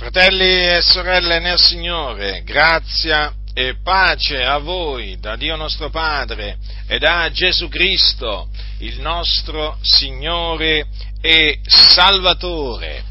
Fratelli 0.00 0.66
e 0.66 0.80
sorelle 0.80 1.40
nel 1.40 1.58
Signore, 1.58 2.42
grazia 2.42 3.34
e 3.52 3.76
pace 3.82 4.42
a 4.42 4.56
voi 4.56 5.18
da 5.20 5.36
Dio 5.36 5.56
nostro 5.56 5.90
Padre 5.90 6.56
e 6.86 6.98
da 6.98 7.28
Gesù 7.30 7.68
Cristo, 7.68 8.48
il 8.78 8.98
nostro 9.00 9.76
Signore 9.82 10.86
e 11.20 11.60
Salvatore. 11.66 13.04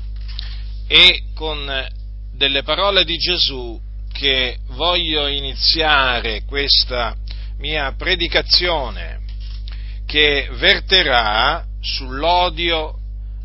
E 0.88 1.26
con 1.36 1.88
delle 2.34 2.64
parole 2.64 3.06
di 3.06 3.18
Gesù 3.18 3.80
che 4.12 4.58
voglio 4.70 5.28
iniziare 5.28 6.44
questa 6.46 7.16
mia 7.60 7.94
predicazione 7.96 9.20
che 10.08 10.50
verterà 10.54 11.64
sull'odio 11.80 12.98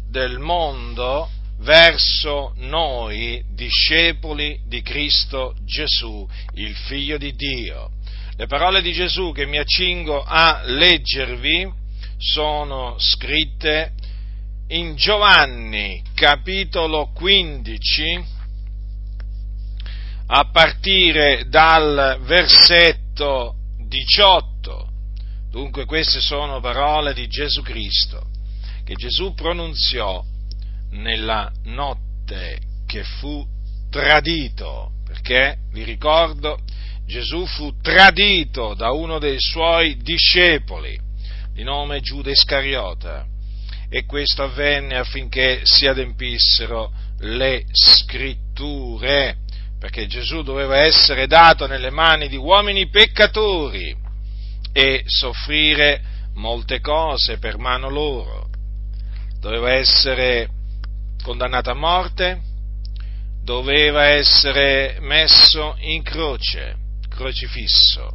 del 0.08 0.38
mondo 0.38 1.28
verso 1.58 2.52
noi, 2.56 3.42
discepoli 3.52 4.60
di 4.66 4.82
Cristo 4.82 5.54
Gesù, 5.64 6.28
il 6.54 6.74
Figlio 6.74 7.16
di 7.16 7.34
Dio. 7.34 7.90
Le 8.36 8.46
parole 8.46 8.82
di 8.82 8.92
Gesù 8.92 9.32
che 9.32 9.46
mi 9.46 9.58
accingo 9.58 10.22
a 10.22 10.62
leggervi 10.64 11.72
sono 12.18 12.96
scritte 12.98 13.92
in 14.68 14.96
Giovanni 14.96 16.02
capitolo 16.14 17.10
15 17.12 18.24
a 20.26 20.48
partire 20.50 21.44
dal 21.48 22.18
versetto 22.22 23.54
18. 23.86 24.88
Dunque 25.50 25.84
queste 25.84 26.20
sono 26.20 26.60
parole 26.60 27.14
di 27.14 27.28
Gesù 27.28 27.62
Cristo 27.62 28.26
che 28.84 28.94
Gesù 28.94 29.34
pronunziò 29.34 30.24
nella 30.94 31.50
notte 31.64 32.58
che 32.86 33.02
fu 33.02 33.46
tradito, 33.90 34.92
perché, 35.04 35.58
vi 35.70 35.82
ricordo, 35.84 36.58
Gesù 37.06 37.46
fu 37.46 37.80
tradito 37.80 38.74
da 38.74 38.90
uno 38.92 39.18
dei 39.18 39.38
suoi 39.38 39.96
discepoli, 39.98 40.98
di 41.52 41.62
nome 41.62 42.00
Giuda 42.00 42.30
Iscariota, 42.30 43.26
e 43.88 44.04
questo 44.04 44.42
avvenne 44.42 44.96
affinché 44.96 45.60
si 45.64 45.86
adempissero 45.86 46.92
le 47.18 47.64
scritture, 47.72 49.36
perché 49.78 50.06
Gesù 50.06 50.42
doveva 50.42 50.78
essere 50.78 51.26
dato 51.26 51.66
nelle 51.66 51.90
mani 51.90 52.28
di 52.28 52.36
uomini 52.36 52.88
peccatori 52.88 53.94
e 54.72 55.02
soffrire 55.06 56.02
molte 56.34 56.80
cose 56.80 57.38
per 57.38 57.58
mano 57.58 57.88
loro. 57.88 58.48
Doveva 59.38 59.72
essere 59.72 60.48
condannato 61.24 61.70
a 61.70 61.74
morte, 61.74 62.38
doveva 63.42 64.04
essere 64.04 64.98
messo 65.00 65.74
in 65.78 66.02
croce, 66.02 66.76
crocifisso, 67.08 68.14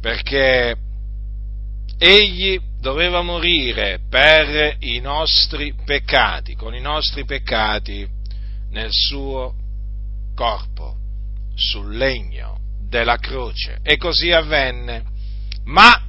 perché 0.00 0.74
egli 1.98 2.58
doveva 2.80 3.20
morire 3.20 4.00
per 4.08 4.76
i 4.80 5.00
nostri 5.00 5.74
peccati, 5.84 6.54
con 6.54 6.74
i 6.74 6.80
nostri 6.80 7.26
peccati 7.26 8.08
nel 8.70 8.90
suo 8.90 9.54
corpo, 10.34 10.96
sul 11.54 11.94
legno 11.94 12.58
della 12.88 13.18
croce. 13.18 13.80
E 13.82 13.98
così 13.98 14.32
avvenne. 14.32 15.04
Ma 15.64 16.02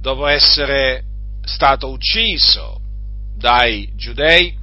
dopo 0.00 0.26
essere 0.26 1.02
stato 1.42 1.90
ucciso 1.90 2.80
dai 3.36 3.92
giudei, 3.94 4.56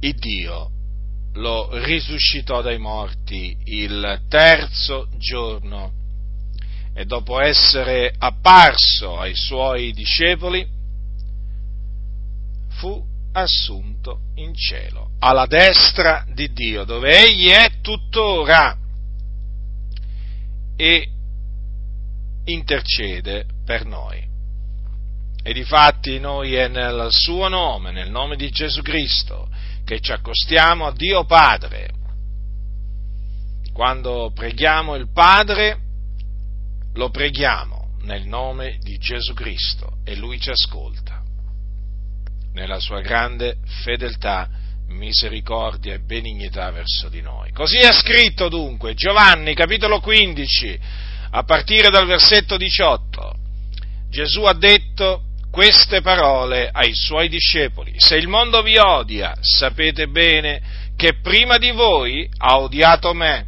il 0.00 0.14
Dio 0.14 0.70
lo 1.34 1.68
risuscitò 1.84 2.62
dai 2.62 2.78
morti 2.78 3.56
il 3.64 4.22
terzo 4.28 5.08
giorno 5.18 5.92
e 6.94 7.04
dopo 7.04 7.40
essere 7.40 8.12
apparso 8.16 9.18
ai 9.18 9.34
suoi 9.34 9.92
discepoli 9.92 10.66
fu 12.68 13.04
assunto 13.32 14.20
in 14.36 14.54
cielo, 14.54 15.10
alla 15.20 15.46
destra 15.46 16.24
di 16.32 16.52
Dio, 16.52 16.84
dove 16.84 17.26
egli 17.26 17.48
è 17.48 17.80
tuttora 17.80 18.76
e 20.76 21.08
intercede 22.44 23.46
per 23.64 23.84
noi. 23.84 24.29
E 25.42 25.52
difatti 25.54 26.18
noi 26.18 26.54
è 26.54 26.68
nel 26.68 27.08
suo 27.10 27.48
nome, 27.48 27.92
nel 27.92 28.10
nome 28.10 28.36
di 28.36 28.50
Gesù 28.50 28.82
Cristo, 28.82 29.48
che 29.84 30.00
ci 30.00 30.12
accostiamo 30.12 30.86
a 30.86 30.92
Dio 30.92 31.24
Padre. 31.24 31.90
Quando 33.72 34.30
preghiamo 34.34 34.96
il 34.96 35.10
Padre, 35.12 35.78
lo 36.94 37.08
preghiamo 37.08 37.96
nel 38.02 38.26
nome 38.26 38.78
di 38.80 38.98
Gesù 38.98 39.32
Cristo 39.32 39.98
e 40.04 40.14
Lui 40.16 40.38
ci 40.38 40.50
ascolta. 40.50 41.22
Nella 42.52 42.78
sua 42.78 43.00
grande 43.00 43.58
fedeltà, 43.82 44.48
misericordia 44.88 45.94
e 45.94 46.00
benignità 46.00 46.70
verso 46.70 47.08
di 47.08 47.22
noi. 47.22 47.52
Così 47.52 47.78
è 47.78 47.92
scritto 47.92 48.48
dunque, 48.48 48.94
Giovanni 48.94 49.54
capitolo 49.54 50.00
15, 50.00 50.80
a 51.30 51.42
partire 51.44 51.90
dal 51.90 52.06
versetto 52.06 52.56
18. 52.56 53.34
Gesù 54.10 54.42
ha 54.42 54.54
detto, 54.54 55.22
queste 55.50 56.00
parole 56.00 56.70
ai 56.72 56.94
suoi 56.94 57.28
discepoli. 57.28 57.94
Se 57.98 58.16
il 58.16 58.28
mondo 58.28 58.62
vi 58.62 58.78
odia, 58.78 59.36
sapete 59.40 60.06
bene 60.06 60.60
che 60.96 61.18
prima 61.20 61.58
di 61.58 61.70
voi 61.70 62.28
ha 62.38 62.58
odiato 62.58 63.12
me. 63.12 63.46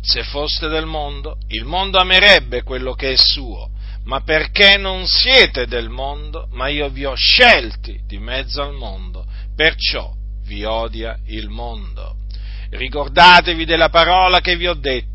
Se 0.00 0.22
foste 0.22 0.68
del 0.68 0.84
mondo, 0.84 1.38
il 1.48 1.64
mondo 1.64 1.98
amerebbe 1.98 2.62
quello 2.62 2.92
che 2.92 3.12
è 3.12 3.16
suo, 3.16 3.70
ma 4.04 4.20
perché 4.20 4.76
non 4.76 5.06
siete 5.06 5.66
del 5.66 5.88
mondo, 5.88 6.48
ma 6.50 6.68
io 6.68 6.90
vi 6.90 7.06
ho 7.06 7.14
scelti 7.14 8.02
di 8.06 8.18
mezzo 8.18 8.62
al 8.62 8.74
mondo, 8.74 9.24
perciò 9.56 10.12
vi 10.44 10.64
odia 10.64 11.18
il 11.28 11.48
mondo. 11.48 12.16
Ricordatevi 12.70 13.64
della 13.64 13.88
parola 13.88 14.40
che 14.40 14.56
vi 14.56 14.66
ho 14.66 14.74
detto. 14.74 15.12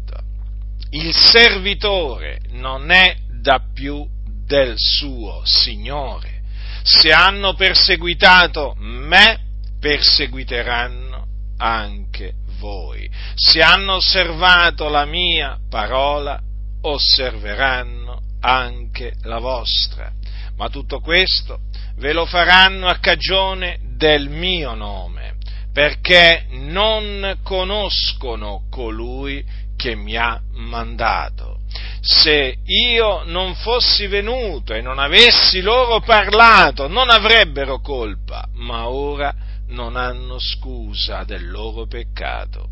Il 0.91 1.13
servitore 1.13 2.39
non 2.53 2.89
è 2.89 3.16
da 3.41 3.62
più 3.72 4.07
del 4.49 4.73
suo 4.77 5.43
Signore. 5.45 6.41
Se 6.81 7.11
hanno 7.11 7.53
perseguitato 7.53 8.73
me, 8.79 9.39
perseguiteranno 9.79 11.27
anche 11.57 12.33
voi. 12.57 13.07
Se 13.35 13.61
hanno 13.61 13.93
osservato 13.93 14.89
la 14.89 15.05
mia 15.05 15.59
parola, 15.69 16.41
osserveranno 16.81 18.21
anche 18.41 19.13
la 19.21 19.38
vostra. 19.38 20.11
Ma 20.55 20.67
tutto 20.69 20.99
questo 20.99 21.59
ve 21.97 22.11
lo 22.11 22.25
faranno 22.25 22.88
a 22.88 22.97
cagione 22.97 23.77
del 23.97 24.29
mio 24.29 24.73
nome, 24.73 25.35
perché 25.71 26.47
non 26.49 27.38
conoscono 27.43 28.65
colui 28.71 29.45
che 29.77 29.95
mi 29.95 30.15
ha 30.17 30.41
mandato 30.53 31.48
se 32.01 32.57
io 32.65 33.23
non 33.25 33.55
fossi 33.55 34.07
venuto 34.07 34.73
e 34.73 34.81
non 34.81 34.99
avessi 34.99 35.61
loro 35.61 35.99
parlato, 35.99 36.87
non 36.87 37.09
avrebbero 37.09 37.79
colpa, 37.79 38.45
ma 38.55 38.87
ora 38.87 39.33
non 39.67 39.95
hanno 39.95 40.38
scusa 40.39 41.23
del 41.23 41.49
loro 41.49 41.88
peccato. 41.88 42.69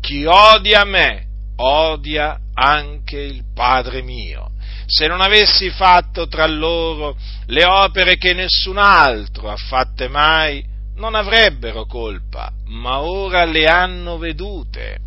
Chi 0.00 0.24
odia 0.24 0.84
me, 0.84 1.26
odia 1.56 2.38
anche 2.54 3.18
il 3.18 3.44
Padre 3.54 4.02
mio. 4.02 4.50
Se 4.86 5.06
non 5.06 5.20
avessi 5.20 5.70
fatto 5.70 6.26
tra 6.26 6.46
loro 6.46 7.16
le 7.46 7.64
opere 7.64 8.16
che 8.16 8.32
nessun 8.32 8.78
altro 8.78 9.50
ha 9.50 9.56
fatte 9.56 10.08
mai, 10.08 10.64
non 10.96 11.14
avrebbero 11.14 11.86
colpa, 11.86 12.50
ma 12.66 13.00
ora 13.00 13.44
le 13.44 13.66
hanno 13.66 14.18
vedute 14.18 14.98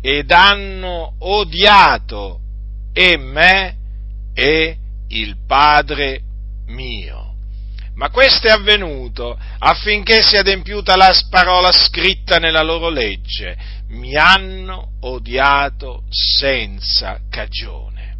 ed 0.00 0.30
hanno 0.30 1.14
odiato 1.18 2.40
e 2.98 3.16
me 3.16 3.76
e 4.34 4.76
il 5.10 5.36
Padre 5.46 6.20
mio. 6.66 7.34
Ma 7.94 8.10
questo 8.10 8.48
è 8.48 8.50
avvenuto 8.50 9.38
affinché 9.58 10.20
sia 10.22 10.40
adempiuta 10.40 10.96
la 10.96 11.12
parola 11.30 11.70
scritta 11.70 12.38
nella 12.38 12.62
loro 12.62 12.88
legge. 12.88 13.56
Mi 13.90 14.16
hanno 14.16 14.94
odiato 15.02 16.02
senza 16.10 17.20
cagione. 17.30 18.16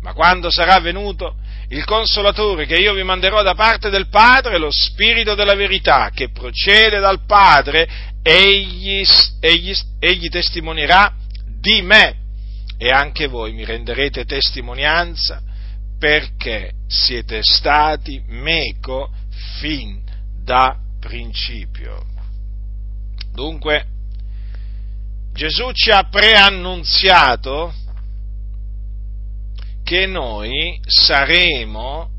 Ma 0.00 0.12
quando 0.14 0.50
sarà 0.50 0.80
venuto 0.80 1.36
il 1.68 1.84
consolatore 1.84 2.66
che 2.66 2.74
io 2.74 2.94
vi 2.94 3.04
manderò 3.04 3.42
da 3.42 3.54
parte 3.54 3.88
del 3.88 4.08
Padre, 4.08 4.58
lo 4.58 4.70
Spirito 4.72 5.36
della 5.36 5.54
verità 5.54 6.10
che 6.12 6.30
procede 6.30 6.98
dal 6.98 7.24
Padre, 7.24 7.88
egli, 8.20 9.04
egli, 9.38 9.72
egli 10.00 10.28
testimonierà 10.28 11.14
di 11.60 11.82
me 11.82 12.21
e 12.82 12.88
anche 12.88 13.28
voi 13.28 13.52
mi 13.52 13.64
renderete 13.64 14.24
testimonianza 14.24 15.40
perché 16.00 16.72
siete 16.88 17.38
stati 17.44 18.20
meco 18.26 19.12
fin 19.60 20.02
da 20.42 20.76
principio. 20.98 22.04
Dunque, 23.30 23.86
Gesù 25.32 25.70
ci 25.70 25.90
ha 25.90 26.08
preannunziato 26.08 27.72
che 29.84 30.06
noi 30.06 30.80
saremo 30.84 32.10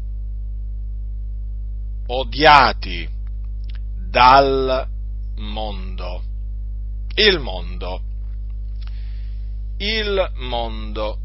odiati 2.07 3.05
dal 4.09 4.87
mondo. 5.35 6.23
Il 7.15 7.39
mondo. 7.39 8.11
Il 9.85 10.31
mondo. 10.35 11.17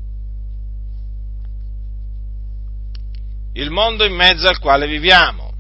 Il 3.53 3.71
mondo 3.71 4.05
in 4.05 4.15
mezzo 4.15 4.49
al 4.49 4.59
quale 4.59 4.89
viviamo. 4.89 5.53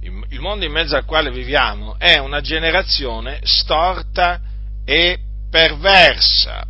Il 0.00 0.38
mondo 0.38 0.64
in 0.64 0.70
mezzo 0.70 0.94
al 0.94 1.04
quale 1.04 1.32
viviamo 1.32 1.98
è 1.98 2.18
una 2.18 2.40
generazione 2.40 3.40
storta 3.42 4.40
e 4.84 5.18
perversa, 5.50 6.64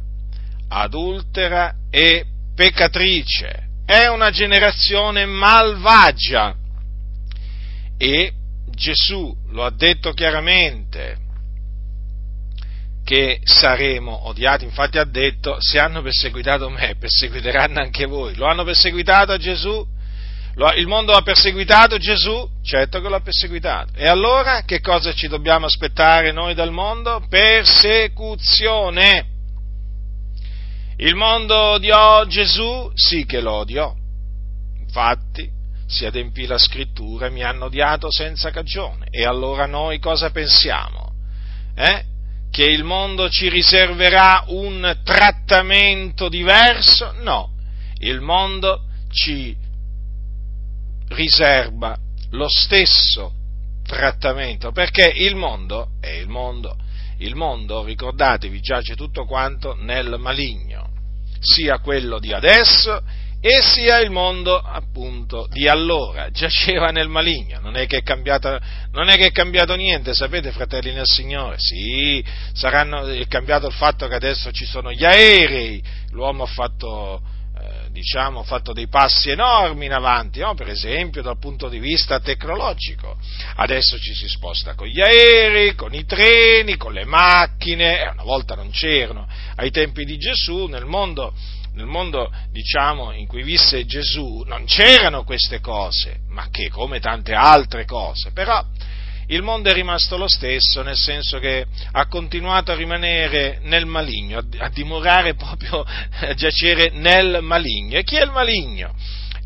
adultera 0.69 1.75
e 1.91 2.25
peccatrice, 2.55 3.69
è 3.85 4.07
una 4.07 4.31
generazione 4.31 5.27
malvagia 5.27 6.55
e 7.99 8.33
Gesù 8.71 9.35
lo 9.49 9.65
ha 9.65 9.71
detto 9.71 10.13
chiaramente 10.13 11.22
che 13.05 13.41
saremo 13.43 14.29
odiati, 14.29 14.65
infatti 14.65 14.99
ha 14.99 15.05
detto 15.05 15.57
se 15.61 15.79
hanno 15.79 16.03
perseguitato 16.03 16.69
me, 16.69 16.97
perseguiteranno 16.99 17.81
anche 17.81 18.07
voi, 18.07 18.35
lo 18.37 18.47
hanno 18.47 18.65
perseguitato 18.65 19.33
a 19.33 19.39
Gesù, 19.39 19.87
il 20.77 20.87
mondo 20.87 21.13
ha 21.13 21.23
perseguitato 21.23 21.97
Gesù, 21.97 22.47
certo 22.63 23.01
che 23.01 23.09
lo 23.09 23.17
ha 23.17 23.21
perseguitato. 23.21 23.93
E 23.95 24.07
allora 24.07 24.65
che 24.65 24.81
cosa 24.81 25.15
ci 25.15 25.27
dobbiamo 25.27 25.65
aspettare 25.65 26.31
noi 26.31 26.55
dal 26.55 26.71
mondo? 26.71 27.25
Persecuzione. 27.27 29.29
Il 30.97 31.15
mondo 31.15 31.57
odiò 31.57 32.27
Gesù? 32.27 32.91
Sì 32.95 33.25
che 33.25 33.41
lo 33.41 33.53
odiò. 33.53 33.95
Infatti, 34.79 35.49
si 35.87 36.05
adempì 36.05 36.47
la 36.47 36.59
scrittura 36.59 37.27
e 37.27 37.31
mi 37.31 37.43
hanno 37.43 37.65
odiato 37.65 38.11
senza 38.11 38.51
cagione. 38.51 39.07
E 39.11 39.25
allora 39.25 39.67
noi 39.67 39.99
cosa 39.99 40.31
pensiamo? 40.31 41.13
Eh? 41.75 42.05
Che 42.53 42.65
il 42.65 42.85
mondo 42.85 43.31
ci 43.31 43.49
riserverà 43.49 44.45
un 44.49 45.01
trattamento 45.05 46.29
diverso? 46.29 47.15
No, 47.23 47.55
il 48.01 48.21
mondo 48.21 48.89
ci 49.11 49.57
riserva 51.09 51.97
lo 52.33 52.49
stesso 52.51 53.33
trattamento, 53.83 54.71
perché 54.71 55.11
il 55.17 55.35
mondo 55.35 55.93
è 55.99 56.11
il 56.11 56.29
mondo. 56.29 56.77
Il 57.21 57.37
mondo, 57.37 57.85
ricordatevi, 57.85 58.61
giace 58.61 58.97
tutto 58.97 59.25
quanto 59.25 59.75
nel 59.75 60.17
maligno, 60.19 60.91
sia 61.41 61.79
quello 61.79 62.19
di 62.19 62.35
adesso 62.35 63.03
e 63.45 63.61
sia 63.61 63.99
il 63.99 64.11
mondo 64.11 64.57
appunto 64.57 65.49
di 65.51 65.67
allora, 65.67 66.31
giaceva 66.31 66.91
nel 66.91 67.09
maligno, 67.09 67.59
non 67.59 67.75
è 67.75 67.89
che 67.89 67.99
è 67.99 68.03
cambiato, 68.05 68.57
che 68.59 69.27
è 69.27 69.33
cambiato 69.33 69.75
niente, 69.75 70.15
sapete 70.15 70.53
fratelli 70.53 70.93
nel 70.93 71.07
Signore? 71.07 71.57
Sì, 71.59 72.25
saranno, 72.53 73.05
è 73.07 73.27
cambiato 73.27 73.67
il 73.67 73.73
fatto 73.73 74.07
che 74.07 74.15
adesso 74.15 74.53
ci 74.53 74.65
sono 74.65 74.93
gli 74.93 75.05
aerei, 75.05 75.83
l'uomo 76.11 76.45
ha 76.45 76.47
fatto 76.47 77.21
diciamo, 77.93 78.43
fatto 78.43 78.73
dei 78.73 78.89
passi 78.89 79.31
enormi 79.31 79.85
in 79.87 79.93
avanti, 79.93 80.41
no? 80.41 80.55
per 80.55 80.69
esempio 80.69 81.23
dal 81.23 81.39
punto 81.39 81.69
di 81.69 81.79
vista 81.79 82.19
tecnologico. 82.21 83.17
Adesso 83.57 83.99
ci 83.99 84.15
si 84.15 84.27
sposta 84.29 84.75
con 84.75 84.87
gli 84.87 85.01
aerei, 85.01 85.75
con 85.75 85.95
i 85.95 86.05
treni, 86.05 86.77
con 86.77 86.93
le 86.93 87.05
macchine, 87.05 88.01
eh, 88.01 88.09
una 88.09 88.23
volta 88.23 88.55
non 88.55 88.71
c'erano. 88.71 89.29
Ai 89.57 89.71
tempi 89.71 90.05
di 90.05 90.17
Gesù, 90.17 90.67
nel 90.67 90.87
mondo, 90.87 91.35
nel 91.75 91.87
mondo 91.87 92.31
diciamo, 92.51 93.13
in 93.13 93.27
cui 93.27 93.43
visse 93.43 93.85
Gesù, 93.87 94.43
non 94.47 94.65
c'erano 94.65 95.25
queste 95.25 95.61
cose, 95.61 96.21
ma 96.29 96.49
che 96.51 96.69
come 96.69 97.01
tante 97.01 97.33
altre 97.33 97.85
cose. 97.85 98.31
Però 98.33 98.63
il 99.29 99.43
mondo 99.43 99.71
è 99.71 99.73
rimasto 99.73 100.17
lo 100.17 100.29
stesso, 100.29 100.83
nel 100.83 100.97
senso 100.97 101.39
che 101.39 101.65
ha 101.93 102.07
continuato 102.07 102.73
a 102.73 102.75
rimanere 102.75 103.61
nel 103.63 103.87
maligno, 103.87 104.43
a, 104.59 104.69
dimorare 104.69 105.35
proprio, 105.37 105.83
a 105.83 106.35
giacere 106.35 106.91
nel 106.93 107.39
maligno. 107.41 107.99
E 107.99 108.05
chi 108.05 108.17
è 108.17 108.23
il 108.25 108.31
maligno? 108.31 108.95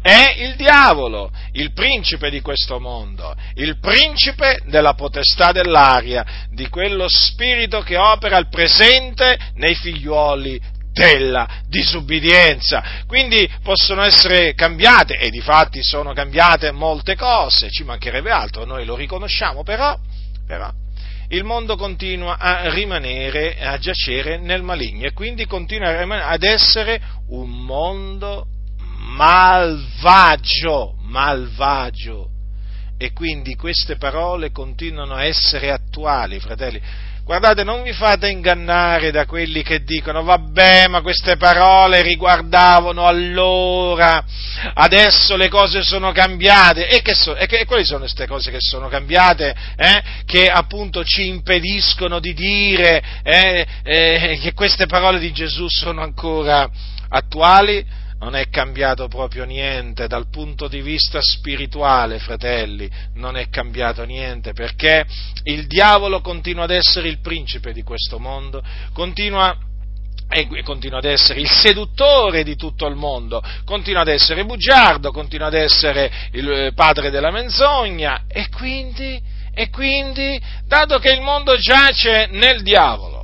È 0.03 0.37
il 0.39 0.55
diavolo, 0.55 1.33
il 1.53 1.73
principe 1.73 2.31
di 2.31 2.41
questo 2.41 2.79
mondo, 2.79 3.35
il 3.55 3.79
principe 3.81 4.61
della 4.67 4.95
potestà 4.95 5.51
dell'aria, 5.51 6.25
di 6.51 6.69
quello 6.69 7.07
spirito 7.09 7.81
che 7.81 7.97
opera 7.97 8.37
al 8.37 8.49
presente 8.49 9.37
nei 9.55 9.75
figliuoli 9.75 10.61
della 10.97 11.47
disubbidienza. 11.69 13.05
Quindi 13.07 13.47
possono 13.63 14.03
essere 14.03 14.55
cambiate, 14.55 15.19
e 15.19 15.29
di 15.29 15.41
fatti 15.41 15.83
sono 15.83 16.15
cambiate 16.15 16.73
molte 16.73 17.17
cose, 17.17 17.69
ci 17.71 17.85
mancherebbe 17.85 18.31
altro, 18.31 18.65
noi 18.65 18.87
lo 18.87 18.97
riconosciamo, 18.97 19.63
però, 19.63 19.99
però 20.47 20.73
il 21.29 21.45
mondo 21.45 21.77
continua 21.77 22.39
a 22.39 22.71
rimanere, 22.73 23.59
a 23.61 23.77
giacere 23.79 24.39
nel 24.39 24.63
maligno 24.63 25.07
e 25.07 25.13
quindi 25.13 25.45
continua 25.45 26.25
ad 26.29 26.45
essere 26.45 27.01
un 27.29 27.51
mondo 27.51 28.47
malvagio, 29.17 30.95
malvagio. 31.03 32.31
E 32.97 33.13
quindi 33.13 33.57
queste 33.57 33.97
parole 33.97 34.53
continuano 34.53 35.15
a 35.15 35.25
essere 35.25 35.71
attuali, 35.71 36.41
fratelli. 36.41 36.81
Guardate, 37.27 37.65
non 37.65 37.83
vi 37.83 37.93
fate 37.93 38.29
ingannare 38.29 39.11
da 39.11 39.27
quelli 39.27 39.65
che 39.65 39.83
dicono, 39.83 40.23
vabbè, 40.23 40.87
ma 40.87 41.01
queste 41.01 41.37
parole 41.37 42.01
riguardavano 42.01 43.05
allora, 43.05 44.25
adesso 44.75 45.35
le 45.35 45.49
cose 45.49 45.83
sono 45.83 46.13
cambiate. 46.13 46.87
E, 46.87 47.03
che 47.03 47.17
so, 47.17 47.35
e, 47.35 47.47
che, 47.47 47.59
e 47.59 47.65
quali 47.65 47.85
sono 47.85 47.99
queste 47.99 48.29
cose 48.29 48.53
che 48.53 48.61
sono 48.61 48.87
cambiate? 48.87 49.57
Eh? 49.75 50.03
Che 50.25 50.49
appunto 50.49 51.03
ci 51.03 51.27
impediscono 51.27 52.21
di 52.21 52.33
dire 52.33 53.03
eh, 53.25 53.67
eh, 53.83 54.39
che 54.41 54.53
queste 54.53 54.87
parole 54.87 55.19
di 55.19 55.33
Gesù 55.33 55.67
sono 55.67 56.03
ancora 56.03 56.71
attuali? 57.09 57.85
Non 58.27 58.35
è 58.35 58.49
cambiato 58.49 59.07
proprio 59.07 59.45
niente 59.45 60.09
dal 60.09 60.29
punto 60.29 60.67
di 60.67 60.83
vista 60.83 61.21
spirituale, 61.23 62.19
fratelli, 62.19 62.91
non 63.15 63.37
è 63.37 63.49
cambiato 63.49 64.03
niente 64.03 64.53
perché 64.53 65.07
il 65.45 65.69
diavolo 65.69 66.21
continua 66.21 66.65
ad 66.65 66.73
essere 66.73 67.07
il 67.07 67.21
principe 67.21 67.73
di 67.73 67.85
questo 67.85 68.19
mondo, 68.19 68.65
continua 68.93 69.57
e 70.29 70.49
continua 70.65 70.99
ad 70.99 71.05
essere 71.05 71.39
il 71.39 71.49
seduttore 71.49 72.43
di 72.43 72.57
tutto 72.57 72.89
il 72.89 72.97
mondo, 72.97 73.41
continua 73.65 74.01
ad 74.01 74.09
essere 74.09 74.45
bugiardo, 74.45 75.13
continua 75.13 75.47
ad 75.47 75.55
essere 75.55 76.11
il 76.33 76.51
eh, 76.51 76.73
padre 76.73 77.11
della 77.11 77.31
menzogna 77.31 78.25
e 78.27 78.49
quindi, 78.49 79.23
e 79.55 79.71
quindi 79.71 80.43
dato 80.67 80.99
che 80.99 81.13
il 81.13 81.21
mondo 81.21 81.57
giace 81.59 82.27
nel 82.33 82.65
diavolo, 82.65 83.16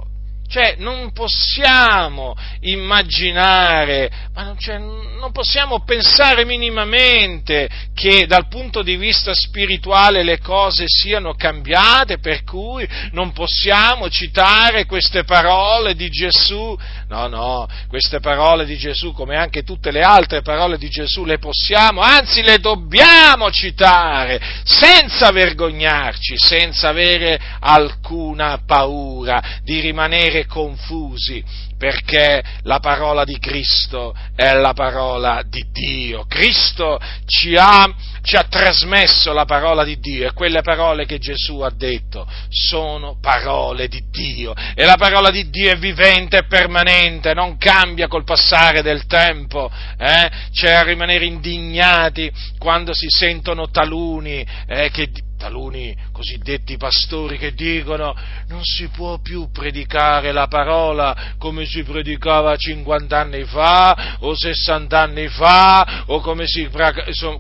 cioè, 0.53 0.75
non 0.77 1.13
possiamo 1.13 2.35
immaginare, 2.61 4.11
ma 4.35 4.43
non, 4.43 4.59
cioè, 4.59 4.77
non, 4.77 5.33
possiamo 5.33 5.83
pensare 5.83 6.45
minimamente 6.45 7.71
che 7.95 8.27
dal 8.27 8.49
punto 8.49 8.83
di 8.83 8.97
vista 8.97 9.33
spirituale 9.33 10.23
le 10.23 10.41
cose 10.41 10.85
siano 10.89 11.33
cambiate, 11.33 12.19
per 12.19 12.45
cui 12.45 12.87
non 13.13 13.33
possiamo 13.33 14.11
citare 14.11 14.85
queste 14.85 15.25
parole 15.25 15.95
di 15.95 16.11
Gesù. 16.11 16.79
No, 17.13 17.27
no, 17.27 17.69
queste 17.89 18.21
parole 18.21 18.65
di 18.65 18.79
Gesù, 18.79 19.13
come 19.13 19.37
anche 19.37 19.65
tutte 19.65 19.91
le 19.91 20.01
altre 20.01 20.41
parole 20.41 20.79
di 20.79 20.89
Gesù, 20.89 21.27
le 21.27 21.37
possiamo, 21.37 22.01
anzi 22.01 22.41
le 22.41 22.59
dobbiamo 22.59 23.51
citare, 23.51 24.41
senza 24.65 25.31
vergognarci, 25.31 26.37
senza 26.39 26.89
avere 26.89 27.39
alcuna 27.61 28.63
paura 28.65 29.61
di 29.63 29.81
rimanere 29.81 30.47
confusi, 30.47 31.45
perché 31.83 32.41
la 32.63 32.79
parola 32.79 33.25
di 33.25 33.41
Cristo 33.41 34.15
è 34.37 34.53
la 34.53 34.73
parola 34.73 35.43
di 35.45 35.67
Dio. 35.73 36.27
Cristo 36.29 37.01
ci 37.27 37.57
ha, 37.57 37.93
ci 38.23 38.37
ha, 38.37 38.45
trasmesso 38.45 39.33
la 39.33 39.47
parola 39.47 39.83
di 39.83 39.99
Dio 39.99 40.29
e 40.29 40.33
quelle 40.33 40.63
parole 40.63 41.07
che 41.07 41.19
Gesù 41.19 41.59
ha 41.59 41.73
detto 41.75 42.25
sono 42.51 43.19
parole 43.21 43.89
di 43.89 44.01
Dio 44.13 44.55
e 44.77 44.85
la 44.85 44.95
parola 44.95 45.33
di 45.33 45.51
Dio 45.51 45.73
è 45.73 45.77
vivente 45.77 46.37
e 46.37 46.47
permanente, 46.47 47.35
non 47.35 47.59
cambia 47.59 48.07
col 48.07 48.23
passare 48.23 48.81
del 48.83 49.07
tempo. 49.07 49.69
Eh? 49.99 50.31
C'è 50.53 50.71
a 50.71 50.85
rimanere 50.85 51.25
indignati 51.25 52.31
quando 52.61 52.95
si 52.95 53.09
sentono 53.09 53.71
taluni 53.71 54.47
eh, 54.69 54.89
che 54.93 55.11
taluni 55.43 55.97
cosiddetti 56.13 56.77
pastori 56.77 57.37
che 57.37 57.53
dicono 57.53 58.15
non 58.47 58.63
si 58.63 58.87
può 58.95 59.19
più 59.19 59.51
predicare 59.51 60.31
la 60.31 60.47
parola 60.47 61.35
come 61.37 61.67
si 61.67 61.83
predicava 61.83 62.55
50 62.55 63.19
anni 63.19 63.43
fa 63.43 64.19
o 64.21 64.37
60 64.37 65.01
anni 65.01 65.27
fa 65.27 66.05
o 66.07 66.21
come 66.21 66.47
si, 66.47 66.71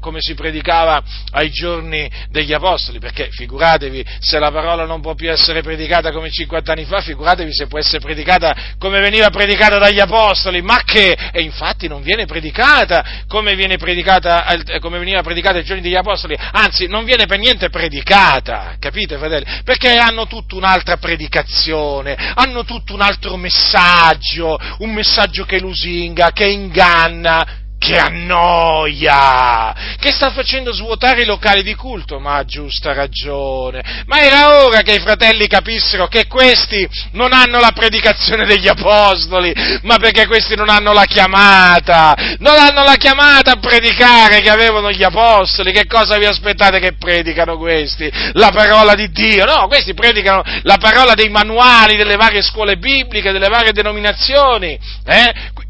come 0.00 0.20
si 0.20 0.34
predicava 0.34 1.00
ai 1.30 1.50
giorni 1.50 2.10
degli 2.28 2.52
apostoli, 2.52 2.98
perché 2.98 3.28
figuratevi 3.30 4.04
se 4.18 4.40
la 4.40 4.50
parola 4.50 4.84
non 4.84 5.00
può 5.00 5.14
più 5.14 5.30
essere 5.30 5.62
predicata 5.62 6.10
come 6.10 6.28
50 6.28 6.72
anni 6.72 6.84
fa, 6.84 7.02
figuratevi 7.02 7.52
se 7.52 7.68
può 7.68 7.78
essere 7.78 8.00
predicata 8.00 8.74
come 8.78 8.98
veniva 8.98 9.30
predicata 9.30 9.78
dagli 9.78 10.00
apostoli, 10.00 10.60
ma 10.60 10.82
che, 10.84 11.16
e 11.32 11.40
infatti 11.42 11.86
non 11.86 12.02
viene 12.02 12.26
predicata 12.26 13.22
come, 13.28 13.54
viene 13.54 13.76
predicata, 13.76 14.44
come 14.80 14.98
veniva 14.98 15.22
predicata 15.22 15.58
ai 15.58 15.64
giorni 15.64 15.82
degli 15.82 15.94
apostoli, 15.94 16.36
anzi 16.36 16.88
non 16.88 17.04
viene 17.04 17.26
per 17.26 17.38
niente 17.38 17.68
predicata 17.68 17.90
predicata, 17.92 18.76
capite 18.78 19.18
fratelli? 19.18 19.44
Perché 19.64 19.98
hanno 19.98 20.26
tutta 20.26 20.56
un'altra 20.56 20.96
predicazione, 20.96 22.16
hanno 22.34 22.64
tutto 22.64 22.94
un 22.94 23.02
altro 23.02 23.36
messaggio, 23.36 24.58
un 24.78 24.92
messaggio 24.92 25.44
che 25.44 25.60
lusinga, 25.60 26.30
che 26.32 26.46
inganna, 26.46 27.61
che 27.82 27.96
annoia, 27.96 29.74
che 29.98 30.12
sta 30.12 30.30
facendo 30.30 30.72
svuotare 30.72 31.22
i 31.22 31.26
locali 31.26 31.64
di 31.64 31.74
culto, 31.74 32.20
ma 32.20 32.36
ha 32.36 32.44
giusta 32.44 32.92
ragione. 32.92 34.04
Ma 34.06 34.20
era 34.20 34.64
ora 34.64 34.82
che 34.82 34.94
i 34.94 35.00
fratelli 35.00 35.48
capissero 35.48 36.06
che 36.06 36.28
questi 36.28 36.88
non 37.14 37.32
hanno 37.32 37.58
la 37.58 37.72
predicazione 37.74 38.46
degli 38.46 38.68
apostoli, 38.68 39.52
ma 39.82 39.98
perché 39.98 40.28
questi 40.28 40.54
non 40.54 40.68
hanno 40.68 40.92
la 40.92 41.06
chiamata, 41.06 42.14
non 42.38 42.56
hanno 42.56 42.84
la 42.84 42.94
chiamata 42.94 43.54
a 43.54 43.58
predicare 43.58 44.42
che 44.42 44.50
avevano 44.50 44.92
gli 44.92 45.02
apostoli. 45.02 45.72
Che 45.72 45.86
cosa 45.88 46.18
vi 46.18 46.26
aspettate 46.26 46.78
che 46.78 46.94
predicano 46.96 47.58
questi? 47.58 48.08
La 48.34 48.50
parola 48.52 48.94
di 48.94 49.10
Dio? 49.10 49.44
No, 49.44 49.66
questi 49.66 49.92
predicano 49.92 50.44
la 50.62 50.76
parola 50.78 51.14
dei 51.14 51.30
manuali 51.30 51.96
delle 51.96 52.14
varie 52.14 52.42
scuole 52.42 52.76
bibliche, 52.76 53.32
delle 53.32 53.48
varie 53.48 53.72
denominazioni. 53.72 54.78
Eh? 55.04 55.60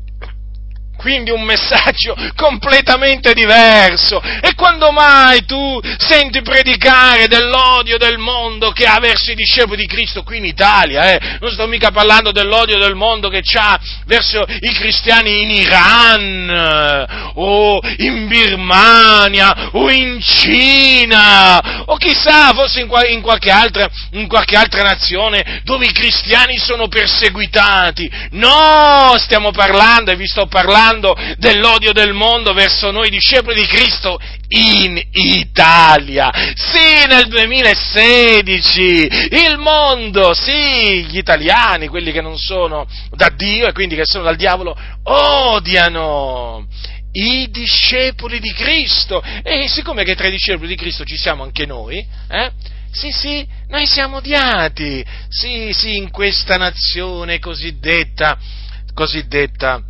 Quindi 1.02 1.32
un 1.32 1.42
messaggio 1.42 2.16
completamente 2.36 3.34
diverso. 3.34 4.22
E 4.40 4.54
quando 4.54 4.92
mai 4.92 5.44
tu 5.44 5.80
senti 5.98 6.40
predicare 6.42 7.26
dell'odio 7.26 7.98
del 7.98 8.18
mondo 8.18 8.70
che 8.70 8.86
ha 8.86 9.00
verso 9.00 9.32
i 9.32 9.34
discepoli 9.34 9.82
di 9.82 9.88
Cristo 9.88 10.22
qui 10.22 10.38
in 10.38 10.44
Italia, 10.44 11.12
eh? 11.12 11.38
non 11.40 11.50
sto 11.50 11.66
mica 11.66 11.90
parlando 11.90 12.30
dell'odio 12.30 12.78
del 12.78 12.94
mondo 12.94 13.28
che 13.28 13.40
c'ha 13.42 13.78
verso 14.06 14.44
i 14.60 14.72
cristiani 14.74 15.42
in 15.42 15.50
Iran, 15.50 17.32
o 17.34 17.80
in 17.96 18.28
Birmania, 18.28 19.70
o 19.72 19.90
in 19.90 20.20
Cina, 20.20 21.84
o 21.86 21.96
chissà, 21.96 22.52
forse 22.54 22.80
in, 22.80 22.88
in, 23.10 23.20
qualche 23.20 23.50
altra, 23.50 23.88
in 24.12 24.28
qualche 24.28 24.56
altra 24.56 24.82
nazione 24.82 25.62
dove 25.64 25.86
i 25.86 25.92
cristiani 25.92 26.58
sono 26.58 26.86
perseguitati. 26.86 28.08
No, 28.32 29.14
stiamo 29.18 29.50
parlando, 29.50 30.12
e 30.12 30.16
vi 30.16 30.26
sto 30.26 30.46
parlando, 30.46 30.90
parlando 30.92 31.14
dell'odio 31.38 31.92
del 31.92 32.12
mondo 32.12 32.52
verso 32.52 32.90
noi 32.90 33.08
discepoli 33.08 33.60
di 33.60 33.66
Cristo 33.66 34.20
in 34.48 35.02
Italia. 35.12 36.30
Sì, 36.54 37.06
nel 37.08 37.26
2016 37.28 39.08
il 39.30 39.56
mondo, 39.58 40.34
sì, 40.34 41.04
gli 41.06 41.16
italiani, 41.16 41.88
quelli 41.88 42.12
che 42.12 42.20
non 42.20 42.36
sono 42.38 42.86
da 43.10 43.30
Dio 43.30 43.66
e 43.66 43.72
quindi 43.72 43.96
che 43.96 44.04
sono 44.04 44.24
dal 44.24 44.36
diavolo, 44.36 44.76
odiano 45.04 46.66
i 47.12 47.48
discepoli 47.50 48.38
di 48.38 48.52
Cristo. 48.52 49.22
E 49.42 49.68
siccome 49.68 50.04
che 50.04 50.14
tra 50.14 50.28
i 50.28 50.32
discepoli 50.32 50.68
di 50.68 50.76
Cristo 50.76 51.04
ci 51.04 51.16
siamo 51.16 51.42
anche 51.42 51.64
noi, 51.64 52.06
eh? 52.28 52.50
Sì, 52.90 53.10
sì, 53.10 53.46
noi 53.68 53.86
siamo 53.86 54.16
odiati. 54.18 55.02
Sì, 55.28 55.70
sì, 55.72 55.96
in 55.96 56.10
questa 56.10 56.58
nazione 56.58 57.38
cosiddetta, 57.38 58.36
cosiddetta 58.92 59.82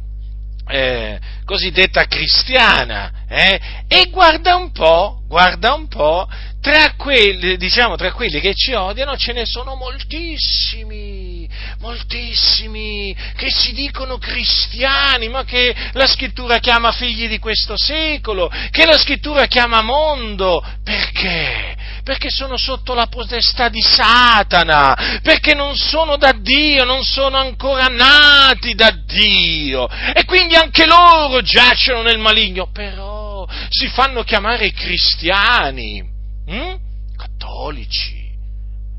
eh, 0.73 1.21
cosiddetta 1.45 2.07
cristiana, 2.07 3.27
eh? 3.29 3.61
e 3.87 4.09
guarda 4.11 4.57
un 4.57 4.73
po', 4.73 5.23
guarda 5.29 5.75
un 5.75 5.87
po', 5.87 6.27
tra 6.63 6.95
quelli, 6.97 7.57
diciamo, 7.57 7.97
tra 7.97 8.13
quelli 8.13 8.39
che 8.39 8.55
ci 8.55 8.73
odiano 8.73 9.17
ce 9.17 9.33
ne 9.33 9.45
sono 9.45 9.75
moltissimi, 9.75 11.49
moltissimi, 11.81 13.15
che 13.37 13.51
si 13.51 13.73
dicono 13.73 14.17
cristiani, 14.17 15.29
ma 15.29 15.43
che 15.43 15.75
la 15.95 16.07
scrittura 16.07 16.59
chiama 16.59 16.93
figli 16.93 17.27
di 17.27 17.41
questo 17.41 17.77
secolo, 17.77 18.49
che 18.71 18.87
la 18.87 18.97
scrittura 18.97 19.47
chiama 19.47 19.83
mondo, 19.83 20.65
perché? 20.85 21.77
Perché 22.05 22.31
sono 22.31 22.57
sotto 22.57 22.95
la 22.95 23.09
potestà 23.09 23.69
di 23.69 23.83
Satana, 23.83 25.19
perché 25.21 25.55
non 25.55 25.77
sono 25.77 26.17
da 26.17 26.31
Dio, 26.31 26.85
non 26.85 27.03
sono 27.03 27.39
ancora 27.39 27.87
nati 27.87 28.75
da 28.75 28.97
Dio, 29.05 29.89
e 30.15 30.25
quindi 30.27 30.55
anche 30.55 30.87
loro 30.87 31.43
giacciono 31.43 32.03
nel 32.03 32.19
maligno, 32.19 32.71
però 32.71 33.49
si 33.69 33.89
fanno 33.89 34.23
chiamare 34.23 34.71
cristiani 34.71 36.12
hm? 36.47 36.91
cattolici, 37.17 38.31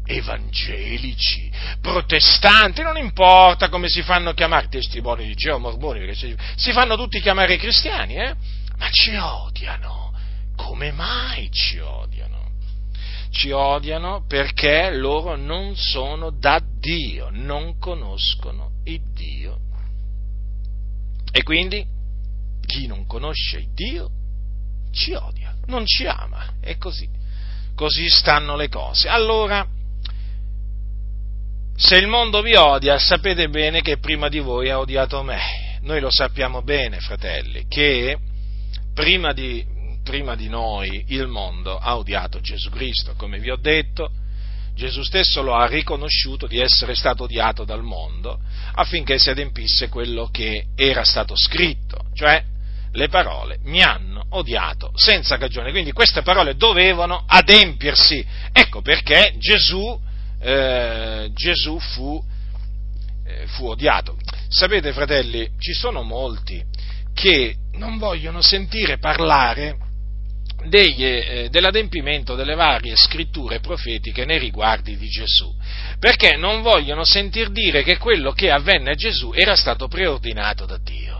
evangelici, 0.05 1.51
protestanti, 1.81 2.81
non 2.81 2.97
importa 2.97 3.69
come 3.69 3.87
si 3.87 4.01
fanno 4.01 4.33
chiamare, 4.33 4.67
testimoni 4.67 5.25
di 5.25 5.35
Geo, 5.35 5.59
mormoni, 5.59 5.99
perché 5.99 6.15
si, 6.15 6.35
si 6.55 6.71
fanno 6.71 6.95
tutti 6.95 7.19
chiamare 7.21 7.57
cristiani, 7.57 8.15
eh? 8.15 8.35
ma 8.77 8.89
ci 8.89 9.15
odiano. 9.15 10.11
Come 10.55 10.91
mai 10.91 11.49
ci 11.51 11.79
odiano? 11.79 12.51
Ci 13.31 13.49
odiano 13.49 14.25
perché 14.27 14.91
loro 14.91 15.35
non 15.35 15.75
sono 15.75 16.29
da 16.29 16.61
Dio, 16.79 17.29
non 17.31 17.79
conoscono 17.79 18.71
il 18.83 19.01
Dio. 19.13 19.59
E 21.31 21.41
quindi 21.41 21.83
chi 22.65 22.85
non 22.85 23.07
conosce 23.07 23.57
il 23.57 23.73
Dio 23.73 24.09
ci 24.91 25.13
odia, 25.13 25.55
non 25.65 25.85
ci 25.85 26.05
ama, 26.05 26.53
è 26.61 26.77
così 26.77 27.09
così 27.75 28.09
stanno 28.09 28.55
le 28.55 28.69
cose. 28.69 29.09
Allora, 29.09 29.67
se 31.75 31.97
il 31.97 32.07
mondo 32.07 32.41
vi 32.41 32.55
odia, 32.55 32.97
sapete 32.99 33.49
bene 33.49 33.81
che 33.81 33.97
prima 33.97 34.29
di 34.29 34.39
voi 34.39 34.69
ha 34.69 34.79
odiato 34.79 35.23
me. 35.23 35.79
Noi 35.81 35.99
lo 35.99 36.09
sappiamo 36.09 36.61
bene, 36.61 36.99
fratelli, 36.99 37.65
che 37.67 38.17
prima 38.93 39.33
di, 39.33 39.65
prima 40.03 40.35
di 40.35 40.47
noi 40.47 41.05
il 41.09 41.27
mondo 41.27 41.77
ha 41.77 41.97
odiato 41.97 42.39
Gesù 42.39 42.69
Cristo, 42.69 43.13
come 43.17 43.39
vi 43.39 43.49
ho 43.49 43.57
detto. 43.57 44.09
Gesù 44.75 45.03
stesso 45.03 45.43
lo 45.43 45.53
ha 45.53 45.67
riconosciuto 45.67 46.47
di 46.47 46.59
essere 46.59 46.95
stato 46.95 47.25
odiato 47.25 47.63
dal 47.63 47.83
mondo 47.83 48.39
affinché 48.73 49.19
si 49.19 49.29
adempisse 49.29 49.87
quello 49.87 50.29
che 50.31 50.65
era 50.75 51.03
stato 51.03 51.35
scritto, 51.35 52.05
cioè 52.15 52.43
le 52.93 53.07
parole 53.07 53.57
mi 53.63 53.81
hanno 53.81 54.25
odiato 54.29 54.91
senza 54.95 55.37
cagione. 55.37 55.71
Quindi 55.71 55.91
queste 55.91 56.21
parole 56.21 56.55
dovevano 56.55 57.23
adempiersi. 57.27 58.25
Ecco 58.51 58.81
perché 58.81 59.35
Gesù, 59.37 59.99
eh, 60.39 61.29
Gesù 61.33 61.79
fu, 61.79 62.23
eh, 63.25 63.47
fu 63.47 63.67
odiato. 63.67 64.17
Sapete, 64.47 64.93
fratelli, 64.93 65.49
ci 65.59 65.73
sono 65.73 66.03
molti 66.03 66.63
che 67.13 67.55
non 67.73 67.97
vogliono 67.97 68.41
sentire 68.41 68.97
parlare 68.97 69.77
degli, 70.67 71.03
eh, 71.03 71.47
dell'adempimento 71.49 72.35
delle 72.35 72.55
varie 72.55 72.95
scritture 72.95 73.59
profetiche 73.59 74.25
nei 74.25 74.39
riguardi 74.39 74.97
di 74.97 75.07
Gesù, 75.07 75.53
perché 75.99 76.35
non 76.37 76.61
vogliono 76.61 77.03
sentir 77.03 77.49
dire 77.49 77.83
che 77.83 77.97
quello 77.97 78.31
che 78.31 78.49
avvenne 78.51 78.91
a 78.91 78.95
Gesù 78.95 79.31
era 79.33 79.55
stato 79.55 79.87
preordinato 79.87 80.65
da 80.65 80.77
Dio. 80.77 81.12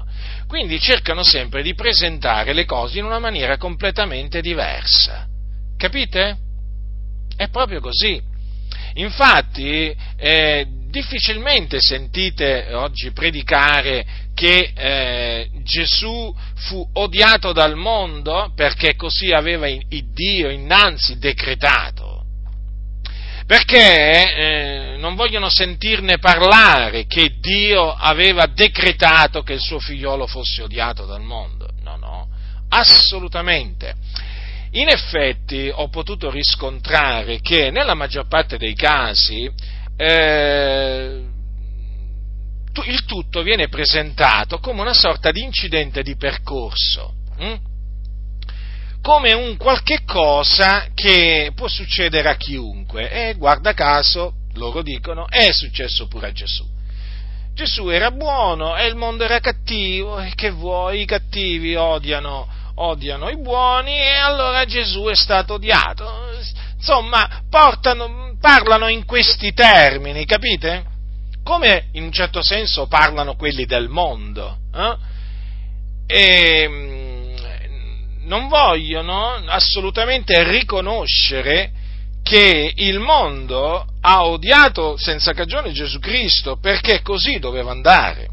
Quindi 0.54 0.80
cercano 0.80 1.24
sempre 1.24 1.64
di 1.64 1.74
presentare 1.74 2.54
le 2.54 2.66
cose 2.66 3.00
in 3.00 3.06
una 3.06 3.18
maniera 3.18 3.58
completamente 3.58 4.40
diversa. 4.40 5.26
Capite? 5.76 6.38
È 7.36 7.50
proprio 7.50 7.80
così. 7.80 8.22
Infatti, 8.94 9.92
eh, 10.16 10.68
difficilmente 10.90 11.80
sentite 11.80 12.72
oggi 12.72 13.10
predicare 13.14 14.06
che 14.36 14.74
eh, 14.76 15.50
Gesù 15.64 16.32
fu 16.54 16.88
odiato 16.94 17.52
dal 17.52 17.76
mondo 17.76 18.52
perché 18.56 18.96
così 18.96 19.32
aveva 19.32 19.68
il 19.68 20.12
Dio 20.14 20.52
innanzi 20.52 21.18
decretato 21.18 22.12
perché 23.46 24.36
eh, 24.36 24.98
non 24.98 25.16
vogliono 25.16 25.50
sentirne 25.50 26.18
parlare 26.18 27.06
che 27.06 27.36
Dio 27.40 27.92
aveva 27.92 28.46
decretato 28.46 29.44
che 29.44 29.54
il 29.54 29.60
suo 29.60 29.80
figliolo 29.80 30.28
fosse 30.28 30.64
odiato 30.64 31.06
dal 31.06 31.22
mondo. 31.22 31.68
No, 31.82 31.98
no, 31.98 32.28
assolutamente. 32.70 33.96
In 34.72 34.90
effetti 34.90 35.70
ho 35.72 35.90
potuto 35.90 36.32
riscontrare 36.32 37.42
che 37.42 37.70
nella 37.70 37.94
maggior 37.94 38.28
parte 38.28 38.58
dei 38.58 38.74
casi 38.74 39.48
eh, 39.98 41.22
il 42.86 43.06
tutto 43.06 43.44
viene 43.44 43.68
presentato 43.68 44.58
come 44.58 44.82
una 44.82 44.94
sorta 44.94 45.32
di 45.32 45.44
incidente 45.44 46.02
di 46.02 46.16
percorso. 46.16 47.14
Hm? 47.38 47.72
Come 49.04 49.34
un 49.34 49.58
qualche 49.58 50.06
cosa 50.06 50.88
che 50.96 51.52
può 51.54 51.68
succedere 51.68 52.30
a 52.30 52.36
chiunque 52.36 53.12
e 53.12 53.34
guarda 53.34 53.74
caso, 53.74 54.36
loro 54.54 54.82
dicono, 54.82 55.28
è 55.28 55.52
successo 55.52 56.08
pure 56.08 56.28
a 56.28 56.32
Gesù. 56.32 56.66
Gesù 57.54 57.90
era 57.90 58.12
buono 58.12 58.78
e 58.78 58.88
il 58.88 58.96
mondo 58.96 59.26
era 59.26 59.42
cattivo 59.42 60.22
e 60.22 60.32
che 60.36 60.52
vuoi, 60.52 61.02
i 61.02 61.06
cattivi 61.06 61.76
odiano, 61.76 62.48
odiano 62.76 63.30
i 63.30 63.38
buoni 63.38 63.92
e 63.92 64.16
allora 64.16 64.64
Gesù 64.64 65.04
è 65.08 65.16
stato 65.16 65.56
odiato. 65.56 66.10
Insomma, 66.78 67.44
portano, 67.50 68.38
parlano 68.40 68.88
in 68.88 69.04
questi 69.04 69.52
termini, 69.52 70.26
capite? 70.26 70.86
Come 71.44 71.90
in 71.92 72.04
un 72.04 72.12
certo 72.14 72.42
senso 72.42 72.88
parlano 72.88 73.36
quelli 73.36 73.66
del 73.66 73.90
mondo. 73.90 74.60
Eh? 74.74 74.96
E 76.08 76.68
mm, 76.70 77.03
non 78.24 78.48
vogliono 78.48 79.34
assolutamente 79.48 80.44
riconoscere 80.50 81.72
che 82.24 82.72
il 82.75 83.00
mondo 83.00 83.86
ha 84.01 84.25
odiato 84.25 84.96
senza 84.98 85.34
cagione 85.34 85.72
Gesù 85.74 86.00
Cristo 86.00 86.58
perché 86.58 87.01
così 87.01 87.38
doveva 87.38 87.72
andare, 87.72 88.30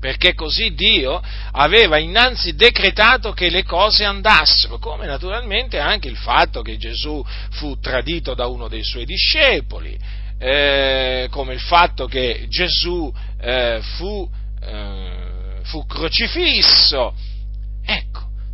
perché 0.00 0.34
così 0.34 0.74
Dio 0.74 1.20
aveva 1.52 1.98
innanzi 1.98 2.54
decretato 2.54 3.32
che 3.32 3.50
le 3.50 3.64
cose 3.64 4.04
andassero, 4.04 4.78
come 4.78 5.06
naturalmente 5.06 5.80
anche 5.80 6.08
il 6.08 6.16
fatto 6.16 6.62
che 6.62 6.76
Gesù 6.76 7.24
fu 7.50 7.78
tradito 7.80 8.34
da 8.34 8.46
uno 8.46 8.68
dei 8.68 8.84
suoi 8.84 9.04
discepoli, 9.04 9.98
eh, 10.38 11.26
come 11.30 11.54
il 11.54 11.60
fatto 11.60 12.06
che 12.06 12.46
Gesù 12.48 13.12
eh, 13.40 13.80
fu, 13.96 14.30
eh, 14.62 15.60
fu 15.64 15.84
crocifisso. 15.84 17.12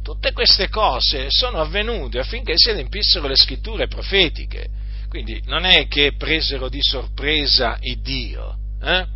Tutte 0.05 0.33
queste 0.33 0.69
cose 0.69 1.29
sono 1.31 1.61
avvenute 1.61 2.19
affinché 2.19 2.53
si 2.57 2.69
adempissero 2.69 3.27
le 3.27 3.37
scritture 3.37 3.89
profetiche. 3.89 4.69
Quindi 5.09 5.41
non 5.47 5.65
è 5.65 5.89
che 5.89 6.13
presero 6.19 6.69
di 6.69 6.81
sorpresa 6.83 7.79
il 7.81 8.03
Dio, 8.03 8.55
eh? 8.83 9.07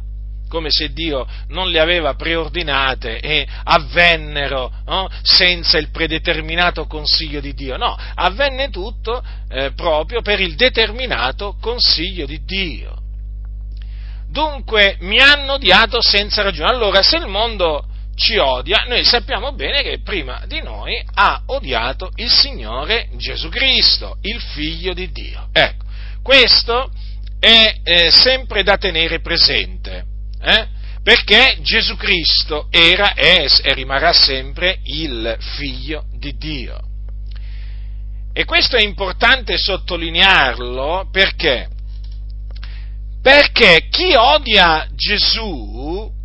come 0.48 0.70
se 0.70 0.94
Dio 0.94 1.26
non 1.48 1.68
le 1.68 1.78
aveva 1.78 2.14
preordinate 2.14 3.20
e 3.20 3.46
avvennero 3.64 4.72
no? 4.86 5.10
senza 5.20 5.76
il 5.76 5.90
predeterminato 5.90 6.86
consiglio 6.86 7.40
di 7.40 7.52
Dio. 7.52 7.76
No, 7.76 7.94
avvenne 8.14 8.70
tutto 8.70 9.22
eh, 9.50 9.72
proprio 9.72 10.22
per 10.22 10.40
il 10.40 10.54
determinato 10.54 11.58
consiglio 11.60 12.24
di 12.24 12.42
Dio. 12.44 12.96
Dunque 14.30 14.96
mi 15.00 15.20
hanno 15.20 15.54
odiato 15.54 16.00
senza 16.00 16.40
ragione. 16.40 16.70
Allora, 16.70 17.02
se 17.02 17.18
il 17.18 17.26
mondo 17.26 17.87
ci 18.18 18.36
odia, 18.36 18.84
noi 18.88 19.04
sappiamo 19.04 19.52
bene 19.52 19.82
che 19.82 20.00
prima 20.02 20.42
di 20.46 20.60
noi 20.60 21.00
ha 21.14 21.42
odiato 21.46 22.10
il 22.16 22.28
Signore 22.28 23.08
Gesù 23.16 23.48
Cristo, 23.48 24.18
il 24.22 24.40
Figlio 24.40 24.92
di 24.92 25.10
Dio. 25.12 25.48
Ecco, 25.52 25.84
questo 26.20 26.90
è 27.38 27.76
eh, 27.84 28.10
sempre 28.10 28.64
da 28.64 28.76
tenere 28.76 29.20
presente, 29.20 30.04
eh? 30.42 30.66
perché 31.00 31.58
Gesù 31.60 31.96
Cristo 31.96 32.66
era, 32.70 33.14
è 33.14 33.46
e 33.62 33.72
rimarrà 33.72 34.12
sempre 34.12 34.80
il 34.82 35.36
Figlio 35.56 36.04
di 36.12 36.36
Dio. 36.36 36.80
E 38.32 38.44
questo 38.44 38.76
è 38.76 38.82
importante 38.82 39.56
sottolinearlo 39.58 41.08
perché? 41.12 41.68
Perché 43.22 43.86
chi 43.90 44.14
odia 44.16 44.88
Gesù 44.94 46.16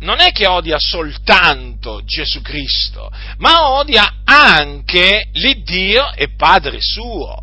non 0.00 0.20
è 0.20 0.30
che 0.32 0.46
odia 0.46 0.76
soltanto 0.78 2.02
Gesù 2.04 2.42
Cristo, 2.42 3.10
ma 3.38 3.70
odia 3.70 4.16
anche 4.24 5.28
l'Iddio 5.32 6.12
e 6.14 6.34
Padre 6.36 6.78
suo, 6.80 7.42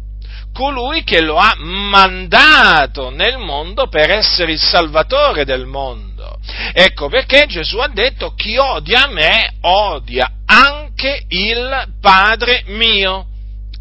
colui 0.53 1.03
che 1.03 1.22
lo 1.22 1.38
ha 1.38 1.55
mandato 1.57 3.10
nel 3.10 3.39
mondo 3.39 3.88
per 3.88 4.12
essere 4.12 4.51
il 4.51 4.60
Salvatore 4.60 5.45
del 5.45 5.65
mondo. 5.65 6.39
Ecco 6.74 7.10
perché 7.10 7.45
Gesù 7.48 7.77
ha 7.77 7.88
detto 7.88 8.33
chi 8.36 8.57
odia 8.57 9.07
me 9.07 9.55
odia 9.62 10.29
anche 10.45 11.24
il 11.29 11.95
Padre 12.00 12.63
mio. 12.67 13.27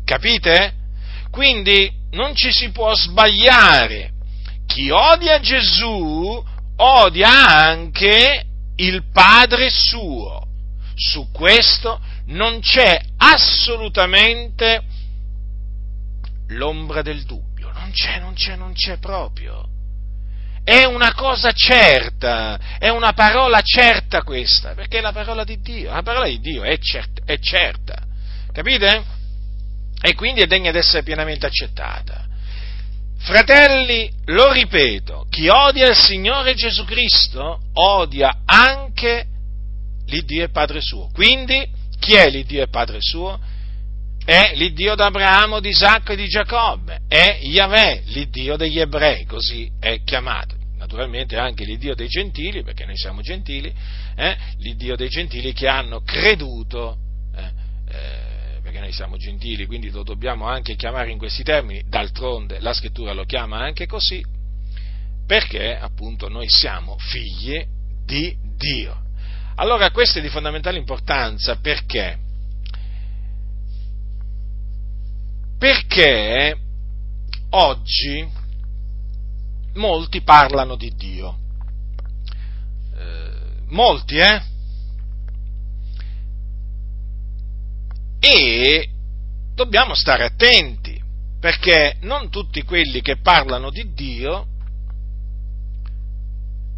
Capite? 0.05 0.75
Quindi 1.31 1.91
non 2.13 2.35
ci 2.35 2.51
si 2.53 2.71
può 2.71 2.95
sbagliare. 2.95 4.11
Chi 4.67 4.91
odia 4.91 5.41
Gesù 5.41 6.43
odia 6.77 7.31
anche 7.31 8.47
il 8.77 9.11
Padre 9.13 9.69
suo. 9.71 10.47
Su 10.95 11.31
questo 11.33 12.01
non 12.27 12.61
c'è 12.61 13.01
assolutamente 13.17 14.83
l'ombra 16.49 17.01
del 17.03 17.25
dubbio, 17.25 17.73
non 17.73 17.91
c'è, 17.93 18.19
non 18.19 18.35
c'è, 18.35 18.57
non 18.57 18.73
c'è 18.75 18.99
proprio. 18.99 19.69
È 20.63 20.85
una 20.85 21.15
cosa 21.15 21.51
certa, 21.53 22.79
è 22.79 22.89
una 22.89 23.15
parola 23.15 23.61
certa 23.63 24.23
questa, 24.23 24.75
perché 24.75 24.99
è 24.99 25.01
la 25.01 25.13
parola 25.13 25.45
di 25.45 25.61
Dio, 25.61 25.93
la 25.93 26.03
parola 26.03 26.27
di 26.27 26.39
Dio 26.41 26.63
è 26.63 26.79
certa, 26.79 27.23
è 27.25 27.39
certa 27.39 28.11
capite? 28.53 29.05
E 30.01 30.15
quindi 30.15 30.43
è 30.43 30.47
degna 30.47 30.71
di 30.71 30.79
essere 30.79 31.03
pienamente 31.03 31.47
accettata. 31.47 32.22
Fratelli, 33.23 34.11
lo 34.27 34.51
ripeto, 34.51 35.27
chi 35.31 35.49
odia 35.49 35.89
il 35.89 35.97
Signore 35.97 36.55
Gesù 36.55 36.85
Cristo 36.85 37.61
odia 37.75 38.41
anche 38.45 39.27
l'Iddio 40.07 40.43
e 40.43 40.49
Padre 40.49 40.81
suo. 40.81 41.09
Quindi, 41.13 41.65
chi 42.01 42.15
è 42.15 42.29
l'Iddio 42.29 42.65
e 42.65 42.69
Padre 42.69 42.99
suo? 43.01 43.39
È 44.25 44.53
l'Iddio 44.57 44.97
d'Abramo, 44.97 45.61
di 45.61 45.69
Isacco 45.69 46.13
e 46.13 46.17
di 46.17 46.27
Giacobbe, 46.27 47.03
è 47.07 47.39
Yahweh, 47.43 48.03
l'Iddio 48.07 48.57
degli 48.57 48.81
ebrei, 48.81 49.25
così 49.25 49.71
è 49.79 50.03
chiamato. 50.03 50.57
Naturalmente 50.77 51.37
anche 51.37 51.65
l'Iddio 51.65 51.95
dei 51.95 52.09
gentili, 52.09 52.65
perché 52.65 52.85
noi 52.85 52.97
siamo 52.97 53.21
gentili, 53.21 53.73
eh? 54.17 54.37
l'Iddio 54.59 54.97
dei 54.97 55.09
gentili 55.09 55.53
che 55.53 55.69
hanno 55.69 56.03
creduto 56.03 56.97
eh, 57.37 57.53
eh, 57.89 58.32
perché 58.73 58.81
noi 58.81 58.93
siamo 58.93 59.19
gentili, 59.19 59.67
quindi 59.67 59.91
lo 59.91 60.03
dobbiamo 60.03 60.47
anche 60.47 60.77
chiamare 60.77 61.11
in 61.11 61.19
questi 61.19 61.43
termini, 61.43 61.85
d'altronde 61.87 62.59
la 62.61 62.73
scrittura 62.73 63.13
lo 63.13 63.25
chiama 63.25 63.59
anche 63.59 63.87
così, 63.87 64.25
perché 65.27 65.77
appunto 65.77 66.29
noi 66.31 66.47
siamo 66.49 66.97
figli 66.99 67.63
di 68.07 68.35
Dio. 68.57 68.99
Allora 69.57 69.91
questo 69.91 70.19
è 70.19 70.23
di 70.23 70.31
fondamentale 70.31 70.79
importanza 70.79 71.57
perché? 71.57 72.19
Perché 75.59 76.57
oggi 77.51 78.27
molti 79.75 80.23
parlano 80.23 80.77
di 80.77 80.95
Dio. 80.97 81.39
Eh, 82.97 83.65
molti, 83.69 84.17
eh? 84.17 84.43
E 88.25 88.89
dobbiamo 89.53 89.97
stare 89.97 90.23
attenti, 90.23 90.97
perché 91.41 91.97
non 92.03 92.31
tutti 92.31 92.63
quelli 92.63 93.01
che 93.01 93.17
parlano 93.17 93.69
di 93.69 93.93
Dio 93.95 94.47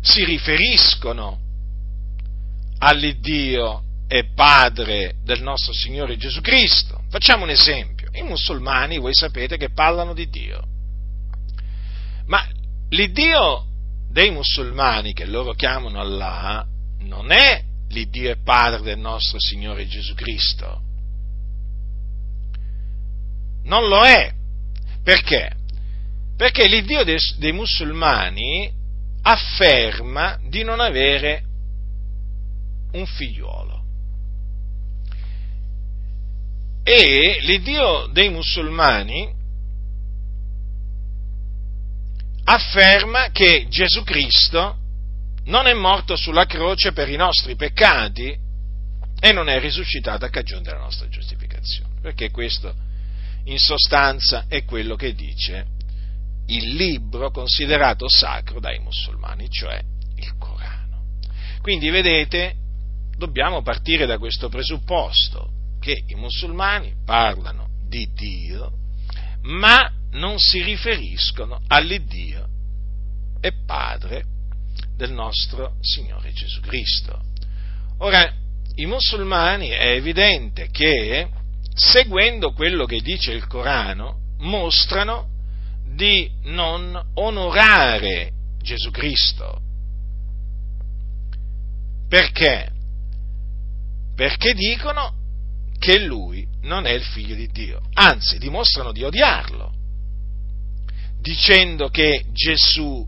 si 0.00 0.24
riferiscono 0.24 1.38
all'Iddio 2.78 3.83
e 4.09 4.30
Padre 4.35 5.16
del 5.22 5.42
nostro 5.42 5.74
Signore 5.74 6.16
Gesù 6.16 6.40
Cristo. 6.40 7.02
Facciamo 7.11 7.42
un 7.42 7.50
esempio. 7.50 8.09
I 8.12 8.22
musulmani, 8.22 8.96
voi 8.96 9.12
sapete 9.12 9.59
che 9.59 9.68
parlano 9.68 10.14
di 10.14 10.30
Dio. 10.30 10.62
Ma 12.24 12.42
l'Iddio 12.88 13.66
dei 14.09 14.30
musulmani, 14.30 15.12
che 15.12 15.26
loro 15.26 15.52
chiamano 15.52 16.00
Allah, 16.00 16.66
non 17.00 17.33
è 17.33 17.62
l'Iddio 17.90 18.30
e 18.30 18.38
Padre 18.42 18.80
del 18.80 18.98
nostro 18.98 19.38
Signore 19.38 19.87
Gesù 19.87 20.14
Cristo 20.14 20.92
non 23.64 23.88
lo 23.88 24.05
è. 24.05 24.33
Perché? 25.03 25.53
Perché 26.37 26.66
l'Iddio 26.66 27.05
dei, 27.05 27.18
dei 27.38 27.53
musulmani 27.53 28.72
afferma 29.22 30.38
di 30.48 30.62
non 30.62 30.81
avere 30.81 31.42
un 32.92 33.07
figliuolo. 33.07 33.83
E 36.83 37.38
l'Iddio 37.40 38.09
dei 38.12 38.29
musulmani 38.29 39.33
afferma 42.44 43.31
che 43.31 43.66
Gesù 43.68 44.03
Cristo 44.03 44.77
non 45.44 45.66
è 45.66 45.72
morto 45.72 46.16
sulla 46.16 46.46
croce 46.46 46.92
per 46.92 47.09
i 47.09 47.16
nostri 47.16 47.57
peccati 47.57 48.37
e 49.18 49.33
non 49.33 49.48
è 49.48 49.59
risuscitato 49.59 50.27
a 50.27 50.31
cagione 50.31 50.62
della 50.62 50.79
nostra 50.81 51.09
giustificazione, 51.09 51.94
perché 52.03 52.31
questo 52.31 52.74
in 53.44 53.59
sostanza 53.59 54.46
è 54.48 54.64
quello 54.64 54.96
che 54.96 55.14
dice 55.14 55.66
il 56.46 56.74
libro 56.74 57.30
considerato 57.30 58.09
sacro 58.09 58.61
dai 58.61 58.78
musulmani, 58.78 59.48
cioè 59.48 59.80
il 60.16 60.37
Corano. 60.38 61.02
Quindi 61.62 61.88
vedete, 61.90 62.54
dobbiamo 63.16 63.62
partire 63.62 64.07
da 64.07 64.18
questo 64.18 64.48
presupposto, 64.48 65.50
che 65.80 66.02
i 66.07 66.14
musulmani 66.14 66.94
parlano 67.04 67.68
di 67.88 68.11
Dio, 68.12 68.72
ma 69.42 69.90
non 70.12 70.38
si 70.38 70.62
riferiscono 70.62 71.61
all'Iddio 71.66 72.48
e 73.40 73.52
Padre 73.66 74.24
del 74.96 75.12
nostro 75.12 75.76
Signore 75.80 76.33
Gesù 76.33 76.61
Cristo. 76.61 77.20
Ora, 77.98 78.33
i 78.76 78.87
musulmani 78.87 79.68
è 79.68 79.90
evidente 79.90 80.68
che, 80.70 81.28
seguendo 81.74 82.52
quello 82.52 82.87
che 82.87 83.00
dice 83.00 83.32
il 83.32 83.46
Corano, 83.46 84.20
mostrano 84.38 85.28
di 85.94 86.30
non 86.44 87.00
onorare 87.14 88.30
Gesù 88.62 88.90
Cristo. 88.90 89.60
Perché? 92.08 92.70
Perché 94.14 94.54
dicono 94.54 95.12
che 95.78 95.98
lui 95.98 96.46
non 96.62 96.87
è 96.87 96.92
il 96.92 97.02
figlio 97.02 97.34
di 97.34 97.48
Dio, 97.48 97.80
anzi 97.94 98.38
dimostrano 98.38 98.92
di 98.92 99.02
odiarlo, 99.02 99.72
dicendo 101.20 101.88
che 101.88 102.24
Gesù 102.32 103.06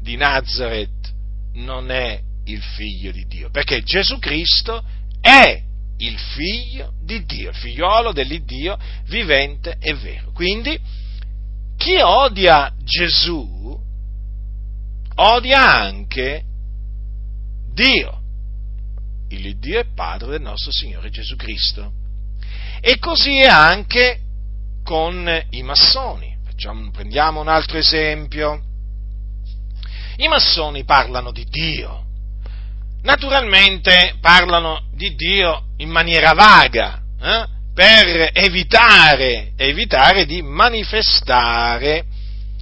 di 0.00 0.16
Nazareth 0.16 1.12
non 1.54 1.90
è 1.90 2.20
il 2.44 2.62
figlio 2.62 3.10
di 3.10 3.26
Dio, 3.26 3.50
perché 3.50 3.82
Gesù 3.82 4.18
Cristo 4.18 4.84
è 5.20 5.62
il 6.00 6.18
figlio 6.18 6.92
di 7.02 7.24
Dio, 7.24 7.52
figliolo 7.52 8.12
dell'Iddio 8.12 8.78
vivente 9.06 9.76
e 9.80 9.94
vero. 9.94 10.30
Quindi 10.32 10.78
chi 11.76 11.96
odia 11.96 12.72
Gesù 12.82 13.78
odia 15.16 15.60
anche 15.60 16.44
Dio, 17.72 18.20
il 19.28 19.58
Dio 19.58 19.78
e 19.78 19.86
Padre 19.94 20.30
del 20.30 20.42
nostro 20.42 20.72
Signore 20.72 21.10
Gesù 21.10 21.36
Cristo. 21.36 21.92
E 22.80 22.98
così 22.98 23.38
è 23.38 23.46
anche 23.46 24.20
con 24.82 25.28
i 25.50 25.62
massoni. 25.62 26.36
Facciamo, 26.44 26.90
prendiamo 26.90 27.40
un 27.40 27.48
altro 27.48 27.76
esempio. 27.76 28.62
I 30.16 30.28
massoni 30.28 30.84
parlano 30.84 31.30
di 31.30 31.44
Dio. 31.44 32.06
Naturalmente 33.02 34.16
parlano 34.20 34.82
di 34.92 35.14
Dio 35.14 35.64
in 35.78 35.88
maniera 35.88 36.32
vaga, 36.32 37.00
eh? 37.20 37.46
per 37.72 38.30
evitare, 38.34 39.52
evitare 39.56 40.26
di 40.26 40.42
manifestare 40.42 42.04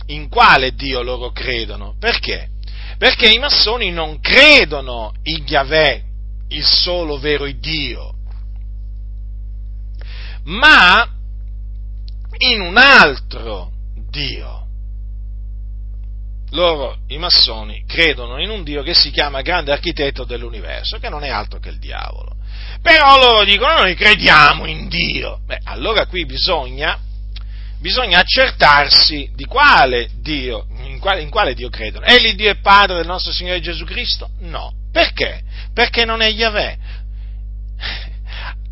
in 0.06 0.28
quale 0.28 0.74
Dio 0.74 1.02
loro 1.02 1.32
credono. 1.32 1.96
Perché? 1.98 2.50
Perché 2.98 3.28
i 3.28 3.38
massoni 3.38 3.90
non 3.90 4.20
credono 4.20 5.12
in 5.24 5.44
Yahweh, 5.44 6.02
il 6.48 6.64
solo 6.64 7.18
vero 7.18 7.50
Dio, 7.50 8.14
ma 10.44 11.08
in 12.38 12.60
un 12.60 12.76
altro 12.76 13.70
Dio 14.10 14.67
loro, 16.50 16.98
i 17.08 17.18
massoni, 17.18 17.84
credono 17.86 18.40
in 18.40 18.50
un 18.50 18.62
Dio 18.62 18.82
che 18.82 18.94
si 18.94 19.10
chiama 19.10 19.42
grande 19.42 19.72
architetto 19.72 20.24
dell'universo, 20.24 20.98
che 20.98 21.08
non 21.08 21.24
è 21.24 21.28
altro 21.28 21.58
che 21.58 21.68
il 21.68 21.78
diavolo. 21.78 22.36
Però 22.80 23.18
loro 23.18 23.44
dicono 23.44 23.78
noi 23.78 23.94
crediamo 23.94 24.66
in 24.66 24.88
Dio. 24.88 25.40
Beh, 25.44 25.60
allora 25.64 26.06
qui 26.06 26.24
bisogna, 26.24 26.98
bisogna 27.80 28.20
accertarsi 28.20 29.30
di 29.34 29.44
quale 29.44 30.08
Dio, 30.20 30.66
in 30.84 30.98
quale, 30.98 31.20
in 31.20 31.30
quale 31.30 31.54
Dio 31.54 31.68
credono. 31.68 32.06
È 32.06 32.16
l'Iddio 32.18 32.50
e 32.50 32.56
Padre 32.56 32.96
del 32.96 33.06
nostro 33.06 33.32
Signore 33.32 33.60
Gesù 33.60 33.84
Cristo? 33.84 34.30
No. 34.40 34.72
Perché? 34.90 35.42
Perché 35.74 36.04
non 36.04 36.22
è 36.22 36.28
Yahweh 36.28 36.78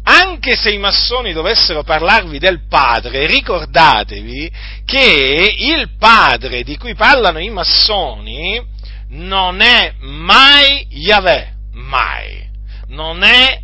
anche 0.08 0.54
se 0.54 0.70
i 0.70 0.78
massoni 0.78 1.32
dovessero 1.32 1.82
parlarvi 1.82 2.38
del 2.38 2.66
padre, 2.68 3.26
ricordatevi 3.26 4.50
che 4.84 5.54
il 5.58 5.96
padre 5.98 6.62
di 6.62 6.76
cui 6.76 6.94
parlano 6.94 7.40
i 7.40 7.50
massoni 7.50 8.64
non 9.08 9.60
è 9.60 9.94
mai 9.98 10.86
Yahweh, 10.90 11.54
mai. 11.72 12.48
Non 12.88 13.24
è 13.24 13.60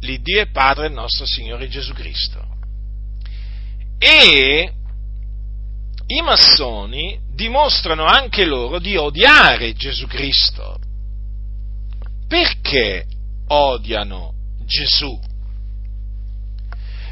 l'Iddio 0.00 0.40
e 0.40 0.50
Padre 0.50 0.84
del 0.84 0.92
nostro 0.92 1.26
Signore 1.26 1.68
Gesù 1.68 1.92
Cristo. 1.92 2.42
E 3.98 4.72
i 6.06 6.22
massoni 6.22 7.20
dimostrano 7.34 8.06
anche 8.06 8.46
loro 8.46 8.78
di 8.78 8.96
odiare 8.96 9.74
Gesù 9.74 10.06
Cristo. 10.06 10.78
Perché 12.26 13.04
odiano 13.48 14.32
Gesù? 14.64 15.28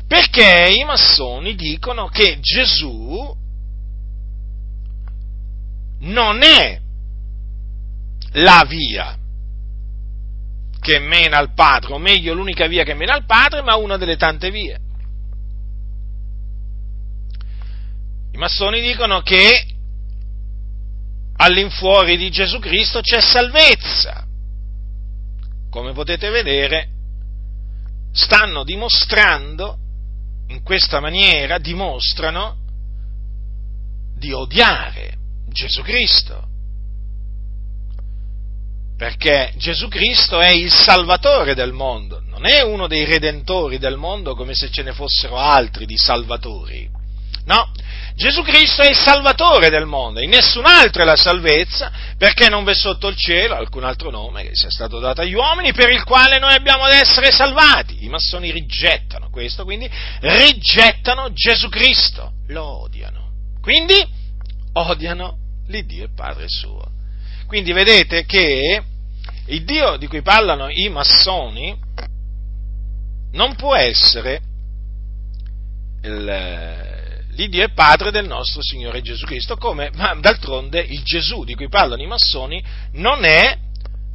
Perché 0.09 0.73
i 0.75 0.85
massoni 0.85 1.55
dicono 1.55 2.09
che 2.09 2.39
Gesù 2.41 3.37
non 6.01 6.43
è 6.43 6.81
la 8.33 8.65
via 8.67 9.19
che 10.81 10.99
mena 10.99 11.37
al 11.37 11.53
Padre, 11.53 11.93
o 11.93 11.99
meglio 11.99 12.33
l'unica 12.33 12.67
via 12.67 12.85
che 12.85 12.95
mena 12.95 13.13
al 13.13 13.27
Padre, 13.27 13.61
ma 13.61 13.77
una 13.77 13.99
delle 13.99 14.17
tante 14.17 14.51
vie. 14.51 14.79
I 18.33 18.39
massoni 18.39 18.81
dicono 18.81 19.21
che 19.21 19.67
all'infuori 21.37 22.17
di 22.17 22.31
Gesù 22.31 22.59
Cristo 22.61 23.01
c'è 23.01 23.21
salvezza. 23.21 24.25
Come 25.69 25.93
potete 25.93 26.31
vedere, 26.31 26.89
stanno 28.13 28.65
dimostrando 28.65 29.81
in 30.49 30.63
questa 30.63 31.01
maniera 31.01 31.59
dimostrano 31.59 32.57
di 34.17 34.33
odiare 34.33 35.17
Gesù 35.49 35.83
Cristo. 35.83 36.47
Perché 38.97 39.53
Gesù 39.57 39.87
Cristo 39.89 40.41
è 40.41 40.51
il 40.51 40.73
Salvatore 40.73 41.55
del 41.55 41.73
mondo, 41.73 42.21
non 42.21 42.47
è 42.47 42.63
uno 42.63 42.89
dei 42.89 43.05
redentori 43.05 43.79
del 43.79 43.97
mondo 43.97 44.35
come 44.35 44.55
se 44.55 44.71
ce 44.71 44.83
ne 44.83 44.93
fossero 44.93 45.37
altri 45.37 45.87
di 45.87 45.97
salvatori. 45.97 46.98
No, 47.49 47.73
Gesù 48.15 48.43
Cristo 48.43 48.83
è 48.83 48.91
il 48.91 48.95
Salvatore 48.95 49.71
del 49.71 49.87
mondo, 49.87 50.21
in 50.21 50.29
nessun 50.29 50.67
altro 50.67 51.01
è 51.01 51.05
la 51.07 51.17
salvezza, 51.17 51.91
perché 52.19 52.51
non 52.51 52.63
v'è 52.63 52.75
sotto 52.75 53.09
il 53.09 53.17
cielo 53.17 53.55
alcun 53.55 53.85
altro 53.85 54.11
nome 54.11 54.43
che 54.43 54.51
sia 54.53 54.69
stato 54.69 54.99
dato 54.99 55.23
agli 55.23 55.33
uomini 55.33 55.73
per 55.73 55.91
il 55.91 56.05
quale 56.05 56.39
noi 56.39 56.53
abbiamo 56.53 56.83
ad 56.83 56.93
essere 56.93 57.31
salvati. 57.31 58.05
I 58.05 58.11
massoni 58.11 58.51
rigettano 58.51 59.31
questo, 59.31 59.65
quindi 59.65 59.91
rigettano 60.21 61.33
Gesù 61.33 61.71
Cristo, 61.71 62.33
lo 62.49 62.83
odiano. 62.83 63.31
Quindi 63.63 63.95
odiano 64.75 65.39
l'Iddio 65.69 66.05
e 66.05 66.09
Padre 66.15 66.45
suo. 66.49 66.85
Quindi 67.47 67.73
vedete 67.73 68.27
che 68.27 68.83
il 69.47 69.65
Dio 69.65 69.97
di 69.97 70.07
cui 70.07 70.21
parlano 70.21 70.69
i 70.69 70.91
massoni 70.91 71.75
non 73.33 73.55
può 73.57 73.75
essere 73.75 74.43
il, 76.03 76.88
l'Iddio 77.39 77.63
è 77.63 77.73
Padre 77.73 78.11
del 78.11 78.27
nostro 78.27 78.61
Signore 78.63 79.01
Gesù 79.01 79.25
Cristo, 79.25 79.57
come 79.57 79.91
d'altronde 79.91 80.81
il 80.81 81.03
Gesù 81.05 81.45
di 81.45 81.55
cui 81.55 81.69
parlano 81.69 82.03
i 82.03 82.07
massoni 82.07 82.63
non 82.95 83.25
è, 83.25 83.57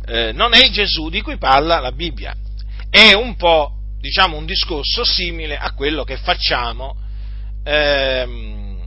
eh, 0.05 0.33
non 0.33 0.53
è 0.53 0.65
il 0.65 0.71
Gesù 0.71 1.09
di 1.09 1.21
cui 1.21 1.37
parla 1.37 1.79
la 1.79 1.93
Bibbia. 1.93 2.35
È 2.89 3.13
un 3.13 3.37
po', 3.37 3.77
diciamo, 4.01 4.35
un 4.35 4.45
discorso 4.45 5.05
simile 5.05 5.57
a 5.57 5.71
quello 5.71 6.03
che 6.03 6.17
facciamo 6.17 6.97
ehm, 7.63 8.81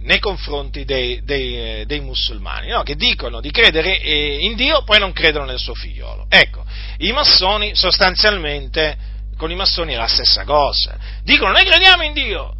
nei 0.00 0.18
confronti 0.18 0.84
dei, 0.84 1.22
dei, 1.24 1.86
dei 1.86 2.00
musulmani, 2.00 2.68
no? 2.68 2.82
che 2.82 2.96
dicono 2.96 3.40
di 3.40 3.50
credere 3.50 3.98
eh, 3.98 4.40
in 4.40 4.56
Dio, 4.56 4.84
poi 4.84 4.98
non 4.98 5.12
credono 5.12 5.46
nel 5.46 5.58
suo 5.58 5.72
figliolo. 5.72 6.26
Ecco, 6.28 6.66
i 6.98 7.12
massoni 7.12 7.74
sostanzialmente, 7.74 8.98
con 9.38 9.50
i 9.50 9.56
massoni 9.56 9.94
è 9.94 9.96
la 9.96 10.06
stessa 10.06 10.44
cosa. 10.44 10.98
Dicono 11.22 11.52
noi 11.52 11.64
crediamo 11.64 12.02
in 12.02 12.12
Dio, 12.12 12.56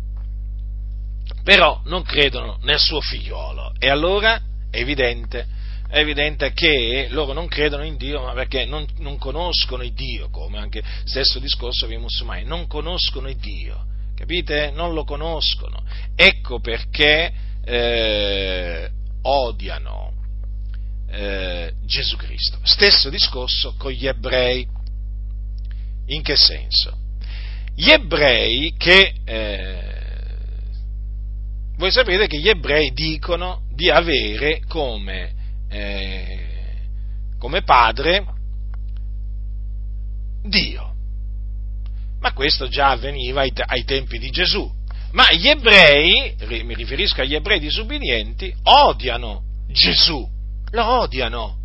però 1.43 1.81
non 1.85 2.03
credono 2.03 2.59
nel 2.63 2.79
suo 2.79 3.01
figliolo. 3.01 3.75
E 3.79 3.89
allora 3.89 4.41
è 4.71 4.79
evidente, 4.79 5.47
è 5.89 5.99
evidente 5.99 6.53
che 6.53 7.09
loro 7.11 7.33
non 7.33 7.47
credono 7.47 7.85
in 7.85 7.97
Dio, 7.97 8.23
ma 8.23 8.33
perché 8.33 8.65
non, 8.65 8.87
non 8.99 9.19
conoscono 9.19 9.83
il 9.83 9.93
Dio, 9.93 10.31
come 10.31 10.59
anche 10.59 10.83
stesso 11.05 11.39
discorso 11.39 11.87
per 11.87 11.97
i 11.97 12.01
musulmani, 12.01 12.45
non 12.45 12.67
conoscono 12.67 13.29
il 13.29 13.37
Dio, 13.37 13.85
capite? 14.17 14.71
Non 14.71 14.95
lo 14.95 15.05
conoscono. 15.05 15.83
Ecco 16.17 16.61
perché 16.61 17.33
eh, 17.65 18.91
odiano 19.23 20.13
eh, 21.11 21.73
Gesù 21.85 22.17
Cristo. 22.17 22.59
Stesso 22.63 23.09
discorso 23.09 23.75
con 23.79 23.93
gli 23.93 24.07
ebrei. 24.07 24.67
In 26.07 26.23
che 26.23 26.37
senso? 26.37 26.99
Gli 27.75 27.91
ebrei 27.91 28.75
che 28.77 29.15
eh, 29.25 29.94
voi 31.77 31.91
sapete 31.91 32.27
che 32.27 32.39
gli 32.39 32.49
ebrei 32.49 32.93
dicono 32.93 33.63
di 33.75 33.91
avere 33.91 34.63
come, 34.69 35.33
eh, 35.69 36.39
come 37.39 37.63
padre 37.63 38.25
Dio. 40.43 40.93
ma 42.21 42.33
questo 42.33 42.69
già 42.69 42.91
avveniva 42.91 43.43
ai, 43.43 43.53
ai 43.55 43.85
tempi 43.85 44.19
di 44.19 44.31
Gesù. 44.31 44.71
Ma 45.13 45.31
gli 45.33 45.47
ebrei, 45.47 46.35
mi 46.65 46.75
riferisco 46.75 47.21
agli 47.21 47.35
ebrei 47.35 47.61
disubbidienti, 47.61 48.55
odiano 48.63 49.43
Gesù, 49.69 50.27
lo 50.71 51.01
odiano. 51.01 51.59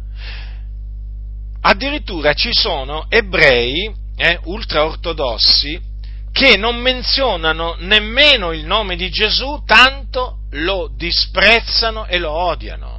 Addirittura 1.61 2.33
ci 2.33 2.53
sono 2.53 3.05
ebrei 3.09 3.91
eh, 4.17 4.39
ultraortodossi 4.43 5.88
che 6.31 6.57
non 6.57 6.77
menzionano 6.77 7.75
nemmeno 7.79 8.51
il 8.51 8.65
nome 8.65 8.95
di 8.95 9.09
Gesù, 9.09 9.63
tanto 9.65 10.39
lo 10.51 10.91
disprezzano 10.95 12.05
e 12.05 12.17
lo 12.17 12.31
odiano. 12.31 12.97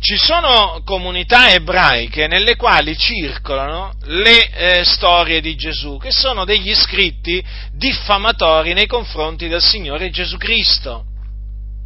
Ci 0.00 0.16
sono 0.16 0.82
comunità 0.84 1.52
ebraiche 1.52 2.26
nelle 2.26 2.56
quali 2.56 2.94
circolano 2.96 3.94
le 4.02 4.50
eh, 4.50 4.84
storie 4.84 5.40
di 5.40 5.54
Gesù, 5.56 5.96
che 5.96 6.10
sono 6.10 6.44
degli 6.44 6.74
scritti 6.74 7.42
diffamatori 7.72 8.74
nei 8.74 8.86
confronti 8.86 9.48
del 9.48 9.62
Signore 9.62 10.10
Gesù 10.10 10.36
Cristo. 10.36 11.06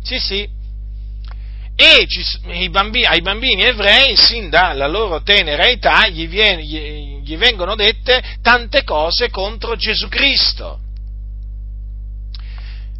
Sì, 0.03 0.19
sì. 0.19 0.49
E 1.77 2.07
ci, 2.09 2.69
bambini, 2.71 3.05
ai 3.05 3.21
bambini 3.21 3.63
ebrei, 3.63 4.17
sin 4.17 4.51
dalla 4.51 4.89
loro 4.89 5.23
tenera 5.23 5.69
età, 5.69 6.09
gli, 6.09 6.27
viene, 6.27 6.65
gli, 6.65 7.18
gli 7.29 7.37
vengono 7.37 7.75
dette 7.75 8.23
tante 8.41 8.85
cose 8.85 9.29
contro 9.29 9.77
Gesù 9.77 10.09
Cristo 10.09 10.81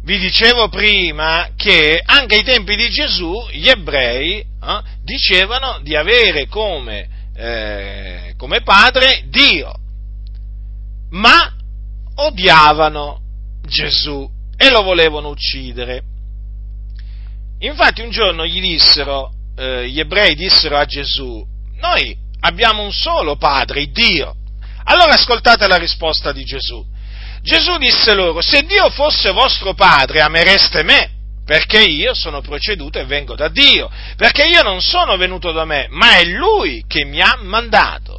vi 0.09 0.17
dicevo 0.17 0.69
prima 0.69 1.49
che 1.55 2.01
anche 2.03 2.37
ai 2.37 2.43
tempi 2.43 2.75
di 2.75 2.89
Gesù 2.89 3.47
gli 3.51 3.67
ebrei 3.67 4.39
eh, 4.39 4.81
dicevano 5.03 5.79
di 5.83 5.95
avere 5.95 6.47
come, 6.47 7.07
eh, 7.35 8.33
come 8.37 8.61
padre 8.61 9.25
Dio, 9.27 9.71
ma 11.11 11.53
odiavano 12.15 13.19
Gesù 13.67 14.27
e 14.57 14.69
lo 14.71 14.81
volevano 14.81 15.29
uccidere. 15.29 16.01
Infatti 17.59 18.01
un 18.01 18.09
giorno 18.09 18.45
gli 18.47 18.61
dissero, 18.61 19.31
eh, 19.55 19.89
gli 19.89 19.99
ebrei 19.99 20.33
dissero 20.33 20.77
a 20.77 20.85
Gesù, 20.85 21.45
noi 21.81 22.17
abbiamo 22.41 22.83
un 22.83 22.91
solo 22.91 23.35
padre, 23.35 23.87
Dio. 23.87 24.35
Allora 24.85 25.13
ascoltate 25.13 25.67
la 25.67 25.77
risposta 25.77 26.31
di 26.31 26.43
Gesù. 26.43 26.85
Gesù 27.41 27.77
disse 27.77 28.13
loro, 28.13 28.41
se 28.41 28.63
Dio 28.63 28.89
fosse 28.89 29.31
vostro 29.31 29.73
padre, 29.73 30.21
amereste 30.21 30.83
me, 30.83 31.11
perché 31.45 31.81
io 31.81 32.13
sono 32.13 32.41
proceduto 32.41 32.99
e 32.99 33.05
vengo 33.05 33.35
da 33.35 33.47
Dio, 33.47 33.89
perché 34.17 34.45
io 34.45 34.61
non 34.61 34.81
sono 34.81 35.15
venuto 35.17 35.51
da 35.51 35.65
me, 35.65 35.87
ma 35.89 36.17
è 36.17 36.25
Lui 36.25 36.83
che 36.87 37.05
mi 37.05 37.21
ha 37.21 37.37
mandato. 37.41 38.18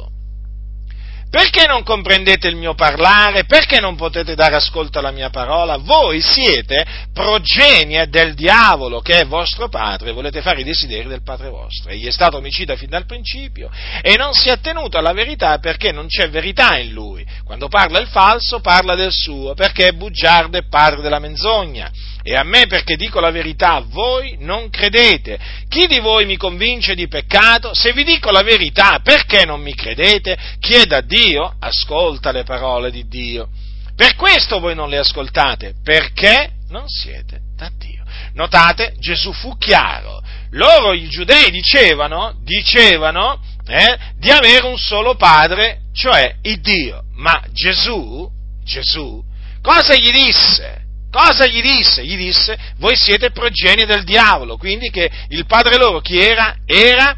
Perché 1.31 1.65
non 1.65 1.83
comprendete 1.83 2.49
il 2.49 2.57
mio 2.57 2.73
parlare? 2.73 3.45
Perché 3.45 3.79
non 3.79 3.95
potete 3.95 4.35
dare 4.35 4.55
ascolto 4.55 4.99
alla 4.99 5.11
mia 5.11 5.29
parola? 5.29 5.77
Voi 5.77 6.19
siete 6.19 6.85
progenie 7.13 8.09
del 8.09 8.33
diavolo 8.33 8.99
che 8.99 9.19
è 9.19 9.25
vostro 9.25 9.69
padre 9.69 10.11
volete 10.11 10.41
fare 10.41 10.59
i 10.59 10.65
desideri 10.65 11.07
del 11.07 11.23
padre 11.23 11.47
vostro. 11.47 11.89
Egli 11.89 12.05
è 12.05 12.11
stato 12.11 12.35
omicida 12.35 12.75
fin 12.75 12.89
dal 12.89 13.05
principio 13.05 13.69
e 14.01 14.17
non 14.17 14.33
si 14.33 14.49
è 14.49 14.59
tenuto 14.59 14.97
alla 14.97 15.13
verità 15.13 15.57
perché 15.59 15.93
non 15.93 16.07
c'è 16.07 16.29
verità 16.29 16.77
in 16.77 16.91
lui. 16.91 17.25
Quando 17.45 17.69
parla 17.69 17.99
il 17.99 18.07
falso 18.07 18.59
parla 18.59 18.95
del 18.95 19.13
suo 19.13 19.53
perché 19.53 19.87
è 19.87 19.91
bugiardo 19.93 20.57
e 20.57 20.67
padre 20.67 21.01
della 21.01 21.19
menzogna 21.19 21.89
e 22.23 22.35
a 22.35 22.43
me 22.43 22.67
perché 22.67 22.95
dico 22.95 23.19
la 23.19 23.31
verità, 23.31 23.83
voi 23.87 24.35
non 24.39 24.69
credete. 24.69 25.39
Chi 25.67 25.87
di 25.87 25.99
voi 25.99 26.25
mi 26.25 26.37
convince 26.37 26.93
di 26.93 27.07
peccato? 27.07 27.73
Se 27.73 27.93
vi 27.93 28.03
dico 28.03 28.29
la 28.29 28.43
verità, 28.43 28.99
perché 29.03 29.45
non 29.45 29.61
mi 29.61 29.73
credete? 29.73 30.37
Chieda 30.59 30.97
a 30.97 31.01
Dio, 31.01 31.55
ascolta 31.59 32.31
le 32.31 32.43
parole 32.43 32.91
di 32.91 33.07
Dio. 33.07 33.49
Per 33.95 34.15
questo 34.15 34.59
voi 34.59 34.75
non 34.75 34.89
le 34.89 34.97
ascoltate, 34.97 35.73
perché 35.83 36.51
non 36.69 36.87
siete 36.87 37.39
da 37.55 37.71
Dio. 37.77 38.03
Notate, 38.33 38.95
Gesù 38.99 39.33
fu 39.33 39.57
chiaro. 39.57 40.21
Loro, 40.51 40.93
i 40.93 41.07
giudei, 41.07 41.49
dicevano, 41.49 42.35
dicevano 42.43 43.41
eh, 43.67 43.97
di 44.17 44.29
avere 44.29 44.67
un 44.67 44.77
solo 44.77 45.15
padre, 45.15 45.81
cioè 45.93 46.35
il 46.43 46.59
Dio. 46.61 47.03
Ma 47.15 47.43
Gesù, 47.51 48.29
Gesù, 48.63 49.23
cosa 49.61 49.95
gli 49.95 50.11
disse? 50.11 50.80
Cosa 51.11 51.45
gli 51.45 51.61
disse? 51.61 52.05
Gli 52.05 52.15
disse, 52.15 52.57
voi 52.77 52.95
siete 52.95 53.31
progenie 53.31 53.85
del 53.85 54.05
diavolo, 54.05 54.55
quindi 54.55 54.89
che 54.89 55.11
il 55.27 55.45
padre 55.45 55.77
loro 55.77 55.99
chi 55.99 56.17
era? 56.17 56.55
Era 56.65 57.15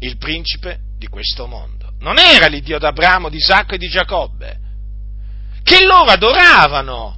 il 0.00 0.18
principe 0.18 0.80
di 0.98 1.06
questo 1.06 1.46
mondo. 1.46 1.92
Non 2.00 2.18
era 2.18 2.48
l'Iddio 2.48 2.78
d'Abramo, 2.78 3.28
di 3.28 3.36
Isacco 3.36 3.74
e 3.74 3.78
di 3.78 3.88
Giacobbe, 3.88 4.58
che 5.62 5.84
loro 5.84 6.10
adoravano, 6.10 7.16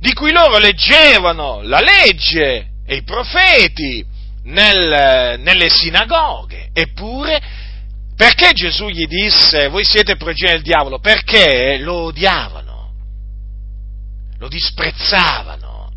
di 0.00 0.12
cui 0.12 0.32
loro 0.32 0.58
leggevano 0.58 1.62
la 1.62 1.80
legge 1.80 2.70
e 2.84 2.96
i 2.96 3.02
profeti 3.04 4.04
nel, 4.44 5.38
nelle 5.38 5.68
sinagoghe. 5.70 6.70
Eppure, 6.72 7.40
perché 8.16 8.52
Gesù 8.52 8.88
gli 8.88 9.06
disse, 9.06 9.68
voi 9.68 9.84
siete 9.84 10.16
progenie 10.16 10.54
del 10.54 10.62
diavolo? 10.62 10.98
Perché 10.98 11.78
lo 11.78 12.06
odiavano 12.06 12.65
lo 14.38 14.48
disprezzavano. 14.48 15.90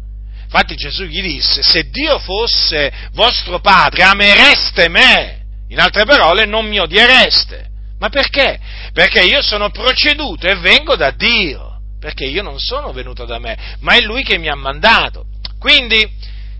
Infatti 0.44 0.76
Gesù 0.76 1.04
gli 1.04 1.22
disse, 1.22 1.62
se 1.62 1.90
Dio 1.90 2.18
fosse 2.18 2.92
vostro 3.12 3.60
padre, 3.60 4.04
amereste 4.04 4.90
me. 4.90 5.44
In 5.68 5.80
altre 5.80 6.06
parole, 6.06 6.46
non 6.46 6.68
mi 6.68 6.80
odiereste. 6.80 7.68
Ma 8.00 8.10
perché? 8.10 8.60
Perché 8.92 9.22
io 9.22 9.42
sono 9.42 9.70
proceduto 9.70 10.48
e 10.48 10.56
vengo 10.56 10.96
da 10.96 11.12
Dio. 11.12 11.82
Perché 12.00 12.26
io 12.26 12.42
non 12.42 12.58
sono 12.60 12.92
venuto 12.94 13.26
da 13.26 13.38
me, 13.40 13.76
ma 13.82 13.94
è 13.94 14.00
Lui 14.00 14.24
che 14.24 14.38
mi 14.40 14.48
ha 14.48 14.56
mandato. 14.56 15.26
Quindi, 15.60 16.10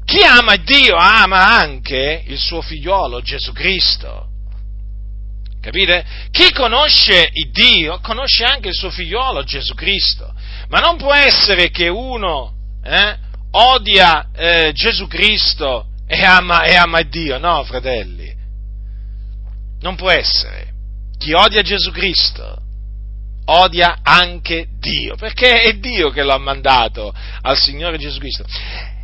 chi 0.06 0.22
ama 0.22 0.58
Dio 0.58 0.96
ama 0.96 1.58
anche 1.58 2.24
il 2.28 2.38
suo 2.38 2.62
figliuolo 2.62 3.22
Gesù 3.22 3.54
Cristo. 3.54 4.28
Capite? 5.62 6.06
Chi 6.32 6.52
conosce 6.54 7.30
Dio 7.52 8.00
conosce 8.02 8.44
anche 8.44 8.70
il 8.70 8.76
suo 8.76 8.90
figliuolo 8.90 9.44
Gesù 9.44 9.74
Cristo. 9.74 10.34
Ma 10.70 10.80
non 10.80 10.98
può 10.98 11.14
essere 11.14 11.70
che 11.72 11.88
uno 11.88 12.54
eh, 12.84 13.18
odia 13.52 14.30
eh, 14.36 14.72
Gesù 14.74 15.08
Cristo 15.08 15.88
e 16.08 16.24
ama, 16.24 16.64
e 16.64 16.76
ama 16.76 17.02
Dio, 17.02 17.38
no, 17.38 17.64
fratelli. 17.64 18.34
Non 19.82 19.96
può 19.96 20.10
essere. 20.10 20.68
Chi 21.18 21.34
odia 21.34 21.62
Gesù 21.62 21.92
Cristo 21.92 22.62
odia 23.46 24.00
anche 24.04 24.68
Dio, 24.80 25.16
perché 25.16 25.62
è 25.62 25.74
Dio 25.74 26.12
che 26.12 26.24
l'ha 26.24 26.38
mandato 26.38 27.14
al 27.42 27.58
Signore 27.58 27.98
Gesù 27.98 28.20
Cristo. 28.20 28.46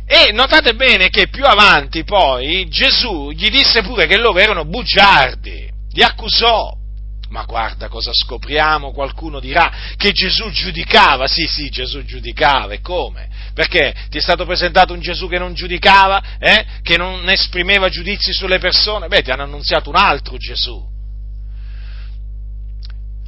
E 0.06 0.30
notate 0.32 0.74
bene 0.74 1.08
che 1.08 1.28
più 1.28 1.44
avanti 1.44 2.04
poi 2.04 2.68
Gesù 2.68 3.30
gli 3.30 3.50
disse 3.50 3.82
pure 3.82 4.06
che 4.06 4.16
loro 4.16 4.38
erano 4.38 4.64
bugiardi, 4.64 5.68
li 5.90 6.02
accusò 6.02 6.72
ma 7.28 7.44
guarda 7.44 7.88
cosa 7.88 8.12
scopriamo, 8.12 8.92
qualcuno 8.92 9.40
dirà 9.40 9.94
che 9.96 10.12
Gesù 10.12 10.50
giudicava, 10.50 11.26
sì 11.26 11.46
sì 11.46 11.68
Gesù 11.68 12.04
giudicava, 12.04 12.72
e 12.72 12.80
come? 12.80 13.28
Perché 13.52 13.94
ti 14.10 14.18
è 14.18 14.20
stato 14.20 14.44
presentato 14.44 14.92
un 14.92 15.00
Gesù 15.00 15.28
che 15.28 15.38
non 15.38 15.54
giudicava, 15.54 16.22
eh? 16.38 16.64
che 16.82 16.96
non 16.96 17.28
esprimeva 17.28 17.88
giudizi 17.88 18.32
sulle 18.32 18.58
persone? 18.58 19.08
Beh, 19.08 19.22
ti 19.22 19.30
hanno 19.30 19.44
annunziato 19.44 19.88
un 19.88 19.96
altro 19.96 20.36
Gesù. 20.36 20.94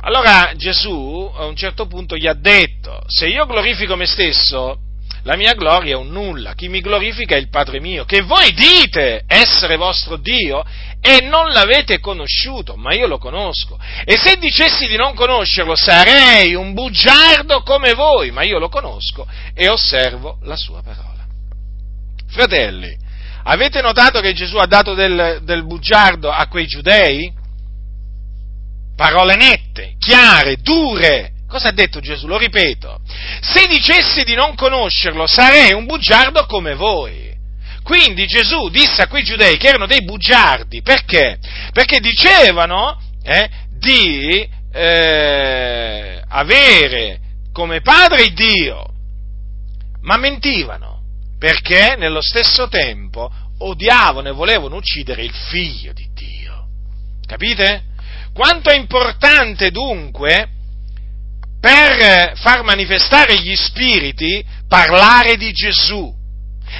Allora 0.00 0.52
Gesù 0.54 1.32
a 1.34 1.44
un 1.46 1.56
certo 1.56 1.87
punto 1.87 2.16
gli 2.16 2.26
ha 2.26 2.34
detto, 2.34 3.02
se 3.06 3.26
io 3.26 3.46
glorifico 3.46 3.96
me 3.96 4.06
stesso, 4.06 4.78
la 5.22 5.37
mia 5.37 5.54
gloria 5.54 5.92
è 5.92 5.96
un 5.96 6.09
nulla, 6.09 6.54
chi 6.54 6.68
mi 6.68 6.81
glorifica 6.81 7.35
è 7.35 7.38
il 7.38 7.48
Padre 7.48 7.81
mio, 7.81 8.04
che 8.04 8.22
voi 8.22 8.52
dite 8.52 9.24
essere 9.26 9.76
vostro 9.76 10.16
Dio 10.16 10.64
e 11.00 11.20
non 11.22 11.50
l'avete 11.50 12.00
conosciuto, 12.00 12.76
ma 12.76 12.94
io 12.94 13.07
lo 13.07 13.18
conosco. 13.18 13.78
E 14.04 14.16
se 14.16 14.37
dicessi 14.37 14.87
di 14.87 14.96
non 14.96 15.14
conoscerlo 15.14 15.76
sarei 15.76 16.54
un 16.54 16.72
bugiardo 16.72 17.62
come 17.62 17.94
voi, 17.94 18.31
ma 18.31 18.42
io 18.42 18.59
lo 18.59 18.68
conosco 18.68 19.26
e 19.54 19.68
osservo 19.68 20.38
la 20.42 20.57
sua 20.57 20.83
parola. 20.83 21.26
Fratelli, 22.28 22.96
avete 23.44 23.81
notato 23.81 24.20
che 24.20 24.35
Gesù 24.35 24.57
ha 24.57 24.66
dato 24.66 24.94
del, 24.94 25.40
del 25.42 25.64
bugiardo 25.64 26.31
a 26.31 26.46
quei 26.46 26.66
giudei? 26.66 27.33
Parole 28.96 29.37
nette, 29.37 29.94
chiare, 29.98 30.57
dure, 30.57 31.33
Cosa 31.48 31.68
ha 31.68 31.72
detto 31.72 32.00
Gesù? 32.00 32.26
Lo 32.26 32.37
ripeto. 32.37 33.00
Se 33.40 33.66
dicessi 33.66 34.22
di 34.22 34.34
non 34.34 34.54
conoscerlo, 34.54 35.26
sarei 35.26 35.72
un 35.72 35.87
bugiardo 35.87 36.44
come 36.44 36.74
voi. 36.74 37.34
Quindi 37.82 38.26
Gesù 38.26 38.68
disse 38.68 39.00
a 39.00 39.08
quei 39.08 39.22
giudei 39.22 39.56
che 39.56 39.68
erano 39.68 39.87
dei 39.87 40.04
bugiardi, 40.04 40.82
perché? 40.82 41.38
Perché 41.72 42.00
dicevano 42.00 43.00
eh, 43.22 43.48
di 43.78 44.46
eh, 44.70 46.22
avere 46.28 47.20
come 47.50 47.80
padre 47.80 48.30
Dio, 48.34 48.84
ma 50.02 50.18
mentivano, 50.18 51.00
perché 51.38 51.94
nello 51.96 52.20
stesso 52.20 52.68
tempo 52.68 53.32
odiavano 53.61 54.28
e 54.28 54.32
volevano 54.32 54.76
uccidere 54.76 55.24
il 55.24 55.32
figlio 55.32 55.94
di 55.94 56.11
Dio. 56.12 56.66
Capite? 57.26 57.84
Quanto 58.34 58.68
è 58.68 58.76
importante 58.76 59.70
dunque 59.70 60.50
per 61.61 62.37
far 62.37 62.62
manifestare 62.62 63.40
gli 63.40 63.55
spiriti, 63.57 64.44
parlare 64.68 65.37
di 65.37 65.53
Gesù, 65.53 66.14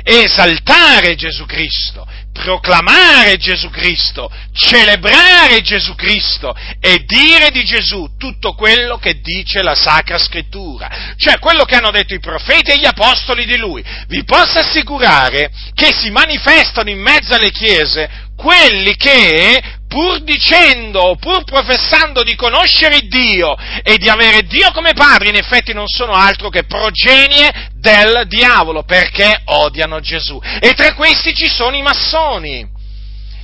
esaltare 0.03 1.15
Gesù 1.15 1.45
Cristo, 1.47 2.07
proclamare 2.33 3.37
Gesù 3.37 3.69
Cristo, 3.71 4.31
celebrare 4.53 5.61
Gesù 5.61 5.95
Cristo 5.95 6.55
e 6.81 7.05
dire 7.05 7.51
di 7.51 7.65
Gesù 7.65 8.15
tutto 8.17 8.55
quello 8.55 8.99
che 8.99 9.21
dice 9.21 9.63
la 9.63 9.75
Sacra 9.75 10.19
Scrittura, 10.19 11.15
cioè 11.17 11.39
quello 11.39 11.65
che 11.65 11.75
hanno 11.75 11.91
detto 11.91 12.15
i 12.15 12.21
profeti 12.21 12.71
e 12.71 12.79
gli 12.79 12.87
apostoli 12.87 13.45
di 13.45 13.57
Lui. 13.57 13.83
Vi 14.07 14.25
posso 14.25 14.59
assicurare 14.59 15.51
che 15.75 15.93
si 15.93 16.11
manifestano 16.11 16.91
in 16.91 17.01
mezzo 17.01 17.35
alle 17.35 17.51
chiese 17.51 18.27
quelli 18.39 18.95
che 18.95 19.61
pur 19.89 20.21
dicendo, 20.21 21.17
pur 21.19 21.43
professando 21.43 22.23
di 22.23 22.37
conoscere 22.37 23.01
Dio 23.09 23.57
e 23.83 23.97
di 23.97 24.09
avere 24.09 24.43
Dio 24.43 24.71
come 24.71 24.93
padre, 24.93 25.31
in 25.31 25.35
effetti 25.35 25.73
non 25.73 25.89
sono 25.89 26.13
altro 26.13 26.49
che 26.49 26.63
progenie 26.63 27.71
del 27.75 28.27
diavolo, 28.29 28.85
perché 28.85 29.41
odiano 29.47 29.99
Gesù. 29.99 30.41
E 30.61 30.73
tra 30.75 30.95
questi 30.95 31.35
ci 31.35 31.49
sono 31.49 31.75
i 31.75 31.83
massoni 31.83 32.77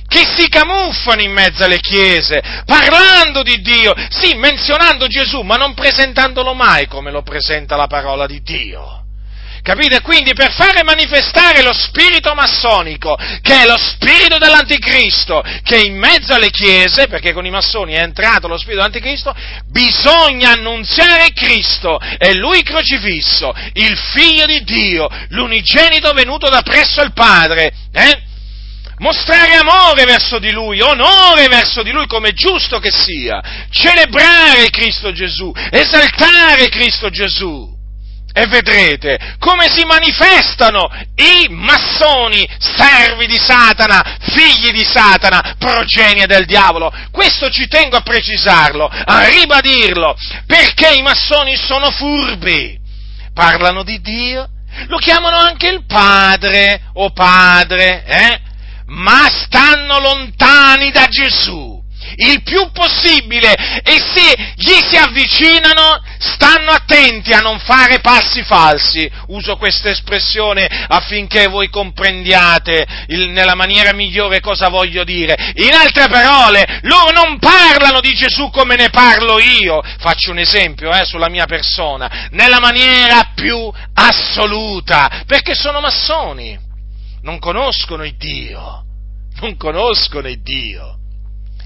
che 0.07 0.23
si 0.37 0.47
camuffano 0.47 1.21
in 1.21 1.31
mezzo 1.31 1.65
alle 1.65 1.79
chiese, 1.79 2.41
parlando 2.65 3.41
di 3.43 3.59
Dio, 3.59 3.93
sì, 4.09 4.35
menzionando 4.35 5.07
Gesù, 5.07 5.41
ma 5.41 5.57
non 5.57 5.73
presentandolo 5.73 6.53
mai 6.53 6.87
come 6.87 7.11
lo 7.11 7.21
presenta 7.21 7.75
la 7.75 7.87
parola 7.87 8.27
di 8.27 8.41
Dio. 8.41 9.04
Capite? 9.65 10.01
Quindi 10.01 10.35
per 10.35 10.53
fare 10.53 10.83
manifestare 10.83 11.63
lo 11.63 11.73
spirito 11.73 12.35
massonico, 12.35 13.17
che 13.41 13.63
è 13.63 13.65
lo 13.65 13.79
spirito 13.79 14.37
dell'anticristo, 14.37 15.43
che 15.63 15.79
in 15.79 15.97
mezzo 15.97 16.35
alle 16.35 16.51
chiese, 16.51 17.07
perché 17.07 17.33
con 17.33 17.47
i 17.47 17.49
massoni 17.49 17.93
è 17.93 18.03
entrato 18.03 18.47
lo 18.47 18.57
spirito 18.57 18.83
dell'anticristo, 18.83 19.33
bisogna 19.71 20.51
annunziare 20.51 21.33
Cristo 21.33 21.99
e 22.19 22.35
lui 22.35 22.61
crocifisso, 22.61 23.55
il 23.73 23.97
figlio 23.97 24.45
di 24.45 24.63
Dio, 24.63 25.09
l'unigenito 25.29 26.11
venuto 26.11 26.47
da 26.47 26.61
presso 26.61 27.01
il 27.01 27.13
Padre, 27.13 27.73
eh? 27.91 28.21
mostrare 28.97 29.55
amore 29.55 30.05
verso 30.05 30.37
di 30.37 30.51
Lui, 30.51 30.79
onore 30.79 31.47
verso 31.47 31.81
di 31.81 31.89
Lui 31.89 32.05
come 32.05 32.33
giusto 32.33 32.77
che 32.77 32.91
sia, 32.91 33.41
celebrare 33.71 34.69
Cristo 34.69 35.11
Gesù, 35.11 35.51
esaltare 35.71 36.69
Cristo 36.69 37.09
Gesù 37.09 37.74
e 38.37 38.47
vedrete 38.47 39.37
come 39.39 39.69
si 39.69 39.85
manifestano 39.85 40.89
i 41.15 41.47
massoni, 41.51 42.45
servi 42.59 43.27
di 43.27 43.37
Satana, 43.37 44.17
figli 44.19 44.71
di 44.71 44.83
Satana, 44.83 45.55
progenie 45.57 46.27
del 46.27 46.45
diavolo. 46.45 46.91
Questo 47.11 47.49
ci 47.49 47.69
tengo 47.69 47.95
a 47.95 48.01
precisarlo, 48.01 48.87
a 48.87 49.29
ribadirlo, 49.29 50.17
perché 50.45 50.95
i 50.95 51.01
massoni 51.01 51.55
sono 51.55 51.91
furbi. 51.91 52.77
Parlano 53.33 53.83
di 53.83 54.01
Dio, 54.01 54.49
lo 54.87 54.97
chiamano 54.97 55.37
anche 55.37 55.69
il 55.69 55.85
Padre 55.85 56.89
o 56.95 57.11
Padre, 57.11 58.03
eh? 58.05 58.39
ma 58.87 59.29
stanno 59.29 59.99
lontani 59.99 60.91
da 60.91 61.05
Gesù 61.07 61.83
il 62.17 62.43
più 62.43 62.69
possibile 62.71 63.53
e 63.83 63.99
se 64.13 64.53
gli 64.55 64.87
si 64.87 64.95
avvicinano 64.95 66.01
stanno 66.25 66.71
attenti 66.71 67.31
a 67.31 67.39
non 67.39 67.59
fare 67.59 67.99
passi 67.99 68.43
falsi. 68.43 69.09
Uso 69.27 69.55
questa 69.57 69.89
espressione 69.89 70.67
affinché 70.87 71.47
voi 71.47 71.69
comprendiate 71.69 72.85
il, 73.07 73.29
nella 73.29 73.55
maniera 73.55 73.93
migliore 73.93 74.39
cosa 74.39 74.69
voglio 74.69 75.03
dire. 75.03 75.53
In 75.55 75.73
altre 75.73 76.07
parole, 76.07 76.79
loro 76.83 77.11
non 77.11 77.37
parlano 77.37 77.99
di 78.01 78.13
Gesù 78.13 78.49
come 78.49 78.75
ne 78.75 78.89
parlo 78.89 79.39
io, 79.39 79.81
faccio 79.99 80.31
un 80.31 80.39
esempio 80.39 80.91
eh, 80.91 81.05
sulla 81.05 81.29
mia 81.29 81.45
persona, 81.45 82.29
nella 82.31 82.59
maniera 82.59 83.31
più 83.35 83.71
assoluta, 83.93 85.23
perché 85.27 85.53
sono 85.53 85.79
massoni, 85.79 86.57
non 87.21 87.39
conoscono 87.39 88.03
il 88.03 88.15
Dio, 88.17 88.83
non 89.41 89.55
conoscono 89.57 90.27
il 90.27 90.41
Dio 90.41 90.99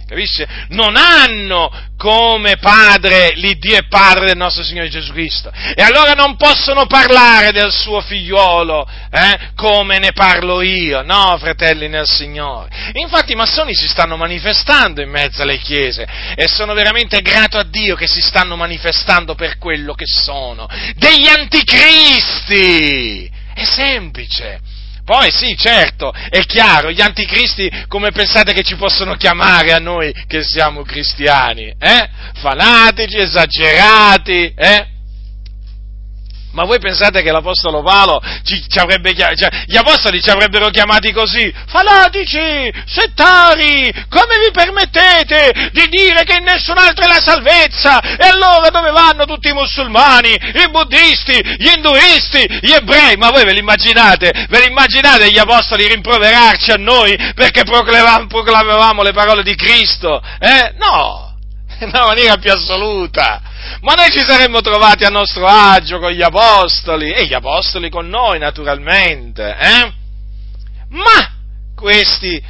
capisce? 0.10 0.48
Non 0.70 0.96
hanno 0.96 1.70
come 2.00 2.58
padre 2.58 3.34
l'Iddio 3.36 3.78
e 3.78 3.88
Padre 3.88 4.26
del 4.28 4.38
nostro 4.38 4.64
Signore 4.64 4.90
Gesù 4.90 5.12
Cristo. 5.12 5.52
E 5.52 5.82
allora 5.82 6.14
non 6.14 6.38
possono 6.38 6.86
parlare 6.86 7.52
del 7.52 7.74
suo 7.74 8.00
figliuolo 8.00 8.88
eh, 9.12 9.52
come 9.56 10.00
ne 10.00 10.14
parlo 10.14 10.62
io, 10.62 11.02
no, 11.02 11.36
fratelli 11.38 11.90
nel 11.90 12.08
Signore. 12.08 12.70
Infatti 12.94 13.34
i 13.34 13.36
massoni 13.36 13.76
si 13.76 13.86
stanno 13.88 14.16
manifestando 14.16 15.02
in 15.02 15.10
mezzo 15.10 15.42
alle 15.42 15.58
chiese 15.58 16.08
e 16.36 16.48
sono 16.48 16.74
veramente 16.74 17.22
grato 17.22 17.58
a 17.58 17.64
Dio 17.64 17.96
che 17.96 18.08
si 18.08 18.22
stanno 18.22 18.56
manifestando 18.56 19.36
per 19.36 19.58
quello 19.58 19.94
che 19.94 20.06
sono, 20.06 20.70
degli 20.96 21.28
anticristi. 21.28 23.30
È 23.54 23.66
semplice. 23.66 24.62
Poi 25.10 25.32
sì, 25.32 25.56
certo, 25.58 26.14
è 26.14 26.42
chiaro, 26.42 26.92
gli 26.92 27.02
anticristi 27.02 27.68
come 27.88 28.12
pensate 28.12 28.54
che 28.54 28.62
ci 28.62 28.76
possono 28.76 29.16
chiamare 29.16 29.72
a 29.72 29.80
noi 29.80 30.14
che 30.28 30.44
siamo 30.44 30.84
cristiani? 30.84 31.74
Eh? 31.80 32.10
Fanatici, 32.36 33.18
esagerati, 33.18 34.54
eh? 34.56 34.99
Ma 36.52 36.64
voi 36.64 36.80
pensate 36.80 37.22
che 37.22 37.32
l'Apostolo 37.32 37.84
Paolo 37.84 38.20
ci, 38.44 38.66
ci 38.68 38.80
avrebbe 38.80 39.14
cioè, 39.16 39.66
gli 39.68 39.78
Apostoli 39.78 40.20
ci 40.22 40.32
avrebbero 40.32 40.70
chiamati 40.70 41.12
così? 41.12 41.54
Fanatici, 41.68 42.74
settari, 42.86 43.94
come 44.10 44.40
vi 44.44 44.52
permettete 44.52 45.70
di 45.72 45.88
dire 45.90 46.24
che 46.24 46.38
in 46.38 46.44
nessun 46.44 46.78
altro 46.78 47.06
è 47.06 47.08
la 47.08 47.22
salvezza? 47.22 48.00
E 48.18 48.28
allora 48.28 48.70
dove 48.70 48.90
vanno 48.90 49.26
tutti 49.26 49.50
i 49.50 49.54
musulmani, 49.54 50.32
i 50.32 50.70
buddisti, 50.72 51.40
gli 51.58 51.70
induisti, 51.76 52.60
gli 52.62 52.72
ebrei? 52.72 53.16
Ma 53.16 53.30
voi 53.30 53.46
ve 53.46 53.54
l'immaginate? 53.54 54.48
Ve 54.50 54.60
l'immaginate 54.62 55.30
gli 55.30 55.38
Apostoli 55.38 55.88
rimproverarci 55.88 56.72
a 56.72 56.78
noi 56.78 57.16
perché 57.36 57.64
proclamavamo 57.64 59.04
le 59.04 59.14
parole 59.14 59.44
di 59.44 59.56
Cristo? 59.56 60.22
Eh? 60.40 60.74
No! 60.78 61.29
Una 61.86 62.06
maniera 62.06 62.38
più 62.38 62.52
assoluta 62.52 63.42
ma 63.82 63.94
noi 63.94 64.10
ci 64.12 64.20
saremmo 64.20 64.62
trovati 64.62 65.06
a 65.06 65.10
nostro 65.10 65.46
agio 65.46 66.00
con 66.00 66.12
gli 66.12 66.22
apostoli 66.22 67.12
e 67.12 67.26
gli 67.26 67.34
apostoli 67.34 67.90
con 67.90 68.08
noi 68.08 68.40
naturalmente, 68.40 69.56
eh? 69.58 69.94
Ma 70.90 71.34
questi 71.76 72.42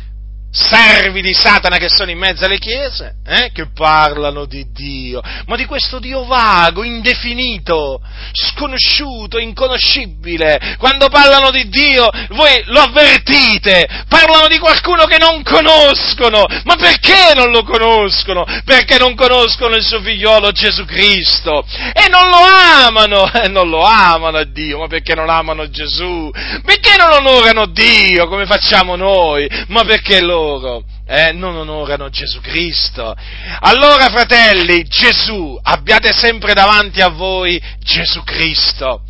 servi 0.51 1.21
di 1.21 1.33
Satana 1.33 1.77
che 1.77 1.89
sono 1.89 2.09
in 2.09 2.17
mezzo 2.17 2.45
alle 2.45 2.57
chiese, 2.57 3.17
eh, 3.25 3.51
che 3.53 3.67
parlano 3.71 4.45
di 4.45 4.65
Dio, 4.71 5.21
ma 5.45 5.55
di 5.55 5.65
questo 5.65 5.99
Dio 5.99 6.25
vago, 6.25 6.83
indefinito, 6.83 8.01
sconosciuto, 8.31 9.37
inconoscibile. 9.37 10.75
Quando 10.79 11.07
parlano 11.09 11.51
di 11.51 11.69
Dio, 11.69 12.09
voi 12.29 12.63
lo 12.65 12.81
avvertite, 12.81 13.87
parlano 14.07 14.47
di 14.47 14.57
qualcuno 14.57 15.05
che 15.05 15.17
non 15.19 15.43
conoscono, 15.43 16.43
ma 16.63 16.75
perché 16.75 17.33
non 17.35 17.51
lo 17.51 17.63
conoscono? 17.63 18.45
Perché 18.65 18.97
non 18.97 19.15
conoscono 19.15 19.75
il 19.75 19.83
suo 19.83 20.01
figliolo 20.01 20.51
Gesù 20.51 20.83
Cristo 20.85 21.63
e 21.93 22.09
non 22.09 22.27
lo 22.27 22.39
amano, 22.87 23.31
e 23.39 23.47
non 23.49 23.69
lo 23.69 23.83
amano 23.83 24.37
a 24.37 24.45
Dio, 24.45 24.79
ma 24.79 24.87
perché 24.87 25.13
non 25.13 25.29
amano 25.29 25.69
Gesù? 25.69 26.31
Perché 26.65 26.95
non 26.97 27.11
onorano 27.11 27.67
Dio 27.67 28.27
come 28.27 28.45
facciamo 28.47 28.95
noi? 28.95 29.47
Ma 29.67 29.83
perché 29.83 30.21
loro 30.21 30.38
loro 30.39 30.83
eh, 31.05 31.31
non 31.33 31.55
onorano 31.55 32.09
Gesù 32.09 32.39
Cristo. 32.39 33.15
Allora, 33.59 34.09
fratelli, 34.09 34.83
Gesù, 34.83 35.59
abbiate 35.61 36.11
sempre 36.13 36.53
davanti 36.53 37.01
a 37.01 37.09
voi 37.09 37.61
Gesù 37.79 38.23
Cristo 38.23 39.03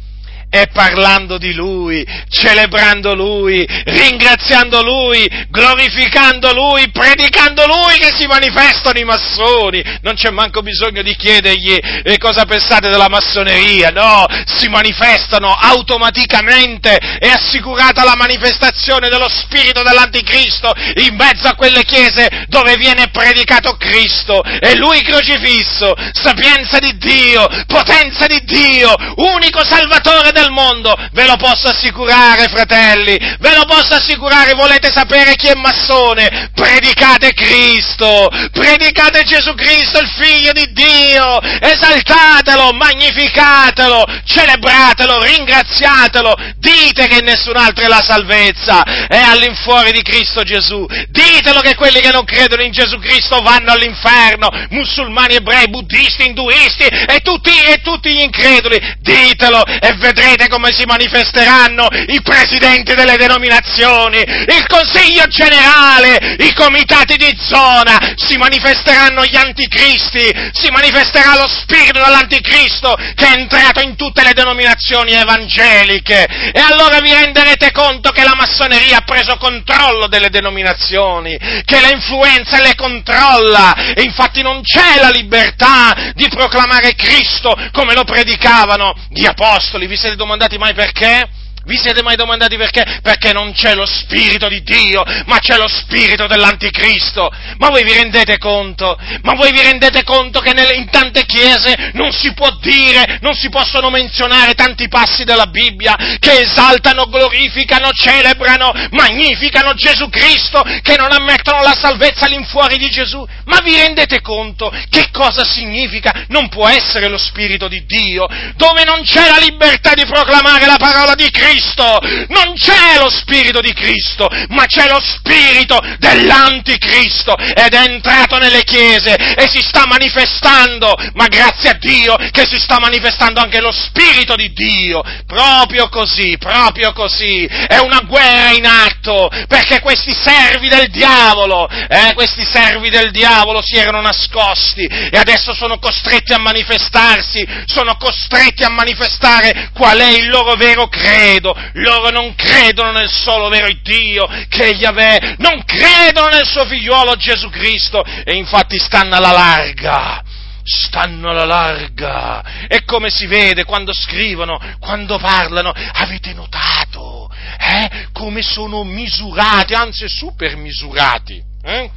e 0.49 0.67
parlando 0.73 1.37
di 1.37 1.53
Lui, 1.53 2.05
celebrando 2.27 3.13
Lui, 3.13 3.65
ringraziando 3.85 4.81
Lui, 4.81 5.27
glorificando 5.49 6.53
Lui, 6.53 6.89
predicando 6.89 7.67
Lui 7.67 7.99
che 7.99 8.11
si 8.17 8.25
manifestano 8.25 8.97
i 8.97 9.03
massoni. 9.03 9.83
Non 10.01 10.15
c'è 10.15 10.31
manco 10.31 10.61
bisogno 10.61 11.03
di 11.03 11.15
chiedergli 11.15 11.77
eh, 12.03 12.17
cosa 12.17 12.45
pensate 12.45 12.89
della 12.89 13.09
massoneria, 13.09 13.89
no, 13.89 14.25
si 14.45 14.67
manifestano 14.69 15.53
automaticamente, 15.53 16.97
è 16.97 17.29
assicurata 17.29 18.03
la 18.03 18.15
manifestazione 18.15 19.09
dello 19.09 19.29
spirito 19.29 19.83
dell'anticristo 19.83 20.73
in 21.05 21.15
mezzo 21.15 21.47
a 21.47 21.55
quelle 21.55 21.83
chiese 21.83 22.45
dove 22.47 22.75
viene 22.75 23.09
predicato 23.09 23.77
Cristo. 23.77 24.41
E 24.43 24.75
Lui 24.77 25.01
crocifisso, 25.03 25.93
sapienza 26.13 26.79
di 26.79 26.97
Dio, 26.97 27.47
potenza 27.67 28.25
di 28.25 28.41
Dio, 28.43 28.95
unico 29.15 29.63
salvatore 29.63 30.31
del 30.31 30.38
mondo, 30.47 30.95
ve 31.11 31.25
lo 31.25 31.35
posso 31.35 31.67
assicurare, 31.67 32.47
fratelli, 32.47 33.17
ve 33.17 33.55
lo 33.55 33.65
posso 33.65 33.95
assicurare, 33.95 34.53
volete 34.53 34.89
sapere 34.91 35.35
chi 35.35 35.47
è 35.47 35.55
massone? 35.55 36.51
Predicate 36.55 37.33
Cristo, 37.33 38.29
predicate 38.51 39.23
Gesù 39.23 39.53
Cristo, 39.55 39.99
il 39.99 40.09
Figlio 40.09 40.51
di 40.53 40.71
Dio, 40.71 41.41
esaltatelo, 41.41 42.71
magnificatelo, 42.71 44.05
celebratelo, 44.23 45.21
ringraziatelo, 45.21 46.35
dite 46.57 47.07
che 47.07 47.21
nessun 47.21 47.57
altro 47.57 47.83
è 47.83 47.87
la 47.87 48.01
salvezza, 48.01 48.83
è 49.07 49.19
all'infuori 49.19 49.91
di 49.91 50.01
Cristo 50.01 50.43
Gesù, 50.43 50.85
ditelo 51.09 51.59
che 51.59 51.75
quelli 51.75 51.99
che 51.99 52.11
non 52.11 52.23
credono 52.23 52.61
in 52.61 52.71
Gesù 52.71 52.97
Cristo 52.99 53.41
vanno 53.41 53.71
all'inferno, 53.71 54.49
musulmani, 54.69 55.35
ebrei, 55.35 55.67
buddisti, 55.69 56.25
induisti 56.25 56.83
e 56.83 57.19
tutti, 57.21 57.51
e 57.51 57.81
tutti 57.81 58.09
gli 58.13 58.21
increduli, 58.21 58.79
ditelo 58.99 59.65
e 59.65 59.93
vedrete 59.95 60.28
come 60.49 60.71
si 60.71 60.83
manifesteranno 60.85 61.87
i 62.07 62.21
presidenti 62.21 62.93
delle 62.93 63.17
denominazioni, 63.17 64.19
il 64.19 64.65
consiglio 64.67 65.25
generale, 65.27 66.35
i 66.39 66.53
comitati 66.53 67.15
di 67.17 67.35
zona, 67.39 68.13
si 68.15 68.37
manifesteranno 68.37 69.25
gli 69.25 69.35
anticristi, 69.35 70.31
si 70.51 70.69
manifesterà 70.69 71.35
lo 71.35 71.47
spirito 71.47 71.99
dell'anticristo 72.03 72.95
che 73.15 73.25
è 73.25 73.37
entrato 73.37 73.81
in 73.81 73.95
tutte 73.95 74.23
le 74.23 74.33
denominazioni 74.33 75.13
evangeliche 75.13 76.25
e 76.53 76.59
allora 76.59 76.99
vi 76.99 77.11
renderete 77.11 77.71
conto 77.71 78.11
che 78.11 78.23
la 78.23 78.35
massoneria 78.35 78.97
ha 78.97 79.01
preso 79.01 79.37
controllo 79.37 80.07
delle 80.07 80.29
denominazioni, 80.29 81.37
che 81.37 81.81
le 81.81 81.91
influenze 81.93 82.61
le 82.61 82.75
controlla 82.75 83.93
e 83.93 84.03
infatti 84.03 84.41
non 84.41 84.61
c'è 84.61 84.99
la 84.99 85.09
libertà 85.09 86.11
di 86.13 86.27
proclamare 86.29 86.93
Cristo 86.95 87.55
come 87.71 87.93
lo 87.93 88.03
predicavano 88.03 88.93
gli 89.09 89.25
apostoli. 89.25 89.87
Vi 89.87 89.97
siete 89.97 90.15
domandati 90.19 90.57
mai 90.57 90.73
perché? 90.73 91.29
Vi 91.69 91.77
siete 91.77 92.01
mai 92.01 92.15
domandati 92.15 92.57
perché? 92.57 92.83
Perché 93.03 93.31
non 93.31 93.53
c'è 93.53 93.75
lo 93.75 93.85
Spirito 93.85 94.47
di 94.47 94.63
Dio, 94.63 95.03
ma 95.27 95.37
c'è 95.37 95.55
lo 95.55 95.67
Spirito 95.67 96.25
dell'Anticristo. 96.25 97.31
Ma 97.59 97.69
voi 97.69 97.83
vi 97.83 97.93
rendete 97.93 98.39
conto? 98.39 98.97
Ma 99.21 99.35
voi 99.35 99.51
vi 99.51 99.61
rendete 99.61 100.03
conto 100.03 100.39
che 100.39 100.53
nelle, 100.53 100.73
in 100.73 100.89
tante 100.89 101.27
chiese 101.27 101.91
non 101.93 102.11
si 102.11 102.33
può 102.33 102.49
dire, 102.59 103.19
non 103.21 103.35
si 103.35 103.49
possono 103.49 103.91
menzionare 103.91 104.55
tanti 104.55 104.87
passi 104.87 105.25
della 105.25 105.45
Bibbia 105.45 105.95
che 106.17 106.39
esaltano, 106.41 107.05
glorificano, 107.05 107.91
celebrano, 107.91 108.73
magnificano 108.89 109.75
Gesù 109.75 110.09
Cristo, 110.09 110.63
che 110.81 110.95
non 110.97 111.11
ammettono 111.11 111.61
la 111.61 111.77
salvezza 111.79 112.25
all'infuori 112.25 112.79
di 112.79 112.89
Gesù? 112.89 113.23
Ma 113.45 113.59
vi 113.61 113.75
rendete 113.75 114.21
conto 114.21 114.73
che 114.89 115.09
cosa 115.11 115.45
significa? 115.45 116.25
Non 116.29 116.49
può 116.49 116.67
essere 116.67 117.09
lo 117.09 117.19
Spirito 117.19 117.67
di 117.67 117.85
Dio, 117.85 118.25
dove 118.55 118.83
non 118.85 119.03
c'è 119.03 119.29
la 119.29 119.37
libertà 119.37 119.93
di 119.93 120.07
proclamare 120.07 120.65
la 120.65 120.77
parola 120.77 121.13
di 121.13 121.29
Cristo 121.29 121.57
Cristo, 121.59 121.99
non 122.29 122.53
c'è 122.55 122.97
lo 122.97 123.09
Spirito 123.09 123.59
di 123.59 123.73
Cristo, 123.73 124.27
ma 124.49 124.65
c'è 124.65 124.87
lo 124.87 124.99
Spirito 125.01 125.77
dell'Anticristo 125.97 127.35
ed 127.37 127.73
è 127.73 127.83
entrato 127.83 128.37
nelle 128.37 128.63
chiese 128.63 129.13
e 129.13 129.47
si 129.49 129.61
sta 129.61 129.85
manifestando, 129.85 130.95
ma 131.13 131.27
grazie 131.27 131.69
a 131.69 131.73
Dio 131.73 132.15
che 132.31 132.45
si 132.47 132.57
sta 132.57 132.79
manifestando 132.79 133.41
anche 133.41 133.59
lo 133.59 133.71
Spirito 133.71 134.35
di 134.35 134.53
Dio, 134.53 135.03
proprio 135.27 135.89
così, 135.89 136.37
proprio 136.37 136.93
così, 136.93 137.45
è 137.45 137.77
una 137.77 138.01
guerra 138.07 138.51
in 138.51 138.65
atto, 138.65 139.29
perché 139.47 139.81
questi 139.81 140.13
servi 140.13 140.69
del 140.69 140.89
diavolo, 140.89 141.67
eh, 141.67 142.13
questi 142.13 142.45
servi 142.49 142.89
del 142.89 143.11
diavolo 143.11 143.61
si 143.61 143.75
erano 143.75 144.01
nascosti 144.01 144.85
e 144.85 145.17
adesso 145.17 145.53
sono 145.53 145.77
costretti 145.77 146.31
a 146.31 146.39
manifestarsi, 146.39 147.45
sono 147.65 147.97
costretti 147.97 148.63
a 148.63 148.69
manifestare 148.69 149.71
qual 149.73 149.99
è 149.99 150.09
il 150.09 150.29
loro 150.29 150.55
vero 150.55 150.87
credo 150.87 151.48
credo, 151.53 151.69
loro 151.73 152.09
non 152.09 152.35
credono 152.35 152.91
nel 152.91 153.09
solo 153.09 153.49
vero 153.49 153.67
Dio 153.81 154.27
che 154.47 154.69
è 154.69 154.73
Yahweh, 154.73 155.35
non 155.37 155.63
credono 155.63 156.27
nel 156.27 156.45
suo 156.45 156.65
figliuolo 156.65 157.15
Gesù 157.15 157.49
Cristo 157.49 158.03
e 158.23 158.35
infatti 158.35 158.77
stanno 158.77 159.15
alla 159.15 159.31
larga 159.31 160.23
stanno 160.61 161.31
alla 161.31 161.45
larga. 161.45 162.67
E 162.67 162.83
come 162.83 163.09
si 163.09 163.25
vede 163.25 163.63
quando 163.63 163.91
scrivono, 163.91 164.59
quando 164.79 165.17
parlano, 165.17 165.73
avete 165.93 166.33
notato 166.33 167.27
eh, 167.59 168.09
come 168.13 168.43
sono 168.43 168.83
misurati, 168.83 169.73
anzi 169.73 170.07
super 170.07 170.55
misurati, 170.57 171.41
eh? 171.63 171.89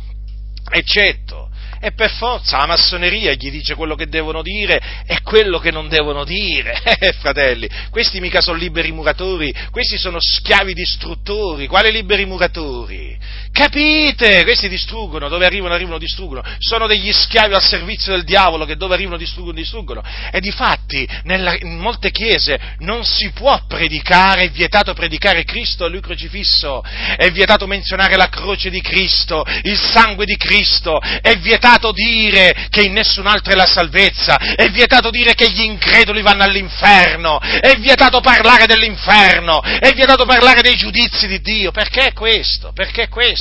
eccetto 0.70 1.50
e 1.85 1.91
per 1.91 2.12
forza 2.12 2.59
la 2.59 2.66
massoneria 2.66 3.33
gli 3.33 3.51
dice 3.51 3.74
quello 3.74 3.97
che 3.97 4.07
devono 4.07 4.41
dire 4.41 4.80
e 5.05 5.20
quello 5.22 5.59
che 5.59 5.72
non 5.72 5.89
devono 5.89 6.22
dire. 6.24 6.80
Eh, 7.03 7.14
fratelli, 7.14 7.68
questi 7.91 8.20
mica 8.20 8.41
sono 8.41 8.57
liberi 8.57 8.93
muratori, 8.93 9.53
questi 9.72 9.99
sono 9.99 10.18
schiavi 10.20 10.72
distruttori. 10.72 11.66
Quali 11.66 11.91
liberi 11.91 12.24
muratori? 12.26 13.18
Capite? 13.53 14.44
Questi 14.44 14.66
distruggono, 14.70 15.28
dove 15.28 15.44
arrivano, 15.44 15.74
arrivano, 15.74 15.98
distruggono. 15.98 16.42
Sono 16.59 16.86
degli 16.86 17.12
schiavi 17.12 17.53
al 17.53 17.62
servizio 17.62 18.12
del 18.12 18.24
diavolo 18.24 18.64
che 18.64 18.76
dove 18.76 18.94
arrivano, 18.94 19.18
distruggono, 19.18 19.55
distruggono. 19.55 20.03
E 20.32 20.40
di 20.40 20.50
fatti, 20.50 21.07
in 21.24 21.76
molte 21.78 22.11
chiese 22.11 22.59
non 22.78 23.05
si 23.05 23.30
può 23.32 23.61
predicare, 23.68 24.44
è 24.44 24.50
vietato 24.50 24.94
predicare 24.94 25.44
Cristo 25.44 25.84
e 25.84 25.90
Lui 25.90 26.00
crocifisso, 26.00 26.82
è 27.16 27.30
vietato 27.30 27.66
menzionare 27.66 28.16
la 28.16 28.30
croce 28.30 28.70
di 28.70 28.80
Cristo, 28.80 29.44
il 29.64 29.78
sangue 29.78 30.24
di 30.24 30.38
Cristo, 30.38 30.98
è 30.98 31.36
vietato 31.36 31.92
dire 31.92 32.68
che 32.70 32.82
in 32.82 32.94
nessun 32.94 33.26
altro 33.26 33.53
è 33.53 33.57
la 33.57 33.66
salvezza, 33.66 34.38
è 34.57 34.70
vietato 34.70 35.11
dire 35.11 35.34
che 35.34 35.50
gli 35.50 35.61
increduli 35.61 36.22
vanno 36.22 36.44
all'inferno, 36.44 37.38
è 37.38 37.74
vietato 37.76 38.20
parlare 38.20 38.64
dell'inferno, 38.64 39.61
è 39.61 39.92
vietato 39.92 40.24
parlare 40.24 40.62
dei 40.62 40.76
giudizi 40.76 41.26
di 41.26 41.40
Dio. 41.42 41.70
Perché 41.70 42.14
questo? 42.14 42.72
Perché 42.72 43.09
questo? 43.09 43.40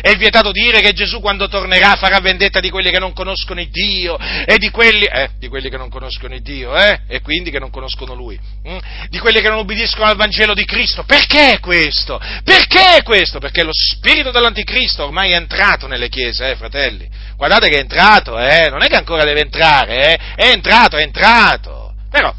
È 0.00 0.14
vietato 0.16 0.50
dire 0.50 0.80
che 0.80 0.92
Gesù 0.92 1.20
quando 1.20 1.48
tornerà 1.48 1.94
farà 1.96 2.18
vendetta 2.20 2.60
di 2.60 2.70
quelli 2.70 2.90
che 2.90 2.98
non 2.98 3.12
conoscono 3.12 3.60
il 3.60 3.68
Dio 3.70 4.16
e 4.18 4.58
di 4.58 4.70
quelli, 4.70 5.04
eh, 5.04 5.30
di 5.38 5.48
quelli 5.48 5.68
che 5.68 5.76
non 5.76 5.88
conoscono 5.88 6.34
il 6.34 6.42
Dio, 6.42 6.76
eh, 6.76 7.00
e 7.08 7.20
quindi 7.20 7.50
che 7.50 7.58
non 7.58 7.70
conoscono 7.70 8.14
Lui, 8.14 8.38
hm? 8.64 8.78
di 9.08 9.18
quelli 9.18 9.40
che 9.40 9.48
non 9.48 9.58
ubbidiscono 9.58 10.06
al 10.06 10.16
Vangelo 10.16 10.54
di 10.54 10.64
Cristo. 10.64 11.04
Perché 11.04 11.58
questo? 11.60 12.20
Perché 12.42 13.02
questo? 13.02 13.38
Perché 13.38 13.62
lo 13.62 13.72
spirito 13.72 14.30
dell'anticristo 14.30 15.04
ormai 15.04 15.32
è 15.32 15.36
entrato 15.36 15.86
nelle 15.86 16.08
chiese, 16.08 16.50
eh, 16.50 16.56
fratelli. 16.56 17.08
Guardate 17.36 17.68
che 17.68 17.76
è 17.76 17.80
entrato, 17.80 18.38
eh, 18.38 18.68
non 18.70 18.82
è 18.82 18.88
che 18.88 18.96
ancora 18.96 19.24
deve 19.24 19.40
entrare, 19.40 20.12
eh, 20.12 20.18
è 20.36 20.50
entrato, 20.50 20.96
è 20.96 21.02
entrato. 21.02 21.94
Però 22.10 22.32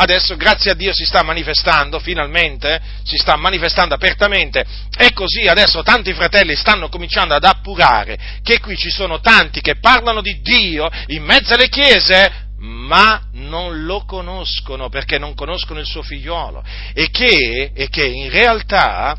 adesso 0.00 0.36
grazie 0.36 0.70
a 0.70 0.74
Dio 0.74 0.94
si 0.94 1.04
sta 1.04 1.22
manifestando, 1.22 1.98
finalmente, 1.98 2.80
si 3.04 3.16
sta 3.16 3.36
manifestando 3.36 3.94
apertamente. 3.94 4.64
E 4.96 5.12
così 5.12 5.46
adesso 5.46 5.82
tanti 5.82 6.12
fratelli 6.14 6.56
stanno 6.56 6.88
cominciando 6.88 7.34
ad 7.34 7.44
appurare 7.44 8.18
che 8.42 8.60
qui 8.60 8.76
ci 8.76 8.90
sono 8.90 9.20
tanti 9.20 9.60
che 9.60 9.78
parlano 9.78 10.22
di 10.22 10.40
Dio 10.40 10.88
in 11.08 11.22
mezzo 11.22 11.54
alle 11.54 11.68
chiese, 11.68 12.48
ma 12.58 13.28
non 13.32 13.84
lo 13.84 14.04
conoscono 14.04 14.88
perché 14.88 15.18
non 15.18 15.34
conoscono 15.34 15.80
il 15.80 15.86
suo 15.86 16.02
figliolo 16.02 16.62
e 16.92 17.10
che, 17.10 17.72
e 17.74 17.88
che 17.88 18.04
in 18.04 18.30
realtà 18.30 19.16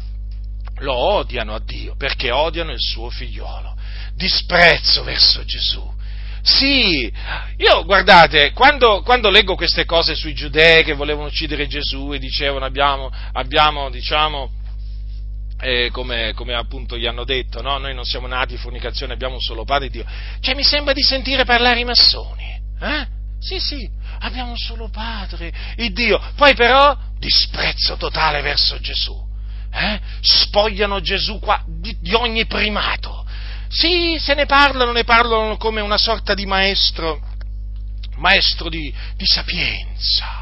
lo 0.80 0.94
odiano 0.94 1.54
a 1.54 1.62
Dio 1.64 1.96
perché 1.96 2.32
odiano 2.32 2.72
il 2.72 2.80
suo 2.80 3.10
figliolo. 3.10 3.76
Disprezzo 4.16 5.04
verso 5.04 5.44
Gesù 5.46 5.91
sì, 6.42 7.12
io 7.58 7.84
guardate, 7.86 8.52
quando, 8.52 9.02
quando, 9.02 9.30
leggo 9.30 9.56
queste 9.56 9.86
cose 9.86 10.16
sui 10.16 10.34
giudei 10.34 10.84
che 10.84 10.94
volevano 10.94 11.28
uccidere 11.28 11.68
Gesù 11.68 12.14
e 12.14 12.20
dicevano 12.20 12.66
abbiamo, 12.66 13.12
abbiamo 13.34 13.90
diciamo, 13.90 14.52
eh, 15.60 15.90
come, 15.92 16.34
come, 16.34 16.56
appunto 16.56 16.98
gli 16.98 17.06
hanno 17.06 17.24
detto, 17.24 17.62
no? 17.62 17.78
noi 17.78 17.94
non 17.94 18.06
siamo 18.06 18.26
nati 18.28 18.58
fornicazione, 18.58 19.14
abbiamo 19.14 19.36
un 19.36 19.42
solo 19.42 19.64
Padre 19.64 19.90
Dio, 19.90 20.06
cioè 20.40 20.56
mi 20.56 20.64
sembra 20.64 20.94
di 20.94 21.04
sentire 21.04 21.46
parlare 21.46 21.80
i 21.80 21.86
massoni, 21.86 22.60
eh? 22.82 23.20
Sì, 23.40 23.60
sì, 23.60 23.90
abbiamo 24.20 24.52
un 24.52 24.58
solo 24.58 24.90
Padre, 24.90 25.52
il 25.78 25.94
Dio, 25.94 26.20
poi 26.36 26.56
però 26.56 26.98
disprezzo 27.20 27.98
totale 27.98 28.42
verso 28.42 28.80
Gesù, 28.80 29.16
eh? 29.72 30.00
spogliano 30.22 31.02
Gesù 31.02 31.40
qua 31.40 31.64
di, 31.68 31.96
di 32.00 32.14
ogni 32.14 32.46
primato 32.48 33.21
sì, 33.72 34.18
se 34.20 34.34
ne 34.34 34.46
parlano, 34.46 34.92
ne 34.92 35.06
parlano 35.06 35.56
come 35.56 35.80
una 35.80 35.98
sorta 35.98 36.34
di 36.34 36.46
maestro, 36.46 37.22
maestro 38.18 38.68
di, 38.68 38.94
di 39.16 39.26
sapienza, 39.26 40.41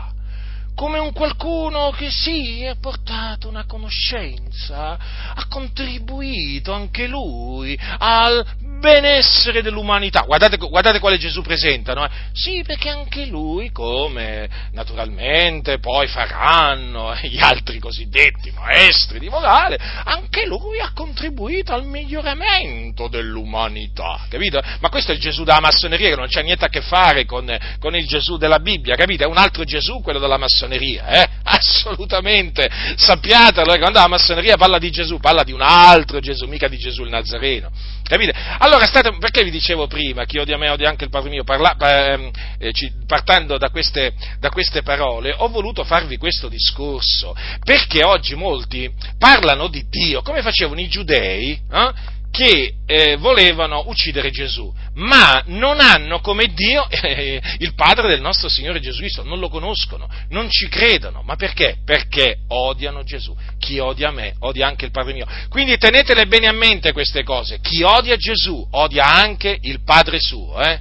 come 0.79 0.97
un 0.97 1.11
qualcuno 1.11 1.91
che 1.91 2.09
sì, 2.09 2.65
ha 2.65 2.77
portato 2.79 3.49
una 3.49 3.65
conoscenza, 3.65 4.97
ha 5.35 5.45
contribuito 5.49 6.71
anche 6.71 7.05
lui 7.05 7.77
al 7.97 8.45
benessere 8.79 9.61
dell'umanità. 9.61 10.21
Guardate, 10.21 10.55
guardate 10.55 10.99
quale 10.99 11.17
Gesù 11.17 11.41
presenta, 11.41 11.93
no? 11.93 12.07
Sì, 12.31 12.63
perché 12.65 12.87
anche 12.87 13.25
lui, 13.25 13.71
come 13.71 14.49
naturalmente 14.71 15.79
poi 15.79 16.07
faranno 16.07 17.13
gli 17.23 17.39
altri 17.39 17.77
cosiddetti 17.79 18.49
maestri 18.51 19.19
di 19.19 19.27
morale, 19.27 19.77
anche 20.05 20.45
lui 20.45 20.79
ha 20.79 20.91
contribuito 20.93 21.73
al 21.73 21.85
miglioramento 21.85 23.09
dell'umanità, 23.09 24.25
capito? 24.29 24.61
Ma 24.79 24.87
questo 24.87 25.11
è 25.11 25.15
il 25.15 25.19
Gesù 25.19 25.43
della 25.43 25.59
massoneria 25.59 26.09
che 26.09 26.15
non 26.15 26.27
c'ha 26.29 26.41
niente 26.41 26.63
a 26.63 26.69
che 26.69 26.81
fare 26.81 27.25
con, 27.25 27.53
con 27.79 27.95
il 27.95 28.07
Gesù 28.07 28.37
della 28.37 28.59
Bibbia, 28.59 28.95
capite? 28.95 29.25
È 29.25 29.27
un 29.27 29.37
altro 29.37 29.65
Gesù 29.65 30.01
quello 30.01 30.19
della 30.19 30.37
massoneria, 30.37 30.67
eh? 30.77 31.27
Assolutamente, 31.43 32.69
sappiatelo, 32.95 33.77
quando 33.77 33.99
la 33.99 34.07
massoneria 34.07 34.55
parla 34.55 34.77
di 34.77 34.91
Gesù, 34.91 35.19
parla 35.19 35.43
di 35.43 35.51
un 35.51 35.61
altro 35.61 36.19
Gesù, 36.19 36.45
mica 36.45 36.67
di 36.67 36.77
Gesù 36.77 37.03
il 37.03 37.09
Nazareno. 37.09 37.71
Capite? 38.03 38.33
Allora, 38.59 38.85
state, 38.85 39.15
perché 39.19 39.43
vi 39.43 39.51
dicevo 39.51 39.87
prima, 39.87 40.25
chi 40.25 40.37
odia 40.37 40.57
me 40.57 40.69
odia 40.69 40.89
anche 40.89 41.03
il 41.03 41.09
Padre 41.09 41.29
mio, 41.29 41.43
parla, 41.43 41.75
ehm, 41.77 42.31
eh, 42.57 42.71
partendo 43.05 43.57
da 43.57 43.69
queste, 43.69 44.13
da 44.39 44.49
queste 44.49 44.81
parole, 44.81 45.33
ho 45.37 45.47
voluto 45.49 45.83
farvi 45.83 46.17
questo 46.17 46.47
discorso, 46.47 47.35
perché 47.63 48.03
oggi 48.03 48.35
molti 48.35 48.91
parlano 49.17 49.67
di 49.67 49.85
Dio, 49.89 50.21
come 50.21 50.41
facevano 50.41 50.79
i 50.79 50.87
giudei, 50.87 51.59
eh? 51.71 52.17
Che 52.31 52.75
eh, 52.85 53.17
volevano 53.17 53.83
uccidere 53.87 54.29
Gesù, 54.31 54.73
ma 54.95 55.41
non 55.47 55.79
hanno 55.79 56.19
come 56.19 56.47
Dio 56.53 56.87
eh, 56.89 57.41
il 57.59 57.73
Padre 57.73 58.07
del 58.07 58.21
nostro 58.21 58.49
Signore 58.49 58.79
Gesù 58.79 58.99
Cristo, 58.99 59.23
non 59.23 59.39
lo 59.39 59.49
conoscono, 59.49 60.07
non 60.29 60.49
ci 60.49 60.67
credono. 60.67 61.21
Ma 61.23 61.35
perché? 61.35 61.77
Perché 61.83 62.39
odiano 62.47 63.03
Gesù. 63.03 63.35
Chi 63.57 63.79
odia 63.79 64.11
me, 64.11 64.35
odia 64.39 64.67
anche 64.67 64.85
il 64.85 64.91
Padre 64.91 65.13
mio. 65.13 65.27
Quindi 65.49 65.77
tenetele 65.77 66.27
bene 66.27 66.47
a 66.47 66.53
mente 66.53 66.91
queste 66.91 67.23
cose. 67.23 67.59
Chi 67.61 67.83
odia 67.83 68.15
Gesù, 68.15 68.67
odia 68.71 69.05
anche 69.05 69.57
il 69.61 69.83
Padre 69.83 70.19
suo. 70.19 70.61
Eh? 70.61 70.79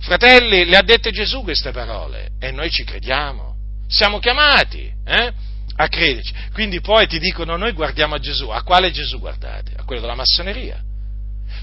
Fratelli, 0.00 0.64
le 0.64 0.76
ha 0.76 0.82
dette 0.82 1.10
Gesù 1.12 1.42
queste 1.42 1.70
parole 1.70 2.30
e 2.40 2.50
noi 2.50 2.70
ci 2.70 2.84
crediamo. 2.84 3.54
Siamo 3.86 4.18
chiamati. 4.18 4.90
Eh? 5.04 5.32
A 5.82 5.88
crederci. 5.88 6.32
Quindi 6.52 6.80
poi 6.80 7.06
ti 7.06 7.18
dicono 7.18 7.56
noi 7.56 7.72
guardiamo 7.72 8.14
a 8.14 8.18
Gesù, 8.18 8.48
a 8.48 8.62
quale 8.62 8.90
Gesù 8.90 9.18
guardate? 9.18 9.72
A 9.76 9.84
quello 9.84 10.00
della 10.00 10.14
massoneria. 10.14 10.82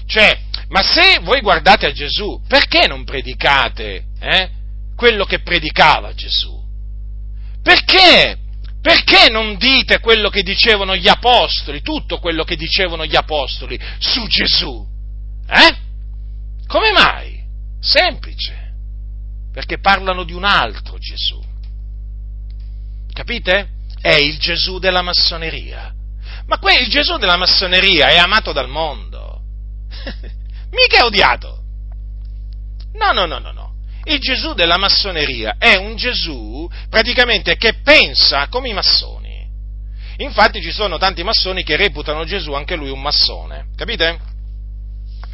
Cioè, 0.06 0.38
ma 0.68 0.82
se 0.82 1.18
voi 1.22 1.40
guardate 1.40 1.86
a 1.86 1.92
Gesù, 1.92 2.40
perché 2.46 2.86
non 2.86 3.04
predicate 3.04 4.04
eh, 4.20 4.50
quello 4.96 5.24
che 5.24 5.40
predicava 5.40 6.12
Gesù? 6.14 6.58
Perché? 7.62 8.38
Perché 8.80 9.28
non 9.30 9.56
dite 9.56 10.00
quello 10.00 10.30
che 10.30 10.42
dicevano 10.42 10.96
gli 10.96 11.08
apostoli, 11.08 11.82
tutto 11.82 12.18
quello 12.18 12.44
che 12.44 12.56
dicevano 12.56 13.04
gli 13.04 13.16
apostoli 13.16 13.78
su 13.98 14.26
Gesù? 14.26 14.86
Eh? 15.46 15.76
Come 16.66 16.92
mai? 16.92 17.44
Semplice. 17.80 18.72
Perché 19.52 19.80
parlano 19.80 20.24
di 20.24 20.32
un 20.32 20.44
altro 20.44 20.98
Gesù. 20.98 21.42
Capite? 23.12 23.68
È 24.00 24.14
il 24.14 24.38
Gesù 24.38 24.78
della 24.78 25.02
massoneria. 25.02 25.94
Ma 26.46 26.58
il 26.78 26.88
Gesù 26.88 27.16
della 27.16 27.36
massoneria 27.36 28.08
è 28.08 28.16
amato 28.16 28.52
dal 28.52 28.68
mondo. 28.68 29.42
Mica 30.70 30.98
è 30.98 31.04
odiato. 31.04 31.62
No, 32.94 33.12
no, 33.12 33.26
no, 33.26 33.38
no, 33.38 33.52
no. 33.52 33.74
Il 34.04 34.18
Gesù 34.18 34.54
della 34.54 34.78
massoneria 34.78 35.56
è 35.58 35.76
un 35.76 35.94
Gesù 35.94 36.68
praticamente 36.88 37.56
che 37.56 37.74
pensa 37.82 38.48
come 38.48 38.68
i 38.68 38.72
massoni. 38.72 39.48
Infatti 40.16 40.60
ci 40.60 40.72
sono 40.72 40.98
tanti 40.98 41.22
massoni 41.22 41.62
che 41.62 41.76
reputano 41.76 42.24
Gesù 42.24 42.52
anche 42.52 42.76
lui 42.76 42.90
un 42.90 43.00
massone, 43.00 43.68
capite? 43.76 44.18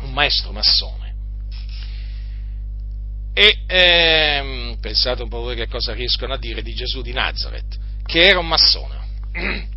Un 0.00 0.12
maestro 0.12 0.52
massone. 0.52 1.14
E 3.32 3.58
ehm, 3.66 4.78
pensate 4.80 5.22
un 5.22 5.28
po' 5.28 5.40
voi 5.40 5.56
che 5.56 5.68
cosa 5.68 5.92
riescono 5.92 6.34
a 6.34 6.38
dire 6.38 6.62
di 6.62 6.74
Gesù 6.74 7.02
di 7.02 7.12
Nazareth 7.12 7.84
che 8.06 8.26
era 8.26 8.38
un 8.38 8.48
massone. 8.48 8.94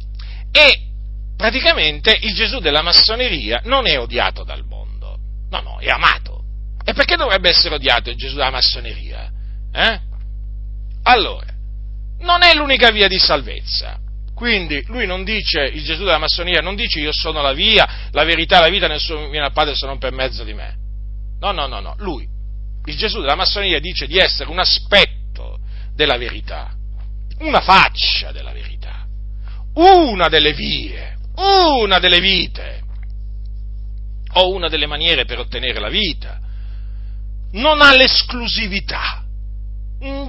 E 0.51 0.82
praticamente 1.38 2.17
il 2.21 2.34
Gesù 2.34 2.57
della 2.57 2.82
massoneria 2.82 3.61
non 3.65 3.86
è 3.86 3.99
odiato 3.99 4.43
dal 4.43 4.65
mondo, 4.65 5.19
no, 5.51 5.61
no, 5.61 5.77
è 5.77 5.89
amato. 5.89 6.43
E 6.84 6.93
perché 6.93 7.15
dovrebbe 7.15 7.49
essere 7.49 7.75
odiato 7.75 8.09
il 8.09 8.15
Gesù 8.15 8.36
della 8.36 8.49
massoneria? 8.49 9.30
Eh? 9.71 9.99
Allora, 11.03 11.45
non 12.21 12.41
è 12.41 12.55
l'unica 12.55 12.89
via 12.89 13.07
di 13.07 13.19
salvezza. 13.19 13.99
Quindi 14.34 14.84
lui 14.88 15.05
non 15.05 15.23
dice, 15.23 15.61
il 15.65 15.84
Gesù 15.84 16.03
della 16.03 16.17
massoneria 16.17 16.61
non 16.61 16.75
dice 16.75 16.99
io 16.99 17.11
sono 17.11 17.43
la 17.43 17.53
via, 17.53 18.07
la 18.09 18.23
verità, 18.23 18.59
la 18.59 18.69
vita, 18.69 18.88
nessuno 18.88 19.30
viene 19.30 19.45
al 19.45 19.53
Padre 19.53 19.75
se 19.75 19.86
non 19.86 19.99
per 19.99 20.13
mezzo 20.13 20.43
di 20.43 20.53
me. 20.53 20.77
No, 21.39 21.51
no, 21.51 21.67
no, 21.67 21.80
no. 21.80 21.93
Lui, 21.99 22.27
il 22.86 22.97
Gesù 22.97 23.19
della 23.19 23.36
massoneria 23.36 23.80
dice 23.80 24.07
di 24.07 24.17
essere 24.17 24.49
un 24.49 24.57
aspetto 24.57 25.59
della 25.93 26.17
verità 26.17 26.73
una 27.39 27.61
faccia 27.61 28.31
della 28.31 28.51
verità, 28.51 29.05
una 29.75 30.27
delle 30.27 30.53
vie, 30.53 31.17
una 31.35 31.99
delle 31.99 32.19
vite, 32.19 32.81
o 34.33 34.53
una 34.53 34.67
delle 34.67 34.85
maniere 34.85 35.25
per 35.25 35.39
ottenere 35.39 35.79
la 35.79 35.89
vita. 35.89 36.39
Non 37.53 37.81
ha 37.81 37.95
l'esclusività. 37.95 39.23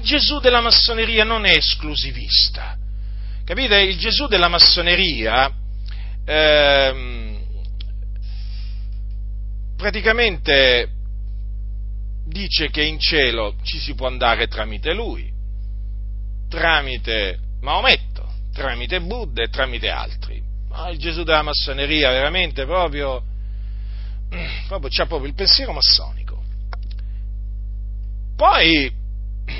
Gesù 0.03 0.41
della 0.41 0.61
massoneria 0.61 1.25
non 1.25 1.45
è 1.45 1.57
esclusivista. 1.57 2.77
Capite? 3.45 3.81
Il 3.81 3.99
Gesù 3.99 4.27
della 4.27 4.49
massoneria 4.49 5.53
ehm, 6.25 7.39
praticamente 9.77 10.89
dice 12.27 12.71
che 12.71 12.83
in 12.83 12.99
cielo 12.99 13.57
ci 13.63 13.79
si 13.79 13.95
può 13.95 14.07
andare 14.07 14.47
tramite 14.47 14.93
lui 14.93 15.30
tramite 16.51 17.39
Maometto, 17.61 18.27
tramite 18.53 19.01
Buddha 19.01 19.43
e 19.43 19.49
tramite 19.49 19.89
altri. 19.89 20.43
Ma 20.69 20.89
il 20.89 20.99
Gesù 20.99 21.23
della 21.23 21.43
massoneria 21.43 22.11
veramente 22.11 22.65
proprio, 22.65 23.23
proprio 24.67 24.91
c'ha 24.91 25.07
proprio 25.07 25.29
il 25.29 25.35
pensiero 25.35 25.73
massonico. 25.73 26.43
Poi 28.37 28.91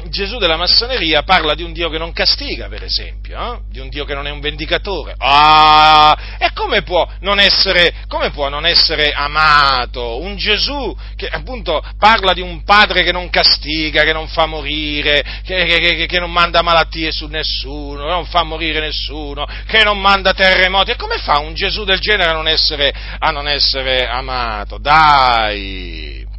Gesù 0.09 0.39
della 0.39 0.57
massoneria 0.57 1.23
parla 1.23 1.55
di 1.55 1.63
un 1.63 1.73
Dio 1.73 1.89
che 1.89 1.99
non 1.99 2.13
castiga, 2.13 2.69
per 2.69 2.85
esempio, 2.85 3.39
eh? 3.41 3.59
di 3.71 3.79
un 3.79 3.89
Dio 3.89 4.05
che 4.05 4.15
non 4.15 4.27
è 4.27 4.31
un 4.31 4.41
vendicatore. 4.41 5.15
Ah, 5.19 6.17
e 6.39 6.53
come 6.53 6.83
può, 6.83 7.09
essere, 7.39 7.95
come 8.09 8.31
può 8.31 8.49
non 8.49 8.67
essere, 8.67 9.13
amato? 9.13 10.21
Un 10.21 10.37
Gesù 10.37 10.97
che 11.17 11.27
appunto 11.27 11.83
parla 11.99 12.33
di 12.33 12.41
un 12.41 12.63
padre 12.65 13.03
che 13.03 13.13
non 13.13 13.31
castiga, 13.31 14.03
che 14.03 14.13
non 14.13 14.29
fa 14.29 14.47
morire, 14.47 15.23
che, 15.45 15.65
che, 15.65 16.07
che 16.07 16.19
non 16.19 16.33
manda 16.33 16.63
malattie 16.63 17.13
su 17.13 17.27
nessuno, 17.27 18.05
che 18.05 18.11
non 18.11 18.27
fa 18.27 18.43
morire 18.43 18.81
nessuno, 18.81 19.47
che 19.67 19.83
non 19.83 20.01
manda 20.01 20.33
terremoti. 20.33 20.93
E 20.93 20.97
come 20.97 21.19
fa 21.19 21.39
un 21.39 21.55
Gesù 21.55 21.85
del 21.85 22.01
genere 22.01 22.31
a 22.31 22.35
non 22.35 22.49
essere, 22.49 22.93
a 23.19 23.31
non 23.31 23.49
essere 23.49 24.07
amato? 24.07 24.79
Dai! 24.79 26.30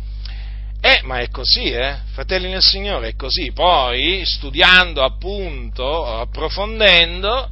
Eh, 0.83 1.01
ma 1.03 1.19
è 1.19 1.29
così, 1.29 1.65
eh? 1.65 1.99
Fratelli 2.13 2.49
nel 2.49 2.63
Signore, 2.63 3.09
è 3.09 3.15
così. 3.15 3.51
Poi, 3.51 4.23
studiando 4.25 5.03
appunto, 5.03 6.05
approfondendo, 6.05 7.49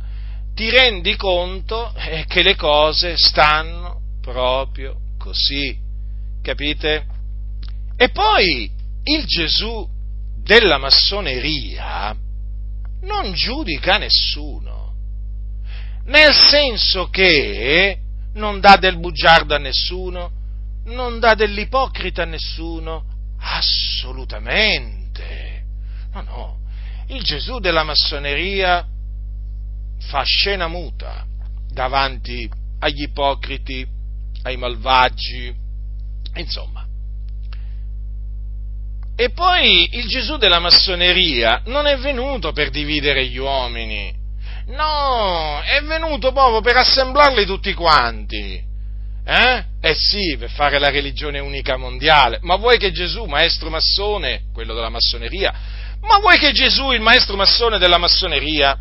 ti 0.55 0.71
rendi 0.71 1.15
conto 1.15 1.93
eh, 1.95 2.25
che 2.27 2.41
le 2.41 2.55
cose 2.55 3.15
stanno 3.17 4.01
proprio 4.19 4.95
così. 5.19 5.77
Capite? 6.41 7.05
E 7.95 8.09
poi 8.09 8.71
il 9.03 9.25
Gesù 9.25 9.87
della 10.41 10.79
massoneria 10.79 12.15
non 13.01 13.33
giudica 13.33 13.97
nessuno, 13.97 14.93
nel 16.05 16.33
senso 16.33 17.09
che 17.09 17.99
non 18.33 18.59
dà 18.59 18.77
del 18.77 18.97
bugiardo 18.97 19.53
a 19.53 19.59
nessuno, 19.59 20.31
non 20.85 21.19
dà 21.19 21.35
dell'ipocrita 21.35 22.23
a 22.23 22.25
nessuno, 22.25 23.03
Assolutamente. 23.51 25.63
No, 26.13 26.21
no. 26.21 26.59
Il 27.07 27.23
Gesù 27.23 27.59
della 27.59 27.83
massoneria 27.83 28.85
fa 29.99 30.23
scena 30.23 30.67
muta 30.67 31.25
davanti 31.71 32.49
agli 32.79 33.03
ipocriti, 33.03 33.87
ai 34.43 34.57
malvagi, 34.57 35.55
insomma. 36.35 36.85
E 39.15 39.31
poi 39.31 39.97
il 39.97 40.07
Gesù 40.07 40.37
della 40.37 40.59
massoneria 40.59 41.63
non 41.65 41.87
è 41.87 41.97
venuto 41.97 42.51
per 42.53 42.69
dividere 42.69 43.25
gli 43.25 43.37
uomini, 43.37 44.15
no, 44.67 45.59
è 45.61 45.81
venuto 45.83 46.31
proprio 46.31 46.61
per 46.61 46.77
assemblarli 46.77 47.45
tutti 47.45 47.73
quanti. 47.73 48.68
Eh? 49.29 49.63
Eh 49.79 49.93
sì, 49.93 50.37
per 50.37 50.49
fare 50.49 50.79
la 50.79 50.89
religione 50.89 51.37
unica 51.37 51.77
mondiale. 51.77 52.39
Ma 52.41 52.55
vuoi 52.55 52.79
che 52.79 52.91
Gesù, 52.91 53.25
maestro 53.25 53.69
massone, 53.69 54.45
quello 54.51 54.73
della 54.73 54.89
massoneria, 54.89 55.53
ma 56.01 56.17
vuoi 56.17 56.39
che 56.39 56.51
Gesù, 56.51 56.91
il 56.93 57.01
maestro 57.01 57.35
massone 57.35 57.77
della 57.77 57.99
massoneria, 57.99 58.75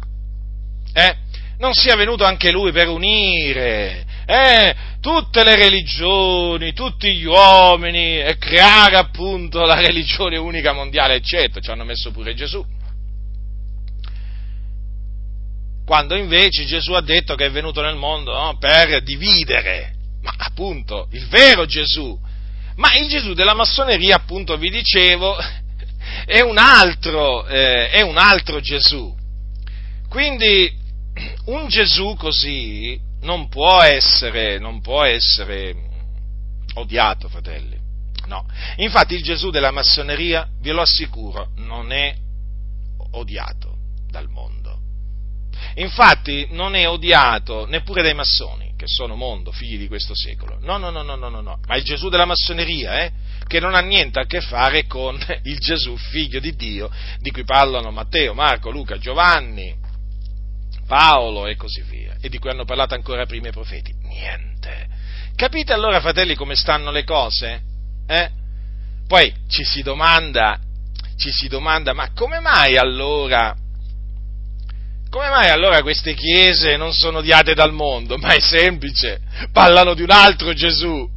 eh, 0.94 1.16
non 1.58 1.74
sia 1.74 1.96
venuto 1.96 2.24
anche 2.24 2.50
lui 2.50 2.72
per 2.72 2.88
unire 2.88 4.06
eh, 4.24 4.74
tutte 5.02 5.44
le 5.44 5.54
religioni, 5.54 6.72
tutti 6.72 7.14
gli 7.14 7.24
uomini 7.24 8.18
e 8.18 8.38
creare 8.38 8.96
appunto 8.96 9.66
la 9.66 9.74
religione 9.74 10.38
unica 10.38 10.72
mondiale, 10.72 11.16
eccetera. 11.16 11.60
Ci 11.60 11.70
hanno 11.70 11.84
messo 11.84 12.10
pure 12.10 12.32
Gesù. 12.34 12.64
Quando 15.84 16.16
invece 16.16 16.64
Gesù 16.64 16.92
ha 16.92 17.02
detto 17.02 17.34
che 17.34 17.46
è 17.46 17.50
venuto 17.50 17.82
nel 17.82 17.96
mondo 17.96 18.32
no, 18.32 18.56
per 18.58 19.02
dividere 19.02 19.96
appunto 20.36 21.08
il 21.12 21.26
vero 21.28 21.66
Gesù. 21.66 22.18
Ma 22.76 22.94
il 22.96 23.08
Gesù 23.08 23.34
della 23.34 23.54
massoneria, 23.54 24.16
appunto, 24.16 24.56
vi 24.56 24.70
dicevo, 24.70 25.36
è 26.24 26.40
un 26.40 26.58
altro, 26.58 27.46
eh, 27.46 27.90
è 27.90 28.02
un 28.02 28.18
altro 28.18 28.60
Gesù. 28.60 29.14
quindi 30.08 30.76
un 31.46 31.68
Gesù 31.68 32.14
così 32.16 32.98
non 33.22 33.48
può 33.48 33.82
essere, 33.82 34.58
non 34.58 34.80
può 34.80 35.02
essere 35.02 35.74
odiato, 36.74 37.28
fratelli. 37.28 37.76
No. 38.26 38.46
Infatti 38.76 39.14
il 39.14 39.22
Gesù 39.22 39.50
della 39.50 39.70
massoneria, 39.70 40.46
ve 40.60 40.72
lo 40.72 40.82
assicuro, 40.82 41.50
non 41.56 41.92
è 41.92 42.14
odiato 43.12 43.76
dal 44.08 44.28
mondo. 44.28 44.78
Infatti 45.76 46.46
non 46.50 46.74
è 46.74 46.88
odiato 46.88 47.66
neppure 47.66 48.02
dai 48.02 48.14
massoni, 48.14 48.67
che 48.78 48.86
sono 48.86 49.16
mondo, 49.16 49.50
figli 49.50 49.76
di 49.76 49.88
questo 49.88 50.14
secolo. 50.14 50.56
No, 50.60 50.78
no, 50.78 50.90
no, 50.90 51.02
no, 51.02 51.16
no, 51.16 51.28
no, 51.28 51.60
ma 51.66 51.76
il 51.76 51.82
Gesù 51.82 52.08
della 52.08 52.24
massoneria, 52.24 53.02
eh, 53.02 53.12
che 53.48 53.58
non 53.58 53.74
ha 53.74 53.80
niente 53.80 54.20
a 54.20 54.24
che 54.24 54.40
fare 54.40 54.86
con 54.86 55.18
il 55.42 55.58
Gesù, 55.58 55.96
figlio 55.96 56.38
di 56.38 56.54
Dio, 56.54 56.88
di 57.18 57.32
cui 57.32 57.42
parlano 57.42 57.90
Matteo, 57.90 58.34
Marco, 58.34 58.70
Luca, 58.70 58.96
Giovanni, 58.96 59.74
Paolo 60.86 61.48
e 61.48 61.56
così 61.56 61.82
via, 61.82 62.16
e 62.20 62.28
di 62.28 62.38
cui 62.38 62.50
hanno 62.50 62.64
parlato 62.64 62.94
ancora 62.94 63.26
prima 63.26 63.48
i 63.48 63.52
profeti. 63.52 63.92
Niente. 64.04 64.86
Capite 65.34 65.72
allora, 65.72 66.00
fratelli, 66.00 66.36
come 66.36 66.54
stanno 66.54 66.92
le 66.92 67.02
cose? 67.02 67.60
Eh? 68.06 68.30
Poi 69.08 69.34
ci 69.48 69.64
si 69.64 69.82
domanda, 69.82 70.60
ci 71.16 71.32
si 71.32 71.48
domanda, 71.48 71.92
ma 71.94 72.12
come 72.12 72.38
mai 72.38 72.76
allora, 72.76 73.56
come 75.10 75.28
mai 75.28 75.48
allora 75.50 75.82
queste 75.82 76.14
chiese 76.14 76.76
non 76.76 76.92
sono 76.92 77.18
odiate 77.18 77.54
dal 77.54 77.72
mondo? 77.72 78.16
Ma 78.18 78.34
è 78.34 78.40
semplice, 78.40 79.20
parlano 79.52 79.94
di 79.94 80.02
un 80.02 80.10
altro 80.10 80.52
Gesù, 80.52 81.08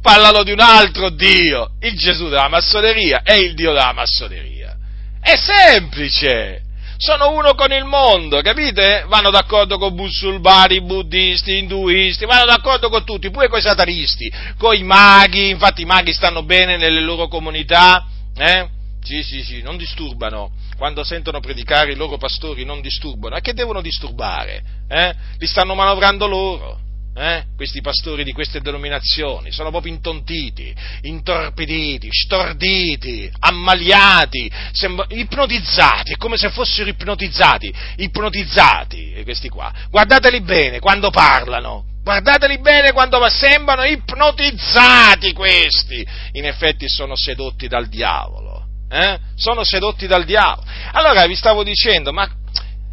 parlano 0.00 0.42
di 0.42 0.52
un 0.52 0.60
altro 0.60 1.10
Dio, 1.10 1.72
il 1.80 1.96
Gesù 1.96 2.28
della 2.28 2.48
massoneria 2.48 3.22
è 3.22 3.34
il 3.34 3.54
Dio 3.54 3.72
della 3.72 3.92
massoneria. 3.92 4.76
È 5.20 5.34
semplice! 5.36 6.64
sono 6.96 7.32
uno 7.32 7.54
con 7.54 7.72
il 7.72 7.84
mondo, 7.84 8.40
capite? 8.40 9.04
Vanno 9.08 9.30
d'accordo 9.30 9.78
con 9.78 9.94
musulmani, 9.94 10.80
buddisti, 10.80 11.58
induisti, 11.58 12.24
vanno 12.24 12.46
d'accordo 12.46 12.88
con 12.88 13.04
tutti, 13.04 13.30
pure 13.30 13.48
con 13.48 13.58
i 13.58 13.62
satanisti, 13.62 14.32
con 14.56 14.74
i 14.74 14.82
maghi, 14.82 15.50
infatti 15.50 15.82
i 15.82 15.86
maghi 15.86 16.12
stanno 16.12 16.44
bene 16.44 16.76
nelle 16.76 17.00
loro 17.00 17.28
comunità, 17.28 18.06
eh? 18.36 18.68
Sì, 19.02 19.22
sì, 19.22 19.42
sì, 19.42 19.60
non 19.60 19.76
disturbano. 19.76 20.52
Quando 20.76 21.04
sentono 21.04 21.40
predicare 21.40 21.92
i 21.92 21.96
loro 21.96 22.16
pastori 22.16 22.64
non 22.64 22.80
disturbano. 22.80 23.36
E 23.36 23.40
che 23.40 23.54
devono 23.54 23.80
disturbare? 23.80 24.62
Eh? 24.88 25.14
Li 25.38 25.46
stanno 25.46 25.74
manovrando 25.74 26.26
loro 26.26 26.82
eh? 27.16 27.44
questi 27.54 27.80
pastori 27.80 28.24
di 28.24 28.32
queste 28.32 28.60
denominazioni, 28.60 29.52
sono 29.52 29.70
proprio 29.70 29.92
intontiti, 29.92 30.74
intorpiditi, 31.02 32.08
storditi, 32.10 33.30
ammaliati, 33.40 34.50
sembra, 34.72 35.06
ipnotizzati, 35.10 36.12
è 36.12 36.16
come 36.16 36.36
se 36.36 36.50
fossero 36.50 36.88
ipnotizzati, 36.88 37.72
ipnotizzati 37.96 39.20
questi 39.22 39.48
qua. 39.48 39.72
Guardateli 39.90 40.40
bene 40.40 40.80
quando 40.80 41.10
parlano, 41.10 41.84
guardateli 42.02 42.58
bene 42.58 42.92
quando 42.92 43.24
sembrano 43.28 43.84
ipnotizzati 43.84 45.32
questi, 45.32 46.04
in 46.32 46.46
effetti 46.46 46.88
sono 46.88 47.14
sedotti 47.16 47.68
dal 47.68 47.86
diavolo, 47.86 48.53
eh? 48.94 49.18
sono 49.34 49.64
sedotti 49.64 50.06
dal 50.06 50.24
diavolo. 50.24 50.66
Allora 50.92 51.26
vi 51.26 51.34
stavo 51.34 51.64
dicendo, 51.64 52.12
ma 52.12 52.30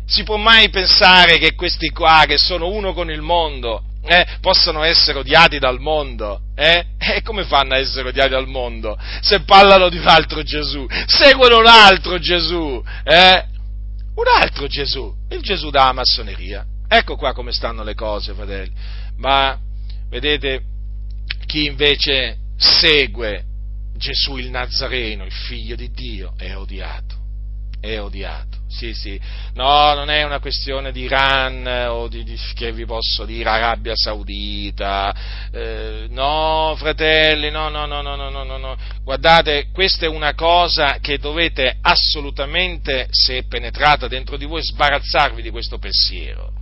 si 0.05 0.23
può 0.23 0.35
mai 0.37 0.69
pensare 0.69 1.37
che 1.37 1.53
questi 1.53 1.89
qua, 1.89 2.23
che 2.25 2.37
sono 2.37 2.67
uno 2.69 2.93
con 2.93 3.11
il 3.11 3.21
mondo, 3.21 3.83
eh, 4.03 4.25
possono 4.41 4.83
essere 4.83 5.19
odiati 5.19 5.59
dal 5.59 5.79
mondo. 5.79 6.41
Eh? 6.55 6.85
E 6.97 7.21
come 7.21 7.43
fanno 7.43 7.75
a 7.75 7.77
essere 7.77 8.09
odiati 8.09 8.31
dal 8.31 8.47
mondo? 8.47 8.97
Se 9.21 9.41
parlano 9.41 9.89
di 9.89 9.97
un 9.97 10.07
altro 10.07 10.41
Gesù, 10.41 10.85
seguono 11.05 11.59
un 11.59 11.67
altro 11.67 12.17
Gesù, 12.17 12.83
eh? 13.03 13.45
un 14.15 14.25
altro 14.39 14.67
Gesù, 14.67 15.13
il 15.29 15.41
Gesù 15.41 15.69
della 15.69 15.93
massoneria. 15.93 16.65
Ecco 16.87 17.15
qua 17.15 17.33
come 17.33 17.51
stanno 17.51 17.83
le 17.83 17.93
cose, 17.93 18.33
fratelli. 18.33 18.71
Ma 19.17 19.57
vedete, 20.09 20.63
chi 21.45 21.65
invece 21.65 22.37
segue 22.57 23.45
Gesù 24.01 24.37
il 24.37 24.49
Nazareno, 24.49 25.25
il 25.25 25.31
figlio 25.31 25.75
di 25.75 25.91
Dio, 25.91 26.33
è 26.35 26.55
odiato, 26.55 27.15
è 27.79 27.99
odiato 28.01 28.61
sì, 28.71 28.93
sì. 28.93 29.19
No, 29.53 29.93
non 29.93 30.09
è 30.09 30.23
una 30.23 30.39
questione 30.39 30.93
di 30.93 31.01
Iran 31.01 31.67
o 31.89 32.07
di, 32.07 32.23
di 32.23 32.39
che 32.55 32.71
vi 32.71 32.85
posso 32.85 33.25
dire, 33.25 33.49
Arabia 33.49 33.93
Saudita. 33.95 35.13
Eh, 35.51 36.07
no, 36.09 36.73
fratelli, 36.77 37.51
no, 37.51 37.67
no, 37.67 37.85
no, 37.85 38.01
no, 38.01 38.15
no, 38.15 38.29
no, 38.29 38.57
no. 38.57 38.77
Guardate, 39.03 39.67
questa 39.73 40.05
è 40.05 40.09
una 40.09 40.33
cosa 40.33 40.97
che 41.01 41.19
dovete 41.19 41.77
assolutamente, 41.81 43.07
se 43.11 43.39
è 43.39 43.43
penetrata 43.43 44.07
dentro 44.07 44.37
di 44.37 44.45
voi, 44.45 44.63
sbarazzarvi 44.63 45.41
di 45.41 45.49
questo 45.49 45.77
pensiero 45.77 46.59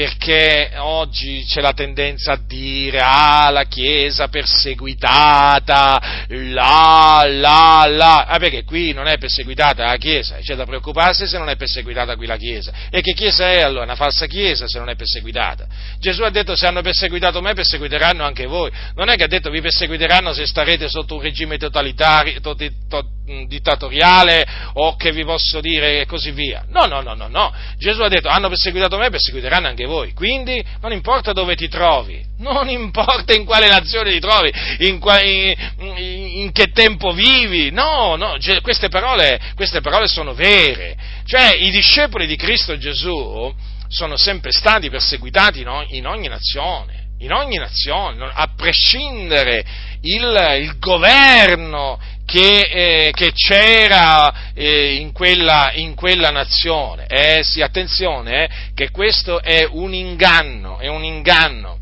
perché 0.00 0.70
oggi 0.78 1.44
c'è 1.46 1.60
la 1.60 1.74
tendenza 1.74 2.32
a 2.32 2.40
dire 2.42 3.00
ah 3.02 3.50
la 3.50 3.64
Chiesa 3.64 4.28
perseguitata, 4.28 6.24
là, 6.28 7.22
là, 7.28 7.84
là, 7.86 8.24
ah 8.24 8.38
perché 8.38 8.64
qui 8.64 8.94
non 8.94 9.08
è 9.08 9.18
perseguitata 9.18 9.84
la 9.84 9.98
Chiesa, 9.98 10.38
c'è 10.40 10.54
da 10.54 10.64
preoccuparsi 10.64 11.26
se 11.26 11.36
non 11.36 11.50
è 11.50 11.56
perseguitata 11.56 12.16
qui 12.16 12.24
la 12.24 12.38
Chiesa. 12.38 12.72
E 12.88 13.02
che 13.02 13.12
Chiesa 13.12 13.50
è 13.50 13.60
allora? 13.60 13.84
Una 13.84 13.94
falsa 13.94 14.24
Chiesa 14.24 14.66
se 14.66 14.78
non 14.78 14.88
è 14.88 14.96
perseguitata. 14.96 15.66
Gesù 15.98 16.22
ha 16.22 16.30
detto 16.30 16.56
se 16.56 16.66
hanno 16.66 16.80
perseguitato 16.80 17.42
me 17.42 17.52
perseguiteranno 17.52 18.24
anche 18.24 18.46
voi, 18.46 18.70
non 18.94 19.10
è 19.10 19.16
che 19.16 19.24
ha 19.24 19.28
detto 19.28 19.50
vi 19.50 19.60
perseguiteranno 19.60 20.32
se 20.32 20.46
starete 20.46 20.88
sotto 20.88 21.16
un 21.16 21.20
regime 21.20 21.58
totalitario, 21.58 22.40
to, 22.40 22.56
to, 22.88 23.04
dittatoriale 23.46 24.46
o 24.74 24.96
che 24.96 25.12
vi 25.12 25.24
posso 25.24 25.60
dire 25.60 26.00
e 26.00 26.06
così 26.06 26.30
via. 26.30 26.64
No, 26.68 26.86
no, 26.86 27.00
no, 27.00 27.14
no, 27.14 27.28
no. 27.28 27.52
Gesù 27.78 28.02
ha 28.02 28.08
detto 28.08 28.28
hanno 28.28 28.48
perseguitato 28.48 28.96
me 28.96 29.10
perseguiteranno 29.10 29.68
anche 29.68 29.86
voi. 29.86 30.12
Quindi 30.12 30.62
non 30.80 30.92
importa 30.92 31.32
dove 31.32 31.54
ti 31.54 31.68
trovi, 31.68 32.22
non 32.38 32.68
importa 32.68 33.34
in 33.34 33.44
quale 33.44 33.68
nazione 33.68 34.10
ti 34.10 34.20
trovi, 34.20 34.52
in, 34.78 34.98
qua, 34.98 35.22
in, 35.22 35.54
in 35.78 36.52
che 36.52 36.70
tempo 36.72 37.12
vivi, 37.12 37.70
no, 37.70 38.16
no, 38.16 38.36
queste 38.62 38.88
parole, 38.88 39.40
queste 39.54 39.80
parole 39.80 40.08
sono 40.08 40.34
vere. 40.34 40.96
Cioè 41.24 41.54
i 41.54 41.70
discepoli 41.70 42.26
di 42.26 42.36
Cristo 42.36 42.76
Gesù 42.78 43.54
sono 43.88 44.16
sempre 44.16 44.52
stati 44.52 44.88
perseguitati 44.88 45.60
in 45.60 46.06
ogni 46.06 46.28
nazione 46.28 47.00
in 47.20 47.32
ogni 47.32 47.56
nazione, 47.56 48.30
a 48.32 48.48
prescindere 48.56 49.64
il, 50.02 50.56
il 50.60 50.78
governo 50.78 52.00
che, 52.30 52.60
eh, 52.60 53.10
che 53.10 53.32
c'era 53.32 54.52
eh, 54.54 54.94
in, 54.94 55.10
quella, 55.10 55.72
in, 55.74 55.96
quella, 55.96 56.30
nazione. 56.30 57.06
Eh 57.06 57.42
sì, 57.42 57.60
attenzione, 57.60 58.44
eh, 58.44 58.50
che 58.72 58.90
questo 58.90 59.42
è 59.42 59.66
un 59.68 59.92
inganno, 59.92 60.78
è 60.78 60.86
un 60.86 61.02
inganno. 61.02 61.78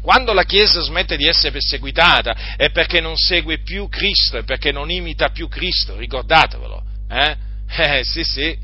Quando 0.00 0.32
la 0.32 0.44
Chiesa 0.44 0.80
smette 0.80 1.18
di 1.18 1.26
essere 1.26 1.50
perseguitata 1.50 2.54
è 2.56 2.70
perché 2.70 3.02
non 3.02 3.16
segue 3.16 3.58
più 3.58 3.86
Cristo, 3.90 4.38
è 4.38 4.44
perché 4.44 4.72
non 4.72 4.90
imita 4.90 5.28
più 5.28 5.46
Cristo, 5.46 5.94
ricordatevelo. 5.98 6.82
Eh, 7.10 7.36
eh 7.76 8.04
sì, 8.04 8.24
sì. 8.24 8.56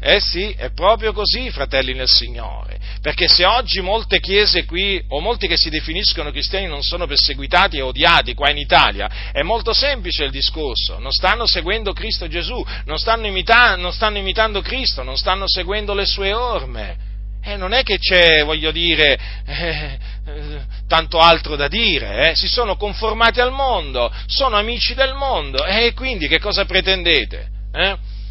Eh 0.00 0.20
sì, 0.20 0.52
è 0.52 0.70
proprio 0.70 1.12
così, 1.12 1.50
fratelli 1.50 1.94
nel 1.94 2.06
Signore, 2.06 2.77
perché 3.00 3.28
se 3.28 3.44
oggi 3.44 3.80
molte 3.80 4.20
chiese 4.20 4.64
qui, 4.64 5.02
o 5.08 5.20
molti 5.20 5.46
che 5.46 5.56
si 5.56 5.70
definiscono 5.70 6.30
cristiani, 6.30 6.66
non 6.66 6.82
sono 6.82 7.06
perseguitati 7.06 7.78
e 7.78 7.82
odiati 7.82 8.34
qua 8.34 8.50
in 8.50 8.58
Italia, 8.58 9.30
è 9.32 9.42
molto 9.42 9.72
semplice 9.72 10.24
il 10.24 10.30
discorso, 10.30 10.98
non 10.98 11.12
stanno 11.12 11.46
seguendo 11.46 11.92
Cristo 11.92 12.28
Gesù, 12.28 12.64
non 12.86 12.98
stanno, 12.98 13.26
imita- 13.26 13.76
non 13.76 13.92
stanno 13.92 14.18
imitando 14.18 14.60
Cristo, 14.60 15.02
non 15.02 15.16
stanno 15.16 15.44
seguendo 15.46 15.94
le 15.94 16.06
sue 16.06 16.32
orme. 16.32 17.06
Eh, 17.40 17.56
non 17.56 17.72
è 17.72 17.82
che 17.82 17.98
c'è, 17.98 18.44
voglio 18.44 18.72
dire, 18.72 19.18
eh, 19.46 19.98
eh, 20.26 20.60
tanto 20.88 21.18
altro 21.18 21.56
da 21.56 21.68
dire, 21.68 22.30
eh? 22.30 22.34
si 22.34 22.48
sono 22.48 22.76
conformati 22.76 23.40
al 23.40 23.52
mondo, 23.52 24.12
sono 24.26 24.56
amici 24.56 24.94
del 24.94 25.14
mondo, 25.14 25.64
e 25.64 25.94
quindi 25.94 26.26
che 26.26 26.40
cosa 26.40 26.64
pretendete? 26.64 27.48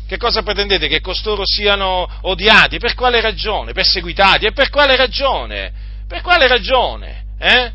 Che 0.08 0.18
cosa 0.18 0.41
pretendete? 0.41 0.88
Che 0.88 1.01
costoro 1.01 1.43
siano 1.45 2.08
odiati? 2.22 2.80
Per 2.80 2.93
quale 2.93 3.20
ragione? 3.20 3.74
Perseguitati? 3.74 4.45
E 4.45 4.53
per 4.53 4.70
quale 4.70 4.95
ragione? 4.95 5.72
Per 6.08 6.22
quale 6.22 6.47
ragione? 6.47 7.26
Eh? 7.38 7.72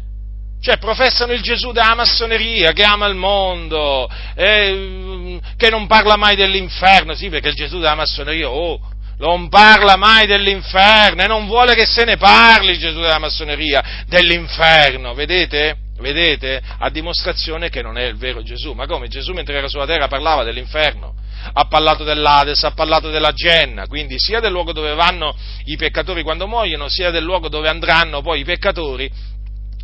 Cioè 0.62 0.78
professano 0.78 1.33
il 1.33 1.43
Gesù 1.43 1.72
della 1.72 1.95
massoneria 1.95 2.72
che 2.72 2.85
ama 2.85 3.07
il 3.07 3.16
mondo, 3.16 4.09
eh, 4.35 5.41
che 5.57 5.70
non 5.70 5.87
parla 5.87 6.16
mai 6.16 6.37
dell'inferno, 6.37 7.14
sì 7.14 7.28
perché 7.28 7.49
il 7.49 7.55
Gesù 7.55 7.78
della 7.78 7.97
massoneria, 7.97 8.49
oh, 8.49 8.80
non 9.18 9.49
parla 9.49 9.97
mai 9.97 10.26
dell'inferno 10.26 11.22
e 11.22 11.26
non 11.26 11.47
vuole 11.47 11.74
che 11.74 11.85
se 11.85 12.05
ne 12.05 12.16
parli 12.16 12.70
il 12.70 12.78
Gesù 12.78 13.01
della 13.01 13.18
massoneria 13.18 14.05
dell'inferno, 14.07 15.14
vedete? 15.14 15.76
Vedete? 16.03 16.61
A 16.78 16.90
dimostrazione 16.90 17.70
che 17.70 17.80
non 17.80 17.96
è 17.96 18.05
il 18.05 18.16
vero 18.16 18.42
Gesù. 18.42 18.72
Ma 18.72 18.86
come? 18.86 19.09
Gesù 19.09 19.32
mentre 19.32 19.57
era 19.57 19.68
sulla 19.68 19.86
terra 19.86 20.09
parlava 20.09 20.44
dell'inferno 20.44 21.14
ha 21.55 21.64
parlato 21.64 22.05
dell'Ades, 22.05 22.62
ha 22.62 22.70
parlato 22.70 23.11
della 23.11 23.32
Genna, 23.32 23.86
quindi 23.86 24.14
sia 24.18 24.38
del 24.38 24.53
luogo 24.53 24.72
dove 24.72 24.94
vanno 24.94 25.34
i 25.64 25.76
peccatori 25.76 26.22
quando 26.22 26.46
muoiono, 26.46 26.88
sia 26.88 27.11
del 27.11 27.24
luogo 27.24 27.48
dove 27.48 27.68
andranno 27.68 28.22
poi 28.22 28.40
i 28.40 28.44
peccatori 28.44 29.11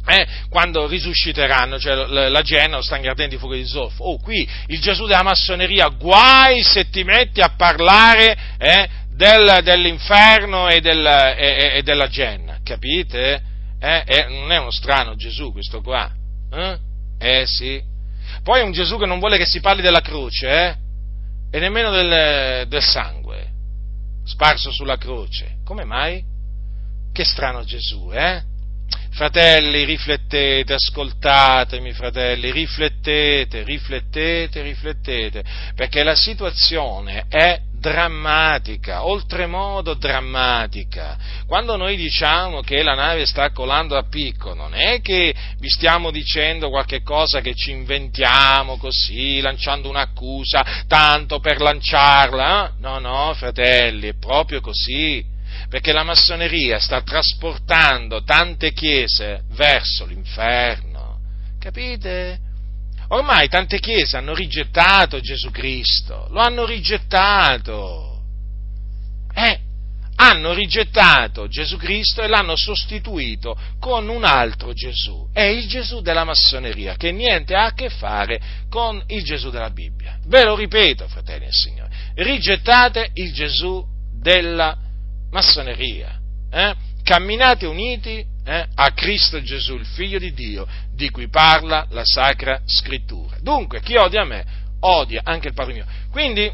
eh, 0.06 0.26
quando 0.48 0.86
risusciteranno, 0.86 1.78
cioè 1.78 2.06
la 2.06 2.42
Genna 2.42 2.78
o 2.78 2.82
stanno 2.82 3.08
ardenti 3.08 3.36
fuochi 3.36 3.56
di 3.56 3.66
zolfo. 3.66 4.04
Oh, 4.04 4.18
qui 4.18 4.48
il 4.68 4.80
Gesù 4.80 5.06
della 5.06 5.22
massoneria, 5.22 5.88
guai 5.88 6.62
se 6.62 6.88
ti 6.88 7.04
metti 7.04 7.40
a 7.40 7.52
parlare 7.56 8.36
eh, 8.56 8.88
del, 9.14 9.60
dell'inferno 9.62 10.68
e, 10.68 10.80
del, 10.80 11.04
e, 11.04 11.72
e, 11.74 11.82
della 11.82 12.08
genna, 12.08 12.60
capite? 12.62 13.47
Eh? 13.80 14.02
Eh, 14.06 14.26
non 14.28 14.50
è 14.50 14.58
uno 14.58 14.70
strano 14.70 15.14
Gesù 15.14 15.52
questo 15.52 15.80
qua, 15.80 16.10
eh? 16.52 16.78
eh 17.18 17.46
sì. 17.46 17.82
Poi 18.42 18.60
è 18.60 18.64
un 18.64 18.72
Gesù 18.72 18.98
che 18.98 19.06
non 19.06 19.18
vuole 19.18 19.38
che 19.38 19.46
si 19.46 19.60
parli 19.60 19.82
della 19.82 20.00
croce, 20.00 20.48
eh? 20.48 20.76
E 21.50 21.58
nemmeno 21.60 21.90
del, 21.90 22.66
del 22.68 22.82
sangue 22.82 23.56
sparso 24.28 24.70
sulla 24.70 24.98
croce. 24.98 25.56
Come 25.64 25.84
mai? 25.84 26.22
Che 27.12 27.24
strano 27.24 27.64
Gesù, 27.64 28.10
eh? 28.12 28.42
Fratelli, 29.10 29.84
riflettete, 29.84 30.74
ascoltatemi, 30.74 31.92
fratelli, 31.92 32.50
riflettete, 32.50 33.62
riflettete, 33.64 34.62
riflettete, 34.62 35.44
perché 35.74 36.02
la 36.02 36.14
situazione 36.14 37.24
è 37.28 37.60
drammatica, 37.78 39.04
oltremodo 39.04 39.94
drammatica. 39.94 41.16
Quando 41.46 41.76
noi 41.76 41.96
diciamo 41.96 42.60
che 42.60 42.82
la 42.82 42.94
nave 42.94 43.26
sta 43.26 43.50
colando 43.50 43.96
a 43.96 44.04
picco, 44.08 44.54
non 44.54 44.74
è 44.74 45.00
che 45.00 45.34
vi 45.58 45.68
stiamo 45.68 46.10
dicendo 46.10 46.68
qualche 46.68 47.02
cosa 47.02 47.40
che 47.40 47.54
ci 47.54 47.70
inventiamo 47.70 48.76
così, 48.76 49.40
lanciando 49.40 49.88
un'accusa, 49.88 50.84
tanto 50.86 51.40
per 51.40 51.60
lanciarla. 51.60 52.74
No, 52.78 52.98
no, 52.98 53.32
fratelli, 53.34 54.08
è 54.08 54.14
proprio 54.18 54.60
così 54.60 55.36
perché 55.68 55.92
la 55.92 56.02
massoneria 56.02 56.78
sta 56.78 57.02
trasportando 57.02 58.22
tante 58.22 58.72
chiese 58.72 59.42
verso 59.50 60.06
l'inferno. 60.06 61.18
Capite? 61.58 62.47
Ormai 63.08 63.48
tante 63.48 63.80
chiese 63.80 64.16
hanno 64.16 64.34
rigettato 64.34 65.20
Gesù 65.20 65.50
Cristo, 65.50 66.28
lo 66.30 66.40
hanno 66.40 66.66
rigettato. 66.66 68.22
Eh, 69.34 69.60
hanno 70.20 70.52
rigettato 70.52 71.46
Gesù 71.46 71.76
Cristo 71.76 72.22
e 72.22 72.26
l'hanno 72.26 72.56
sostituito 72.56 73.56
con 73.78 74.08
un 74.08 74.24
altro 74.24 74.72
Gesù. 74.72 75.28
È 75.32 75.42
il 75.42 75.68
Gesù 75.68 76.00
della 76.00 76.24
massoneria, 76.24 76.96
che 76.96 77.12
niente 77.12 77.54
ha 77.54 77.66
a 77.66 77.72
che 77.72 77.88
fare 77.88 78.40
con 78.68 79.02
il 79.06 79.22
Gesù 79.22 79.50
della 79.50 79.70
Bibbia. 79.70 80.18
Ve 80.26 80.44
lo 80.44 80.56
ripeto, 80.56 81.06
fratelli 81.06 81.46
e 81.46 81.52
signori, 81.52 81.90
rigettate 82.16 83.10
il 83.14 83.32
Gesù 83.32 83.84
della 84.20 84.76
massoneria. 85.30 86.18
Eh? 86.50 86.74
Camminate 87.04 87.66
uniti 87.66 88.24
eh, 88.48 88.66
a 88.74 88.92
Cristo 88.92 89.42
Gesù, 89.42 89.74
il 89.74 89.84
Figlio 89.84 90.18
di 90.18 90.32
Dio, 90.32 90.66
di 90.94 91.10
cui 91.10 91.28
parla 91.28 91.86
la 91.90 92.04
Sacra 92.04 92.62
Scrittura. 92.64 93.36
Dunque, 93.42 93.82
chi 93.82 93.96
odia 93.96 94.24
me, 94.24 94.42
odia 94.80 95.20
anche 95.22 95.48
il 95.48 95.54
Padre 95.54 95.74
mio. 95.74 95.84
Quindi, 96.10 96.50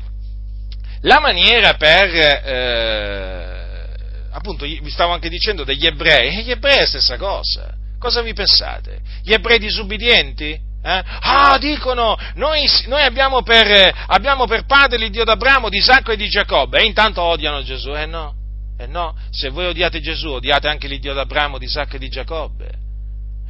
la 1.02 1.20
maniera 1.20 1.74
per, 1.74 2.10
eh, 2.12 3.86
appunto, 4.32 4.64
vi 4.64 4.90
stavo 4.90 5.12
anche 5.12 5.28
dicendo 5.28 5.62
degli 5.62 5.86
ebrei, 5.86 6.42
gli 6.42 6.50
ebrei 6.50 6.78
è 6.78 6.80
la 6.80 6.86
stessa 6.86 7.16
cosa. 7.16 7.72
Cosa 8.00 8.22
vi 8.22 8.34
pensate? 8.34 8.98
Gli 9.22 9.32
ebrei 9.32 9.60
disubbidienti? 9.60 10.50
Eh? 10.50 11.02
Ah, 11.20 11.56
dicono, 11.58 12.18
noi, 12.34 12.68
noi 12.86 13.04
abbiamo, 13.04 13.42
per, 13.42 13.94
abbiamo, 14.08 14.46
per, 14.46 14.66
padre 14.66 14.98
l'Iddio 14.98 15.22
d'Abramo, 15.22 15.68
di 15.68 15.76
Isacco 15.78 16.10
e 16.10 16.16
di 16.16 16.28
Giacobbe, 16.28 16.80
e 16.80 16.86
intanto 16.86 17.22
odiano 17.22 17.62
Gesù, 17.62 17.94
eh 17.94 18.06
no? 18.06 18.42
Eh 18.76 18.86
no, 18.86 19.16
se 19.30 19.50
voi 19.50 19.66
odiate 19.66 20.00
Gesù, 20.00 20.30
odiate 20.30 20.68
anche 20.68 20.88
l'Iddio 20.88 21.14
d'Abramo, 21.14 21.58
di 21.58 21.66
Isacco 21.66 21.96
e 21.96 21.98
di 21.98 22.08
Giacobbe. 22.08 22.82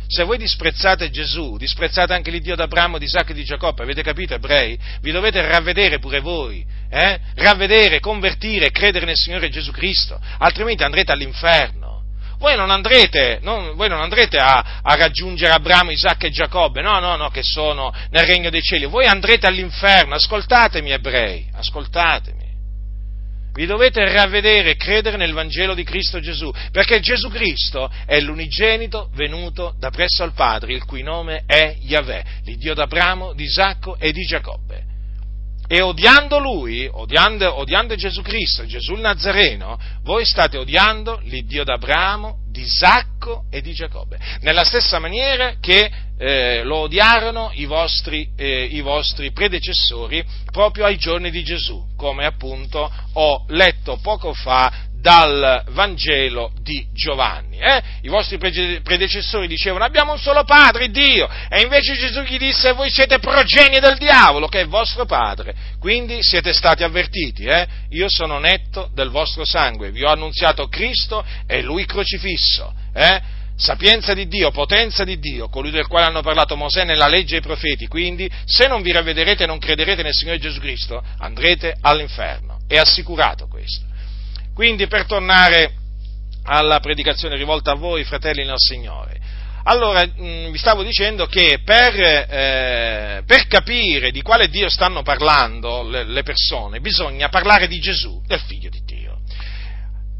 Se 0.07 0.22
voi 0.22 0.37
disprezzate 0.37 1.11
Gesù, 1.11 1.57
disprezzate 1.57 2.12
anche 2.12 2.31
l'Iddio 2.31 2.55
d'Abramo, 2.55 2.99
di 2.99 3.07
Isacco 3.07 3.31
e 3.31 3.35
di 3.35 3.43
Giacobbe, 3.43 3.83
avete 3.83 4.03
capito 4.03 4.35
ebrei? 4.35 4.79
Vi 5.01 5.11
dovete 5.11 5.41
ravvedere 5.41 5.99
pure 5.99 6.20
voi, 6.20 6.64
eh? 6.91 7.18
Ravvedere, 7.37 8.01
convertire, 8.01 8.70
credere 8.70 9.07
nel 9.07 9.16
Signore 9.16 9.49
Gesù 9.49 9.72
Cristo, 9.72 10.20
altrimenti 10.39 10.83
andrete 10.83 11.12
all'inferno. 11.12 12.03
Voi 12.37 12.55
non 12.57 12.70
andrete, 12.70 13.39
non, 13.41 13.75
voi 13.77 13.89
non 13.89 14.03
andrete 14.03 14.37
a, 14.37 14.81
a, 14.83 14.95
raggiungere 14.95 15.53
Abramo, 15.53 15.91
Isacco 15.91 16.27
e 16.27 16.31
Giacobbe, 16.31 16.83
no, 16.83 16.99
no, 16.99 17.16
no, 17.16 17.31
che 17.31 17.43
sono 17.43 17.91
nel 18.11 18.27
regno 18.27 18.51
dei 18.51 18.61
cieli. 18.61 18.85
Voi 18.85 19.07
andrete 19.07 19.47
all'inferno, 19.47 20.14
ascoltatemi 20.14 20.91
ebrei, 20.91 21.49
ascoltatemi 21.55 22.44
vi 23.55 23.67
dovete 23.67 24.05
ravvedere 24.13 24.71
e 24.71 24.77
credere 24.77 25.17
nel 25.17 25.33
Vangelo 25.33 25.75
di 25.75 25.85
Cristo 25.85 26.19
Gesù, 26.19 26.53
perché 26.73 26.99
Gesù 27.01 27.29
Cristo 27.29 27.91
è 28.05 28.21
l'unigenito 28.21 29.11
venuto 29.15 29.75
da 29.79 29.91
presso 29.91 30.25
al 30.25 30.33
Padre, 30.33 30.75
il 30.75 30.85
cui 30.85 31.03
nome 31.03 31.45
è 31.47 31.77
Yahweh, 31.81 32.25
l'Iddio 32.45 32.75
d'Abramo, 32.75 33.33
di 33.33 33.45
Isacco 33.45 33.97
e 33.97 34.11
di 34.11 34.23
Giacobbe. 34.23 34.93
E 35.67 35.81
odiando 35.81 36.39
lui, 36.39 36.89
odiando, 36.91 37.59
odiando 37.59 37.95
Gesù 37.95 38.23
Cristo, 38.23 38.67
Gesù 38.67 38.95
il 38.95 39.01
Nazareno, 39.01 39.79
voi 40.03 40.27
state 40.27 40.59
odiando 40.59 41.21
l'Iddio 41.23 41.65
d'Abramo, 41.65 42.44
di 42.55 42.63
Isacco 42.63 43.47
e 43.51 43.61
di 43.61 43.73
Giacobbe, 43.73 44.17
nella 44.43 44.63
stessa 44.63 45.01
maniera 45.01 45.57
che 45.59 45.91
eh, 46.17 46.63
lo 46.63 46.77
odiarono 46.77 47.51
i 47.55 47.65
vostri, 47.65 48.31
eh, 48.37 48.63
i 48.63 48.81
vostri, 48.81 49.33
predecessori 49.33 50.25
proprio 50.53 50.85
ai 50.85 50.97
giorni 50.97 51.33
di 51.33 51.43
Gesù, 51.43 51.85
come 51.97 52.25
appunto 52.25 52.89
ho 53.15 53.45
letto 53.49 53.99
poco 54.01 54.33
fa 54.33 54.73
dal 55.05 55.65
Vangelo 55.69 56.51
di 56.63 56.87
Giovanni. 56.95 57.59
Eh? 57.59 57.83
I 58.01 58.09
vostri 58.09 58.39
predecessori 58.39 59.47
dicevano 59.47 59.85
abbiamo 59.85 60.13
un 60.13 60.19
solo 60.19 60.45
padre, 60.45 60.89
Dio, 60.89 61.29
e 61.51 61.61
invece 61.61 61.93
Gesù 61.93 62.23
gli 62.23 62.39
disse 62.39 62.73
voi 62.73 62.89
siete 62.89 63.19
progenie 63.19 63.81
del 63.81 63.99
diavolo, 63.99 64.49
che 64.49 64.63
è 64.63 64.67
vostro 64.67 65.05
padre, 65.05 65.55
quindi 65.79 66.23
siete 66.23 66.55
stati 66.55 66.85
avvertiti, 66.85 67.45
eh? 67.45 67.67
io 67.91 68.07
sono 68.09 68.39
netto 68.39 68.89
del 68.95 69.11
vostro 69.11 69.45
sangue, 69.45 69.91
vi 69.91 70.05
ho 70.05 70.11
annunziato 70.11 70.69
Cristo 70.69 71.23
e 71.47 71.61
lui 71.61 71.85
crocifisso. 71.85 72.73
Eh? 72.95 73.43
sapienza 73.57 74.15
di 74.15 74.27
Dio, 74.27 74.51
potenza 74.51 75.05
di 75.05 75.19
Dio, 75.19 75.49
colui 75.49 75.71
del 75.71 75.87
quale 75.87 76.07
hanno 76.07 76.23
parlato 76.23 76.57
Mosè 76.57 76.83
nella 76.83 77.07
legge 77.07 77.37
e 77.37 77.39
i 77.39 77.43
profeti, 77.43 77.87
quindi 77.87 78.29
se 78.47 78.67
non 78.69 78.81
vi 78.81 78.91
ravvederete 78.91 79.45
e 79.45 79.47
non 79.47 79.59
crederete 79.59 80.03
nel 80.03 80.15
Signore 80.15 80.41
Gesù 80.41 80.59
Cristo, 80.61 81.01
andrete 81.19 81.77
all'inferno. 81.83 82.61
È 82.67 82.79
assicurato 82.79 83.47
questo. 83.47 83.93
Quindi 84.55 84.87
per 84.87 85.07
tornare 85.07 85.75
alla 86.45 86.81
predicazione 86.81 87.37
rivolta 87.37 87.73
a 87.73 87.77
voi, 87.77 88.05
fratelli 88.05 88.45
nel 88.45 88.59
Signore, 88.59 89.19
allora 89.65 90.05
mh, 90.05 90.51
vi 90.51 90.59
stavo 90.59 90.83
dicendo 90.83 91.27
che 91.27 91.61
per, 91.65 91.95
eh, 91.99 93.23
per, 93.27 93.47
capire 93.47 94.11
di 94.11 94.23
quale 94.23 94.49
Dio 94.49 94.69
stanno 94.69 95.03
parlando 95.03 95.83
le, 95.83 96.05
le 96.05 96.23
persone, 96.23 96.81
bisogna 96.81 97.29
parlare 97.29 97.67
di 97.67 97.81
Gesù, 97.81 98.23
del 98.27 98.41
Figlio 98.41 98.69
di 98.69 98.83
Dio. 98.85 99.21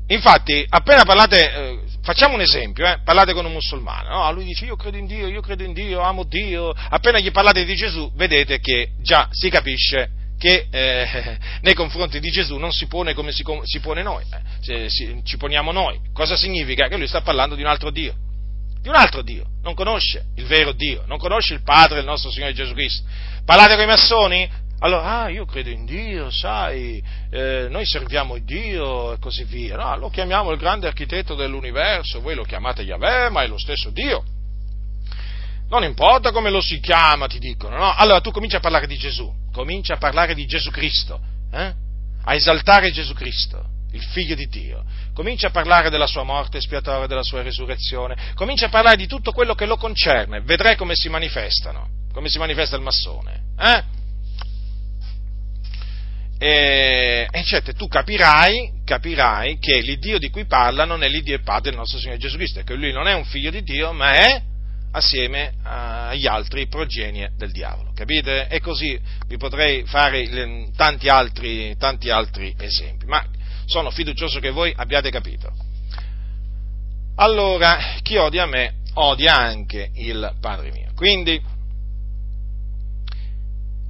Infatti, 0.09 0.65
appena 0.69 1.05
parlate, 1.05 1.53
eh, 1.53 1.79
Facciamo 2.05 2.35
un 2.35 2.43
esempio, 2.43 2.87
eh? 2.87 2.99
parlate 3.03 3.33
con 3.33 3.47
un 3.47 3.53
musulmano, 3.53 4.11
no? 4.11 4.33
lui 4.33 4.45
dice 4.45 4.67
io 4.67 4.77
credo 4.77 4.99
in 4.99 5.07
Dio, 5.07 5.27
io 5.27 5.41
credo 5.41 5.63
in 5.63 5.73
Dio, 5.73 6.03
amo 6.03 6.25
Dio, 6.25 6.71
appena 6.71 7.19
gli 7.19 7.31
parlate 7.31 7.65
di 7.65 7.75
Gesù 7.75 8.13
vedete 8.15 8.61
che 8.61 8.91
già 9.01 9.27
si 9.31 9.49
capisce 9.49 10.11
che 10.45 10.67
eh, 10.71 11.39
nei 11.63 11.73
confronti 11.73 12.21
di 12.21 12.31
Gesù 12.31 12.59
non 12.59 12.71
si 12.71 12.87
pone 12.87 13.15
come 13.15 13.33
si, 13.33 13.43
si 13.63 13.81
pone 13.81 14.03
noi, 14.03 14.25
eh? 14.61 14.91
si, 14.91 15.23
ci 15.25 15.39
poniamo 15.39 15.73
noi. 15.73 15.99
Cosa 16.13 16.37
significa? 16.37 16.87
Che 16.87 16.99
lui 16.99 17.07
sta 17.07 17.23
parlando 17.23 17.55
di 17.55 17.63
un 17.63 17.69
altro 17.69 17.91
Dio, 17.91 18.15
di 18.83 18.89
un 18.89 18.95
altro 18.95 19.23
Dio, 19.23 19.47
non 19.63 19.73
conosce 19.73 20.27
il 20.37 20.45
vero 20.45 20.73
Dio, 20.73 21.05
non 21.07 21.17
conosce 21.17 21.55
il 21.55 21.63
Padre 21.63 21.97
del 21.97 22.05
nostro 22.05 22.31
Signore 22.31 22.53
Gesù 22.53 22.75
Cristo. 22.75 23.09
Parlate 23.47 23.75
con 23.75 23.85
i 23.85 23.87
massoni? 23.87 24.51
Allora, 24.81 25.23
ah, 25.23 25.29
io 25.31 25.47
credo 25.47 25.71
in 25.71 25.87
Dio, 25.87 26.29
sai, 26.31 27.03
eh, 27.31 27.69
noi 27.71 27.87
serviamo 27.87 28.37
Dio 28.37 29.15
e 29.15 29.19
così 29.19 29.45
via. 29.45 29.77
No, 29.77 29.97
lo 29.97 30.11
chiamiamo 30.11 30.51
il 30.51 30.59
grande 30.59 30.87
architetto 30.87 31.35
dell'universo, 31.35 32.21
voi 32.21 32.35
lo 32.35 32.43
chiamate 32.43 32.83
Yahweh, 32.83 33.31
ma 33.31 33.45
è 33.45 33.47
lo 33.47 33.57
stesso 33.57 33.89
Dio. 33.89 34.23
Non 35.71 35.85
importa 35.85 36.33
come 36.33 36.51
lo 36.51 36.61
si 36.61 36.81
chiama, 36.81 37.29
ti 37.29 37.39
dicono, 37.39 37.79
no? 37.79 37.95
Allora 37.95 38.21
tu 38.21 38.31
cominci 38.31 38.57
a 38.57 38.61
parlare 38.61 38.87
di 38.87 38.99
Gesù, 38.99 39.43
cominci 39.55 39.93
a 39.93 39.97
parlare 39.97 40.35
di 40.35 40.47
Gesù 40.47 40.71
Cristo, 40.71 41.21
eh? 41.53 41.73
a 42.25 42.35
esaltare 42.35 42.91
Gesù 42.91 43.15
Cristo, 43.15 43.65
il 43.93 44.03
figlio 44.03 44.35
di 44.35 44.49
Dio. 44.49 44.85
Comincia 45.15 45.47
a 45.47 45.51
parlare 45.51 45.91
della 45.91 46.09
sua 46.09 46.25
morte 46.25 46.59
espiatoria, 46.59 47.07
della 47.07 47.23
sua 47.23 47.41
resurrezione, 47.41 48.33
comincia 48.35 48.67
a 48.67 48.69
parlare 48.69 48.97
di 48.97 49.07
tutto 49.07 49.31
quello 49.31 49.55
che 49.55 49.65
lo 49.65 49.77
concerne, 49.77 50.41
vedrai 50.41 50.75
come 50.75 50.95
si 50.97 51.09
manifestano, 51.09 51.89
come 52.13 52.29
si 52.29 52.39
manifesta 52.39 52.75
il 52.75 52.83
massone. 52.83 53.43
Eh? 53.57 53.83
E, 56.37 57.29
e 57.31 57.45
certo, 57.45 57.73
tu 57.75 57.87
capirai, 57.87 58.83
capirai 58.85 59.57
che 59.61 59.79
l'Iddio 59.81 60.19
di 60.19 60.31
cui 60.31 60.47
parla 60.47 60.85
non 60.85 61.05
è 61.05 61.09
l'Iddio 61.09 61.37
e 61.37 61.43
Padre 61.43 61.71
del 61.71 61.79
nostro 61.79 62.01
Signore 62.01 62.19
Gesù 62.19 62.37
Cristo, 62.37 62.59
e 62.59 62.65
che 62.65 62.75
lui 62.75 62.91
non 62.91 63.07
è 63.07 63.15
un 63.15 63.25
figlio 63.25 63.51
di 63.51 63.63
Dio, 63.63 63.93
ma 63.93 64.15
è 64.15 64.43
assieme 64.95 65.55
agli 65.63 66.27
altri 66.27 66.69
progenie 66.69 67.33
del 67.37 67.51
diavolo. 67.51 67.91
Capite? 67.95 68.47
E 68.49 68.61
così 68.61 68.99
vi 69.27 69.37
potrei 69.37 69.85
fare 69.87 70.69
tanti 70.77 71.09
altri, 71.09 71.77
tanti 71.77 72.11
altri 72.11 72.55
esempi, 72.59 73.07
ma 73.07 73.25
sono 73.67 73.91
fiducioso 73.91 74.39
che 74.39 74.51
voi 74.51 74.73
abbiate 74.75 75.11
capito. 75.11 75.53
Allora, 77.17 77.97
chi 78.03 78.17
odia 78.17 78.47
me, 78.47 78.75
odia 78.95 79.37
anche 79.37 79.91
il 79.95 80.35
Padre 80.41 80.71
mio. 80.71 80.93
Quindi, 80.95 81.41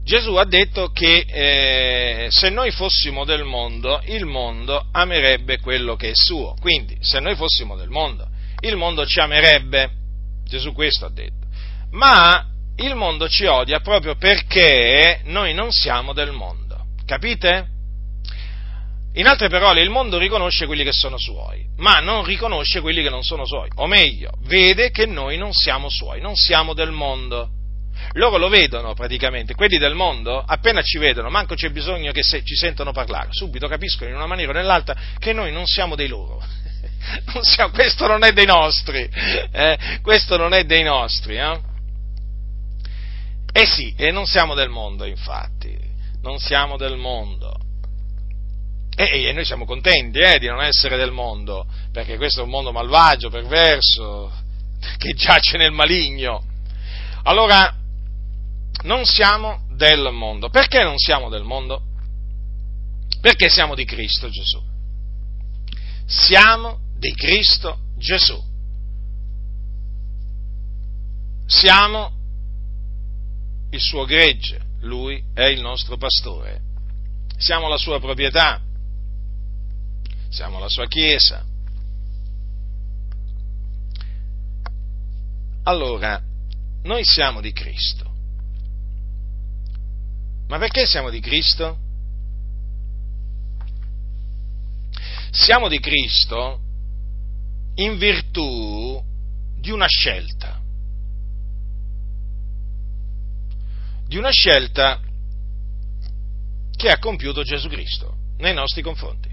Gesù 0.05 0.35
ha 0.35 0.45
detto 0.45 0.89
che 0.89 1.25
eh, 1.27 2.29
se 2.31 2.51
noi 2.51 2.71
fossimo 2.71 3.25
del 3.25 3.45
mondo, 3.45 4.03
il 4.07 4.27
mondo 4.27 4.87
amerebbe 4.93 5.61
quello 5.61 5.97
che 5.97 6.11
è 6.11 6.15
suo. 6.15 6.55
Quindi, 6.61 6.97
se 7.01 7.21
noi 7.21 7.35
fossimo 7.35 7.77
del 7.77 7.89
mondo, 7.89 8.27
il 8.61 8.77
mondo 8.77 9.07
ci 9.07 9.21
amerebbe. 9.21 10.03
Gesù 10.45 10.73
questo 10.73 11.07
ha 11.07 11.11
detto. 11.11 11.47
Ma 11.91 12.47
il 12.77 12.95
mondo 12.95 13.29
ci 13.29 13.45
odia 13.47 13.81
proprio 13.81 14.17
perché 14.17 15.21
noi 15.25 15.55
non 15.55 15.71
siamo 15.71 16.13
del 16.13 16.33
mondo. 16.33 16.87
Capite? 17.07 17.69
In 19.17 19.29
altre 19.29 19.49
parole, 19.49 19.81
il 19.81 19.91
mondo 19.91 20.19
riconosce 20.19 20.67
quelli 20.67 20.83
che 20.83 20.93
sono 20.93 21.19
suoi, 21.19 21.65
ma 21.77 22.01
non 22.01 22.25
riconosce 22.25 22.81
quelli 22.81 23.01
che 23.01 23.11
non 23.11 23.23
sono 23.23 23.47
suoi. 23.47 23.69
O 23.77 23.87
meglio, 23.87 24.33
vede 24.47 24.91
che 24.91 25.07
noi 25.07 25.37
non 25.37 25.53
siamo 25.53 25.89
suoi, 25.89 26.21
non 26.21 26.35
siamo 26.35 26.75
del 26.75 26.91
mondo. 26.91 27.51
Loro 28.15 28.39
lo 28.39 28.49
vedono 28.49 28.93
praticamente, 28.95 29.55
quelli 29.55 29.79
del 29.79 29.95
mondo 29.95 30.43
appena 30.45 30.83
ci 30.83 30.99
vedono, 30.99 31.31
manco 31.31 31.55
c'è 31.55 31.71
bisogno 31.71 32.11
che 32.11 32.25
se, 32.25 32.43
ci 32.45 32.57
sentano 32.57 32.91
parlare, 32.91 33.29
subito 33.31 33.69
capiscono 33.69 34.11
in 34.11 34.17
una 34.17 34.27
maniera 34.27 34.51
o 34.51 34.55
nell'altra 34.55 34.97
che 35.21 35.33
noi 35.33 35.53
non 35.53 35.65
siamo 35.67 35.95
dei 35.95 36.09
loro. 36.09 36.43
Siamo, 37.43 37.71
questo 37.75 38.07
non 38.07 38.25
è 38.25 38.33
dei 38.33 38.47
nostri, 38.47 39.09
eh? 39.53 39.79
questo 40.03 40.37
non 40.37 40.53
è 40.53 40.65
dei 40.65 40.83
nostri. 40.83 41.37
Eh? 41.37 41.61
eh 43.53 43.67
sì, 43.67 43.95
e 43.97 44.11
non 44.11 44.27
siamo 44.27 44.55
del 44.55 44.69
mondo 44.69 45.05
infatti, 45.05 45.77
non 46.23 46.39
siamo 46.39 46.77
del 46.77 46.97
mondo. 46.97 47.57
E, 48.97 49.25
e 49.25 49.33
noi 49.33 49.45
siamo 49.45 49.65
contenti 49.65 50.21
eh, 50.21 50.39
di 50.39 50.47
non 50.47 50.63
essere 50.63 50.97
del 50.97 51.11
mondo, 51.11 51.67
perché 51.93 52.17
questo 52.17 52.41
è 52.41 52.45
un 52.45 52.51
mondo 52.51 52.73
malvagio, 52.73 53.29
perverso, 53.29 54.33
che 54.99 55.15
giace 55.15 55.57
nel 55.57 55.73
maligno. 55.73 56.43
Allora, 57.25 57.75
non 58.83 59.05
siamo 59.05 59.67
del 59.71 60.11
mondo. 60.13 60.49
Perché 60.49 60.83
non 60.83 60.99
siamo 60.99 61.29
del 61.29 61.43
mondo? 61.43 61.83
Perché 63.21 63.49
siamo 63.49 63.75
di 63.75 63.85
Cristo 63.85 64.29
Gesù. 64.29 64.61
Siamo 66.07 66.84
di 66.99 67.13
Cristo 67.15 67.79
Gesù. 67.97 68.43
Siamo 71.47 72.13
il 73.71 73.81
suo 73.81 74.05
gregge, 74.05 74.61
lui 74.81 75.23
è 75.35 75.45
il 75.45 75.61
nostro 75.61 75.97
pastore. 75.97 76.63
Siamo 77.37 77.69
la 77.69 77.77
sua 77.77 77.99
proprietà, 78.01 78.61
siamo 80.29 80.59
la 80.59 80.69
sua 80.69 80.87
chiesa. 80.87 81.45
Allora, 85.65 86.23
noi 86.83 87.03
siamo 87.05 87.41
di 87.41 87.53
Cristo. 87.53 88.13
Ma 90.49 90.59
perché 90.59 90.87
siamo 90.87 91.11
di 91.11 91.21
Cristo? 91.21 91.79
Siamo 95.31 95.69
di 95.69 95.81
Cristo 95.81 96.61
in 97.77 97.99
virtù 97.99 99.03
di 99.59 99.71
una 99.71 99.87
scelta. 99.87 100.61
Di 104.07 104.17
una 104.17 104.31
scelta 104.31 105.01
che 106.77 106.91
ha 106.91 106.99
compiuto 106.99 107.43
Gesù 107.43 107.69
Cristo 107.69 108.17
nei 108.39 108.55
nostri 108.55 108.83
confronti. 108.83 109.33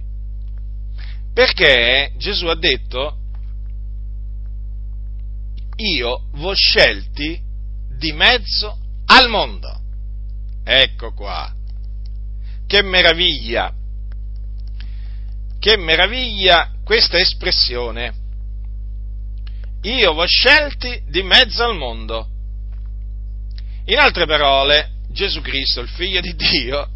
Perché 1.33 2.13
Gesù 2.17 2.47
ha 2.47 2.55
detto, 2.55 3.17
io 5.77 6.27
v'ho 6.31 6.53
scelti 6.53 7.39
di 7.97 8.11
mezzo 8.13 8.77
al 9.05 9.29
mondo. 9.29 9.79
Ecco 10.63 11.13
qua. 11.13 11.53
Che 12.65 12.81
meraviglia! 12.83 13.73
Che 15.59 15.77
meraviglia 15.77 16.71
questa 16.83 17.19
espressione. 17.19 18.20
Io 19.84 20.13
v'ho 20.13 20.25
scelti 20.25 21.03
di 21.07 21.23
mezzo 21.23 21.63
al 21.63 21.75
mondo. 21.75 22.27
In 23.86 23.97
altre 23.97 24.25
parole, 24.25 24.91
Gesù 25.09 25.41
Cristo, 25.41 25.82
il 25.82 25.89
figlio 25.89 26.21
di 26.21 26.36
Dio, 26.36 26.88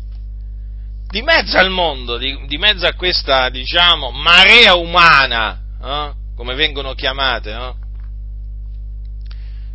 di 1.07 1.21
mezzo 1.21 1.57
al 1.57 1.69
mondo, 1.69 2.17
di, 2.17 2.45
di 2.47 2.57
mezzo 2.57 2.86
a 2.86 2.93
questa, 2.93 3.49
diciamo, 3.49 4.11
marea 4.11 4.75
umana, 4.75 5.61
eh, 5.81 6.13
come 6.36 6.53
vengono 6.55 6.93
chiamate, 6.93 7.53
no? 7.53 7.83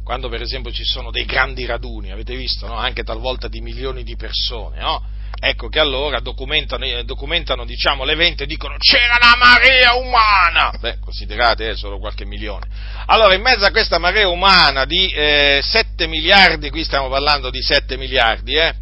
quando 0.04 0.28
per 0.28 0.42
esempio 0.42 0.72
ci 0.72 0.84
sono 0.84 1.10
dei 1.10 1.24
grandi 1.24 1.64
raduni, 1.66 2.10
avete 2.10 2.34
visto, 2.34 2.66
no? 2.66 2.74
anche 2.74 3.04
talvolta 3.04 3.48
di 3.48 3.60
milioni 3.60 4.02
di 4.02 4.16
persone, 4.16 4.80
no? 4.80 5.02
Ecco 5.38 5.68
che 5.68 5.78
allora 5.78 6.20
documentano, 6.20 6.84
eh, 6.84 7.04
documentano 7.04 7.64
diciamo, 7.64 8.04
l'evento 8.04 8.42
e 8.42 8.46
dicono 8.46 8.76
c'era 8.78 9.16
la 9.18 9.36
marea 9.38 9.94
umana, 9.94 10.72
beh 10.78 10.98
considerate 11.00 11.70
eh, 11.70 11.76
solo 11.76 11.98
qualche 11.98 12.24
milione, 12.24 12.66
allora 13.06 13.34
in 13.34 13.42
mezzo 13.42 13.64
a 13.64 13.70
questa 13.70 13.98
marea 13.98 14.28
umana 14.28 14.84
di 14.84 15.10
eh, 15.12 15.60
7 15.62 16.06
miliardi, 16.06 16.70
qui 16.70 16.84
stiamo 16.84 17.08
parlando 17.08 17.50
di 17.50 17.62
7 17.62 17.96
miliardi, 17.96 18.54
eh, 18.54 18.74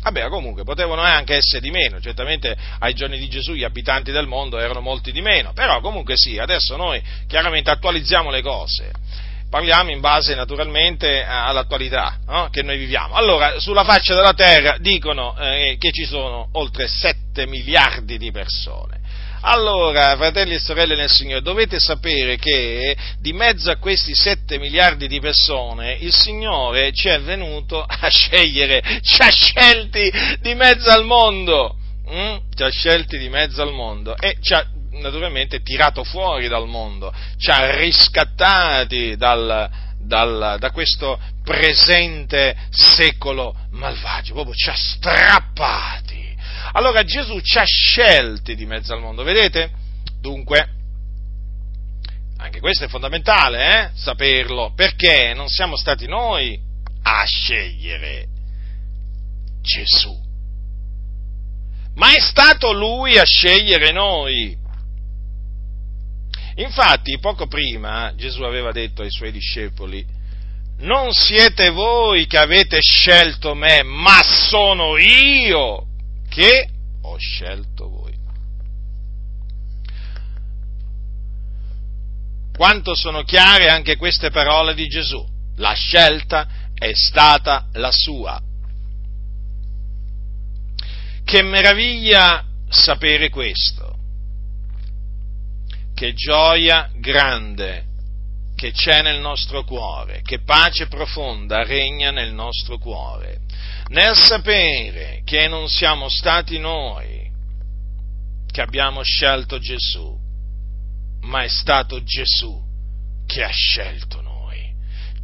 Vabbè, 0.00 0.28
comunque 0.28 0.62
potevano 0.62 1.02
anche 1.02 1.34
essere 1.34 1.60
di 1.60 1.70
meno, 1.70 2.00
certamente 2.00 2.56
ai 2.78 2.94
giorni 2.94 3.18
di 3.18 3.28
Gesù 3.28 3.52
gli 3.52 3.64
abitanti 3.64 4.12
del 4.12 4.28
mondo 4.28 4.56
erano 4.56 4.80
molti 4.80 5.10
di 5.10 5.20
meno, 5.20 5.52
però 5.52 5.80
comunque 5.80 6.14
sì, 6.16 6.38
adesso 6.38 6.76
noi 6.76 7.02
chiaramente 7.26 7.70
attualizziamo 7.70 8.30
le 8.30 8.40
cose 8.40 8.92
parliamo 9.48 9.90
in 9.90 10.00
base 10.00 10.34
naturalmente 10.34 11.24
all'attualità 11.24 12.18
no? 12.26 12.48
che 12.50 12.62
noi 12.62 12.78
viviamo. 12.78 13.14
Allora, 13.14 13.58
sulla 13.58 13.84
faccia 13.84 14.14
della 14.14 14.34
terra 14.34 14.76
dicono 14.78 15.36
eh, 15.38 15.76
che 15.78 15.90
ci 15.90 16.04
sono 16.04 16.48
oltre 16.52 16.86
7 16.86 17.46
miliardi 17.46 18.18
di 18.18 18.30
persone. 18.30 18.98
Allora, 19.40 20.16
fratelli 20.16 20.54
e 20.54 20.58
sorelle 20.58 20.96
nel 20.96 21.08
Signore, 21.08 21.42
dovete 21.42 21.78
sapere 21.78 22.36
che 22.36 22.96
di 23.20 23.32
mezzo 23.32 23.70
a 23.70 23.76
questi 23.76 24.12
7 24.14 24.58
miliardi 24.58 25.06
di 25.06 25.20
persone 25.20 25.96
il 26.00 26.12
Signore 26.12 26.92
ci 26.92 27.08
è 27.08 27.20
venuto 27.20 27.80
a 27.80 28.08
scegliere, 28.08 28.82
ci 29.00 29.22
ha 29.22 29.30
scelti 29.30 30.10
di 30.40 30.54
mezzo 30.54 30.90
al 30.90 31.04
mondo. 31.04 31.76
Mm? 32.10 32.36
Ci 32.54 32.62
ha 32.62 32.70
scelti 32.70 33.18
di 33.18 33.28
mezzo 33.28 33.62
al 33.62 33.72
mondo 33.72 34.16
e 34.16 34.38
ci 34.40 34.54
ha 34.54 34.66
naturalmente 35.00 35.62
tirato 35.62 36.04
fuori 36.04 36.48
dal 36.48 36.66
mondo, 36.66 37.12
ci 37.38 37.50
ha 37.50 37.76
riscattati 37.76 39.16
dal, 39.16 39.70
dal, 39.98 40.56
da 40.58 40.70
questo 40.70 41.18
presente 41.44 42.56
secolo 42.70 43.54
malvagio, 43.70 44.34
proprio 44.34 44.54
ci 44.54 44.68
ha 44.68 44.76
strappati. 44.76 46.36
Allora 46.72 47.02
Gesù 47.02 47.40
ci 47.40 47.58
ha 47.58 47.64
scelti 47.64 48.54
di 48.54 48.66
mezzo 48.66 48.92
al 48.92 49.00
mondo, 49.00 49.22
vedete? 49.22 49.70
Dunque, 50.20 50.68
anche 52.38 52.60
questo 52.60 52.84
è 52.84 52.88
fondamentale, 52.88 53.82
eh? 53.84 53.90
saperlo, 53.94 54.72
perché 54.74 55.32
non 55.34 55.48
siamo 55.48 55.76
stati 55.76 56.06
noi 56.06 56.58
a 57.02 57.24
scegliere 57.24 58.26
Gesù, 59.60 60.16
ma 61.94 62.14
è 62.14 62.20
stato 62.20 62.72
Lui 62.72 63.18
a 63.18 63.24
scegliere 63.24 63.90
noi. 63.90 64.56
Infatti, 66.58 67.18
poco 67.20 67.46
prima 67.46 68.12
Gesù 68.16 68.42
aveva 68.42 68.72
detto 68.72 69.02
ai 69.02 69.10
suoi 69.10 69.30
discepoli, 69.30 70.04
non 70.78 71.12
siete 71.12 71.70
voi 71.70 72.26
che 72.26 72.38
avete 72.38 72.80
scelto 72.80 73.54
me, 73.54 73.82
ma 73.84 74.20
sono 74.22 74.96
io 74.96 75.86
che 76.28 76.68
ho 77.02 77.16
scelto 77.16 77.88
voi. 77.88 78.16
Quanto 82.56 82.96
sono 82.96 83.22
chiare 83.22 83.68
anche 83.68 83.96
queste 83.96 84.30
parole 84.30 84.74
di 84.74 84.86
Gesù. 84.88 85.24
La 85.58 85.74
scelta 85.74 86.48
è 86.74 86.90
stata 86.92 87.68
la 87.74 87.92
sua. 87.92 88.40
Che 91.24 91.42
meraviglia 91.42 92.44
sapere 92.68 93.28
questo 93.28 93.87
che 95.98 96.14
gioia 96.14 96.88
grande 96.94 97.86
che 98.54 98.70
c'è 98.70 99.02
nel 99.02 99.18
nostro 99.18 99.64
cuore, 99.64 100.22
che 100.22 100.42
pace 100.44 100.86
profonda 100.86 101.64
regna 101.64 102.12
nel 102.12 102.32
nostro 102.32 102.78
cuore, 102.78 103.40
nel 103.88 104.14
sapere 104.14 105.22
che 105.24 105.48
non 105.48 105.68
siamo 105.68 106.08
stati 106.08 106.60
noi 106.60 107.28
che 108.48 108.60
abbiamo 108.60 109.02
scelto 109.02 109.58
Gesù, 109.58 110.16
ma 111.22 111.42
è 111.42 111.48
stato 111.48 112.04
Gesù 112.04 112.62
che 113.26 113.42
ha 113.42 113.50
scelto 113.50 114.20
noi. 114.20 114.72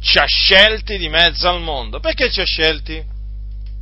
Ci 0.01 0.17
ha 0.17 0.25
scelti 0.25 0.97
di 0.97 1.07
mezzo 1.07 1.47
al 1.47 1.61
mondo. 1.61 2.01
Perché 2.01 2.29
ci 2.29 2.41
ha 2.41 2.45
scelti? 2.45 3.01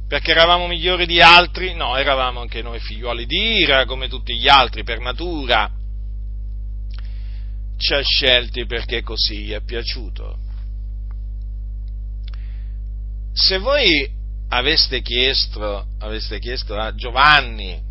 Perché 0.08 0.30
eravamo 0.30 0.68
migliori 0.68 1.08
di 1.08 1.20
altri? 1.20 1.74
No, 1.74 1.98
eravamo 1.98 2.39
anche 2.39 2.62
noi 2.62 2.80
figliuoli 2.80 3.26
di 3.26 3.62
ira, 3.62 3.86
come 3.86 4.08
tutti 4.08 4.38
gli 4.38 4.48
altri, 4.48 4.84
per 4.84 5.00
natura 5.00 5.82
ci 7.84 7.94
ha 7.94 8.02
scelti 8.02 8.66
perché 8.66 9.02
così 9.02 9.44
gli 9.44 9.52
è 9.52 9.62
piaciuto. 9.62 10.40
Se 13.34 13.58
voi 13.58 14.10
aveste 14.48 15.02
chiesto, 15.02 15.88
aveste 16.00 16.40
chiesto 16.40 16.78
a 16.78 16.96
Giovanni, 16.96 17.82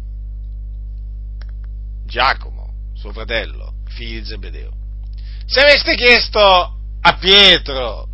Giacomo, 2.06 2.72
suo 2.94 3.12
fratello, 3.12 3.74
figli 3.88 4.20
di 4.20 4.24
Zebedeo, 4.24 4.72
se 5.44 5.60
aveste 5.60 5.94
chiesto 5.94 6.40
a 6.40 7.16
Pietro, 7.18 8.08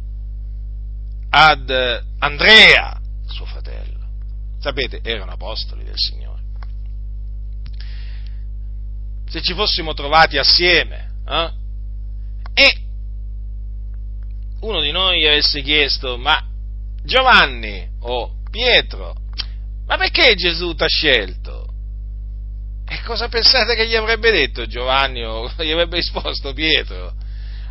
ad 1.30 1.70
Andrea, 2.18 3.00
suo 3.26 3.44
fratello, 3.44 4.04
sapete, 4.58 4.98
erano 5.04 5.30
apostoli 5.30 5.84
del 5.84 5.94
Signore. 5.96 6.42
Se 9.28 9.40
ci 9.42 9.54
fossimo 9.54 9.94
trovati 9.94 10.38
assieme, 10.38 11.12
eh, 11.28 11.57
uno 14.68 14.80
di 14.80 14.90
noi 14.90 15.26
avesse 15.26 15.62
chiesto, 15.62 16.18
ma 16.18 16.38
Giovanni 17.02 17.88
o 18.00 18.34
Pietro, 18.50 19.14
ma 19.86 19.96
perché 19.96 20.34
Gesù 20.34 20.74
ti 20.74 20.84
ha 20.84 20.88
scelto? 20.88 21.66
E 22.86 23.00
cosa 23.04 23.28
pensate 23.28 23.74
che 23.74 23.86
gli 23.86 23.94
avrebbe 23.94 24.30
detto 24.30 24.66
Giovanni 24.66 25.24
o 25.24 25.50
gli 25.58 25.70
avrebbe 25.70 25.96
risposto 25.96 26.52
Pietro? 26.52 27.12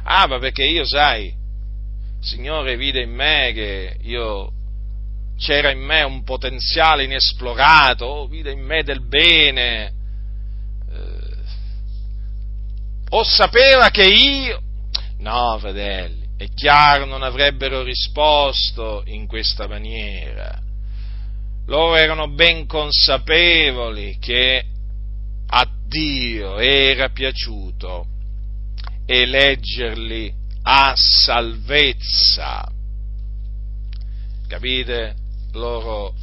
Ah, 0.03 0.27
ma 0.27 0.39
perché 0.39 0.63
io, 0.63 0.85
sai, 0.85 1.25
il 1.25 2.25
Signore 2.25 2.77
vide 2.77 3.01
in 3.01 3.11
me 3.11 3.51
che 3.53 3.97
io 4.01 4.51
c'era 5.37 5.69
in 5.69 5.79
me 5.79 6.01
un 6.01 6.23
potenziale 6.23 7.03
inesplorato, 7.03 8.05
oh, 8.05 8.27
vide 8.27 8.51
in 8.51 8.61
me 8.61 8.83
del 8.83 9.05
bene, 9.05 9.93
eh, 10.91 11.35
o 13.09 13.23
sapeva 13.23 13.89
che 13.89 14.03
io... 14.03 14.61
No, 15.19 15.57
fratelli, 15.59 16.16
è 16.37 16.47
chiaro 16.53 17.05
non 17.05 17.23
avrebbero 17.23 17.81
risposto 17.81 19.01
in 19.05 19.25
questa 19.25 19.67
maniera. 19.67 20.61
Loro 21.65 21.95
erano 21.95 22.29
ben 22.29 22.65
consapevoli 22.67 24.17
che 24.19 24.63
a 25.47 25.67
Dio 25.87 26.59
era 26.59 27.09
piaciuto 27.09 28.05
eleggerli 29.05 30.31
a 30.63 30.93
salvezza. 30.95 32.69
Capite? 34.47 35.15
Loro 35.53 36.13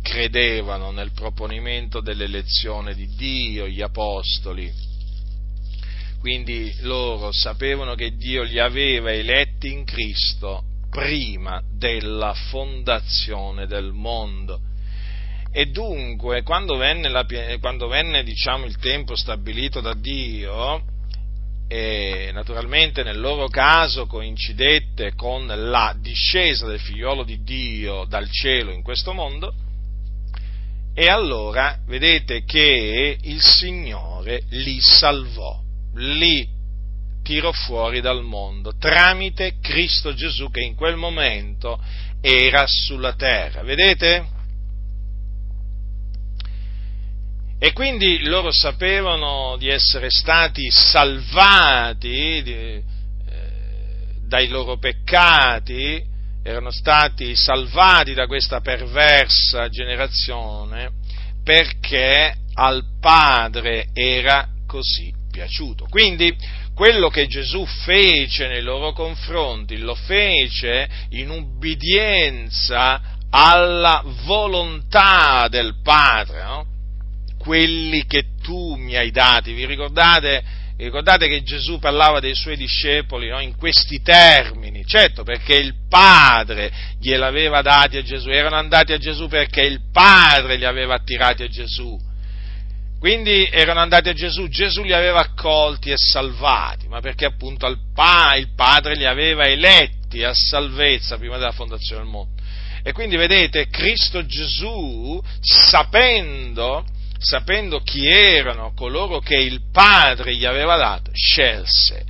credevano 0.00 0.90
nel 0.90 1.12
proponimento 1.12 2.00
dell'elezione 2.00 2.94
di 2.94 3.08
Dio, 3.14 3.68
gli 3.68 3.82
apostoli, 3.82 4.72
quindi 6.22 6.72
loro 6.82 7.32
sapevano 7.32 7.96
che 7.96 8.14
Dio 8.14 8.44
li 8.44 8.60
aveva 8.60 9.10
eletti 9.10 9.72
in 9.72 9.84
Cristo 9.84 10.62
prima 10.88 11.60
della 11.68 12.32
fondazione 12.32 13.66
del 13.66 13.90
mondo. 13.90 14.60
E 15.50 15.66
dunque, 15.66 16.44
quando 16.44 16.76
venne, 16.76 17.08
la, 17.08 17.26
quando 17.58 17.88
venne 17.88 18.22
diciamo, 18.22 18.66
il 18.66 18.78
tempo 18.78 19.16
stabilito 19.16 19.80
da 19.80 19.94
Dio, 19.94 20.84
e 21.66 22.30
naturalmente 22.32 23.02
nel 23.02 23.18
loro 23.18 23.48
caso 23.48 24.06
coincidette 24.06 25.14
con 25.16 25.46
la 25.46 25.92
discesa 25.98 26.68
del 26.68 26.78
figliolo 26.78 27.24
di 27.24 27.42
Dio 27.42 28.04
dal 28.04 28.30
cielo 28.30 28.70
in 28.70 28.82
questo 28.82 29.12
mondo, 29.12 29.52
e 30.94 31.06
allora 31.06 31.80
vedete 31.84 32.44
che 32.44 33.18
il 33.20 33.42
Signore 33.42 34.44
li 34.50 34.78
salvò 34.80 35.62
li 35.94 36.48
tirò 37.22 37.52
fuori 37.52 38.00
dal 38.00 38.22
mondo 38.22 38.76
tramite 38.76 39.58
Cristo 39.60 40.12
Gesù 40.12 40.50
che 40.50 40.60
in 40.60 40.74
quel 40.74 40.96
momento 40.96 41.80
era 42.20 42.64
sulla 42.66 43.14
terra. 43.14 43.62
Vedete? 43.62 44.40
E 47.58 47.72
quindi 47.72 48.24
loro 48.24 48.50
sapevano 48.50 49.56
di 49.56 49.68
essere 49.68 50.08
stati 50.10 50.68
salvati 50.68 52.42
di, 52.42 52.52
eh, 52.52 52.82
dai 54.26 54.48
loro 54.48 54.78
peccati, 54.78 56.02
erano 56.42 56.72
stati 56.72 57.36
salvati 57.36 58.14
da 58.14 58.26
questa 58.26 58.60
perversa 58.60 59.68
generazione 59.68 60.90
perché 61.44 62.34
al 62.54 62.84
Padre 63.00 63.90
era 63.92 64.48
così 64.66 65.21
piaciuto. 65.32 65.86
Quindi 65.88 66.36
quello 66.74 67.08
che 67.08 67.26
Gesù 67.26 67.64
fece 67.66 68.46
nei 68.46 68.62
loro 68.62 68.92
confronti 68.92 69.78
lo 69.78 69.96
fece 69.96 70.88
in 71.10 71.30
ubbidienza 71.30 73.00
alla 73.30 74.04
volontà 74.24 75.48
del 75.48 75.80
Padre, 75.82 76.42
no? 76.42 76.66
quelli 77.38 78.06
che 78.06 78.26
tu 78.40 78.76
mi 78.76 78.94
hai 78.94 79.10
dati. 79.10 79.52
Vi 79.52 79.66
ricordate? 79.66 80.60
Ricordate 80.76 81.28
che 81.28 81.42
Gesù 81.42 81.78
parlava 81.78 82.18
dei 82.18 82.34
suoi 82.34 82.56
discepoli 82.56 83.28
no? 83.28 83.40
in 83.40 83.56
questi 83.56 84.02
termini, 84.02 84.84
certo 84.84 85.22
perché 85.22 85.54
il 85.54 85.74
Padre 85.88 86.72
gliel'aveva 86.98 87.62
dati 87.62 87.96
a 87.96 88.02
Gesù, 88.02 88.30
erano 88.30 88.56
andati 88.56 88.92
a 88.92 88.98
Gesù 88.98 89.28
perché 89.28 89.62
il 89.62 89.80
Padre 89.92 90.56
li 90.56 90.64
aveva 90.64 90.94
attirati 90.94 91.42
a 91.44 91.48
Gesù 91.48 92.10
quindi 93.02 93.48
erano 93.50 93.80
andati 93.80 94.10
a 94.10 94.12
Gesù, 94.12 94.46
Gesù 94.46 94.84
li 94.84 94.92
aveva 94.92 95.18
accolti 95.18 95.90
e 95.90 95.96
salvati, 95.96 96.86
ma 96.86 97.00
perché 97.00 97.24
appunto 97.24 97.66
il 97.66 97.80
Padre 97.92 98.94
li 98.94 99.04
aveva 99.04 99.42
eletti 99.48 100.22
a 100.22 100.32
salvezza 100.32 101.18
prima 101.18 101.36
della 101.36 101.50
fondazione 101.50 102.02
del 102.02 102.10
mondo. 102.12 102.40
E 102.80 102.92
quindi 102.92 103.16
vedete, 103.16 103.66
Cristo 103.70 104.24
Gesù, 104.24 105.20
sapendo, 105.40 106.84
sapendo 107.18 107.80
chi 107.80 108.06
erano 108.06 108.72
coloro 108.72 109.18
che 109.18 109.34
il 109.34 109.62
Padre 109.72 110.36
gli 110.36 110.44
aveva 110.44 110.76
dato, 110.76 111.10
scelse 111.12 112.04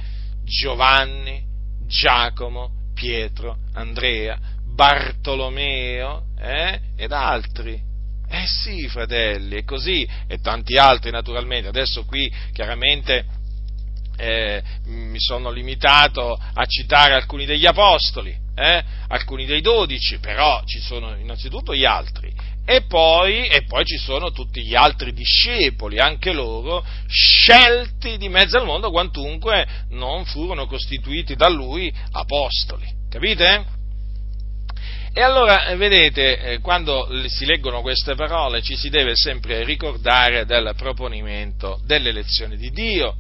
Giovanni, 0.45 1.43
Giacomo, 1.87 2.91
Pietro, 2.93 3.57
Andrea, 3.73 4.39
Bartolomeo 4.75 6.25
eh, 6.39 6.79
ed 6.99 7.13
altri 7.13 7.92
eh 8.33 8.47
sì, 8.47 8.89
fratelli, 8.89 9.57
è 9.57 9.65
così, 9.65 10.09
e 10.27 10.39
tanti 10.39 10.79
altri 10.79 11.11
naturalmente. 11.11 11.69
Adesso 11.69 12.05
qui 12.05 12.33
chiaramente 12.53 13.27
eh, 14.17 14.63
mi 14.87 15.21
sono 15.21 15.51
limitato 15.51 16.33
a 16.33 16.65
citare 16.65 17.13
alcuni 17.13 17.45
degli 17.45 17.67
apostoli, 17.67 18.35
eh, 18.55 18.85
alcuni 19.09 19.45
dei 19.45 19.61
dodici, 19.61 20.19
però 20.19 20.63
ci 20.65 20.81
sono 20.81 21.15
innanzitutto 21.17 21.75
gli 21.75 21.85
altri. 21.85 22.33
E 22.65 22.83
poi, 22.83 23.49
e 23.49 23.65
poi 23.65 23.85
ci 23.85 23.99
sono 23.99 24.31
tutti 24.31 24.63
gli 24.63 24.75
altri 24.75 25.13
discepoli, 25.13 25.99
anche 25.99 26.33
loro, 26.33 26.83
scelti 27.09 28.17
di 28.17 28.31
mezzo 28.31 28.57
al 28.57 28.65
mondo, 28.65 28.91
quantunque 28.91 29.67
non 29.91 30.25
furono 30.25 30.67
costituiti 30.67 31.35
da 31.35 31.49
lui 31.49 31.93
apostoli. 32.13 32.89
Capite? 33.11 33.81
E 35.15 35.21
allora, 35.21 35.67
eh, 35.67 35.77
vedete, 35.77 36.39
eh, 36.39 36.59
quando 36.61 37.07
si 37.27 37.45
leggono 37.45 37.83
queste 37.83 38.15
parole 38.15 38.63
ci 38.63 38.77
si 38.77 38.89
deve 38.89 39.15
sempre 39.15 39.63
ricordare 39.63 40.47
del 40.47 40.73
proponimento 40.75 41.83
dell'elezione 41.85 42.57
di 42.57 42.71
Dio 42.71 43.17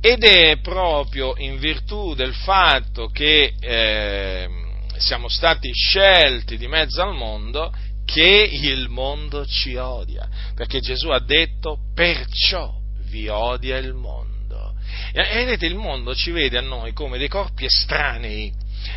ed 0.00 0.24
è 0.24 0.58
proprio 0.60 1.34
in 1.36 1.58
virtù 1.58 2.14
del 2.14 2.34
fatto 2.34 3.06
che 3.06 3.54
eh, 3.60 4.48
siamo 4.96 5.28
stati 5.28 5.70
scelti 5.72 6.56
di 6.56 6.66
mezzo 6.66 7.00
al 7.02 7.14
mondo 7.14 7.72
che 8.04 8.48
il 8.50 8.88
mondo 8.88 9.46
ci 9.46 9.76
odia, 9.76 10.28
perché 10.56 10.80
Gesù 10.80 11.10
ha 11.10 11.20
detto 11.20 11.78
perciò 11.94 12.74
vi 13.04 13.28
odia 13.28 13.76
il 13.76 13.94
mondo. 13.94 14.74
E 15.12 15.22
vedete, 15.34 15.66
il 15.66 15.76
mondo 15.76 16.16
ci 16.16 16.32
vede 16.32 16.58
a 16.58 16.62
noi 16.62 16.92
come 16.92 17.16
dei 17.16 17.28
corpi 17.28 17.66
estranei. 17.66 18.52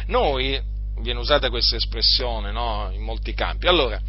Noi 0.08 0.60
viene 1.02 1.20
usata 1.20 1.50
questa 1.50 1.76
espressione 1.76 2.52
no? 2.52 2.90
in 2.94 3.02
molti 3.02 3.34
campi. 3.34 3.68
Allora, 3.68 4.00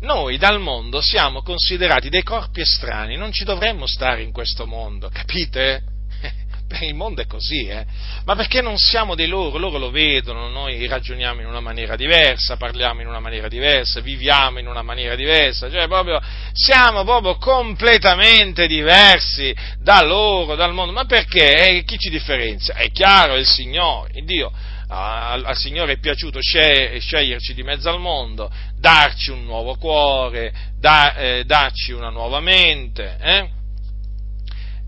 noi 0.00 0.36
dal 0.36 0.60
mondo 0.60 1.00
siamo 1.00 1.42
considerati 1.42 2.08
dei 2.08 2.22
corpi 2.22 2.60
estranei, 2.60 3.16
non 3.16 3.32
ci 3.32 3.44
dovremmo 3.44 3.86
stare 3.86 4.22
in 4.22 4.32
questo 4.32 4.66
mondo, 4.66 5.08
capite? 5.08 5.82
il 6.80 6.94
mondo 6.94 7.22
è 7.22 7.26
così, 7.26 7.66
eh? 7.66 7.86
ma 8.24 8.34
perché 8.34 8.60
non 8.60 8.76
siamo 8.76 9.14
dei 9.14 9.28
loro, 9.28 9.56
loro 9.56 9.78
lo 9.78 9.90
vedono, 9.90 10.48
noi 10.48 10.86
ragioniamo 10.86 11.40
in 11.40 11.46
una 11.46 11.60
maniera 11.60 11.96
diversa, 11.96 12.56
parliamo 12.56 13.00
in 13.00 13.06
una 13.06 13.20
maniera 13.20 13.48
diversa, 13.48 14.00
viviamo 14.00 14.58
in 14.58 14.66
una 14.66 14.82
maniera 14.82 15.14
diversa, 15.14 15.70
cioè 15.70 15.86
proprio, 15.86 16.20
siamo 16.52 17.04
proprio 17.04 17.36
completamente 17.36 18.66
diversi 18.66 19.54
da 19.78 20.02
loro, 20.02 20.56
dal 20.56 20.74
mondo, 20.74 20.92
ma 20.92 21.04
perché? 21.04 21.68
Eh, 21.68 21.84
chi 21.84 21.96
ci 21.98 22.10
differenzia? 22.10 22.74
È 22.74 22.90
chiaro, 22.90 23.34
è 23.34 23.38
il 23.38 23.46
Signore, 23.46 24.10
il 24.14 24.24
Dio 24.24 24.52
al, 24.88 25.44
al 25.44 25.56
Signore 25.56 25.94
è 25.94 25.98
piaciuto 25.98 26.38
sceglierci 26.40 27.54
di 27.54 27.62
mezzo 27.62 27.88
al 27.88 28.00
mondo, 28.00 28.50
darci 28.78 29.30
un 29.30 29.44
nuovo 29.44 29.76
cuore, 29.76 30.52
da, 30.78 31.14
eh, 31.14 31.44
darci 31.44 31.92
una 31.92 32.10
nuova 32.10 32.40
mente. 32.40 33.16
Eh? 33.20 33.50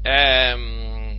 Ehm, 0.02 1.18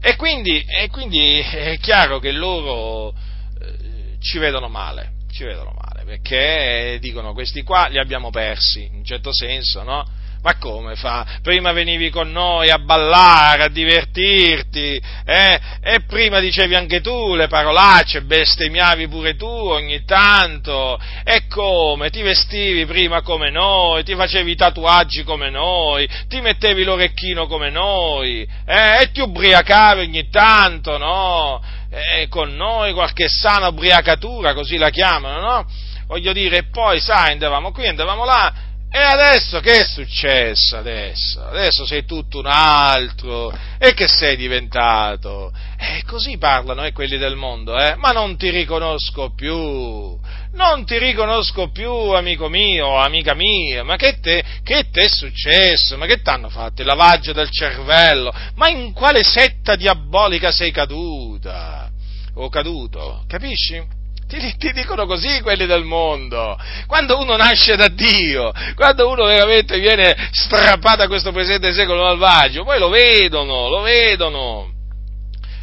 e, 0.00 0.16
quindi, 0.16 0.64
e, 0.66 0.88
quindi, 0.88 1.38
è 1.38 1.78
chiaro 1.78 2.18
che 2.18 2.32
loro 2.32 3.14
eh, 3.60 4.16
ci 4.20 4.38
vedono 4.38 4.68
male, 4.68 5.12
ci 5.30 5.44
vedono 5.44 5.72
male. 5.72 6.04
perché 6.04 6.98
dicono 7.00 7.32
questi 7.32 7.62
qua 7.62 7.86
li 7.88 7.98
abbiamo 7.98 8.30
persi, 8.30 8.84
in 8.84 8.96
un 8.96 9.04
certo 9.04 9.32
senso, 9.32 9.82
no? 9.82 10.06
Ma 10.44 10.58
come 10.58 10.94
fa? 10.94 11.24
Prima 11.40 11.72
venivi 11.72 12.10
con 12.10 12.30
noi 12.30 12.68
a 12.68 12.76
ballare, 12.78 13.62
a 13.62 13.68
divertirti, 13.68 15.00
eh? 15.24 15.60
E 15.80 16.00
prima 16.06 16.38
dicevi 16.38 16.74
anche 16.74 17.00
tu 17.00 17.34
le 17.34 17.48
parolacce, 17.48 18.20
bestemmiavi 18.20 19.08
pure 19.08 19.36
tu 19.36 19.46
ogni 19.46 20.04
tanto. 20.04 21.00
E 21.24 21.46
come? 21.46 22.10
Ti 22.10 22.20
vestivi 22.20 22.84
prima 22.84 23.22
come 23.22 23.48
noi, 23.48 24.04
ti 24.04 24.14
facevi 24.14 24.50
i 24.50 24.54
tatuaggi 24.54 25.24
come 25.24 25.48
noi, 25.48 26.06
ti 26.28 26.42
mettevi 26.42 26.84
l'orecchino 26.84 27.46
come 27.46 27.70
noi, 27.70 28.46
eh? 28.66 29.00
E 29.00 29.12
ti 29.12 29.20
ubriacavi 29.20 30.00
ogni 30.02 30.28
tanto, 30.28 30.98
no? 30.98 31.62
E 31.88 32.28
con 32.28 32.54
noi 32.54 32.92
qualche 32.92 33.28
sana 33.28 33.68
ubriacatura, 33.68 34.52
così 34.52 34.76
la 34.76 34.90
chiamano, 34.90 35.40
no? 35.40 35.66
Voglio 36.06 36.34
dire, 36.34 36.58
e 36.58 36.64
poi, 36.64 37.00
sai, 37.00 37.32
andavamo 37.32 37.72
qui, 37.72 37.86
andavamo 37.86 38.26
là, 38.26 38.52
e 38.96 39.00
adesso 39.00 39.58
che 39.58 39.80
è 39.80 39.82
successo 39.82 40.76
adesso? 40.76 41.44
Adesso 41.44 41.84
sei 41.84 42.04
tutto 42.04 42.38
un 42.38 42.46
altro. 42.46 43.52
E 43.76 43.92
che 43.92 44.06
sei 44.06 44.36
diventato? 44.36 45.52
E 45.76 46.04
così 46.06 46.38
parlano 46.38 46.84
eh, 46.84 46.92
quelli 46.92 47.18
del 47.18 47.34
mondo, 47.34 47.76
eh? 47.76 47.96
Ma 47.96 48.10
non 48.10 48.36
ti 48.36 48.50
riconosco 48.50 49.32
più. 49.34 49.56
Non 49.56 50.84
ti 50.84 50.96
riconosco 50.96 51.72
più, 51.72 51.90
amico 51.90 52.48
mio, 52.48 52.96
amica 52.96 53.34
mia. 53.34 53.82
Ma 53.82 53.96
che 53.96 54.20
te, 54.20 54.44
che 54.62 54.88
te 54.92 55.06
è 55.06 55.08
successo? 55.08 55.96
Ma 55.96 56.06
che 56.06 56.22
t'hanno 56.22 56.48
fatto? 56.48 56.82
Il 56.82 56.86
lavaggio 56.86 57.32
del 57.32 57.50
cervello? 57.50 58.32
Ma 58.54 58.68
in 58.68 58.92
quale 58.92 59.24
setta 59.24 59.74
diabolica 59.74 60.52
sei 60.52 60.70
caduta? 60.70 61.90
O 62.34 62.48
caduto? 62.48 63.24
Capisci? 63.26 64.03
Ti, 64.38 64.56
ti, 64.56 64.72
dicono 64.72 65.06
così 65.06 65.40
quelli 65.42 65.64
del 65.66 65.84
mondo. 65.84 66.58
Quando 66.86 67.18
uno 67.18 67.36
nasce 67.36 67.76
da 67.76 67.88
Dio, 67.88 68.52
quando 68.74 69.08
uno 69.08 69.26
veramente 69.26 69.78
viene 69.78 70.14
strappato 70.32 71.02
a 71.02 71.06
questo 71.06 71.30
presente 71.30 71.72
secolo 71.72 72.02
malvagio, 72.02 72.64
poi 72.64 72.78
lo 72.78 72.88
vedono, 72.88 73.68
lo 73.68 73.80
vedono. 73.80 74.72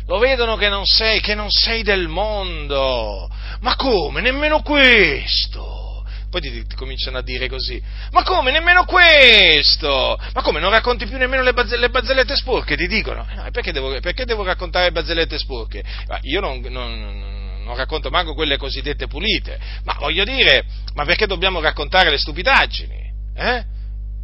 Lo 0.08 0.18
vedono 0.20 0.56
che 0.56 0.70
non 0.70 0.86
sei, 0.86 1.20
che 1.20 1.36
non 1.36 1.50
sei 1.50 1.84
del 1.84 2.08
mondo. 2.08 3.30
Ma 3.60 3.76
come? 3.76 4.22
Nemmeno 4.22 4.62
questo. 4.62 6.04
Poi 6.30 6.40
ti, 6.40 6.66
ti, 6.66 6.76
cominciano 6.76 7.18
a 7.18 7.22
dire 7.22 7.50
così, 7.50 7.82
ma 8.12 8.24
come, 8.24 8.52
nemmeno 8.52 8.86
questo? 8.86 10.18
Ma 10.34 10.42
come, 10.42 10.62
non 10.62 10.70
racconti 10.70 11.06
più 11.06 11.18
nemmeno 11.18 11.44
le, 11.44 11.52
bazze, 11.52 11.76
le 11.76 11.90
barzellette 11.90 12.38
sporche, 12.38 12.78
ti 12.78 12.88
dicono? 12.88 13.28
Eh, 13.46 13.52
perché, 13.52 13.74
devo, 13.74 14.00
perché, 14.00 14.24
devo, 14.24 14.44
raccontare 14.44 14.86
le 14.86 14.92
barzellette 14.94 15.38
sporche? 15.38 15.84
io 16.22 16.40
non, 16.40 16.62
non 16.70 17.00
non 17.00 17.41
racconto 17.76 18.10
manco 18.10 18.34
quelle 18.34 18.58
cosiddette 18.58 19.08
pulite, 19.08 19.60
ma 19.84 19.96
voglio 20.00 20.24
dire, 20.24 20.66
ma 20.94 21.06
perché 21.06 21.26
dobbiamo 21.26 21.60
raccontare 21.60 22.10
le 22.10 22.18
stupidaggini? 22.18 23.12
Eh? 23.36 23.64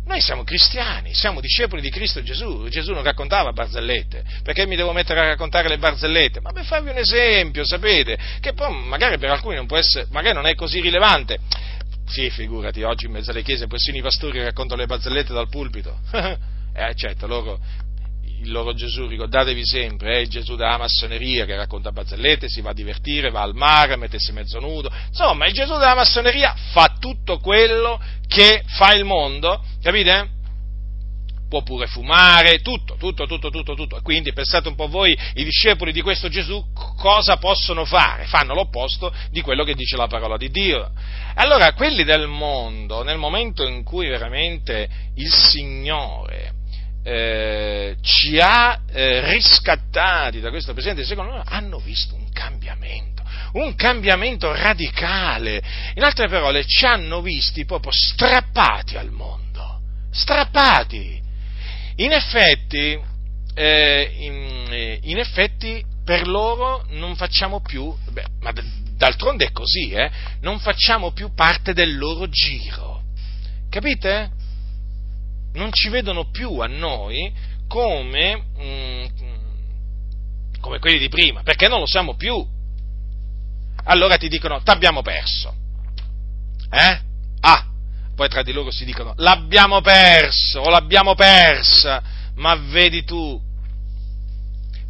Noi 0.08 0.22
siamo 0.22 0.46
cristiani, 0.46 1.14
siamo 1.14 1.42
discepoli 1.42 1.82
di 1.82 1.90
Cristo 1.90 2.24
Gesù. 2.24 2.70
Gesù 2.70 2.94
non 2.94 3.04
raccontava 3.04 3.52
barzellette. 3.52 4.24
Perché 4.42 4.66
mi 4.66 4.78
devo 4.78 4.94
mettere 4.94 5.20
a 5.20 5.28
raccontare 5.28 5.68
le 5.68 5.78
barzellette? 5.78 6.40
Ma 6.40 6.54
per 6.54 6.64
farvi 6.64 6.90
un 6.90 6.98
esempio, 6.98 7.66
sapete, 7.66 8.18
che 8.40 8.54
poi 8.54 8.74
magari 8.88 9.18
per 9.18 9.32
alcuni 9.32 9.58
non 9.58 9.66
può 9.66 9.76
essere, 9.76 10.08
magari 10.12 10.34
non 10.34 10.46
è 10.46 10.56
così 10.56 10.80
rilevante. 10.80 11.40
Sì, 12.08 12.30
figurati, 12.30 12.84
oggi 12.84 13.06
in 13.06 13.12
mezzo 13.12 13.32
alle 13.32 13.44
chiese 13.44 13.68
persino 13.68 13.98
i 13.98 14.02
pastori 14.02 14.42
raccontano 14.42 14.80
le 14.80 14.88
barzellette 14.88 15.34
dal 15.34 15.50
pulpito. 15.50 16.00
eh, 16.14 16.96
certo, 16.96 17.28
loro 17.28 17.60
il 18.40 18.52
loro 18.52 18.74
Gesù, 18.74 19.08
ricordatevi 19.08 19.66
sempre, 19.66 20.14
è 20.14 20.18
il 20.20 20.30
Gesù 20.30 20.56
della 20.56 20.78
massoneria 20.78 21.46
che 21.46 21.56
racconta 21.56 21.92
barzellette, 21.92 22.50
si 22.50 22.62
va 22.62 22.72
a 22.72 22.74
divertire, 22.74 23.30
va 23.30 23.42
al 23.42 23.56
mare, 23.56 23.96
mettersi 23.96 24.32
mezzo 24.32 24.60
nudo, 24.60 24.92
insomma 25.08 25.48
il 25.48 25.54
Gesù 25.54 25.74
della 25.74 25.96
massoneria 25.96 26.56
fa 26.72 26.96
tutto 27.00 27.40
quello 27.40 28.00
che 28.28 28.64
fa 28.66 28.94
il 28.94 29.06
mondo, 29.06 29.64
capite? 29.82 30.36
Può 31.50 31.64
pure 31.64 31.88
fumare, 31.88 32.60
tutto, 32.60 32.96
tutto, 32.98 33.26
tutto, 33.26 33.50
tutto, 33.50 33.74
tutto. 33.74 34.02
Quindi 34.02 34.34
pensate 34.34 34.68
un 34.68 34.76
po' 34.76 34.90
voi, 34.90 35.18
i 35.36 35.46
discepoli 35.46 35.94
di 35.94 36.02
questo 36.02 36.28
Gesù, 36.28 36.62
cosa 36.98 37.38
possono 37.38 37.86
fare? 37.86 38.26
Fanno 38.26 38.54
l'opposto 38.54 39.14
di 39.30 39.40
quello 39.40 39.64
che 39.64 39.74
dice 39.74 39.96
la 39.96 40.08
parola 40.08 40.36
di 40.36 40.50
Dio. 40.50 40.92
Allora, 41.36 41.72
quelli 41.72 42.04
del 42.04 42.28
mondo, 42.28 43.02
nel 43.02 43.18
momento 43.18 43.66
in 43.66 43.86
cui 43.86 44.10
veramente 44.10 44.90
il 45.16 45.32
Signore 45.32 46.57
eh, 47.10 47.96
ci 48.02 48.38
ha 48.38 48.82
eh, 48.92 49.32
riscattati 49.32 50.42
da 50.42 50.50
questo 50.50 50.74
presente 50.74 51.06
secondo 51.06 51.36
me 51.36 51.44
hanno 51.46 51.80
visto 51.80 52.16
un 52.16 52.30
cambiamento, 52.34 53.24
un 53.54 53.76
cambiamento 53.76 54.52
radicale. 54.52 55.62
In 55.96 56.04
altre 56.04 56.28
parole, 56.28 56.66
ci 56.66 56.86
hanno 56.86 57.22
visti 57.22 57.64
proprio 57.64 57.94
strappati 57.94 58.98
al 58.98 59.12
mondo, 59.12 59.80
strappati. 60.12 61.22
In 61.96 62.12
effetti, 62.12 63.00
eh, 63.54 64.12
in, 64.20 64.68
eh, 64.70 65.00
in, 65.04 65.18
effetti 65.18 65.82
per 66.04 66.28
loro 66.28 66.86
non 66.90 67.16
facciamo 67.16 67.62
più, 67.62 67.96
beh, 68.12 68.26
ma 68.42 68.52
d'altronde 68.98 69.46
è 69.46 69.52
così, 69.54 69.92
eh, 69.92 70.12
non 70.42 70.60
facciamo 70.60 71.14
più 71.14 71.34
parte 71.34 71.72
del 71.72 71.98
loro 71.98 72.28
giro. 72.28 73.04
Capite? 73.70 74.32
Non 75.58 75.74
ci 75.74 75.90
vedono 75.90 76.30
più 76.30 76.60
a 76.60 76.68
noi 76.68 77.34
come, 77.68 78.44
mm, 78.62 79.06
come 80.62 80.80
quelli 80.80 81.00
di 81.00 81.10
prima, 81.10 81.42
perché 81.44 81.68
non 81.68 81.80
lo 81.80 81.86
siamo 81.86 82.16
più. 82.16 82.56
Allora 83.84 84.18
ti 84.18 84.30
dicono, 84.30 84.62
t'abbiamo 84.62 85.02
perso. 85.02 85.54
Eh? 86.70 87.02
Ah, 87.42 87.66
poi 88.16 88.30
tra 88.30 88.44
di 88.44 88.52
loro 88.52 88.72
si 88.72 88.86
dicono, 88.86 89.14
l'abbiamo 89.18 89.82
perso 89.82 90.62
o 90.62 90.70
l'abbiamo 90.70 91.16
persa, 91.16 92.02
ma 92.36 92.56
vedi 92.56 93.04
tu. 93.04 93.42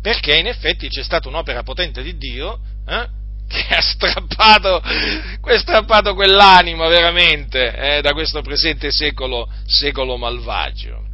Perché 0.02 0.38
in 0.38 0.48
effetti 0.48 0.90
c'è 0.90 1.04
stata 1.04 1.28
un'opera 1.28 1.64
potente 1.64 2.02
di 2.02 2.18
Dio, 2.18 2.60
eh? 2.88 3.08
Che 3.48 3.76
ha 3.76 3.82
strappato, 3.82 4.76
ha 4.78 5.58
strappato 5.58 6.14
quell'anima 6.14 6.88
veramente 6.88 7.74
eh, 7.98 8.02
da 8.02 8.14
questo 8.14 8.42
presente 8.42 8.92
secolo, 8.92 9.50
secolo 9.66 10.18
malvagio. 10.18 11.06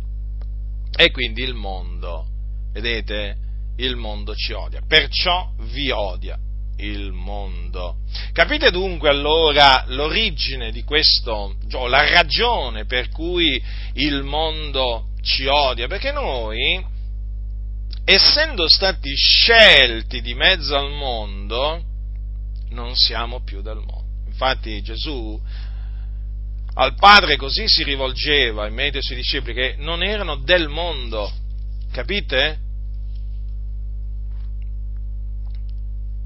E 0.95 1.11
quindi 1.11 1.41
il 1.41 1.53
mondo, 1.53 2.25
vedete, 2.73 3.35
il 3.77 3.95
mondo 3.95 4.35
ci 4.35 4.53
odia, 4.53 4.81
perciò 4.87 5.49
vi 5.71 5.89
odia 5.89 6.37
il 6.77 7.11
mondo. 7.11 7.97
Capite 8.31 8.71
dunque 8.71 9.09
allora 9.09 9.85
l'origine 9.87 10.71
di 10.71 10.83
questo, 10.83 11.55
cioè 11.69 11.87
la 11.87 12.07
ragione 12.09 12.85
per 12.85 13.09
cui 13.09 13.61
il 13.93 14.23
mondo 14.23 15.09
ci 15.21 15.45
odia? 15.45 15.87
Perché 15.87 16.11
noi, 16.11 16.83
essendo 18.05 18.67
stati 18.67 19.15
scelti 19.15 20.21
di 20.21 20.33
mezzo 20.33 20.75
al 20.75 20.91
mondo, 20.91 21.81
non 22.73 22.95
siamo 22.95 23.43
più 23.43 23.61
del 23.61 23.77
mondo. 23.77 24.03
Infatti 24.25 24.81
Gesù 24.81 25.39
al 26.75 26.95
Padre 26.95 27.35
così 27.35 27.67
si 27.67 27.83
rivolgeva 27.83 28.67
in 28.67 28.73
mente 28.73 28.97
ai 28.97 29.03
suoi 29.03 29.17
discepoli 29.17 29.53
che 29.53 29.75
non 29.77 30.01
erano 30.01 30.37
del 30.37 30.69
mondo, 30.69 31.31
capite? 31.91 32.59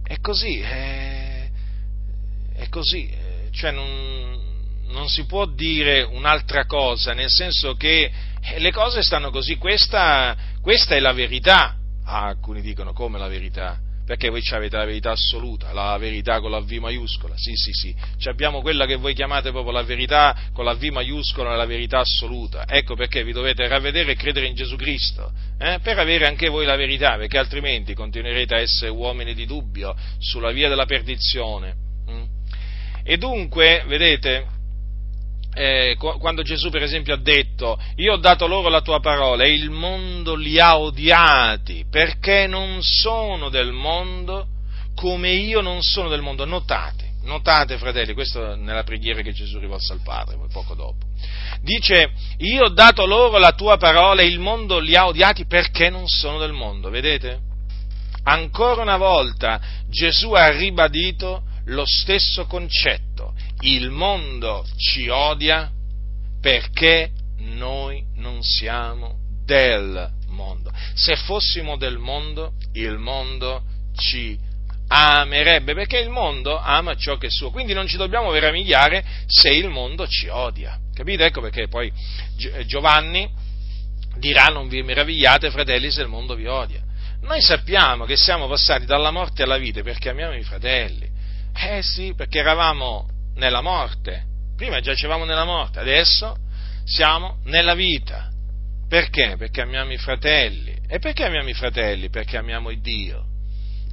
È 0.03 0.17
così, 0.21 0.59
è, 0.59 1.49
è 2.53 2.69
così, 2.69 3.13
cioè 3.51 3.71
non, 3.71 4.39
non 4.87 5.09
si 5.09 5.25
può 5.25 5.45
dire 5.45 6.03
un'altra 6.03 6.65
cosa, 6.65 7.13
nel 7.13 7.29
senso 7.29 7.75
che 7.75 8.09
le 8.57 8.71
cose 8.71 9.03
stanno 9.03 9.31
così, 9.31 9.57
questa, 9.57 10.35
questa 10.61 10.95
è 10.95 10.99
la 10.99 11.11
verità. 11.11 11.75
Ah, 12.05 12.27
alcuni 12.27 12.61
dicono 12.61 12.93
come 12.93 13.19
la 13.19 13.27
verità? 13.27 13.81
Perché 14.07 14.29
voi 14.29 14.41
avete 14.51 14.77
la 14.77 14.85
verità 14.85 15.11
assoluta, 15.11 15.73
la 15.73 15.97
verità 15.97 16.39
con 16.39 16.49
la 16.49 16.61
V 16.61 16.71
maiuscola, 16.71 17.35
sì 17.35 17.51
sì 17.55 17.71
sì, 17.73 17.95
Ci 18.17 18.29
abbiamo 18.29 18.61
quella 18.61 18.85
che 18.85 18.95
voi 18.95 19.13
chiamate 19.13 19.51
proprio 19.51 19.73
la 19.73 19.83
verità 19.83 20.33
con 20.53 20.63
la 20.63 20.75
V 20.75 20.83
maiuscola, 20.85 21.57
la 21.57 21.65
verità 21.65 21.99
assoluta, 21.99 22.65
ecco 22.65 22.95
perché 22.95 23.25
vi 23.25 23.33
dovete 23.33 23.67
ravvedere 23.67 24.13
e 24.13 24.15
credere 24.15 24.45
in 24.45 24.55
Gesù 24.55 24.77
Cristo, 24.77 25.29
eh? 25.59 25.79
per 25.83 25.99
avere 25.99 26.25
anche 26.25 26.47
voi 26.47 26.65
la 26.65 26.77
verità, 26.77 27.17
perché 27.17 27.37
altrimenti 27.37 27.93
continuerete 27.93 28.55
a 28.55 28.59
essere 28.59 28.91
uomini 28.91 29.33
di 29.33 29.45
dubbio 29.45 29.93
sulla 30.19 30.51
via 30.51 30.69
della 30.69 30.85
perdizione. 30.85 31.75
Mm? 32.09 32.23
E 33.03 33.17
dunque, 33.17 33.83
vedete, 33.87 34.47
eh, 35.57 35.95
quando 35.97 36.43
Gesù 36.43 36.69
per 36.69 36.83
esempio 36.83 37.15
ha 37.15 37.17
detto 37.17 37.79
io 37.95 38.13
ho 38.13 38.17
dato 38.17 38.45
loro 38.45 38.69
la 38.69 38.81
tua 38.81 38.99
parola 38.99 39.43
e 39.43 39.53
il 39.53 39.71
mondo 39.71 40.35
li 40.35 40.59
ha 40.59 40.77
odiati 40.77 41.85
perché 41.89 42.45
non 42.45 42.83
sono 42.83 43.49
del 43.49 43.71
mondo 43.71 44.49
come 44.93 45.31
io 45.31 45.61
non 45.61 45.81
sono 45.81 46.09
del 46.09 46.21
mondo. 46.21 46.45
Notate, 46.45 47.13
notate 47.23 47.77
fratelli, 47.77 48.13
questo 48.13 48.55
nella 48.55 48.83
preghiera 48.83 49.21
che 49.21 49.33
Gesù 49.33 49.57
rivolse 49.57 49.93
al 49.93 50.01
Padre 50.03 50.37
poco 50.51 50.75
dopo. 50.75 51.05
Dice 51.61 52.11
io 52.37 52.65
ho 52.65 52.69
dato 52.69 53.05
loro 53.05 53.39
la 53.39 53.53
tua 53.53 53.77
parola 53.77 54.21
e 54.21 54.27
il 54.27 54.39
mondo 54.39 54.79
li 54.79 54.95
ha 54.95 55.07
odiati 55.07 55.45
perché 55.45 55.89
non 55.89 56.07
sono 56.07 56.37
del 56.37 56.53
mondo, 56.53 56.89
vedete? 56.89 57.39
Ancora 58.23 58.81
una 58.81 58.97
volta 58.97 59.59
Gesù 59.89 60.33
ha 60.33 60.49
ribadito 60.49 61.43
lo 61.65 61.83
stesso 61.85 62.45
concetto 62.45 63.33
il 63.61 63.89
mondo 63.89 64.65
ci 64.77 65.09
odia 65.09 65.71
perché 66.41 67.11
noi 67.39 68.03
non 68.15 68.43
siamo 68.43 69.17
del 69.45 70.11
mondo. 70.27 70.71
Se 70.93 71.15
fossimo 71.15 71.77
del 71.77 71.97
mondo, 71.97 72.53
il 72.73 72.97
mondo 72.97 73.63
ci 73.95 74.37
amerebbe, 74.89 75.73
perché 75.73 75.99
il 75.99 76.09
mondo 76.09 76.57
ama 76.57 76.95
ciò 76.95 77.17
che 77.17 77.27
è 77.27 77.29
suo, 77.29 77.49
quindi 77.49 77.73
non 77.73 77.87
ci 77.87 77.97
dobbiamo 77.97 78.31
meravigliare 78.31 79.03
se 79.25 79.49
il 79.49 79.69
mondo 79.69 80.07
ci 80.07 80.27
odia. 80.27 80.79
Capite? 80.93 81.25
Ecco 81.25 81.41
perché 81.41 81.67
poi 81.67 81.91
Giovanni 82.65 83.29
dirà 84.17 84.45
non 84.45 84.67
vi 84.67 84.81
meravigliate 84.83 85.51
fratelli 85.51 85.91
se 85.91 86.01
il 86.01 86.07
mondo 86.07 86.35
vi 86.35 86.47
odia. 86.47 86.81
Noi 87.21 87.41
sappiamo 87.41 88.05
che 88.05 88.15
siamo 88.15 88.47
passati 88.47 88.85
dalla 88.85 89.11
morte 89.11 89.43
alla 89.43 89.57
vita 89.57 89.81
perché 89.81 90.09
amiamo 90.09 90.35
i 90.35 90.43
fratelli. 90.43 91.09
Eh 91.53 91.81
sì, 91.81 92.13
perché 92.15 92.39
eravamo 92.39 93.07
nella 93.37 93.61
morte. 93.61 94.25
Prima 94.55 94.79
giacevamo 94.79 95.25
nella 95.25 95.45
morte, 95.45 95.79
adesso 95.79 96.35
siamo 96.83 97.39
nella 97.45 97.73
vita. 97.73 98.29
Perché? 98.87 99.35
Perché 99.37 99.61
amiamo 99.61 99.91
i 99.91 99.97
fratelli. 99.97 100.75
E 100.87 100.99
perché 100.99 101.25
amiamo 101.25 101.49
i 101.49 101.53
fratelli? 101.53 102.09
Perché 102.09 102.37
amiamo 102.37 102.69
il 102.69 102.81
Dio. 102.81 103.25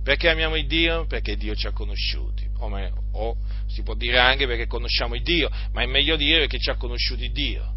Perché 0.03 0.29
amiamo 0.29 0.57
il 0.57 0.66
Dio? 0.66 1.07
Perché 1.07 1.37
Dio 1.37 1.55
ci 1.55 1.66
ha 1.66 1.73
conosciuti. 1.73 2.47
O, 2.59 2.69
me, 2.69 2.93
o 3.12 3.37
si 3.66 3.83
può 3.83 3.95
dire 3.95 4.19
anche 4.19 4.47
perché 4.47 4.66
conosciamo 4.66 5.15
il 5.15 5.23
Dio, 5.23 5.51
ma 5.73 5.83
è 5.83 5.87
meglio 5.87 6.16
dire 6.16 6.41
perché 6.41 6.59
ci 6.59 6.71
ha 6.71 6.77
conosciuti 6.77 7.31
Dio. 7.31 7.73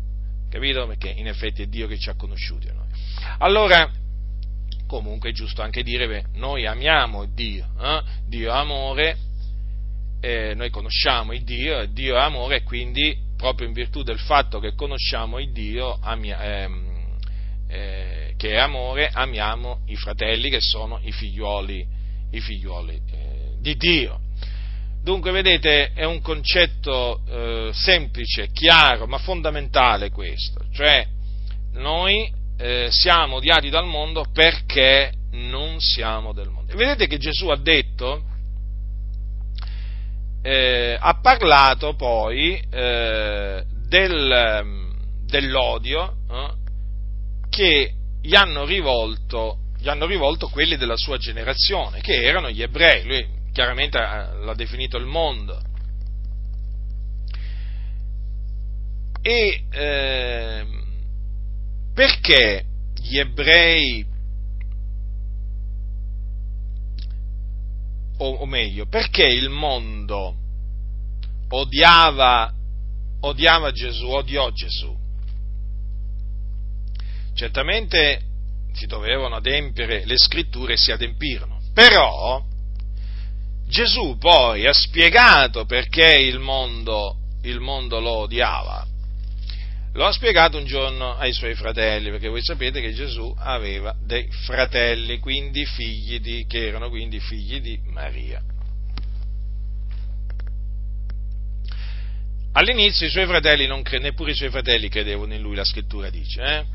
Capito? 0.50 0.86
Perché 0.88 1.10
in 1.10 1.28
effetti 1.28 1.64
è 1.64 1.68
Dio 1.68 1.88
che 1.88 1.98
ci 1.98 2.10
ha 2.10 2.16
conosciuti 2.16 2.68
a 2.68 2.74
noi. 2.74 2.88
Allora, 3.40 3.90
comunque 4.86 5.32
è 5.32 5.34
giusto 5.34 5.62
anche 5.62 5.84
dire 5.84 6.08
che 6.08 6.24
noi 6.36 6.66
amiamo 6.66 7.26
Dio, 7.26 7.68
eh? 7.82 8.02
Dio 8.28 8.54
è 8.54 8.56
amore, 8.56 9.18
eh, 10.20 10.54
noi 10.56 10.70
conosciamo 10.70 11.34
il 11.34 11.44
Dio, 11.44 11.86
Dio 11.88 12.16
è 12.16 12.20
amore 12.20 12.58
e 12.58 12.64
quindi 12.64 13.16
proprio 13.38 13.68
in 13.68 13.74
virtù 13.74 14.02
del 14.02 14.20
fatto 14.20 14.60
che 14.60 14.74
conosciamo 14.74 15.40
il 15.40 15.52
Dio 15.52 15.98
amia, 16.02 16.64
ehm, 16.64 17.18
eh, 17.70 18.34
che 18.38 18.52
è 18.52 18.58
amore, 18.58 19.10
amiamo 19.12 19.82
i 19.88 19.96
fratelli 19.96 20.50
che 20.50 20.62
sono 20.62 21.00
i 21.04 21.12
figlioli, 21.12 21.86
i 22.32 22.40
figlioli 22.40 23.02
eh, 23.12 23.52
di 23.60 23.76
Dio. 23.76 24.22
Dunque, 25.04 25.32
vedete, 25.32 25.94
è 25.94 26.04
un 26.04 26.20
concetto 26.22 27.22
eh, 27.30 27.70
semplice, 27.74 28.50
chiaro, 28.52 29.06
ma 29.08 29.20
fondamentale 29.20 30.10
questo, 30.10 30.66
cioè 30.74 31.06
noi 31.74 32.30
eh, 32.58 32.88
siamo 32.90 33.36
odiati 33.36 33.70
dal 33.70 33.86
mondo 33.86 34.26
perché 34.34 35.14
non 35.32 35.80
siamo 35.80 36.34
del 36.34 36.50
mondo. 36.50 36.74
E 36.74 36.76
vedete 36.76 37.08
che 37.08 37.18
Gesù 37.18 37.48
ha 37.50 37.58
detto, 37.58 38.24
eh, 40.48 40.98
ha 40.98 41.20
parlato 41.20 41.94
poi 41.96 42.58
eh, 42.70 43.66
del, 43.90 44.96
dell'odio 45.26 46.16
eh, 46.32 46.54
che 47.50 47.94
gli 48.22 48.34
hanno, 48.34 48.64
rivolto, 48.64 49.58
gli 49.78 49.90
hanno 49.90 50.06
rivolto 50.06 50.48
quelli 50.48 50.78
della 50.78 50.96
sua 50.96 51.18
generazione, 51.18 52.00
che 52.00 52.24
erano 52.24 52.50
gli 52.50 52.62
ebrei. 52.62 53.04
Lui 53.04 53.28
chiaramente 53.52 53.98
l'ha 53.98 54.54
definito 54.56 54.96
il 54.96 55.06
mondo. 55.06 55.62
E 59.22 59.64
eh, 59.70 60.66
perché 61.94 62.64
gli 63.02 63.18
ebrei, 63.18 64.06
o, 68.18 68.30
o 68.30 68.46
meglio, 68.46 68.88
perché 68.88 69.26
il 69.26 69.50
mondo 69.50 70.36
odiava, 71.50 72.52
odiava 73.22 73.72
Gesù, 73.72 74.08
odiò 74.08 74.50
Gesù? 74.52 74.96
Certamente 77.34 78.22
si 78.74 78.86
dovevano 78.88 79.36
adempiere 79.36 80.06
le 80.06 80.18
scritture 80.18 80.74
e 80.74 80.78
si 80.78 80.92
adempirono, 80.92 81.60
però 81.74 82.44
Gesù 83.68 84.18
poi 84.18 84.66
ha 84.66 84.74
spiegato 84.74 85.66
perché 85.66 86.20
il 86.20 86.40
mondo, 86.40 87.18
il 87.44 87.60
mondo 87.60 88.00
lo 88.00 88.12
odiava 88.20 88.87
lo 89.98 90.06
ha 90.06 90.12
spiegato 90.12 90.60
un 90.60 90.66
giorno 90.66 91.16
ai 91.16 91.34
suoi 91.34 91.56
fratelli, 91.56 92.12
perché 92.12 92.28
voi 92.28 92.44
sapete 92.44 92.82
che 92.82 92.94
Gesù 92.94 93.34
aveva 93.36 93.96
dei 94.00 94.30
fratelli, 94.46 95.18
quindi 95.18 95.66
figli 95.66 96.20
di, 96.20 96.46
che 96.48 96.68
erano 96.68 96.90
quindi 96.90 97.20
figli 97.20 97.60
di 97.60 97.80
Maria. 97.86 98.40
All'inizio 102.52 103.08
i 103.08 103.10
suoi 103.10 103.26
fratelli, 103.26 103.66
non, 103.66 103.82
neppure 104.00 104.32
i 104.32 104.36
suoi 104.36 104.52
fratelli 104.52 104.88
credevano 104.88 105.34
in 105.34 105.42
lui, 105.42 105.56
la 105.56 105.66
scrittura 105.66 106.12
dice, 106.12 106.42
eh? 106.44 106.66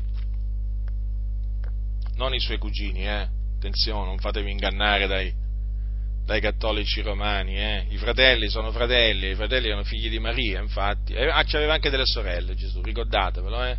Non 2.15 2.33
i 2.33 2.41
suoi 2.41 2.57
cugini, 2.57 3.07
eh? 3.07 3.29
Attenzione, 3.55 4.05
non 4.05 4.17
fatevi 4.17 4.51
ingannare 4.51 5.07
dai, 5.07 5.33
dai 6.25 6.39
cattolici 6.39 7.01
romani, 7.01 7.57
eh? 7.57 7.85
i 7.89 7.97
fratelli 7.97 8.49
sono 8.49 8.71
fratelli, 8.71 9.31
i 9.31 9.35
fratelli 9.35 9.67
erano 9.67 9.83
figli 9.83 10.09
di 10.09 10.19
Maria, 10.19 10.61
infatti, 10.61 11.13
e 11.13 11.27
ah, 11.27 11.43
c'aveva 11.43 11.73
anche 11.73 11.89
delle 11.89 12.05
sorelle 12.05 12.55
Gesù, 12.55 12.81
ricordatevelo, 12.81 13.63
eh? 13.65 13.77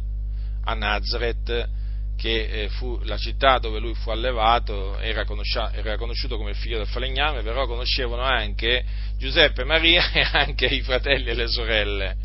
a 0.65 0.75
Nazareth, 0.75 1.69
che 2.17 2.63
eh, 2.63 2.69
fu 2.69 3.01
la 3.05 3.17
città 3.17 3.59
dove 3.59 3.79
lui 3.79 3.95
fu 3.95 4.11
allevato, 4.11 4.99
era, 4.99 5.25
era, 5.73 5.97
conosciuto 5.97 6.37
come 6.37 6.55
figlio 6.55 6.79
del 6.79 6.87
falegname, 6.87 7.43
però 7.43 7.67
conoscevano 7.67 8.23
anche 8.23 8.85
Giuseppe, 9.19 9.65
Maria 9.65 10.11
e 10.13 10.27
anche 10.33 10.67
i 10.67 10.83
fratelli 10.83 11.31
e 11.31 11.35
le 11.35 11.49
sorelle, 11.49 12.17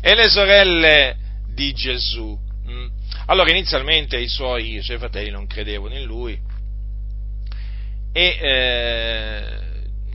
e 0.00 0.14
le 0.14 0.28
sorelle 0.28 1.16
di 1.54 1.72
Gesù. 1.72 2.38
Mm? 2.68 2.86
Allora 3.26 3.50
inizialmente 3.50 4.18
i 4.18 4.28
suoi, 4.28 4.74
i 4.74 4.82
suoi 4.82 4.98
fratelli 4.98 5.30
non 5.30 5.46
credevano 5.46 5.96
in 5.96 6.04
lui, 6.04 6.38
e 8.12 8.38
eh, 8.40 9.60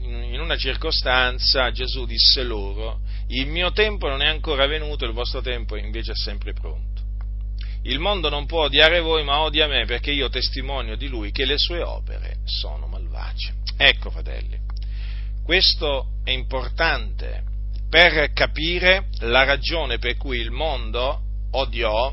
in 0.00 0.40
una 0.40 0.56
circostanza 0.56 1.70
Gesù 1.70 2.04
disse 2.04 2.42
loro, 2.42 3.00
il 3.28 3.46
mio 3.46 3.72
tempo 3.72 4.08
non 4.08 4.22
è 4.22 4.26
ancora 4.26 4.66
venuto, 4.66 5.04
il 5.04 5.12
vostro 5.12 5.40
tempo 5.40 5.76
invece 5.76 6.12
è 6.12 6.16
sempre 6.16 6.52
pronto. 6.52 7.02
Il 7.82 7.98
mondo 8.00 8.28
non 8.28 8.46
può 8.46 8.64
odiare 8.64 9.00
voi, 9.00 9.22
ma 9.22 9.40
odia 9.40 9.68
me, 9.68 9.84
perché 9.84 10.10
io 10.10 10.28
testimonio 10.28 10.96
di 10.96 11.06
lui 11.06 11.30
che 11.30 11.44
le 11.44 11.56
sue 11.56 11.82
opere 11.82 12.38
sono 12.44 12.86
malvagie. 12.86 13.54
Ecco, 13.76 14.10
fratelli, 14.10 14.58
questo 15.44 16.08
è 16.24 16.30
importante 16.30 17.44
per 17.88 18.32
capire 18.32 19.06
la 19.20 19.44
ragione 19.44 19.98
per 19.98 20.16
cui 20.16 20.38
il 20.38 20.50
mondo 20.50 21.20
odiò 21.52 22.12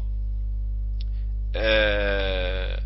eh, 1.51 2.82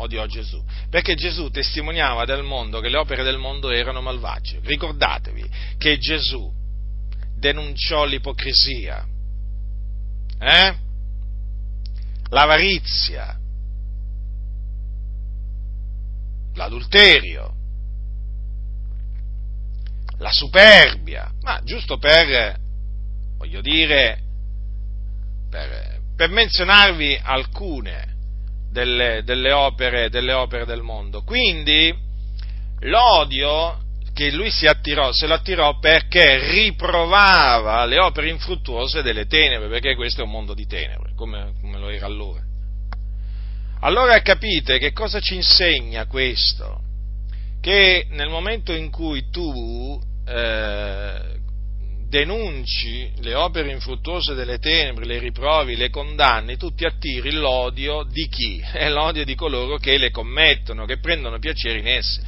odiò 0.00 0.26
Gesù, 0.26 0.62
perché 0.88 1.14
Gesù 1.14 1.50
testimoniava 1.50 2.24
del 2.24 2.42
mondo 2.42 2.80
che 2.80 2.88
le 2.88 2.98
opere 2.98 3.22
del 3.22 3.38
mondo 3.38 3.70
erano 3.70 4.00
malvagie. 4.00 4.60
Ricordatevi 4.62 5.48
che 5.78 5.98
Gesù 5.98 6.52
denunciò 7.36 8.04
l'ipocrisia, 8.04 9.06
eh? 10.38 10.74
l'avarizia, 12.28 13.38
l'adulterio, 16.54 17.54
la 20.18 20.30
superbia, 20.30 21.32
ma 21.42 21.60
giusto 21.64 21.96
per, 21.98 22.58
voglio 23.38 23.60
dire, 23.60 24.20
per, 25.48 26.00
per 26.14 26.28
menzionarvi 26.28 27.18
alcune 27.22 28.09
delle, 28.70 29.22
delle, 29.24 29.52
opere, 29.52 30.08
delle 30.10 30.32
opere 30.32 30.64
del 30.64 30.82
mondo. 30.82 31.22
Quindi 31.22 31.94
l'odio 32.80 33.78
che 34.14 34.30
lui 34.30 34.50
si 34.50 34.66
attirò, 34.66 35.12
se 35.12 35.26
lo 35.26 35.34
attirò 35.34 35.78
perché 35.78 36.50
riprovava 36.50 37.84
le 37.84 37.98
opere 37.98 38.28
infruttuose 38.28 39.02
delle 39.02 39.26
tenebre, 39.26 39.68
perché 39.68 39.94
questo 39.94 40.20
è 40.20 40.24
un 40.24 40.30
mondo 40.30 40.54
di 40.54 40.66
tenebre, 40.66 41.12
come, 41.14 41.54
come 41.60 41.78
lo 41.78 41.88
era 41.88 42.06
allora. 42.06 42.40
Allora 43.80 44.20
capite 44.20 44.78
che 44.78 44.92
cosa 44.92 45.20
ci 45.20 45.36
insegna 45.36 46.06
questo? 46.06 46.82
Che 47.62 48.06
nel 48.10 48.28
momento 48.28 48.72
in 48.72 48.90
cui 48.90 49.30
tu 49.30 49.98
eh, 50.26 51.39
denunci 52.10 53.08
le 53.20 53.34
opere 53.34 53.70
infruttuose 53.70 54.34
delle 54.34 54.58
tenebre, 54.58 55.06
le 55.06 55.20
riprovi, 55.20 55.76
le 55.76 55.90
condanni, 55.90 56.56
tu 56.56 56.74
ti 56.74 56.84
attiri 56.84 57.30
l'odio 57.30 58.02
di 58.02 58.28
chi? 58.28 58.58
È 58.72 58.90
l'odio 58.90 59.24
di 59.24 59.36
coloro 59.36 59.78
che 59.78 59.96
le 59.96 60.10
commettono, 60.10 60.84
che 60.84 60.98
prendono 60.98 61.38
piacere 61.38 61.78
in 61.78 61.86
esse. 61.86 62.20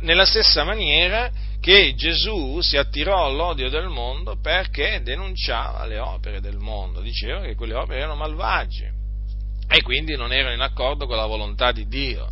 Nella 0.00 0.24
stessa 0.24 0.64
maniera 0.64 1.30
che 1.60 1.94
Gesù 1.94 2.60
si 2.60 2.76
attirò 2.76 3.26
all'odio 3.26 3.68
del 3.68 3.88
mondo 3.88 4.38
perché 4.40 5.00
denunciava 5.02 5.84
le 5.84 5.98
opere 5.98 6.40
del 6.40 6.56
mondo, 6.56 7.00
diceva 7.00 7.40
che 7.40 7.54
quelle 7.54 7.74
opere 7.74 7.98
erano 7.98 8.14
malvagie 8.14 8.92
e 9.68 9.82
quindi 9.82 10.16
non 10.16 10.32
erano 10.32 10.54
in 10.54 10.60
accordo 10.60 11.06
con 11.06 11.16
la 11.16 11.26
volontà 11.26 11.72
di 11.72 11.86
Dio. 11.86 12.28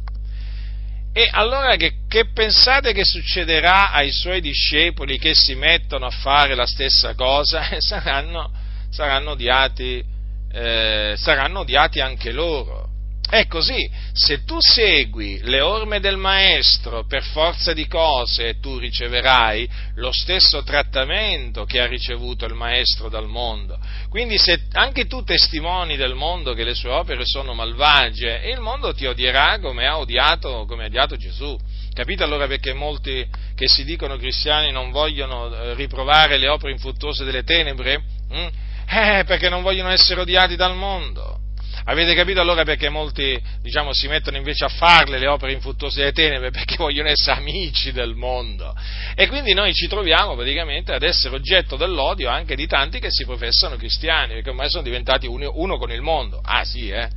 E 1.15 1.29
allora 1.31 1.77
che, 1.77 1.93
che, 2.09 2.31
pensate 2.33 2.95
che 2.95 3.05
succederà 3.05 3.91
ai 3.91 4.11
suoi 4.11 4.41
discepoli 4.41 5.19
che 5.19 5.35
si 5.35 5.55
mettono 5.55 6.07
a 6.07 6.11
fare 6.11 6.55
la 6.55 6.65
stessa 6.65 7.15
cosa? 7.15 7.63
saranno, 7.81 8.51
saranno, 8.89 9.33
odiati, 9.33 10.03
eh, 10.51 11.15
saranno 11.19 11.61
odiati 11.61 12.01
anche 12.01 12.33
loro. 12.33 12.89
È 13.29 13.47
così, 13.47 13.91
se 14.13 14.45
tu 14.45 14.57
segui 14.61 15.41
le 15.43 15.61
orme 15.61 16.01
del 16.01 16.17
maestro 16.17 17.07
per 17.07 17.23
forza 17.23 17.73
di 17.73 17.87
cose, 17.87 18.59
tu 18.61 18.79
riceverai 18.79 19.69
lo 19.97 20.13
stesso 20.13 20.63
trattamento 20.63 21.65
che 21.65 21.81
ha 21.81 21.87
ricevuto 21.87 22.45
il 22.45 22.55
maestro 22.55 23.09
dal 23.09 23.27
mondo. 23.27 23.79
Quindi 24.13 24.37
se 24.37 24.65
anche 24.73 25.07
tu 25.07 25.25
testimoni 25.25 25.97
del 25.97 26.15
mondo 26.15 26.53
che 26.53 26.65
le 26.65 26.75
sue 26.75 26.91
opere 26.91 27.25
sono 27.25 27.55
malvagie, 27.55 28.43
il 28.51 28.61
mondo 28.61 28.93
ti 28.93 29.07
odierà 29.07 29.59
come 29.59 29.87
ha 29.87 29.97
odiato, 29.97 30.67
come 30.67 30.83
ha 30.83 30.87
odiato 30.89 31.17
Gesù. 31.17 31.59
Capite 31.95 32.23
allora 32.23 32.47
perché 32.47 32.75
molti 32.75 33.27
che 33.55 33.69
si 33.69 33.85
dicono 33.85 34.19
cristiani 34.19 34.71
non 34.71 34.91
vogliono 34.91 35.51
eh, 35.55 35.73
riprovare 35.77 36.37
le 36.37 36.49
opere 36.49 36.73
infruttuose 36.73 37.25
delle 37.25 37.43
tenebre? 37.43 38.03
Mm? 38.35 38.47
Eh, 38.87 39.25
perché 39.25 39.49
non 39.49 39.63
vogliono 39.63 39.89
essere 39.89 40.21
odiati 40.21 40.57
dal 40.57 40.77
mondo. 40.77 41.42
Avete 41.85 42.15
capito 42.15 42.41
allora 42.41 42.63
perché 42.63 42.89
molti 42.89 43.41
diciamo, 43.61 43.93
si 43.93 44.07
mettono 44.07 44.37
invece 44.37 44.65
a 44.65 44.69
farle 44.69 45.19
le 45.19 45.27
opere 45.27 45.53
infruttuose 45.53 45.99
delle 46.01 46.13
tenebre? 46.13 46.51
Perché 46.63 46.77
vogliono 46.77 47.09
essere 47.09 47.39
amici 47.39 47.93
del 47.93 48.15
mondo. 48.15 48.75
E 49.15 49.27
quindi 49.27 49.53
noi 49.53 49.75
ci 49.75 49.89
troviamo 49.89 50.35
praticamente 50.37 50.93
ad 50.93 51.03
essere 51.03 51.35
oggetto 51.35 51.77
dell'odio 51.77 52.29
anche 52.29 52.55
di 52.55 52.67
tanti 52.67 53.01
che 53.01 53.11
si 53.11 53.25
professano 53.25 53.77
cristiani, 53.77 54.35
perché 54.35 54.51
ormai 54.51 54.71
sono 54.71 54.83
diventati 54.83 55.27
uno, 55.27 55.51
uno 55.55 55.77
con 55.79 55.91
il 55.91 56.03
mondo. 56.03 56.41
Ah 56.43 56.65
sì, 56.65 56.89
eh? 56.89 57.09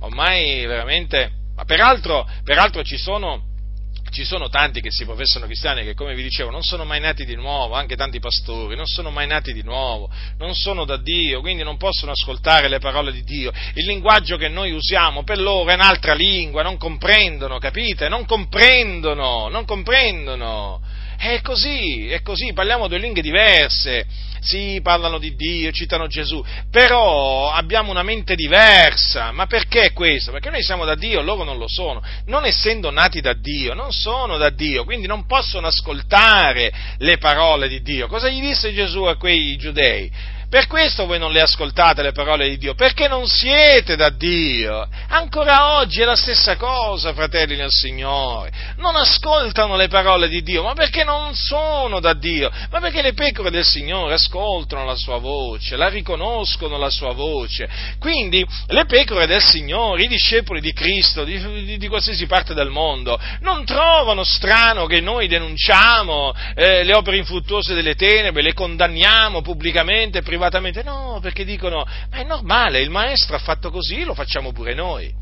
Ormai 0.00 0.64
veramente... 0.66 1.42
Ma 1.56 1.64
peraltro, 1.64 2.28
peraltro 2.42 2.82
ci 2.82 2.96
sono 2.96 3.53
ci 4.14 4.24
sono 4.24 4.48
tanti 4.48 4.80
che 4.80 4.92
si 4.92 5.04
professano 5.04 5.46
cristiani 5.46 5.82
che, 5.82 5.94
come 5.94 6.14
vi 6.14 6.22
dicevo, 6.22 6.50
non 6.50 6.62
sono 6.62 6.84
mai 6.84 7.00
nati 7.00 7.24
di 7.24 7.34
nuovo, 7.34 7.74
anche 7.74 7.96
tanti 7.96 8.20
pastori, 8.20 8.76
non 8.76 8.86
sono 8.86 9.10
mai 9.10 9.26
nati 9.26 9.52
di 9.52 9.62
nuovo, 9.62 10.08
non 10.38 10.54
sono 10.54 10.84
da 10.84 10.96
Dio, 10.96 11.40
quindi 11.40 11.64
non 11.64 11.76
possono 11.76 12.12
ascoltare 12.12 12.68
le 12.68 12.78
parole 12.78 13.10
di 13.10 13.24
Dio. 13.24 13.52
Il 13.74 13.84
linguaggio 13.86 14.36
che 14.36 14.48
noi 14.48 14.70
usiamo 14.70 15.24
per 15.24 15.40
loro 15.40 15.68
è 15.68 15.74
un'altra 15.74 16.14
lingua, 16.14 16.62
non 16.62 16.76
comprendono, 16.76 17.58
capite? 17.58 18.08
Non 18.08 18.24
comprendono, 18.24 19.48
non 19.48 19.64
comprendono. 19.64 20.80
È 21.24 21.40
così, 21.40 22.10
è 22.10 22.20
così, 22.20 22.52
parliamo 22.52 22.86
due 22.86 22.98
lingue 22.98 23.22
diverse 23.22 24.06
sì, 24.44 24.80
parlano 24.82 25.16
di 25.18 25.34
Dio, 25.34 25.72
citano 25.72 26.06
Gesù, 26.06 26.44
però 26.70 27.50
abbiamo 27.50 27.90
una 27.90 28.02
mente 28.02 28.34
diversa. 28.34 29.32
Ma 29.32 29.46
perché 29.46 29.92
questo? 29.92 30.32
Perché 30.32 30.50
noi 30.50 30.62
siamo 30.62 30.84
da 30.84 30.94
Dio, 30.94 31.22
loro 31.22 31.44
non 31.44 31.56
lo 31.56 31.66
sono. 31.66 32.02
Non 32.26 32.44
essendo 32.44 32.90
nati 32.90 33.22
da 33.22 33.32
Dio, 33.32 33.72
non 33.72 33.90
sono 33.90 34.36
da 34.36 34.50
Dio, 34.50 34.84
quindi 34.84 35.06
non 35.06 35.24
possono 35.24 35.66
ascoltare 35.66 36.70
le 36.98 37.16
parole 37.16 37.68
di 37.68 37.80
Dio. 37.80 38.06
Cosa 38.06 38.28
gli 38.28 38.40
disse 38.40 38.74
Gesù 38.74 39.04
a 39.04 39.16
quei 39.16 39.56
giudei? 39.56 40.12
Per 40.54 40.68
questo 40.68 41.06
voi 41.06 41.18
non 41.18 41.32
le 41.32 41.40
ascoltate 41.40 42.00
le 42.00 42.12
parole 42.12 42.48
di 42.48 42.58
Dio, 42.58 42.74
perché 42.74 43.08
non 43.08 43.26
siete 43.26 43.96
da 43.96 44.08
Dio. 44.08 44.88
Ancora 45.08 45.78
oggi 45.78 46.00
è 46.00 46.04
la 46.04 46.14
stessa 46.14 46.54
cosa, 46.54 47.12
fratelli 47.12 47.56
nel 47.56 47.72
Signore. 47.72 48.52
Non 48.76 48.94
ascoltano 48.94 49.74
le 49.74 49.88
parole 49.88 50.28
di 50.28 50.44
Dio, 50.44 50.62
ma 50.62 50.74
perché 50.74 51.02
non 51.02 51.34
sono 51.34 51.98
da 51.98 52.12
Dio, 52.14 52.52
ma 52.70 52.78
perché 52.78 53.02
le 53.02 53.14
pecore 53.14 53.50
del 53.50 53.64
Signore 53.64 54.14
ascoltano 54.14 54.84
la 54.84 54.94
sua 54.94 55.18
voce, 55.18 55.74
la 55.74 55.88
riconoscono 55.88 56.78
la 56.78 56.90
sua 56.90 57.12
voce. 57.14 57.68
Quindi 57.98 58.46
le 58.68 58.84
pecore 58.84 59.26
del 59.26 59.42
Signore, 59.42 60.04
i 60.04 60.08
discepoli 60.08 60.60
di 60.60 60.72
Cristo, 60.72 61.24
di, 61.24 61.64
di, 61.64 61.78
di 61.78 61.88
qualsiasi 61.88 62.26
parte 62.26 62.54
del 62.54 62.70
mondo, 62.70 63.18
non 63.40 63.64
trovano 63.64 64.22
strano 64.22 64.86
che 64.86 65.00
noi 65.00 65.26
denunciamo 65.26 66.32
eh, 66.54 66.84
le 66.84 66.94
opere 66.94 67.16
infruttuose 67.16 67.74
delle 67.74 67.96
tenebre, 67.96 68.40
le 68.40 68.52
condanniamo 68.52 69.42
pubblicamente, 69.42 70.22
privatamente 70.22 70.42
privatamente, 70.44 70.82
no, 70.82 71.18
perché 71.22 71.44
dicono, 71.44 71.86
ma 72.10 72.18
è 72.18 72.24
normale, 72.24 72.80
il 72.80 72.90
maestro 72.90 73.36
ha 73.36 73.38
fatto 73.38 73.70
così, 73.70 74.04
lo 74.04 74.14
facciamo 74.14 74.52
pure 74.52 74.74
noi. 74.74 75.12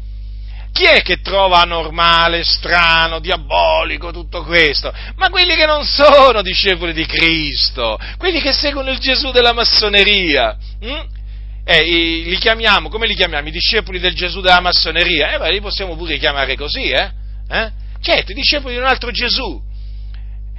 Chi 0.72 0.84
è 0.84 1.02
che 1.02 1.20
trova 1.20 1.60
anormale, 1.60 2.42
strano, 2.44 3.20
diabolico 3.20 4.10
tutto 4.10 4.42
questo? 4.42 4.92
Ma 5.16 5.28
quelli 5.28 5.54
che 5.54 5.66
non 5.66 5.84
sono 5.84 6.40
discepoli 6.40 6.94
di 6.94 7.04
Cristo, 7.04 7.98
quelli 8.16 8.40
che 8.40 8.52
seguono 8.52 8.90
il 8.90 8.98
Gesù 8.98 9.30
della 9.32 9.52
massoneria. 9.52 10.56
Hm? 10.80 11.00
Eh, 11.64 11.82
li 11.82 12.36
chiamiamo, 12.38 12.88
come 12.88 13.06
li 13.06 13.14
chiamiamo? 13.14 13.48
I 13.48 13.52
discepoli 13.52 14.00
del 14.00 14.14
Gesù 14.14 14.40
della 14.40 14.60
massoneria? 14.60 15.34
Eh, 15.34 15.38
beh, 15.38 15.52
li 15.52 15.60
possiamo 15.60 15.94
pure 15.94 16.16
chiamare 16.16 16.56
così, 16.56 16.88
eh? 16.88 17.10
eh? 17.48 17.70
Certo, 18.00 18.32
i 18.32 18.34
discepoli 18.34 18.74
di 18.74 18.80
un 18.80 18.86
altro 18.86 19.10
Gesù 19.10 19.70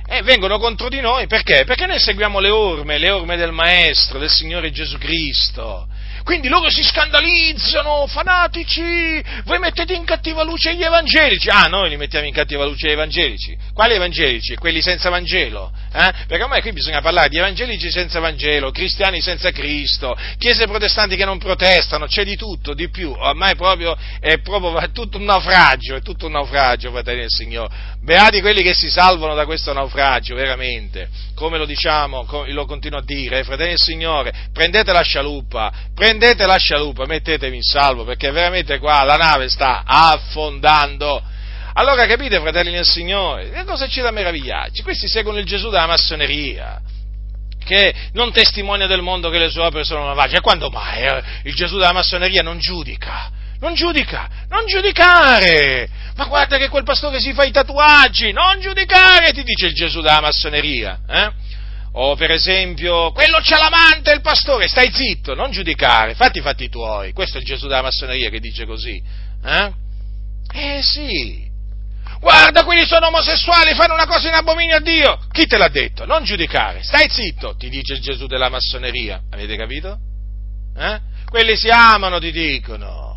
e 0.05 0.21
vengono 0.21 0.59
contro 0.59 0.89
di 0.89 0.99
noi 0.99 1.27
perché? 1.27 1.63
Perché 1.65 1.85
noi 1.85 1.99
seguiamo 1.99 2.39
le 2.39 2.49
orme, 2.49 2.97
le 2.97 3.11
orme 3.11 3.37
del 3.37 3.51
Maestro, 3.51 4.19
del 4.19 4.29
Signore 4.29 4.71
Gesù 4.71 4.97
Cristo. 4.97 5.87
Quindi 6.23 6.47
loro 6.47 6.69
si 6.69 6.83
scandalizzano, 6.83 8.07
fanatici, 8.07 9.21
voi 9.43 9.59
mettete 9.59 9.93
in 9.93 10.05
cattiva 10.05 10.43
luce 10.43 10.73
gli 10.75 10.83
evangelici. 10.83 11.49
Ah, 11.49 11.67
noi 11.67 11.89
li 11.89 11.97
mettiamo 11.97 12.25
in 12.25 12.33
cattiva 12.33 12.63
luce 12.63 12.87
gli 12.87 12.91
evangelici. 12.91 13.57
Quali 13.73 13.95
evangelici? 13.95 14.55
Quelli 14.55 14.81
senza 14.81 15.09
Vangelo. 15.09 15.71
Eh? 15.93 16.11
Perché 16.27 16.43
ormai 16.43 16.61
qui 16.61 16.71
bisogna 16.71 17.01
parlare 17.01 17.29
di 17.29 17.37
evangelici 17.37 17.91
senza 17.91 18.19
Vangelo, 18.19 18.71
cristiani 18.71 19.21
senza 19.21 19.51
Cristo, 19.51 20.17
chiese 20.37 20.65
protestanti 20.65 21.15
che 21.17 21.25
non 21.25 21.37
protestano, 21.37 22.07
c'è 22.07 22.23
di 22.23 22.37
tutto, 22.37 22.73
di 22.73 22.89
più. 22.89 23.11
Ormai 23.11 23.55
proprio 23.55 23.95
è 24.19 24.39
proprio 24.39 24.79
è 24.79 24.91
tutto 24.91 25.17
un 25.17 25.25
naufragio, 25.25 25.95
è 25.95 26.01
tutto 26.01 26.27
un 26.27 26.31
naufragio, 26.31 26.89
fratelli 26.91 27.19
del 27.19 27.29
Signore. 27.29 27.73
Beati 28.01 28.41
quelli 28.41 28.63
che 28.63 28.73
si 28.73 28.89
salvano 28.89 29.35
da 29.35 29.45
questo 29.45 29.73
naufragio, 29.73 30.35
veramente. 30.35 31.09
Come 31.35 31.57
lo 31.57 31.65
diciamo, 31.65 32.25
lo 32.47 32.65
continuo 32.65 32.99
a 32.99 33.03
dire, 33.03 33.39
eh, 33.39 33.43
fratelli 33.43 33.69
del 33.69 33.79
Signore, 33.79 34.33
prendete 34.53 34.91
la 34.91 35.01
scialuppa, 35.01 35.71
prendete 35.93 36.12
prendete 36.17 36.45
la 36.45 36.57
scialuppa, 36.57 37.05
mettetevi 37.05 37.55
in 37.55 37.63
salvo, 37.63 38.03
perché 38.03 38.29
veramente 38.29 38.77
qua 38.77 39.03
la 39.03 39.15
nave 39.15 39.49
sta 39.49 39.81
affondando. 39.83 41.21
Allora 41.73 42.05
capite, 42.05 42.39
fratelli 42.39 42.71
del 42.71 42.85
Signore, 42.85 43.49
che 43.49 43.63
cosa 43.63 43.87
c'è 43.87 44.03
da 44.03 44.11
meravigliarci? 44.11 44.83
Questi 44.83 45.07
seguono 45.07 45.39
il 45.39 45.45
Gesù 45.45 45.69
della 45.69 45.87
massoneria, 45.87 46.79
che 47.65 47.93
non 48.13 48.31
testimonia 48.31 48.85
del 48.85 49.01
mondo 49.01 49.31
che 49.31 49.39
le 49.39 49.49
sue 49.49 49.63
opere 49.63 49.83
sono 49.83 50.05
malvagie. 50.05 50.37
E 50.37 50.41
quando 50.41 50.69
mai 50.69 51.01
eh, 51.01 51.23
il 51.45 51.55
Gesù 51.55 51.77
della 51.77 51.93
massoneria 51.93 52.43
non 52.43 52.59
giudica? 52.59 53.31
Non 53.59 53.73
giudica, 53.73 54.29
non 54.49 54.67
giudicare! 54.67 55.89
Ma 56.15 56.25
guarda 56.25 56.57
che 56.57 56.69
quel 56.69 56.83
pastore 56.83 57.19
si 57.19 57.33
fa 57.33 57.43
i 57.43 57.51
tatuaggi, 57.51 58.31
non 58.33 58.59
giudicare, 58.59 59.31
ti 59.31 59.41
dice 59.41 59.67
il 59.67 59.73
Gesù 59.73 60.01
della 60.01 60.21
massoneria. 60.21 60.99
Eh? 61.09 61.31
O 61.95 62.15
per 62.15 62.31
esempio, 62.31 63.11
quello 63.11 63.37
c'ha 63.41 63.57
l'amante, 63.57 64.11
il 64.11 64.21
pastore, 64.21 64.67
stai 64.67 64.91
zitto, 64.91 65.35
non 65.35 65.51
giudicare, 65.51 66.15
fatti 66.15 66.39
i 66.39 66.41
fatti 66.41 66.67
tuoi. 66.67 67.13
Questo 67.13 67.37
è 67.37 67.39
il 67.39 67.45
Gesù 67.45 67.67
della 67.67 67.83
massoneria 67.83 68.29
che 68.29 68.39
dice 68.39 68.65
così. 68.65 69.01
Eh? 69.45 69.73
Eh 70.53 70.81
sì. 70.81 71.51
Guarda, 72.19 72.63
quelli 72.63 72.85
sono 72.85 73.07
omosessuali, 73.07 73.75
fanno 73.75 73.93
una 73.93 74.07
cosa 74.07 74.29
in 74.29 74.33
abominio 74.33 74.77
a 74.77 74.79
Dio. 74.79 75.19
Chi 75.31 75.45
te 75.45 75.57
l'ha 75.57 75.67
detto? 75.67 76.05
Non 76.05 76.23
giudicare, 76.23 76.81
stai 76.81 77.09
zitto, 77.09 77.55
ti 77.57 77.69
dice 77.69 77.93
il 77.93 78.01
Gesù 78.01 78.25
della 78.25 78.49
massoneria. 78.49 79.21
Avete 79.29 79.55
capito? 79.55 79.99
Eh? 80.75 80.99
Quelli 81.29 81.55
si 81.55 81.69
amano, 81.69 82.19
ti 82.19 82.31
dicono. 82.31 83.12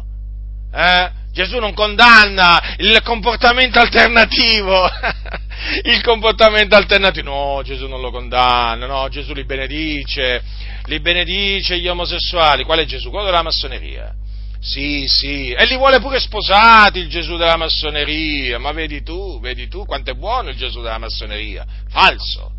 Eh? 0.76 1.10
Gesù 1.32 1.58
non 1.58 1.72
condanna 1.72 2.76
il 2.78 3.00
comportamento 3.02 3.78
alternativo. 3.78 4.88
il 5.84 6.02
comportamento 6.02 6.76
alternativo. 6.76 7.30
No, 7.30 7.62
Gesù 7.62 7.86
non 7.86 8.00
lo 8.00 8.10
condanna, 8.10 8.86
no, 8.86 9.08
Gesù 9.08 9.32
li 9.32 9.44
benedice, 9.44 10.42
li 10.84 11.00
benedice 11.00 11.78
gli 11.78 11.88
omosessuali. 11.88 12.64
Qual 12.64 12.78
è 12.78 12.84
Gesù? 12.84 13.10
Quello 13.10 13.26
della 13.26 13.42
massoneria. 13.42 14.14
Sì, 14.60 15.06
sì, 15.06 15.52
e 15.52 15.64
li 15.66 15.76
vuole 15.76 16.00
pure 16.00 16.18
sposati 16.18 16.98
il 16.98 17.08
Gesù 17.08 17.36
della 17.36 17.56
massoneria, 17.56 18.58
ma 18.58 18.72
vedi 18.72 19.02
tu, 19.02 19.38
vedi 19.40 19.68
tu 19.68 19.84
quanto 19.84 20.10
è 20.10 20.14
buono 20.14 20.48
il 20.48 20.56
Gesù 20.56 20.80
della 20.80 20.98
massoneria. 20.98 21.64
Falso 21.88 22.52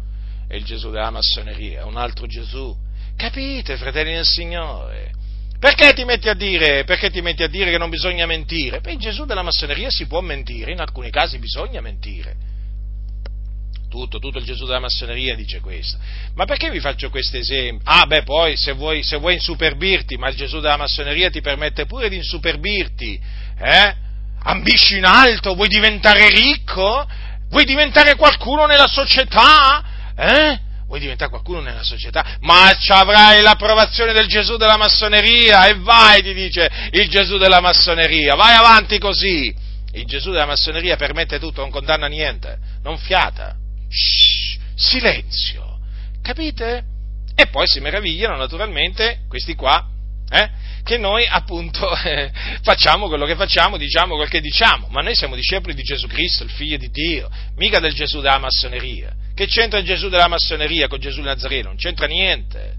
è 0.48 0.56
il 0.56 0.64
Gesù 0.64 0.89
della 0.89 1.10
massoneria, 1.10 1.81
è 1.81 1.84
un 1.84 1.98
altro 1.98 2.26
Gesù. 2.27 2.76
Capite, 3.15 3.77
fratelli 3.77 4.14
del 4.14 4.26
Signore? 4.26 5.11
Perché 5.60 5.94
ti 5.94 6.04
metti 6.04 6.30
a 6.30 6.34
dire, 6.34 6.86
ti 6.86 7.22
metti 7.22 7.44
a 7.44 7.48
dire 7.48 7.72
che 7.72 7.78
non 7.78 7.90
bisogna 7.90 8.26
mentire? 8.26 8.80
Beh, 8.80 8.92
in 8.92 9.00
Gesù 9.00 9.26
della 9.26 9.42
massoneria 9.42 9.90
si 9.90 10.06
può 10.06 10.22
mentire, 10.22 10.72
in 10.72 10.80
alcuni 10.80 11.10
casi 11.10 11.40
bisogna 11.40 11.82
mentire 11.82 12.56
tutto, 13.90 14.20
tutto 14.20 14.38
il 14.38 14.46
Gesù 14.46 14.66
della 14.66 14.80
massoneria 14.80 15.36
dice 15.36 15.60
questo. 15.60 15.98
Ma 16.36 16.46
perché 16.46 16.70
vi 16.70 16.80
faccio 16.80 17.10
questo 17.10 17.38
esempio? 17.38 17.82
Ah, 17.86 18.06
beh, 18.06 18.24
poi 18.24 18.56
se 18.56 18.74
vuoi, 18.74 19.04
se 19.04 19.18
vuoi 19.18 19.36
insuperbirti, 19.36 20.18
ma 20.18 20.30
il 20.30 20.36
Gesù 20.36 20.60
della 20.60 20.78
massoneria 20.78 21.30
ti 21.30 21.42
permette 21.42 21.86
pure 21.86 22.10
di 22.10 22.18
insuperbirti, 22.18 23.20
eh? 23.60 23.96
Ambisci 24.44 24.98
in 24.98 25.06
alto, 25.06 25.56
vuoi 25.56 25.68
diventare 25.68 26.30
ricco? 26.30 27.08
Vuoi 27.50 27.66
diventare 27.66 28.16
qualcuno 28.16 28.66
nella 28.66 28.88
società? 28.88 29.84
Eh? 30.16 30.60
Vuoi 30.88 31.02
diventare 31.02 31.30
qualcuno 31.30 31.60
nella 31.60 31.84
società? 31.84 32.38
Ma 32.40 32.74
ci 32.80 32.94
avrai 32.94 33.42
l'approvazione 33.42 34.14
del 34.14 34.28
Gesù 34.28 34.56
della 34.56 34.78
massoneria 34.78 35.68
e 35.68 35.76
vai, 35.76 36.24
ti 36.24 36.34
dice 36.34 36.70
il 36.92 37.10
Gesù 37.10 37.38
della 37.38 37.60
massoneria, 37.60 38.36
vai 38.36 38.56
avanti 38.56 38.98
così 38.98 39.54
Il 39.92 40.06
Gesù 40.06 40.32
della 40.32 40.46
massoneria 40.46 40.96
permette 40.96 41.40
tutto, 41.40 41.62
non 41.62 41.72
condanna 41.72 42.08
niente, 42.08 42.58
non 42.84 42.98
fiata. 42.98 43.56
Shh, 43.90 44.58
silenzio. 44.76 45.80
Capite? 46.22 46.84
E 47.36 47.48
poi 47.48 47.68
si 47.68 47.80
meravigliano 47.80 48.38
naturalmente 48.38 49.20
questi 49.28 49.56
qua, 49.56 49.86
eh, 50.30 50.50
che 50.84 50.98
noi 50.98 51.26
appunto 51.28 51.96
eh, 52.04 52.32
facciamo 52.62 53.08
quello 53.08 53.26
che 53.26 53.36
facciamo, 53.36 53.78
diciamo 53.78 54.16
quel 54.16 54.30
che 54.30 54.40
diciamo, 54.40 54.88
ma 54.90 55.02
noi 55.02 55.16
siamo 55.16 55.36
discepoli 55.36 55.74
di 55.74 55.84
Gesù 55.84 56.08
Cristo, 56.08 56.44
il 56.44 56.50
figlio 56.50 56.78
di 56.78 56.90
Dio, 56.90 57.30
mica 57.58 57.80
del 57.80 57.94
Gesù 57.94 58.22
della 58.22 58.40
massoneria. 58.40 59.14
Che 59.38 59.46
c'entra 59.46 59.84
Gesù 59.84 60.10
della 60.10 60.28
massoneria 60.28 60.88
con 60.88 61.00
Gesù 61.00 61.22
Nazareno? 61.22 61.68
Non 61.68 61.78
c'entra 61.78 62.08
niente. 62.08 62.74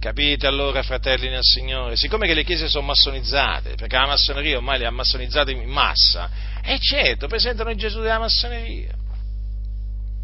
Capite 0.00 0.46
allora, 0.46 0.82
fratelli 0.82 1.28
nel 1.28 1.42
Signore? 1.42 1.94
Siccome 1.94 2.26
che 2.26 2.32
le 2.32 2.42
chiese 2.42 2.68
sono 2.68 2.86
massonizzate, 2.86 3.74
perché 3.74 3.94
la 3.94 4.06
massoneria 4.06 4.56
ormai 4.56 4.78
le 4.78 4.86
ha 4.86 4.90
massonizzate 4.90 5.50
in 5.50 5.68
massa, 5.68 6.30
e 6.64 6.78
certo, 6.78 7.26
presentano 7.26 7.68
il 7.68 7.76
Gesù 7.76 8.00
della 8.00 8.18
massoneria. 8.18 8.94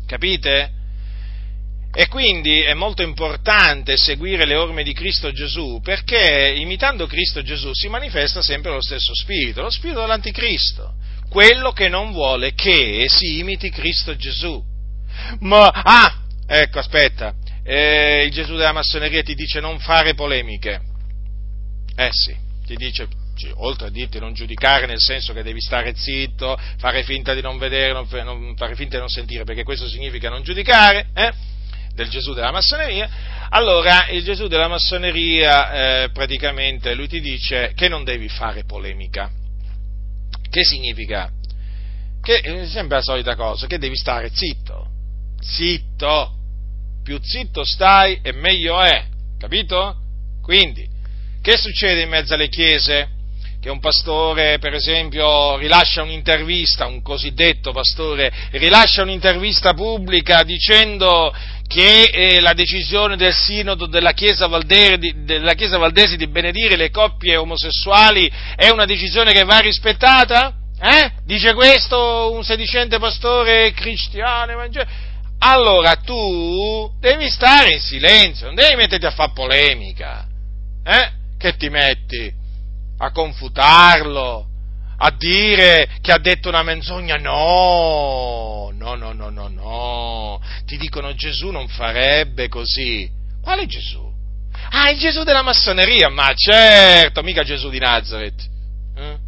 Capite? 0.07 0.71
E 1.93 2.09
quindi 2.09 2.63
è 2.63 2.73
molto 2.73 3.03
importante 3.03 3.99
seguire 3.99 4.47
le 4.47 4.57
orme 4.57 4.83
di 4.83 4.95
Cristo 4.95 5.31
Gesù 5.31 5.83
perché 5.85 6.55
imitando 6.57 7.07
Cristo 7.07 7.43
Gesù 7.43 7.75
si 7.75 7.89
manifesta 7.89 8.41
sempre 8.41 8.71
lo 8.71 8.81
stesso 8.81 9.15
spirito, 9.15 9.61
lo 9.61 9.71
spirito 9.71 10.01
dell'anticristo, 10.01 10.95
quello 11.29 11.73
che 11.73 11.91
non 11.91 12.13
vuole 12.13 12.55
che 12.55 13.05
si 13.11 13.41
imiti 13.41 13.69
Cristo 13.69 14.17
Gesù. 14.17 14.70
Ma, 15.41 15.69
ah, 15.69 16.23
ecco, 16.47 16.79
aspetta, 16.79 17.35
eh, 17.63 18.25
il 18.25 18.31
Gesù 18.31 18.57
della 18.57 18.73
massoneria 18.73 19.23
ti 19.23 19.35
dice 19.35 19.61
non 19.61 19.79
fare 19.79 20.15
polemiche. 20.15 20.81
Eh 21.97 22.11
sì, 22.13 22.35
ti 22.65 22.77
dice, 22.77 23.09
oltre 23.57 23.89
a 23.89 23.91
dirti 23.91 24.19
non 24.19 24.33
giudicare 24.33 24.87
nel 24.87 25.01
senso 25.01 25.33
che 25.33 25.43
devi 25.43 25.61
stare 25.61 25.95
zitto, 25.95 26.59
fare 26.79 27.03
finta 27.03 27.35
di 27.35 27.41
non 27.41 27.59
vedere, 27.59 27.93
non, 27.93 28.07
non, 28.25 28.55
fare 28.57 28.75
finta 28.75 28.95
di 28.95 29.01
non 29.01 29.09
sentire, 29.09 29.45
perché 29.45 29.65
questo 29.65 29.89
significa 29.89 30.29
non 30.29 30.43
giudicare, 30.43 31.09
eh? 31.15 31.33
del 31.95 32.09
Gesù 32.09 32.33
della 32.33 32.53
massoneria, 32.53 33.09
allora 33.51 34.09
il 34.09 34.23
Gesù 34.23 34.47
della 34.47 34.69
massoneria 34.69 36.05
eh, 36.05 36.11
praticamente 36.11 36.95
lui 36.95 37.09
ti 37.09 37.21
dice 37.21 37.73
che 37.75 37.89
non 37.89 38.05
devi 38.05 38.29
fare 38.29 38.65
polemica. 38.65 39.31
Che 40.49 40.65
significa? 40.65 41.31
Che 42.23 42.41
è 42.41 42.67
sempre 42.67 42.97
la 42.97 43.03
solita 43.03 43.35
cosa, 43.35 43.67
che 43.67 43.79
devi 43.79 43.97
stare 43.97 44.31
zitto, 44.33 44.90
zitto, 45.41 46.35
più 47.03 47.19
zitto 47.23 47.65
stai 47.65 48.21
e 48.23 48.33
meglio 48.33 48.81
è, 48.81 49.05
capito? 49.39 49.97
Quindi, 50.43 50.89
che 51.43 51.57
succede 51.57 52.03
in 52.03 52.09
mezzo 52.09 52.35
alle 52.35 52.49
chiese? 52.49 53.19
che 53.61 53.69
un 53.69 53.79
pastore, 53.79 54.59
per 54.59 54.73
esempio, 54.73 55.59
rilascia 55.59 56.03
un'intervista, 56.03 56.87
un 56.87 57.03
cosiddetto 57.03 57.73
pastore, 57.73 58.33
rilascia 58.53 59.03
un'intervista 59.03 59.75
pubblica 59.75 60.43
dicendo 60.45 61.31
che 61.67 62.05
eh, 62.05 62.41
la 62.41 62.55
decisione 62.55 63.17
del 63.17 63.35
sinodo 63.35 63.85
della 63.85 64.13
Chiesa, 64.13 64.47
Valdere, 64.47 64.99
della 65.25 65.53
Chiesa 65.53 65.77
Valdese 65.77 66.17
di 66.17 66.27
benedire 66.27 66.75
le 66.75 66.91
coppie 66.91 67.37
omosessuali 67.37 68.33
è 68.57 68.71
una 68.71 68.87
decisione 68.87 69.33
che 69.33 69.45
va 69.45 69.59
rispettata? 69.59 70.55
Eh? 70.81 71.13
Dice 71.25 71.53
questo 71.53 72.33
un 72.33 72.43
sedicente 72.43 72.99
pastore 72.99 73.73
cristiano 73.73 74.53
evangelico? 74.53 74.91
Allora 75.43 75.97
tu 75.97 76.93
devi 77.01 77.29
stare 77.31 77.73
in 77.73 77.81
silenzio, 77.81 78.47
non 78.47 78.55
devi 78.55 78.77
metterti 78.77 79.07
a 79.07 79.11
fare 79.11 79.33
polemica. 79.33 80.27
Eh? 80.85 81.13
Che 81.39 81.57
ti 81.57 81.69
metti? 81.69 82.39
a 83.03 83.13
confutarlo, 83.13 84.47
a 84.99 85.11
dire 85.11 85.89
che 86.01 86.13
ha 86.13 86.19
detto 86.19 86.49
una 86.49 86.63
menzogna. 86.63 87.17
No, 87.17 88.71
no, 88.75 88.95
no, 88.95 89.13
no, 89.13 89.31
no, 89.31 89.49
no. 89.49 90.41
Ti 90.67 90.77
dicono 90.77 91.15
Gesù 91.15 91.51
non 91.51 91.69
farebbe 91.69 92.49
così. 92.49 93.11
Quale 93.43 93.67
Gesù? 93.67 94.09
Ah, 94.71 94.91
il 94.91 94.99
Gesù 94.99 95.23
della 95.25 95.43
massoneria, 95.43 96.11
ma 96.11 96.33
certo, 96.35 97.23
mica 97.23 97.43
Gesù 97.43 97.71
di 97.71 97.79
Nazareth. 97.79 98.49
Eh? 98.97 99.19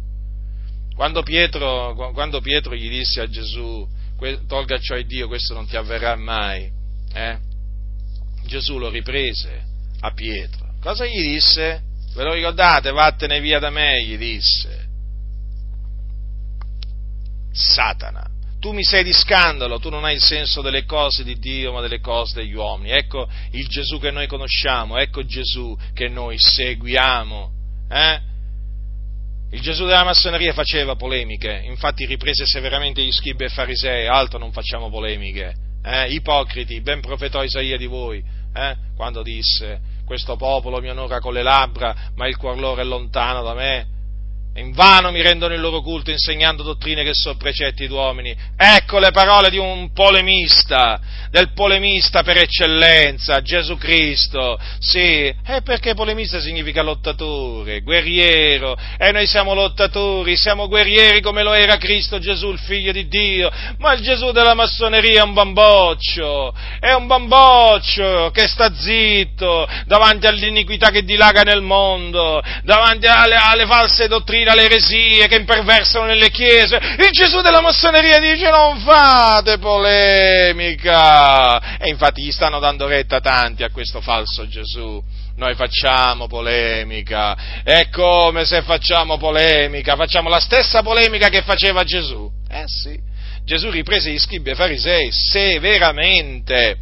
Quando, 0.95 1.23
Pietro, 1.23 1.95
quando 2.13 2.39
Pietro 2.39 2.75
gli 2.75 2.89
disse 2.89 3.21
a 3.21 3.27
Gesù, 3.27 3.87
tolga 4.47 4.77
ciò 4.79 4.95
a 4.95 5.01
Dio, 5.01 5.27
questo 5.27 5.53
non 5.53 5.67
ti 5.67 5.75
avverrà 5.75 6.15
mai, 6.15 6.69
eh? 7.13 7.37
Gesù 8.45 8.77
lo 8.77 8.89
riprese 8.89 9.63
a 10.01 10.11
Pietro. 10.11 10.75
Cosa 10.81 11.05
gli 11.05 11.21
disse? 11.21 11.81
Ve 12.13 12.23
lo 12.23 12.33
ricordate? 12.33 12.91
Vattene 12.91 13.39
via 13.39 13.59
da 13.59 13.69
me, 13.69 14.03
gli 14.03 14.17
disse. 14.17 14.87
Satana, 17.51 18.27
tu 18.59 18.71
mi 18.71 18.83
sei 18.83 19.03
di 19.03 19.13
scandalo, 19.13 19.79
tu 19.79 19.89
non 19.89 20.05
hai 20.05 20.15
il 20.15 20.21
senso 20.21 20.61
delle 20.61 20.85
cose 20.85 21.23
di 21.23 21.37
Dio, 21.37 21.71
ma 21.71 21.81
delle 21.81 21.99
cose 21.99 22.35
degli 22.35 22.53
uomini. 22.53 22.91
Ecco 22.91 23.27
il 23.51 23.67
Gesù 23.67 23.99
che 23.99 24.11
noi 24.11 24.27
conosciamo, 24.27 24.97
ecco 24.97 25.25
Gesù 25.25 25.77
che 25.93 26.07
noi 26.07 26.37
seguiamo. 26.37 27.51
Eh? 27.89 28.21
Il 29.53 29.61
Gesù 29.61 29.85
della 29.85 30.03
massoneria 30.03 30.51
faceva 30.51 30.95
polemiche, 30.95 31.61
infatti 31.65 32.07
riprese 32.07 32.43
severamente 32.43 33.03
gli 33.03 33.11
scribi 33.11 33.43
e 33.43 33.49
farisei, 33.49 34.07
altro 34.07 34.39
non 34.39 34.51
facciamo 34.51 34.89
polemiche. 34.89 35.53
Eh? 35.83 36.11
Ipocriti, 36.11 36.81
ben 36.81 37.01
profetò 37.01 37.43
Isaia 37.43 37.77
di 37.77 37.85
voi, 37.85 38.23
eh? 38.51 38.75
quando 38.95 39.21
disse 39.21 39.79
questo 40.05 40.37
popolo 40.37 40.81
mi 40.81 40.89
onora 40.89 41.19
con 41.19 41.33
le 41.33 41.43
labbra, 41.43 42.09
ma 42.15 42.27
il 42.27 42.35
cuor 42.35 42.57
loro 42.57 42.81
è 42.81 42.83
lontano 42.83 43.43
da 43.43 43.53
me. 43.53 43.87
In 44.55 44.71
vano 44.71 45.09
mi 45.09 45.23
rendono 45.23 45.55
il 45.55 45.59
loro 45.59 45.81
culto 45.81 46.11
insegnando 46.11 46.61
dottrine 46.61 47.03
che 47.03 47.13
sono 47.13 47.37
precetti 47.37 47.87
d'uomini. 47.87 48.35
Ecco 48.55 48.99
le 48.99 49.09
parole 49.09 49.49
di 49.49 49.57
un 49.57 49.91
polemista, 49.93 51.01
del 51.31 51.53
polemista 51.53 52.21
per 52.21 52.37
eccellenza, 52.37 53.41
Gesù 53.41 53.77
Cristo. 53.77 54.59
Sì, 54.77 55.33
è 55.43 55.63
perché 55.63 55.95
polemista 55.95 56.39
significa 56.39 56.83
lottatore, 56.83 57.81
guerriero, 57.81 58.77
e 58.99 59.11
noi 59.11 59.25
siamo 59.25 59.55
lottatori, 59.55 60.37
siamo 60.37 60.67
guerrieri 60.67 61.19
come 61.19 61.41
lo 61.41 61.53
era 61.53 61.77
Cristo 61.77 62.19
Gesù, 62.19 62.49
il 62.51 62.59
figlio 62.59 62.91
di 62.91 63.07
Dio. 63.07 63.49
Ma 63.79 63.93
il 63.93 64.03
Gesù 64.03 64.31
della 64.31 64.53
massoneria 64.53 65.21
è 65.21 65.25
un 65.25 65.33
bamboccio, 65.33 66.53
è 66.79 66.91
un 66.93 67.07
bamboccio 67.07 68.29
che 68.31 68.47
sta 68.47 68.71
zitto 68.71 69.67
davanti 69.87 70.27
all'iniquità 70.27 70.91
che 70.91 71.03
dilaga 71.03 71.41
nel 71.41 71.63
mondo, 71.63 72.39
davanti 72.61 73.07
alle, 73.07 73.35
alle 73.35 73.65
false 73.65 74.07
dottrine 74.07 74.41
fino 74.43 74.51
alle 74.51 74.65
eresie 74.65 75.27
che 75.27 75.37
imperversano 75.37 76.05
nelle 76.05 76.29
chiese. 76.29 76.75
Il 76.75 77.11
Gesù 77.11 77.39
della 77.39 77.61
massoneria 77.61 78.19
dice 78.19 78.49
non 78.49 78.77
fate 78.79 79.57
polemica. 79.57 80.57
E 81.77 81.87
infatti 81.89 82.21
gli 82.23 82.31
stanno 82.31 82.59
dando 82.59 82.87
retta 82.87 83.21
tanti 83.21 83.63
a 83.63 83.69
questo 83.71 84.01
falso 84.01 84.45
Gesù. 84.47 85.01
Noi 85.37 85.55
facciamo 85.55 86.27
polemica. 86.27 87.63
È 87.63 87.87
come 87.89 88.43
se 88.43 88.61
facciamo 88.63 89.17
polemica. 89.17 89.95
Facciamo 89.95 90.27
la 90.27 90.41
stessa 90.41 90.83
polemica 90.83 91.29
che 91.29 91.41
faceva 91.41 91.85
Gesù. 91.85 92.29
Eh 92.49 92.65
sì. 92.67 92.99
Gesù 93.45 93.69
riprese 93.69 94.11
gli 94.11 94.19
scribi 94.19 94.49
e 94.49 94.55
farisei 94.55 95.09
severamente. 95.11 96.77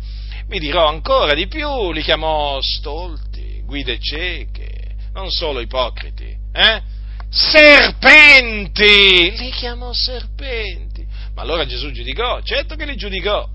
Vi 0.48 0.60
dirò 0.60 0.88
ancora 0.88 1.34
di 1.36 1.48
più, 1.48 1.92
li 1.92 2.02
chiamò 2.02 2.60
stolti, 2.62 3.62
guide 3.64 4.00
cieche, 4.00 4.96
non 5.14 5.30
solo 5.30 5.60
ipocriti. 5.60 6.36
Eh? 6.54 6.91
Serpenti, 7.32 9.32
li 9.38 9.52
chiamò 9.52 9.94
serpenti. 9.94 11.08
Ma 11.34 11.42
allora 11.42 11.66
Gesù 11.66 11.92
giudicò, 11.92 12.42
certo 12.42 12.76
che 12.76 12.86
li 12.86 12.98
giudicò. 12.98 13.48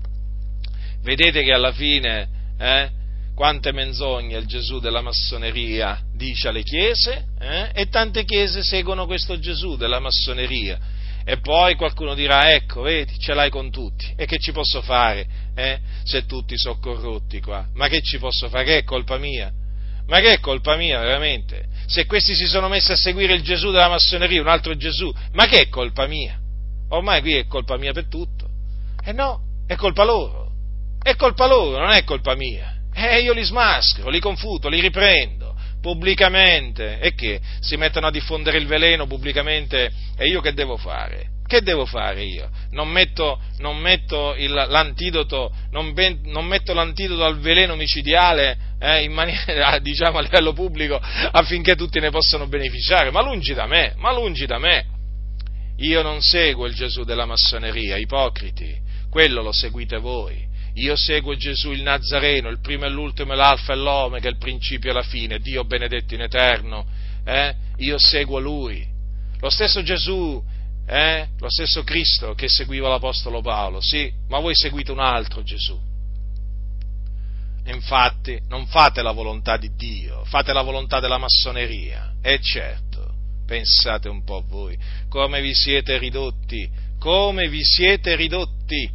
Vedete 1.03 1.43
che 1.43 1.53
alla 1.53 1.71
fine, 1.71 2.27
eh, 2.59 2.89
quante 3.35 3.71
menzogne 3.71 4.35
il 4.35 4.47
Gesù 4.47 4.79
della 4.79 5.01
massoneria 5.01 6.01
dice 6.11 6.47
alle 6.47 6.63
chiese, 6.63 7.25
eh, 7.39 7.69
e 7.71 7.87
tante 7.87 8.25
chiese 8.25 8.63
seguono 8.63 9.05
questo 9.05 9.37
Gesù 9.37 9.77
della 9.77 9.99
massoneria. 9.99 10.79
E 11.23 11.39
poi 11.39 11.75
qualcuno 11.75 12.15
dirà, 12.15 12.53
ecco, 12.53 12.81
vedi, 12.81 13.19
ce 13.19 13.33
l'hai 13.33 13.51
con 13.51 13.69
tutti, 13.69 14.11
e 14.15 14.25
che 14.25 14.39
ci 14.39 14.51
posso 14.51 14.81
fare, 14.81 15.27
eh, 15.55 15.79
se 16.03 16.25
tutti 16.25 16.57
sono 16.57 16.79
corrotti 16.79 17.41
qua? 17.41 17.67
Ma 17.73 17.89
che 17.89 18.01
ci 18.01 18.17
posso 18.17 18.49
fare? 18.49 18.63
Che 18.63 18.77
è 18.77 18.83
colpa 18.83 19.17
mia? 19.17 19.51
Ma 20.07 20.19
che 20.19 20.33
è 20.33 20.39
colpa 20.39 20.77
mia, 20.77 20.99
veramente? 20.99 21.65
Se 21.87 22.05
questi 22.05 22.35
si 22.35 22.45
sono 22.45 22.67
messi 22.67 22.91
a 22.91 22.97
seguire 22.97 23.33
il 23.33 23.41
Gesù 23.41 23.71
della 23.71 23.87
massoneria, 23.87 24.41
un 24.41 24.47
altro 24.47 24.75
Gesù, 24.75 25.11
ma 25.31 25.45
che 25.45 25.61
è 25.61 25.69
colpa 25.69 26.05
mia? 26.05 26.37
Ormai 26.89 27.21
qui 27.21 27.35
è 27.35 27.47
colpa 27.47 27.77
mia 27.77 27.93
per 27.93 28.07
tutto. 28.07 28.47
E 29.03 29.09
eh 29.09 29.13
no, 29.13 29.41
è 29.65 29.75
colpa 29.75 30.03
loro. 30.03 30.51
È 31.01 31.15
colpa 31.15 31.47
loro, 31.47 31.79
non 31.79 31.91
è 31.91 32.03
colpa 32.03 32.35
mia. 32.35 32.75
E 32.93 33.15
eh, 33.15 33.21
io 33.21 33.33
li 33.33 33.43
smaschero, 33.43 34.09
li 34.09 34.19
confuto, 34.19 34.67
li 34.67 34.81
riprendo 34.81 35.55
pubblicamente. 35.81 36.99
E 36.99 37.13
che? 37.13 37.39
Si 37.61 37.77
mettono 37.77 38.07
a 38.07 38.11
diffondere 38.11 38.57
il 38.57 38.67
veleno 38.67 39.07
pubblicamente 39.07 39.91
e 40.17 40.27
io 40.27 40.41
che 40.41 40.53
devo 40.53 40.75
fare? 40.75 41.29
Che 41.45 41.61
devo 41.61 41.85
fare 41.85 42.23
io? 42.23 42.49
Non 42.71 42.89
metto, 42.89 43.39
non 43.59 43.77
metto 43.77 44.35
il, 44.35 44.51
l'antidoto, 44.51 45.53
non, 45.71 45.93
ben, 45.93 46.19
non 46.25 46.45
metto 46.45 46.73
l'antidoto 46.73 47.23
al 47.23 47.39
veleno 47.39 47.75
micidiale 47.75 48.66
eh, 48.79 49.07
maniera, 49.09 49.79
diciamo, 49.81 50.17
a 50.17 50.21
livello 50.21 50.53
pubblico 50.53 50.99
affinché 50.99 51.75
tutti 51.75 51.99
ne 51.99 52.09
possano 52.09 52.47
beneficiare, 52.47 53.11
ma 53.11 53.21
lungi 53.21 53.53
da 53.53 53.65
me, 53.65 53.93
ma 53.97 54.13
lungi 54.13 54.45
da 54.45 54.59
me. 54.59 54.85
io 55.77 56.01
non 56.01 56.21
seguo 56.21 56.65
il 56.65 56.73
Gesù 56.73 57.03
della 57.03 57.25
massoneria, 57.25 57.97
ipocriti, 57.97 58.75
quello 59.09 59.41
lo 59.41 59.51
seguite 59.51 59.97
voi. 59.97 60.45
Io 60.75 60.95
seguo 60.95 61.35
Gesù 61.35 61.71
il 61.71 61.81
Nazareno, 61.81 62.49
il 62.49 62.59
primo 62.59 62.85
e 62.85 62.89
l'ultimo, 62.89 63.33
l'alfa 63.33 63.73
e 63.73 63.77
l'omega, 63.77 64.29
il 64.29 64.37
principio 64.37 64.91
e 64.91 64.93
la 64.93 65.01
fine, 65.01 65.39
Dio 65.39 65.63
benedetto 65.63 66.13
in 66.13 66.21
eterno. 66.21 66.85
Eh? 67.25 67.55
Io 67.77 67.97
seguo 67.97 68.39
Lui. 68.39 68.85
Lo 69.39 69.49
stesso 69.49 69.81
Gesù, 69.81 70.43
eh? 70.87 71.27
lo 71.39 71.49
stesso 71.49 71.83
Cristo 71.83 72.35
che 72.35 72.47
seguiva 72.47 72.89
l'Apostolo 72.89 73.41
Paolo, 73.41 73.81
sì, 73.81 74.11
ma 74.29 74.39
voi 74.39 74.53
seguite 74.55 74.91
un 74.91 74.99
altro 74.99 75.41
Gesù. 75.43 75.86
Infatti, 77.67 78.39
non 78.47 78.65
fate 78.67 79.01
la 79.01 79.11
volontà 79.11 79.57
di 79.57 79.71
Dio, 79.75 80.23
fate 80.25 80.53
la 80.53 80.61
volontà 80.61 80.99
della 80.99 81.17
massoneria. 81.17 82.13
E 82.21 82.39
certo, 82.41 83.13
pensate 83.45 84.07
un 84.07 84.23
po' 84.23 84.43
voi, 84.47 84.77
come 85.09 85.41
vi 85.41 85.53
siete 85.53 85.97
ridotti, 85.97 86.69
come 86.99 87.49
vi 87.49 87.63
siete 87.63 88.15
ridotti, 88.15 88.89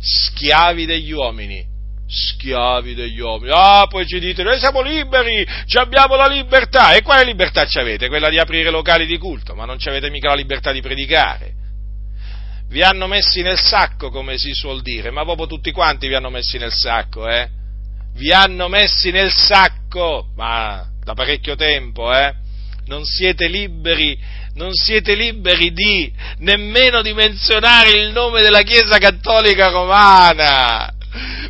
schiavi 0.00 0.86
degli 0.86 1.12
uomini, 1.12 1.64
schiavi 2.06 2.94
degli 2.94 3.20
uomini. 3.20 3.52
Ah, 3.54 3.86
poi 3.88 4.04
ci 4.06 4.18
dite, 4.18 4.42
noi 4.42 4.58
siamo 4.58 4.80
liberi, 4.80 5.46
abbiamo 5.74 6.16
la 6.16 6.26
libertà. 6.26 6.94
E 6.94 7.02
quale 7.02 7.24
libertà 7.24 7.64
ci 7.66 7.78
avete? 7.78 8.08
Quella 8.08 8.28
di 8.28 8.38
aprire 8.38 8.70
locali 8.70 9.06
di 9.06 9.18
culto, 9.18 9.54
ma 9.54 9.64
non 9.64 9.78
ci 9.78 9.88
avete 9.88 10.10
mica 10.10 10.30
la 10.30 10.34
libertà 10.34 10.72
di 10.72 10.80
predicare. 10.80 11.54
Vi 12.68 12.82
hanno 12.82 13.06
messi 13.06 13.42
nel 13.42 13.58
sacco, 13.58 14.10
come 14.10 14.36
si 14.36 14.52
suol 14.52 14.82
dire, 14.82 15.10
ma 15.10 15.22
proprio 15.22 15.46
tutti 15.46 15.70
quanti 15.70 16.08
vi 16.08 16.14
hanno 16.14 16.30
messi 16.30 16.58
nel 16.58 16.72
sacco, 16.72 17.28
eh? 17.28 17.58
Vi 18.14 18.32
hanno 18.32 18.68
messi 18.68 19.10
nel 19.10 19.32
sacco, 19.32 20.28
ma 20.36 20.86
da 21.02 21.14
parecchio 21.14 21.56
tempo, 21.56 22.12
eh? 22.14 22.34
Non 22.86 23.04
siete 23.04 23.46
liberi, 23.46 24.18
non 24.54 24.72
siete 24.72 25.14
liberi 25.14 25.72
di 25.72 26.12
nemmeno 26.38 27.02
di 27.02 27.12
menzionare 27.14 27.90
il 27.90 28.12
nome 28.12 28.42
della 28.42 28.62
Chiesa 28.62 28.98
Cattolica 28.98 29.68
Romana 29.68 30.92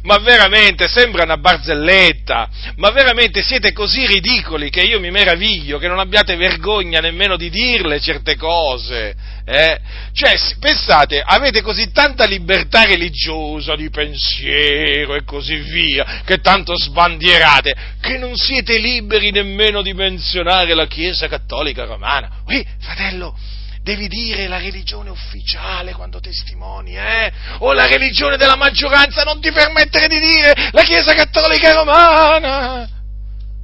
ma 0.03 0.19
veramente 0.19 0.89
sembra 0.89 1.25
una 1.25 1.37
barzelletta, 1.37 2.49
ma 2.77 2.91
veramente 2.91 3.43
siete 3.43 3.73
così 3.73 4.07
ridicoli 4.07 4.71
che 4.71 4.81
io 4.81 5.01
mi 5.01 5.11
meraviglio 5.11 5.79
che 5.79 5.89
non 5.89 5.99
abbiate 5.99 6.37
vergogna 6.37 7.01
nemmeno 7.01 7.37
di 7.37 7.51
dirle 7.51 8.01
certe 8.01 8.37
cose. 8.37 9.15
Eh? 9.45 9.81
Cioè, 10.13 10.39
pensate, 10.59 11.23
avete 11.25 11.61
così 11.61 11.91
tanta 11.91 12.25
libertà 12.25 12.85
religiosa, 12.85 13.75
di 13.77 13.91
pensiero 13.91 15.15
e 15.15 15.25
così 15.25 15.57
via, 15.57 16.23
che 16.25 16.39
tanto 16.39 16.77
sbandierate, 16.77 17.75
che 18.01 18.17
non 18.19 18.37
siete 18.37 18.79
liberi 18.79 19.31
nemmeno 19.31 19.83
di 19.83 19.93
menzionare 19.93 20.75
la 20.75 20.87
Chiesa 20.87 21.29
Cattolica 21.29 21.85
Romana. 21.85 22.43
Ui, 22.47 22.65
fratello, 22.79 23.37
devi 23.83 24.09
dire 24.09 24.47
la 24.47 24.59
religione 24.59 25.11
ufficiale 25.11 25.93
quando 25.93 26.21
testimoni, 26.21 26.97
eh? 26.97 27.33
O 27.59 27.73
la 27.73 27.87
religione 27.87 28.37
della 28.37 28.57
maggioranza, 28.57 29.23
non 29.23 29.41
ti 29.41 29.51
permettere 29.53 30.07
di 30.07 30.21
dire 30.21 30.53
la 30.73 30.83
Chiesa 30.83 31.15
Cattolica 31.15 31.73
Romana! 31.73 32.89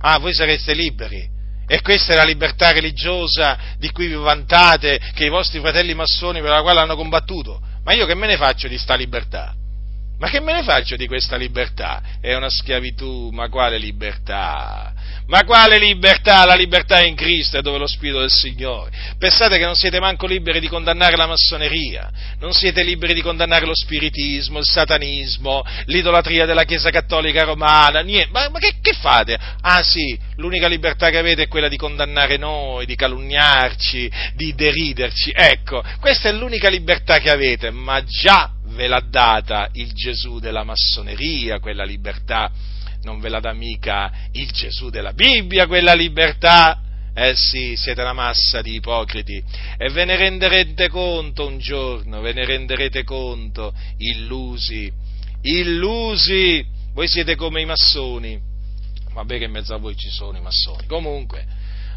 Ah, 0.01 0.19
voi 0.19 0.35
sareste 0.35 0.75
liberi. 0.75 1.35
E 1.69 1.81
questa 1.83 2.13
è 2.13 2.17
la 2.17 2.25
libertà 2.25 2.71
religiosa 2.71 3.59
di 3.79 3.91
cui 3.91 4.07
vi 4.07 4.15
vantate, 4.15 5.01
che 5.15 5.25
i 5.25 5.31
vostri 5.31 5.59
fratelli 5.59 5.95
massoni 5.95 6.41
per 6.41 6.51
la 6.51 6.63
quale 6.63 6.81
hanno 6.81 6.95
combattuto. 6.95 7.61
Ma 7.83 7.93
io 7.93 8.07
che 8.07 8.15
me 8.15 8.27
ne 8.27 8.37
faccio 8.37 8.69
di 8.69 8.79
sta 8.79 8.95
libertà? 8.95 9.53
Ma 10.19 10.31
che 10.31 10.41
me 10.41 10.55
ne 10.55 10.63
faccio 10.63 10.97
di 10.97 11.07
questa 11.07 11.37
libertà? 11.37 12.03
È 12.23 12.35
una 12.35 12.49
schiavitù, 12.49 13.29
ma 13.33 13.51
quale 13.51 13.77
libertà? 13.77 14.95
Ma 15.27 15.45
quale 15.45 15.79
libertà? 15.79 16.47
La 16.47 16.55
libertà 16.55 17.01
è 17.01 17.05
in 17.05 17.17
Cristo, 17.17 17.59
è 17.59 17.61
dove 17.61 17.77
lo 17.77 17.87
Spirito 17.87 18.21
del 18.21 18.31
Signore. 18.31 18.91
Pensate 19.19 19.59
che 19.59 19.65
non 19.65 19.75
siete 19.75 20.01
manco 20.01 20.27
liberi 20.27 20.59
di 20.59 20.69
condannare 20.69 21.17
la 21.17 21.27
massoneria, 21.27 22.11
non 22.39 22.55
siete 22.55 22.83
liberi 22.83 23.13
di 23.13 23.21
condannare 23.21 23.67
lo 23.67 23.75
spiritismo, 23.75 24.59
il 24.59 24.65
satanismo, 24.65 25.63
l'idolatria 25.87 26.47
della 26.47 26.65
Chiesa 26.65 26.89
Cattolica 26.89 27.43
Romana, 27.43 28.01
niente. 28.01 28.31
Ma, 28.31 28.49
ma 28.49 28.59
che, 28.59 28.77
che 28.81 28.95
fate? 28.95 29.39
Ah 29.61 29.83
sì, 29.83 30.19
l'unica 30.37 30.67
libertà 30.67 31.11
che 31.11 31.19
avete 31.19 31.43
è 31.43 31.49
quella 31.49 31.69
di 31.69 31.77
condannare 31.77 32.39
noi, 32.39 32.87
di 32.87 32.95
calunniarci, 32.95 34.11
di 34.35 34.55
deriderci. 34.55 35.33
Ecco, 35.35 35.83
questa 36.01 36.31
è 36.31 36.33
l'unica 36.33 36.71
libertà 36.71 37.19
che 37.19 37.31
avete, 37.31 37.71
ma 37.71 38.03
già 38.03 38.53
ve 38.77 38.87
l'ha 38.87 39.01
data 39.01 39.69
il 39.73 39.93
Gesù 39.93 40.39
della 40.39 40.63
massoneria, 40.63 41.59
quella 41.59 41.85
libertà 41.85 42.53
non 43.03 43.21
ve 43.21 43.29
la 43.29 43.41
dà 43.41 43.53
mica 43.53 44.13
il 44.33 44.51
Gesù 44.51 44.91
della 44.91 45.13
Bibbia 45.13 45.67
quella 45.67 45.95
libertà. 45.95 46.81
Eh 47.15 47.35
sì, 47.35 47.77
siete 47.77 48.03
una 48.03 48.13
massa 48.13 48.61
di 48.61 48.75
ipocriti. 48.75 49.43
E 49.79 49.89
ve 49.89 50.05
ne 50.05 50.17
renderete 50.17 50.91
conto 50.91 51.47
un 51.47 51.59
giorno, 51.59 52.21
ve 52.21 52.35
ne 52.35 52.45
renderete 52.45 53.05
conto, 53.05 53.73
illusi, 53.97 54.93
illusi, 55.41 56.63
voi 56.93 57.09
siete 57.09 57.35
come 57.35 57.63
i 57.63 57.65
massoni, 57.65 58.39
vabbè 59.15 59.39
che 59.39 59.45
in 59.45 59.51
mezzo 59.51 59.73
a 59.73 59.79
voi 59.79 59.97
ci 59.97 60.11
sono 60.11 60.37
i 60.37 60.43
massoni, 60.43 60.85
comunque, 60.87 61.47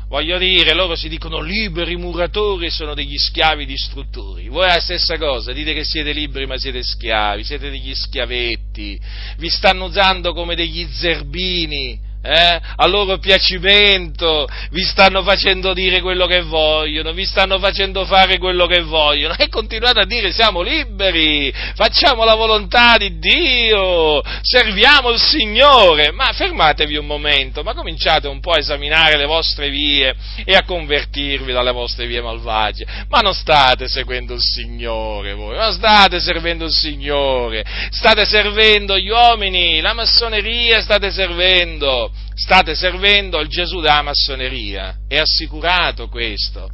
Voglio 0.09 0.39
dire, 0.39 0.73
loro 0.73 0.95
si 0.95 1.07
dicono 1.07 1.39
liberi 1.39 1.95
muratori 1.95 2.65
e 2.65 2.71
sono 2.71 2.95
degli 2.95 3.15
schiavi 3.15 3.67
distruttori. 3.67 4.47
Voi 4.47 4.65
è 4.65 4.73
la 4.73 4.79
stessa 4.79 5.19
cosa, 5.19 5.53
dite 5.53 5.75
che 5.75 5.83
siete 5.83 6.13
liberi 6.13 6.47
ma 6.47 6.57
siete 6.57 6.81
schiavi, 6.81 7.43
siete 7.43 7.69
degli 7.69 7.93
schiavetti, 7.93 8.99
vi 9.37 9.49
stanno 9.49 9.85
usando 9.85 10.33
come 10.33 10.55
degli 10.55 10.87
zerbini 10.91 12.07
eh, 12.21 12.59
a 12.75 12.85
loro 12.87 13.17
piacimento, 13.17 14.47
vi 14.71 14.83
stanno 14.83 15.23
facendo 15.23 15.73
dire 15.73 16.01
quello 16.01 16.25
che 16.25 16.41
vogliono, 16.41 17.13
vi 17.13 17.25
stanno 17.25 17.59
facendo 17.59 18.05
fare 18.05 18.37
quello 18.37 18.65
che 18.65 18.81
vogliono. 18.81 19.35
E 19.37 19.47
continuate 19.47 20.01
a 20.01 20.05
dire 20.05 20.31
siamo 20.31 20.61
liberi, 20.61 21.53
facciamo 21.75 22.23
la 22.25 22.35
volontà 22.35 22.97
di 22.97 23.17
Dio, 23.19 24.21
serviamo 24.41 25.11
il 25.11 25.19
Signore, 25.19 26.11
ma 26.11 26.31
fermatevi 26.33 26.97
un 26.97 27.05
momento, 27.05 27.63
ma 27.63 27.73
cominciate 27.73 28.27
un 28.27 28.39
po' 28.39 28.51
a 28.51 28.59
esaminare 28.59 29.17
le 29.17 29.25
vostre 29.25 29.69
vie 29.69 30.13
e 30.43 30.55
a 30.55 30.63
convertirvi 30.63 31.53
dalle 31.53 31.71
vostre 31.71 32.05
vie 32.05 32.21
malvagie, 32.21 32.85
ma 33.07 33.19
non 33.19 33.33
state 33.33 33.87
seguendo 33.87 34.33
il 34.33 34.41
Signore 34.41 35.33
voi, 35.33 35.55
non 35.55 35.71
state 35.71 36.19
servendo 36.19 36.65
il 36.65 36.71
Signore, 36.71 37.63
state 37.89 38.25
servendo 38.25 38.97
gli 38.97 39.09
uomini, 39.09 39.79
la 39.81 39.93
massoneria 39.93 40.81
state 40.81 41.11
servendo, 41.11 42.08
state 42.33 42.75
servendo 42.75 43.39
il 43.39 43.47
Gesù 43.47 43.79
della 43.79 44.01
massoneria, 44.01 44.95
è 45.07 45.17
assicurato 45.17 46.07
questo 46.07 46.69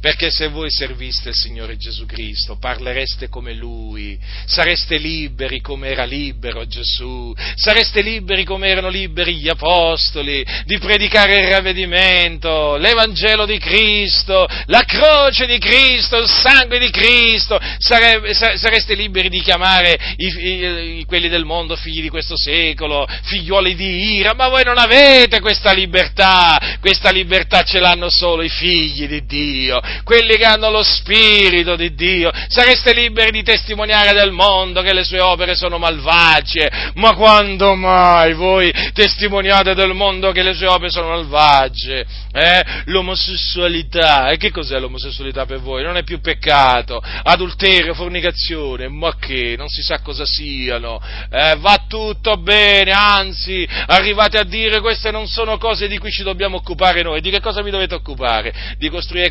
perché 0.00 0.30
se 0.30 0.48
voi 0.48 0.70
serviste 0.70 1.28
il 1.28 1.34
Signore 1.34 1.76
Gesù 1.76 2.06
Cristo, 2.06 2.56
parlereste 2.58 3.28
come 3.28 3.52
Lui, 3.52 4.18
sareste 4.46 4.96
liberi 4.96 5.60
come 5.60 5.88
era 5.88 6.04
libero 6.04 6.66
Gesù, 6.66 7.34
sareste 7.54 8.00
liberi 8.00 8.44
come 8.44 8.68
erano 8.68 8.88
liberi 8.88 9.36
gli 9.36 9.48
Apostoli, 9.48 10.44
di 10.64 10.78
predicare 10.78 11.40
il 11.40 11.48
ravvedimento, 11.48 12.76
l'Evangelo 12.76 13.44
di 13.44 13.58
Cristo, 13.58 14.46
la 14.66 14.84
croce 14.84 15.46
di 15.46 15.58
Cristo, 15.58 16.16
il 16.16 16.28
sangue 16.28 16.78
di 16.78 16.90
Cristo, 16.90 17.58
sare, 17.78 18.32
sareste 18.32 18.94
liberi 18.94 19.28
di 19.28 19.40
chiamare 19.40 19.98
i, 20.16 20.98
i, 20.98 21.04
quelli 21.04 21.28
del 21.28 21.44
mondo 21.44 21.76
figli 21.76 22.00
di 22.00 22.08
questo 22.08 22.36
secolo, 22.36 23.06
figliuoli 23.24 23.74
di 23.74 24.14
ira, 24.16 24.32
ma 24.34 24.48
voi 24.48 24.64
non 24.64 24.78
avete 24.78 25.40
questa 25.40 25.72
libertà, 25.72 26.78
questa 26.80 27.10
libertà 27.10 27.62
ce 27.62 27.80
l'hanno 27.80 28.08
solo 28.08 28.42
i 28.42 28.48
figli 28.48 29.06
di 29.06 29.26
Dio, 29.26 29.80
quelli 30.04 30.36
che 30.36 30.44
hanno 30.44 30.70
lo 30.70 30.82
Spirito 30.82 31.76
di 31.76 31.94
Dio, 31.94 32.30
sareste 32.48 32.92
liberi 32.92 33.30
di 33.30 33.42
testimoniare 33.42 34.12
del 34.12 34.32
mondo 34.32 34.82
che 34.82 34.92
le 34.92 35.04
sue 35.04 35.20
opere 35.20 35.54
sono 35.54 35.78
malvagie, 35.78 36.92
ma 36.94 37.14
quando 37.14 37.74
mai 37.74 38.34
voi 38.34 38.72
testimoniate 38.92 39.74
del 39.74 39.94
mondo 39.94 40.32
che 40.32 40.42
le 40.42 40.54
sue 40.54 40.66
opere 40.66 40.90
sono 40.90 41.08
malvagie? 41.08 42.04
Eh? 42.32 42.64
L'omosessualità, 42.86 44.30
e 44.30 44.36
che 44.36 44.50
cos'è 44.50 44.78
l'omosessualità 44.78 45.46
per 45.46 45.60
voi? 45.60 45.82
Non 45.82 45.96
è 45.96 46.04
più 46.04 46.20
peccato, 46.20 47.02
adulterio, 47.22 47.94
fornicazione, 47.94 48.88
ma 48.88 49.16
che, 49.18 49.54
non 49.56 49.68
si 49.68 49.82
sa 49.82 50.00
cosa 50.00 50.24
siano, 50.24 51.00
eh? 51.30 51.56
va 51.58 51.84
tutto 51.88 52.36
bene, 52.36 52.92
anzi, 52.92 53.66
arrivate 53.86 54.38
a 54.38 54.44
dire 54.44 54.80
queste 54.80 55.10
non 55.10 55.26
sono 55.26 55.58
cose 55.58 55.88
di 55.88 55.98
cui 55.98 56.10
ci 56.10 56.22
dobbiamo 56.22 56.56
occupare 56.56 57.02
noi, 57.02 57.20
di 57.20 57.30
che 57.30 57.40
cosa 57.40 57.62
vi 57.62 57.70
dovete 57.70 57.94
occupare? 57.94 58.52
Di 58.78 58.88
costruire 58.88 59.28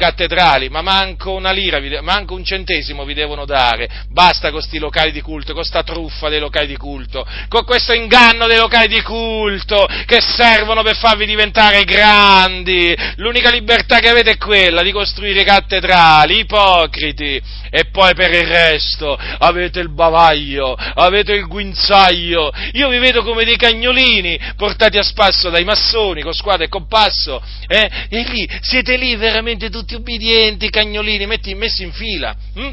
cattedrali? 0.49 0.69
ma 0.69 0.81
manco 0.81 1.33
una 1.33 1.51
lira, 1.51 1.79
manco 2.01 2.33
un 2.33 2.43
centesimo 2.43 3.05
vi 3.05 3.13
devono 3.13 3.45
dare. 3.45 4.05
Basta 4.09 4.49
con 4.49 4.59
questi 4.59 4.79
locali 4.79 5.11
di 5.11 5.21
culto, 5.21 5.53
con 5.53 5.61
questa 5.61 5.83
truffa 5.83 6.29
dei 6.29 6.39
locali 6.39 6.67
di 6.67 6.77
culto, 6.77 7.25
con 7.47 7.63
questo 7.65 7.93
inganno 7.93 8.47
dei 8.47 8.57
locali 8.57 8.87
di 8.87 9.01
culto 9.01 9.85
che 10.05 10.21
servono 10.21 10.81
per 10.81 10.95
farvi 10.95 11.25
diventare 11.25 11.83
grandi. 11.83 12.95
L'unica 13.17 13.51
libertà 13.51 13.99
che 13.99 14.09
avete 14.09 14.31
è 14.31 14.37
quella 14.37 14.81
di 14.81 14.91
costruire 14.91 15.43
cattedrali, 15.43 16.39
ipocriti. 16.39 17.41
E 17.71 17.85
poi 17.91 18.15
per 18.15 18.31
il 18.31 18.47
resto 18.47 19.15
avete 19.15 19.79
il 19.79 19.93
bavaglio, 19.93 20.73
avete 20.73 21.33
il 21.33 21.45
guinzaglio, 21.45 22.51
io 22.73 22.89
vi 22.89 22.97
vedo 22.97 23.21
come 23.23 23.43
dei 23.43 23.57
cagnolini 23.57 24.39
portati 24.55 24.97
a 24.97 25.03
spasso 25.03 25.49
dai 25.51 25.63
massoni 25.63 26.23
con 26.23 26.33
squadra 26.33 26.65
e 26.65 26.69
compasso, 26.69 27.39
eh? 27.67 28.07
e 28.09 28.23
lì 28.23 28.49
siete 28.61 28.97
lì 28.97 29.15
veramente 29.15 29.69
tutti 29.69 29.93
ubbidienti, 29.93 30.38
cagnolini, 30.69 31.25
metti, 31.25 31.53
messi 31.55 31.83
in 31.83 31.91
fila. 31.91 32.35
Hm? 32.55 32.71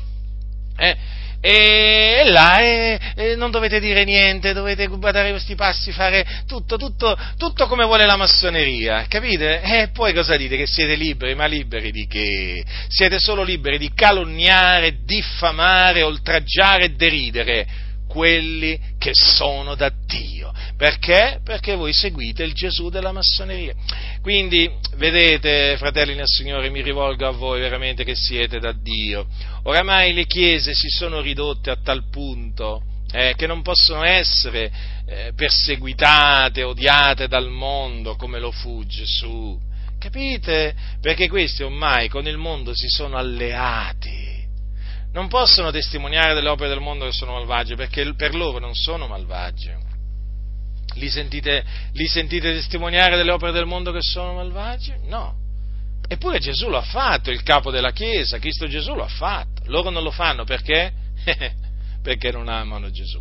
Eh? 0.79 0.97
e, 1.47 2.23
là 2.25 2.59
e, 2.59 2.99
e 3.15 3.37
non 3.37 3.53
dovete 3.53 3.79
dire 3.79 4.05
niente, 4.05 4.53
dovete 4.53 4.87
guardare 4.87 5.31
questi 5.31 5.55
passi, 5.55 5.93
fare 5.93 6.27
tutto, 6.47 6.77
tutto, 6.77 7.17
tutto 7.37 7.69
come 7.69 7.85
vuole 7.85 8.05
la 8.05 8.17
massoneria, 8.17 9.05
capite? 9.09 9.61
E 9.61 9.89
poi 9.93 10.13
cosa 10.13 10.37
dite? 10.37 10.57
Che 10.57 10.67
siete 10.67 10.97
liberi, 10.97 11.37
ma 11.37 11.47
liberi 11.47 11.93
di 11.93 12.07
che? 12.09 12.65
Siete 12.89 13.19
solo 13.21 13.45
liberi 13.45 13.79
di 13.79 13.93
calunniare, 13.95 14.99
diffamare, 15.05 16.03
oltraggiare 16.03 16.85
e 16.85 16.89
deridere 16.91 17.67
quelli 18.07 18.79
che 18.99 19.11
sono 19.13 19.75
da 19.75 19.91
Dio. 20.07 20.53
Perché? 20.77 21.41
Perché 21.45 21.75
voi 21.75 21.93
seguite 21.93 22.43
il 22.45 22.53
Gesù 22.53 22.89
della 22.89 23.13
massoneria. 23.13 23.75
Quindi, 24.23 24.71
vedete, 24.97 25.77
fratelli 25.79 26.15
nel 26.15 26.27
Signore, 26.27 26.71
mi 26.71 26.83
rivolgo 26.83 27.27
a 27.27 27.33
voi 27.33 27.61
veramente 27.61 28.05
che 28.05 28.15
siete 28.15 28.59
da 28.59 28.73
Dio. 28.73 29.27
Oramai 29.65 30.13
le 30.13 30.27
chiese 30.27 30.75
si 30.75 30.89
sono 30.89 31.21
ridotte 31.21 31.71
a 31.71 31.79
tal 31.83 32.09
punto 32.11 32.83
eh, 33.13 33.35
che 33.37 33.47
non 33.47 33.63
possono 33.63 34.05
essere 34.05 34.71
eh, 35.07 35.33
perseguitate, 35.35 36.63
odiate 36.63 37.29
dal 37.29 37.51
mondo 37.51 38.17
come 38.17 38.39
lo 38.39 38.51
fu 38.51 38.85
Gesù. 38.87 39.59
Capite? 39.99 40.75
Perché 41.01 41.29
questi 41.29 41.63
ormai 41.63 42.09
con 42.09 42.27
il 42.27 42.37
mondo 42.37 42.73
si 42.75 42.89
sono 42.89 43.17
alleati 43.17 44.26
non 45.17 45.29
possono 45.29 45.71
testimoniare 45.71 46.35
delle 46.35 46.51
opere 46.51 46.69
del 46.69 46.81
mondo 46.81 47.07
che 47.07 47.13
sono 47.13 47.33
malvagie, 47.33 47.75
perché 47.75 48.13
per 48.15 48.35
loro 48.35 48.59
non 48.59 48.75
sono 48.75 49.07
malvagie. 49.07 49.79
Li 50.97 51.09
sentite, 51.09 51.65
li 51.93 52.07
sentite 52.07 52.53
testimoniare 52.53 53.17
delle 53.17 53.31
opere 53.31 53.51
del 53.53 53.65
mondo 53.65 53.93
che 53.93 54.03
sono 54.03 54.35
malvagie? 54.35 55.01
No. 55.05 55.35
Eppure 56.07 56.39
Gesù 56.39 56.69
lo 56.69 56.77
ha 56.77 56.83
fatto, 56.83 57.31
il 57.31 57.43
capo 57.43 57.71
della 57.71 57.93
Chiesa, 57.93 58.39
Cristo 58.39 58.67
Gesù 58.67 58.95
lo 58.95 59.05
ha 59.05 59.09
fatto. 59.09 59.63
Loro 59.65 59.89
non 59.89 60.03
lo 60.03 60.11
fanno 60.11 60.45
perché? 60.45 60.93
perché 62.03 62.31
non 62.31 62.49
amano 62.49 62.91
Gesù. 62.91 63.19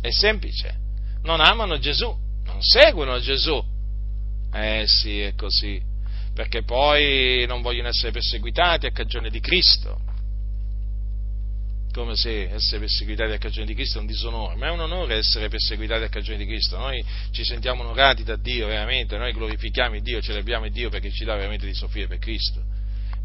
È 0.00 0.10
semplice. 0.10 0.74
Non 1.22 1.40
amano 1.40 1.78
Gesù, 1.78 2.12
non 2.44 2.60
seguono 2.60 3.20
Gesù. 3.20 3.64
Eh 4.52 4.84
sì, 4.88 5.20
è 5.20 5.34
così. 5.36 5.80
Perché 6.34 6.64
poi 6.64 7.44
non 7.46 7.62
vogliono 7.62 7.86
essere 7.86 8.10
perseguitati 8.10 8.86
a 8.86 8.90
cagione 8.90 9.30
di 9.30 9.38
Cristo 9.38 10.03
come 11.94 12.16
se 12.16 12.50
essere 12.50 12.80
perseguitati 12.80 13.32
a 13.32 13.38
cagione 13.38 13.66
di 13.66 13.74
Cristo 13.74 13.98
è 13.98 14.00
un 14.00 14.08
disonore, 14.08 14.56
ma 14.56 14.66
è 14.66 14.70
un 14.70 14.80
onore 14.80 15.14
essere 15.14 15.48
perseguitati 15.48 16.02
a 16.02 16.08
cagione 16.08 16.38
di 16.38 16.44
Cristo. 16.44 16.76
Noi 16.76 17.04
ci 17.30 17.44
sentiamo 17.44 17.82
onorati 17.82 18.24
da 18.24 18.34
Dio, 18.34 18.66
veramente, 18.66 19.16
noi 19.16 19.32
glorifichiamo 19.32 20.00
Dio, 20.00 20.20
celebriamo 20.20 20.68
Dio 20.68 20.90
perché 20.90 21.12
ci 21.12 21.24
dà 21.24 21.36
veramente 21.36 21.66
di 21.66 21.74
soffrire 21.74 22.08
per 22.08 22.18
Cristo. 22.18 22.60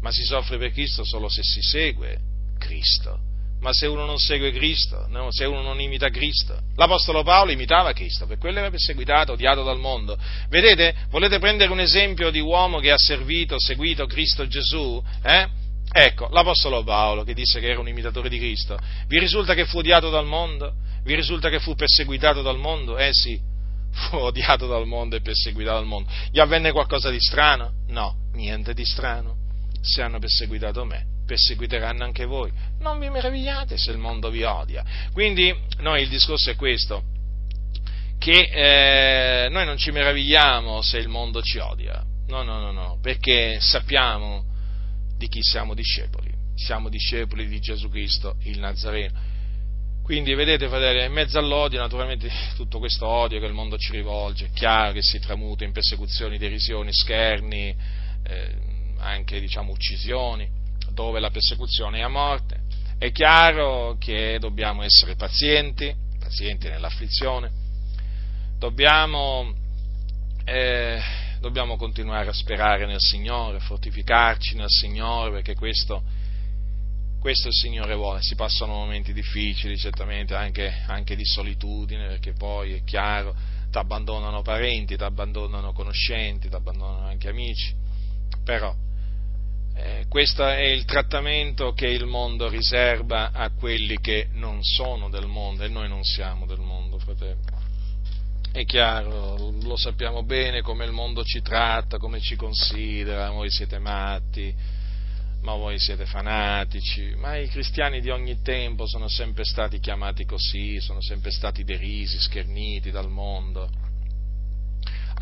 Ma 0.00 0.12
si 0.12 0.22
soffre 0.22 0.56
per 0.56 0.70
Cristo 0.70 1.04
solo 1.04 1.28
se 1.28 1.42
si 1.42 1.60
segue 1.60 2.18
Cristo. 2.58 3.18
Ma 3.60 3.72
se 3.72 3.86
uno 3.86 4.06
non 4.06 4.18
segue 4.18 4.52
Cristo, 4.52 5.06
no, 5.08 5.30
se 5.30 5.44
uno 5.44 5.60
non 5.60 5.80
imita 5.80 6.08
Cristo, 6.08 6.58
l'Apostolo 6.76 7.22
Paolo 7.22 7.50
imitava 7.50 7.92
Cristo, 7.92 8.26
per 8.26 8.38
quello 8.38 8.60
era 8.60 8.70
perseguitato, 8.70 9.32
odiato 9.32 9.62
dal 9.62 9.78
mondo. 9.78 10.16
Vedete, 10.48 10.94
volete 11.10 11.38
prendere 11.38 11.70
un 11.70 11.80
esempio 11.80 12.30
di 12.30 12.40
uomo 12.40 12.78
che 12.78 12.90
ha 12.90 12.96
servito, 12.96 13.56
seguito 13.58 14.06
Cristo 14.06 14.46
Gesù? 14.46 15.02
Eh? 15.22 15.59
Ecco, 15.92 16.28
l'Apostolo 16.30 16.84
Paolo 16.84 17.24
che 17.24 17.34
disse 17.34 17.58
che 17.58 17.68
era 17.68 17.80
un 17.80 17.88
imitatore 17.88 18.28
di 18.28 18.38
Cristo, 18.38 18.78
vi 19.08 19.18
risulta 19.18 19.54
che 19.54 19.66
fu 19.66 19.78
odiato 19.78 20.08
dal 20.08 20.26
mondo? 20.26 20.74
Vi 21.02 21.14
risulta 21.14 21.48
che 21.48 21.58
fu 21.58 21.74
perseguitato 21.74 22.42
dal 22.42 22.58
mondo? 22.58 22.96
Eh 22.96 23.12
sì, 23.12 23.40
fu 23.92 24.16
odiato 24.22 24.66
dal 24.66 24.86
mondo 24.86 25.16
e 25.16 25.20
perseguitato 25.20 25.78
dal 25.78 25.86
mondo. 25.86 26.10
Gli 26.30 26.38
avvenne 26.38 26.70
qualcosa 26.70 27.10
di 27.10 27.20
strano? 27.20 27.72
No, 27.88 28.28
niente 28.34 28.72
di 28.72 28.84
strano. 28.84 29.36
Se 29.80 30.02
hanno 30.02 30.18
perseguitato 30.18 30.84
me, 30.84 31.06
perseguiteranno 31.26 32.04
anche 32.04 32.24
voi. 32.24 32.52
Non 32.80 32.98
vi 32.98 33.08
meravigliate 33.08 33.76
se 33.76 33.90
il 33.90 33.98
mondo 33.98 34.30
vi 34.30 34.44
odia. 34.44 34.84
Quindi, 35.12 35.52
noi 35.78 36.02
il 36.02 36.08
discorso 36.08 36.50
è 36.50 36.56
questo, 36.56 37.02
che 38.18 39.44
eh, 39.44 39.48
noi 39.48 39.64
non 39.64 39.76
ci 39.78 39.90
meravigliamo 39.90 40.82
se 40.82 40.98
il 40.98 41.08
mondo 41.08 41.42
ci 41.42 41.58
odia. 41.58 42.04
No, 42.28 42.42
no, 42.42 42.60
no, 42.60 42.70
no, 42.70 42.98
perché 43.02 43.58
sappiamo 43.60 44.49
di 45.20 45.28
chi 45.28 45.42
siamo 45.42 45.74
discepoli. 45.74 46.32
Siamo 46.54 46.88
discepoli 46.88 47.46
di 47.46 47.60
Gesù 47.60 47.90
Cristo, 47.90 48.36
il 48.44 48.58
Nazareno. 48.58 49.28
Quindi 50.02 50.32
vedete, 50.32 50.66
fratelli, 50.66 51.04
in 51.04 51.12
mezzo 51.12 51.38
all'odio, 51.38 51.78
naturalmente 51.78 52.30
tutto 52.56 52.78
questo 52.78 53.06
odio 53.06 53.38
che 53.38 53.44
il 53.44 53.52
mondo 53.52 53.76
ci 53.76 53.92
rivolge, 53.92 54.46
è 54.46 54.50
chiaro 54.50 54.92
che 54.92 55.02
si 55.02 55.20
tramuta 55.20 55.64
in 55.64 55.72
persecuzioni, 55.72 56.38
derisioni, 56.38 56.90
scherni, 56.90 57.76
eh, 58.22 58.54
anche 58.96 59.40
diciamo 59.40 59.72
uccisioni, 59.72 60.48
dove 60.94 61.20
la 61.20 61.30
persecuzione 61.30 61.98
è 61.98 62.02
a 62.02 62.08
morte. 62.08 62.62
È 62.96 63.12
chiaro 63.12 63.96
che 63.98 64.38
dobbiamo 64.40 64.82
essere 64.82 65.16
pazienti, 65.16 65.94
pazienti 66.18 66.68
nell'afflizione, 66.68 67.50
dobbiamo 68.58 69.54
eh, 70.44 70.98
dobbiamo 71.40 71.76
continuare 71.76 72.28
a 72.28 72.32
sperare 72.32 72.86
nel 72.86 73.00
Signore, 73.00 73.58
fortificarci 73.60 74.54
nel 74.54 74.68
Signore, 74.68 75.30
perché 75.32 75.54
questo, 75.54 76.02
questo 77.18 77.48
il 77.48 77.54
Signore 77.54 77.94
vuole. 77.94 78.22
Si 78.22 78.34
passano 78.34 78.74
momenti 78.74 79.12
difficili, 79.12 79.76
certamente, 79.76 80.34
anche, 80.34 80.82
anche 80.86 81.16
di 81.16 81.24
solitudine, 81.24 82.06
perché 82.08 82.34
poi 82.34 82.74
è 82.74 82.84
chiaro, 82.84 83.34
ti 83.70 83.78
abbandonano 83.78 84.42
parenti, 84.42 84.96
ti 84.96 85.02
abbandonano 85.02 85.72
conoscenti, 85.72 86.48
ti 86.48 86.54
abbandonano 86.54 87.06
anche 87.06 87.28
amici, 87.28 87.74
però 88.44 88.74
eh, 89.74 90.04
questo 90.08 90.46
è 90.46 90.64
il 90.64 90.84
trattamento 90.84 91.72
che 91.72 91.86
il 91.86 92.04
mondo 92.04 92.48
riserva 92.48 93.30
a 93.32 93.50
quelli 93.50 93.98
che 93.98 94.28
non 94.32 94.62
sono 94.62 95.08
del 95.08 95.26
mondo 95.26 95.64
e 95.64 95.68
noi 95.68 95.88
non 95.88 96.04
siamo 96.04 96.44
del 96.44 96.58
mondo, 96.58 96.98
fratelli. 96.98 97.59
È 98.52 98.64
chiaro, 98.64 99.52
lo 99.62 99.76
sappiamo 99.76 100.24
bene 100.24 100.60
come 100.60 100.84
il 100.84 100.90
mondo 100.90 101.22
ci 101.22 101.40
tratta, 101.40 101.98
come 101.98 102.18
ci 102.20 102.34
considera, 102.34 103.30
voi 103.30 103.48
siete 103.48 103.78
matti, 103.78 104.52
ma 105.42 105.54
voi 105.54 105.78
siete 105.78 106.04
fanatici, 106.04 107.14
ma 107.16 107.36
i 107.36 107.46
cristiani 107.48 108.00
di 108.00 108.10
ogni 108.10 108.42
tempo 108.42 108.88
sono 108.88 109.08
sempre 109.08 109.44
stati 109.44 109.78
chiamati 109.78 110.24
così, 110.24 110.80
sono 110.80 111.00
sempre 111.00 111.30
stati 111.30 111.62
derisi, 111.62 112.18
scherniti 112.18 112.90
dal 112.90 113.08
mondo 113.08 113.70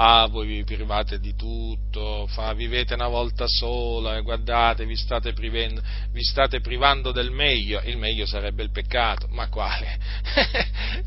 ah, 0.01 0.27
voi 0.27 0.47
vi 0.47 0.65
private 0.65 1.19
di 1.19 1.35
tutto, 1.35 2.27
fa, 2.29 2.53
vivete 2.53 2.95
una 2.95 3.09
volta 3.09 3.47
sola, 3.49 4.17
e 4.17 4.23
guardate, 4.23 4.87
vi 4.87 4.95
state, 4.95 5.33
privendo, 5.33 5.83
vi 6.13 6.23
state 6.23 6.61
privando 6.61 7.11
del 7.11 7.33
meglio, 7.33 7.81
il 7.85 7.97
meglio 7.97 8.25
sarebbe 8.25 8.63
il 8.63 8.71
peccato, 8.71 9.27
ma 9.31 9.49
quale? 9.49 9.99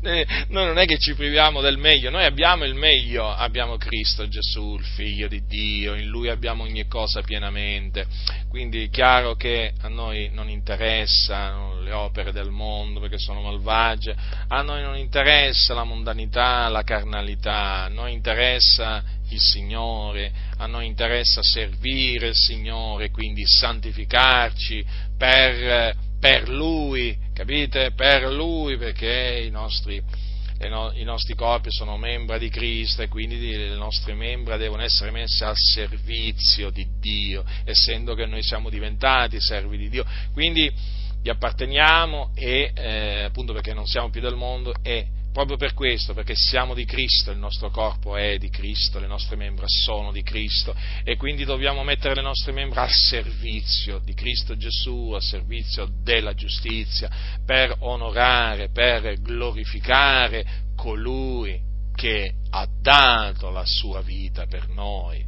noi 0.48 0.66
non 0.66 0.78
è 0.78 0.84
che 0.84 0.98
ci 0.98 1.14
priviamo 1.14 1.62
del 1.62 1.78
meglio, 1.78 2.10
noi 2.10 2.24
abbiamo 2.24 2.64
il 2.64 2.74
meglio, 2.74 3.30
abbiamo 3.30 3.78
Cristo 3.78 4.28
Gesù, 4.28 4.76
il 4.78 4.84
Figlio 4.84 5.26
di 5.26 5.42
Dio, 5.46 5.94
in 5.94 6.08
Lui 6.08 6.28
abbiamo 6.28 6.64
ogni 6.64 6.86
cosa 6.86 7.22
pienamente, 7.22 8.06
quindi 8.48 8.84
è 8.84 8.90
chiaro 8.90 9.36
che 9.36 9.72
a 9.80 9.88
noi 9.88 10.28
non 10.34 10.50
interessano 10.50 11.80
le 11.80 11.92
opere 11.92 12.32
del 12.32 12.50
mondo 12.50 13.00
perché 13.00 13.16
sono 13.18 13.40
malvagie, 13.40 14.14
a 14.48 14.60
noi 14.60 14.82
non 14.82 14.96
interessa 14.98 15.72
la 15.72 15.84
mondanità, 15.84 16.68
la 16.68 16.82
carnalità, 16.82 17.84
a 17.84 17.88
noi 17.88 18.12
interessa 18.12 18.81
interessa 18.82 19.02
il 19.30 19.40
Signore, 19.40 20.32
a 20.58 20.66
noi 20.66 20.86
interessa 20.86 21.42
servire 21.42 22.28
il 22.28 22.34
Signore, 22.34 23.10
quindi 23.10 23.44
santificarci 23.46 24.84
per, 25.16 25.96
per 26.20 26.48
Lui, 26.48 27.16
capite? 27.32 27.92
Per 27.92 28.30
Lui, 28.30 28.76
perché 28.76 29.42
i 29.46 29.50
nostri, 29.50 30.02
i 30.94 31.04
nostri 31.04 31.34
corpi 31.34 31.70
sono 31.70 31.96
membra 31.96 32.36
di 32.36 32.50
Cristo 32.50 33.02
e 33.02 33.08
quindi 33.08 33.38
le 33.38 33.74
nostre 33.74 34.14
membra 34.14 34.58
devono 34.58 34.82
essere 34.82 35.10
messe 35.10 35.44
al 35.44 35.56
servizio 35.56 36.70
di 36.70 36.86
Dio, 37.00 37.42
essendo 37.64 38.14
che 38.14 38.26
noi 38.26 38.42
siamo 38.42 38.68
diventati 38.68 39.40
servi 39.40 39.78
di 39.78 39.88
Dio. 39.88 40.04
Quindi 40.32 40.70
gli 41.22 41.30
apparteniamo 41.30 42.32
e 42.34 42.72
eh, 42.74 43.22
appunto 43.22 43.52
perché 43.52 43.72
non 43.72 43.86
siamo 43.86 44.10
più 44.10 44.20
del 44.20 44.34
mondo 44.34 44.74
e 44.82 45.06
proprio 45.32 45.56
per 45.56 45.74
questo, 45.74 46.14
perché 46.14 46.34
siamo 46.36 46.74
di 46.74 46.84
Cristo, 46.84 47.30
il 47.30 47.38
nostro 47.38 47.70
corpo 47.70 48.16
è 48.16 48.36
di 48.38 48.50
Cristo, 48.50 48.98
le 48.98 49.06
nostre 49.06 49.36
membra 49.36 49.64
sono 49.66 50.12
di 50.12 50.22
Cristo 50.22 50.74
e 51.02 51.16
quindi 51.16 51.44
dobbiamo 51.44 51.82
mettere 51.82 52.14
le 52.14 52.22
nostre 52.22 52.52
membra 52.52 52.82
al 52.82 52.92
servizio 52.92 53.98
di 53.98 54.14
Cristo 54.14 54.56
Gesù, 54.56 55.12
al 55.12 55.22
servizio 55.22 55.90
della 56.02 56.34
giustizia, 56.34 57.10
per 57.44 57.74
onorare, 57.80 58.68
per 58.70 59.20
glorificare 59.20 60.44
colui 60.76 61.60
che 61.94 62.34
ha 62.50 62.68
dato 62.80 63.50
la 63.50 63.64
sua 63.64 64.02
vita 64.02 64.46
per 64.46 64.68
noi. 64.68 65.24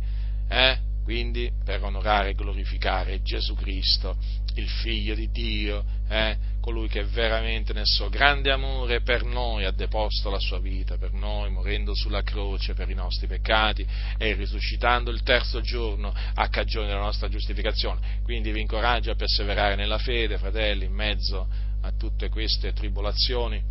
Eh? 0.48 0.92
quindi 1.04 1.52
per 1.62 1.84
onorare 1.84 2.30
e 2.30 2.34
glorificare 2.34 3.22
Gesù 3.22 3.54
Cristo, 3.54 4.16
il 4.54 4.68
Figlio 4.68 5.14
di 5.14 5.30
Dio, 5.30 5.84
eh, 6.08 6.36
colui 6.64 6.88
che 6.88 7.04
veramente 7.04 7.74
nel 7.74 7.84
suo 7.84 8.08
grande 8.08 8.50
amore 8.50 9.02
per 9.02 9.22
noi 9.22 9.66
ha 9.66 9.70
deposto 9.70 10.30
la 10.30 10.38
sua 10.38 10.58
vita, 10.58 10.96
per 10.96 11.12
noi, 11.12 11.50
morendo 11.50 11.94
sulla 11.94 12.22
croce 12.22 12.72
per 12.72 12.88
i 12.88 12.94
nostri 12.94 13.26
peccati 13.26 13.86
e 14.16 14.32
risuscitando 14.32 15.10
il 15.10 15.22
terzo 15.22 15.60
giorno 15.60 16.10
a 16.32 16.48
cagione 16.48 16.86
della 16.86 17.00
nostra 17.00 17.28
giustificazione. 17.28 18.20
Quindi 18.22 18.50
vi 18.50 18.62
incoraggio 18.62 19.10
a 19.10 19.14
perseverare 19.14 19.74
nella 19.74 19.98
fede, 19.98 20.38
fratelli, 20.38 20.86
in 20.86 20.94
mezzo 20.94 21.46
a 21.82 21.92
tutte 21.98 22.30
queste 22.30 22.72
tribolazioni, 22.72 23.62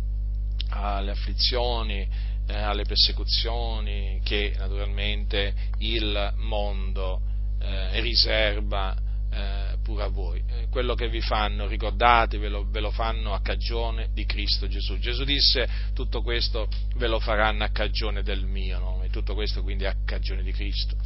alle 0.68 1.10
afflizioni, 1.10 2.08
eh, 2.46 2.54
alle 2.56 2.84
persecuzioni 2.84 4.20
che 4.22 4.54
naturalmente 4.56 5.52
il 5.78 6.32
mondo 6.36 7.20
eh, 7.58 8.00
riserva 8.00 8.94
eh, 9.32 9.63
pure 9.84 10.02
a 10.02 10.08
voi. 10.08 10.42
Eh, 10.48 10.66
quello 10.70 10.94
che 10.94 11.08
vi 11.08 11.20
fanno, 11.20 11.68
ricordatevelo, 11.68 12.68
ve 12.70 12.80
lo 12.80 12.90
fanno 12.90 13.34
a 13.34 13.40
cagione 13.40 14.08
di 14.12 14.24
Cristo 14.24 14.66
Gesù. 14.66 14.98
Gesù 14.98 15.22
disse 15.24 15.68
tutto 15.92 16.22
questo 16.22 16.66
ve 16.96 17.06
lo 17.06 17.20
faranno 17.20 17.62
a 17.62 17.68
cagione 17.68 18.22
del 18.22 18.46
mio 18.46 18.78
nome, 18.78 19.10
tutto 19.10 19.34
questo 19.34 19.62
quindi 19.62 19.84
a 19.84 19.94
cagione 20.04 20.42
di 20.42 20.52
Cristo. 20.52 20.96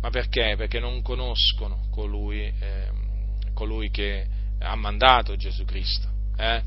Ma 0.00 0.10
perché? 0.10 0.54
Perché 0.56 0.80
non 0.80 1.02
conoscono 1.02 1.86
colui, 1.90 2.40
eh, 2.40 2.88
colui 3.52 3.90
che 3.90 4.26
ha 4.58 4.74
mandato 4.74 5.36
Gesù 5.36 5.64
Cristo. 5.64 6.08
Eh? 6.36 6.62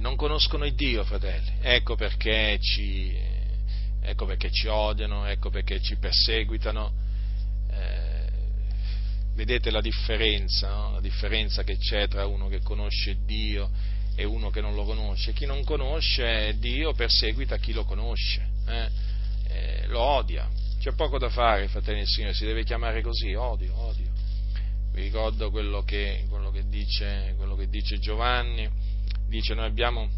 Non 0.00 0.16
conoscono 0.16 0.64
il 0.64 0.74
Dio, 0.74 1.04
fratelli. 1.04 1.52
Ecco 1.60 1.94
perché 1.94 2.58
ci, 2.60 3.16
ecco 4.00 4.26
perché 4.26 4.50
ci 4.50 4.66
odiano, 4.66 5.26
ecco 5.26 5.50
perché 5.50 5.80
ci 5.80 5.96
perseguitano 5.96 7.06
vedete 9.38 9.70
la 9.70 9.80
differenza, 9.80 10.68
no? 10.68 10.92
la 10.94 11.00
differenza 11.00 11.62
che 11.62 11.76
c'è 11.78 12.08
tra 12.08 12.26
uno 12.26 12.48
che 12.48 12.60
conosce 12.60 13.18
Dio 13.24 13.70
e 14.16 14.24
uno 14.24 14.50
che 14.50 14.60
non 14.60 14.74
lo 14.74 14.82
conosce. 14.82 15.32
Chi 15.32 15.46
non 15.46 15.62
conosce 15.62 16.56
Dio 16.58 16.92
perseguita 16.92 17.56
chi 17.58 17.72
lo 17.72 17.84
conosce, 17.84 18.44
eh? 18.66 18.88
Eh, 19.46 19.86
lo 19.86 20.00
odia. 20.00 20.48
C'è 20.80 20.92
poco 20.92 21.18
da 21.18 21.28
fare, 21.28 21.68
fratelli 21.68 21.98
del 21.98 22.08
Signore, 22.08 22.34
si 22.34 22.44
deve 22.44 22.64
chiamare 22.64 23.00
così, 23.00 23.32
odio, 23.32 23.78
odio. 23.78 24.10
Vi 24.92 25.02
ricordo 25.02 25.52
quello 25.52 25.84
che, 25.84 26.24
quello 26.28 26.50
che, 26.50 26.64
dice, 26.68 27.34
quello 27.36 27.54
che 27.54 27.68
dice, 27.68 28.00
Giovanni, 28.00 28.68
dice 29.28 29.54
noi 29.54 29.66
abbiamo... 29.66 30.08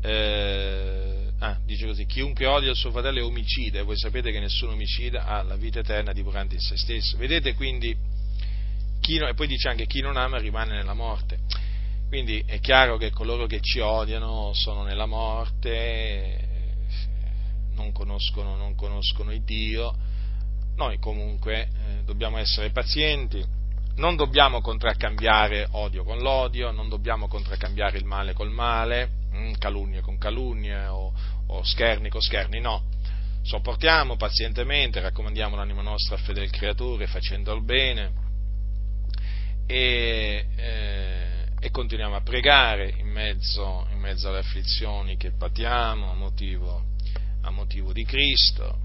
Eh, 0.00 1.21
Ah, 1.44 1.58
dice 1.64 1.86
così, 1.86 2.06
chiunque 2.06 2.46
odia 2.46 2.70
il 2.70 2.76
suo 2.76 2.92
fratello 2.92 3.18
è 3.18 3.24
omicida 3.24 3.80
e 3.80 3.82
voi 3.82 3.98
sapete 3.98 4.30
che 4.30 4.38
nessun 4.38 4.68
omicida 4.68 5.24
ha 5.26 5.42
la 5.42 5.56
vita 5.56 5.80
eterna 5.80 6.12
dimorante 6.12 6.54
in 6.54 6.60
se 6.60 6.76
stesso. 6.76 7.16
Vedete 7.16 7.54
quindi, 7.54 7.92
no, 9.18 9.26
e 9.26 9.34
poi 9.34 9.48
dice 9.48 9.68
anche 9.68 9.86
chi 9.86 10.00
non 10.00 10.16
ama 10.16 10.38
rimane 10.38 10.76
nella 10.76 10.94
morte. 10.94 11.40
Quindi 12.06 12.44
è 12.46 12.60
chiaro 12.60 12.96
che 12.96 13.10
coloro 13.10 13.46
che 13.46 13.60
ci 13.60 13.80
odiano 13.80 14.52
sono 14.54 14.84
nella 14.84 15.06
morte, 15.06 16.48
non 17.74 17.90
conoscono, 17.90 18.54
non 18.54 18.76
conoscono 18.76 19.32
il 19.32 19.42
Dio. 19.42 19.96
Noi 20.76 21.00
comunque 21.00 21.62
eh, 21.62 22.04
dobbiamo 22.04 22.38
essere 22.38 22.70
pazienti, 22.70 23.44
non 23.96 24.14
dobbiamo 24.14 24.60
contraccambiare 24.60 25.66
odio 25.72 26.04
con 26.04 26.18
l'odio, 26.18 26.70
non 26.70 26.88
dobbiamo 26.88 27.26
contraccambiare 27.26 27.98
il 27.98 28.04
male 28.04 28.32
col 28.32 28.50
male, 28.50 29.10
mm, 29.34 29.52
calunnia 29.58 30.00
con 30.00 30.16
calunnia 30.18 30.94
o, 30.94 31.12
o 31.52 31.64
scherni 31.64 32.08
con 32.08 32.20
scherni, 32.20 32.60
no. 32.60 32.90
Sopportiamo 33.42 34.16
pazientemente, 34.16 35.00
raccomandiamo 35.00 35.56
l'anima 35.56 35.82
nostra 35.82 36.14
a 36.14 36.18
fedele 36.18 36.48
creatore 36.48 37.06
facendo 37.06 37.52
il 37.52 37.64
bene. 37.64 38.12
E, 39.66 40.46
eh, 40.56 41.46
e, 41.60 41.70
continuiamo 41.70 42.14
a 42.14 42.22
pregare 42.22 42.94
in 42.98 43.08
mezzo, 43.08 43.86
in 43.90 43.98
mezzo, 43.98 44.28
alle 44.28 44.38
afflizioni 44.38 45.16
che 45.16 45.32
patiamo 45.32 46.10
a 46.10 46.14
motivo, 46.14 46.84
a 47.42 47.50
motivo 47.50 47.92
di 47.92 48.04
Cristo. 48.04 48.78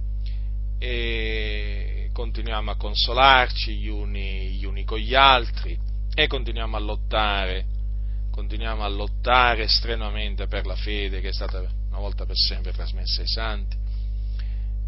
E 0.80 2.10
continuiamo 2.14 2.72
a 2.72 2.77
consolarci 2.77 3.76
gli 3.76 3.88
uni, 3.88 4.52
gli 4.53 4.65
uni 4.65 4.84
con 4.84 4.98
gli 4.98 5.14
altri. 5.14 5.77
E 6.15 6.26
continuiamo 6.26 6.76
a 6.76 6.80
lottare, 6.80 7.65
continuiamo 8.31 8.84
a 8.84 8.88
lottare 8.88 9.68
strenuamente 9.68 10.48
per 10.48 10.65
la 10.65 10.76
fede 10.76 11.22
che 11.22 11.30
è 11.30 11.34
stata 11.34 11.61
una 11.97 12.05
volta 12.05 12.25
per 12.25 12.37
sempre 12.37 12.71
trasmessa 12.71 13.21
ai 13.21 13.27
santi. 13.27 13.75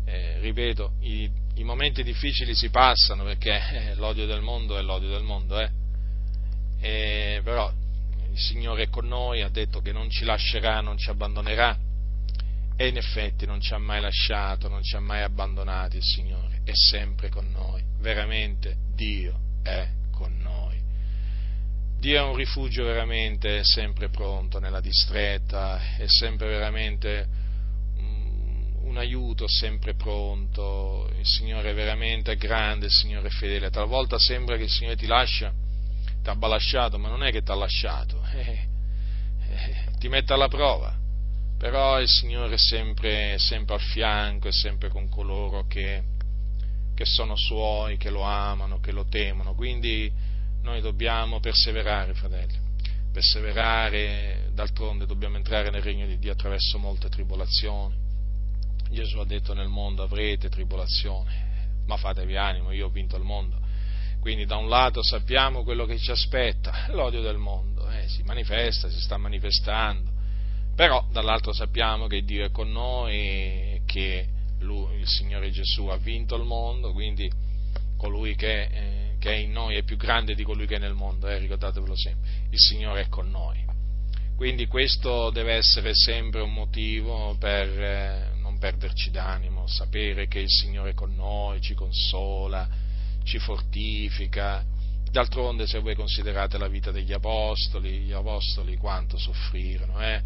Eh, 0.06 0.40
ripeto, 0.40 0.94
i, 1.02 1.30
i, 1.56 1.64
momenti 1.64 2.04
difficili 2.04 2.56
si 2.56 2.70
passano 2.70 3.24
perché 3.24 3.60
eh, 3.72 3.96
l'odio 3.96 4.26
del 4.26 4.42
mondo 4.42 4.78
è 4.78 4.82
l'odio 4.82 5.10
del 5.10 5.24
mondo, 5.24 5.60
eh. 5.60 5.70
E, 6.80 7.42
però 7.44 7.72
il 8.32 8.40
Signore 8.40 8.84
è 8.84 8.90
con 8.90 9.08
noi, 9.08 9.42
ha 9.42 9.50
detto 9.50 9.82
che 9.82 9.92
non 9.92 10.10
ci 10.10 10.24
lascerà, 10.24 10.82
non 10.82 10.98
ci 10.98 11.10
abbandonerà 11.10 11.78
e 12.76 12.88
in 12.88 12.96
effetti 12.96 13.46
non 13.46 13.60
ci 13.60 13.74
ha 13.74 13.78
mai 13.78 14.00
lasciato, 14.00 14.70
non 14.70 14.82
ci 14.82 14.96
ha 14.96 15.00
mai 15.00 15.22
abbandonati 15.22 15.98
il 15.98 16.04
Signore, 16.04 16.62
è 16.64 16.72
sempre 16.74 17.30
con 17.30 17.50
noi, 17.52 17.84
veramente 18.00 18.78
Dio 18.96 19.38
è 19.64 19.86
con 20.12 20.38
noi. 20.42 20.59
Dio 22.00 22.18
è 22.18 22.24
un 22.24 22.36
rifugio 22.38 22.86
veramente 22.86 23.62
sempre 23.66 24.08
pronto 24.08 24.60
nella 24.60 24.80
distretta, 24.80 25.98
è 25.98 26.08
sempre 26.08 26.48
veramente 26.48 27.28
un 28.84 28.98
aiuto 28.98 29.50
sempre 29.50 29.96
pronto, 29.96 31.12
il 31.18 31.26
Signore 31.26 31.72
è 31.72 31.74
veramente 31.74 32.38
grande, 32.38 32.86
il 32.86 32.92
Signore 32.92 33.28
è 33.28 33.32
fedele, 33.32 33.70
talvolta 33.70 34.18
sembra 34.18 34.56
che 34.56 34.64
il 34.64 34.70
Signore 34.70 34.96
ti 34.96 35.08
lascia, 35.08 35.52
ti 36.24 36.30
ha 36.30 36.48
lasciato, 36.48 36.98
ma 36.98 37.10
non 37.10 37.22
è 37.22 37.32
che 37.32 37.44
ti 37.44 37.52
ha 37.52 37.56
lasciato, 37.56 38.24
eh, 38.34 38.68
eh, 39.50 39.76
ti 40.00 40.08
mette 40.08 40.32
alla 40.32 40.48
prova, 40.48 40.98
però 41.58 42.00
il 42.00 42.08
Signore 42.08 42.54
è 42.54 42.58
sempre, 42.58 43.38
sempre 43.40 43.76
al 43.76 43.82
fianco, 43.82 44.48
è 44.48 44.54
sempre 44.54 44.88
con 44.88 45.10
coloro 45.10 45.68
che, 45.68 46.02
che 46.96 47.06
sono 47.06 47.36
suoi, 47.36 47.98
che 47.98 48.10
lo 48.10 48.22
amano, 48.22 48.80
che 48.80 48.94
lo 48.94 49.06
temono, 49.06 49.54
quindi 49.54 50.29
noi 50.62 50.82
dobbiamo 50.82 51.40
perseverare, 51.40 52.14
fratelli, 52.14 52.58
perseverare, 53.12 54.50
d'altronde 54.54 55.06
dobbiamo 55.06 55.38
entrare 55.38 55.70
nel 55.70 55.82
regno 55.82 56.06
di 56.06 56.18
Dio 56.20 56.32
attraverso 56.32 56.78
molte 56.78 57.10
tribolazioni. 57.10 57.96
Gesù 58.92 59.20
ha 59.20 59.26
detto 59.26 59.54
nel 59.54 59.68
mondo 59.68 60.04
avrete 60.04 60.50
tribolazione, 60.50 61.68
ma 61.86 61.98
fatevi 61.98 62.36
animo, 62.36 62.72
io 62.72 62.88
ho 62.88 62.90
vinto 62.90 63.16
il 63.16 63.24
mondo. 63.24 63.58
Quindi 64.20 64.46
da 64.46 64.58
un 64.58 64.68
lato 64.68 65.02
sappiamo 65.02 65.64
quello 65.64 65.86
che 65.86 65.98
ci 65.98 66.12
aspetta, 66.12 66.88
l'odio 66.92 67.22
del 67.22 67.38
mondo, 67.38 67.90
eh, 67.90 68.08
si 68.08 68.24
manifesta, 68.24 68.90
si 68.90 69.00
sta 69.00 69.18
manifestando, 69.18 70.12
però 70.76 71.06
dall'altro 71.12 71.54
sappiamo 71.54 72.08
che 72.08 72.24
Dio 72.24 72.46
è 72.46 72.52
con 72.52 72.70
noi 72.72 73.16
e 73.16 73.82
che 73.86 74.28
lui, 74.60 75.00
il 75.00 75.08
Signore 75.08 75.52
Gesù 75.52 75.88
ha 75.88 75.98
vinto 75.98 76.36
il 76.36 76.44
mondo, 76.44 76.92
quindi 76.92 77.32
colui 77.98 78.36
che 78.36 78.62
eh, 78.64 78.99
che 79.20 79.32
è 79.32 79.36
in 79.36 79.52
noi 79.52 79.76
è 79.76 79.84
più 79.84 79.98
grande 79.98 80.34
di 80.34 80.44
colui 80.44 80.66
che 80.66 80.78
è 80.78 80.80
nel 80.80 80.94
mondo, 80.94 81.28
eh, 81.28 81.38
ricordatevelo 81.38 81.96
sempre, 81.96 82.30
il 82.50 82.60
Signore 82.60 83.02
è 83.02 83.08
con 83.10 83.30
noi. 83.30 83.68
Quindi 84.36 84.68
questo 84.68 85.32
deve 85.32 85.56
essere 85.56 85.94
sempre 85.94 86.40
un 86.40 86.54
motivo 86.54 87.36
per 87.38 87.68
eh, 87.68 88.32
non 88.40 88.58
perderci 88.58 89.12
d'animo, 89.12 89.68
sapere 89.68 90.28
che 90.28 90.40
il 90.40 90.50
Signore 90.50 90.92
è 90.92 90.94
con 90.94 91.14
noi, 91.14 91.60
ci 91.60 91.74
consola, 91.74 92.68
ci 93.24 93.38
fortifica. 93.38 94.64
D'altronde 95.12 95.68
se 95.68 95.80
voi 95.80 95.96
considerate 95.96 96.58
la 96.58 96.70
vita 96.70 96.92
degli 96.92 97.12
apostoli, 97.12 98.00
gli 98.00 98.14
apostoli 98.14 98.78
quanto 98.78 99.18
soffrirono, 99.18 100.02
eh? 100.02 100.22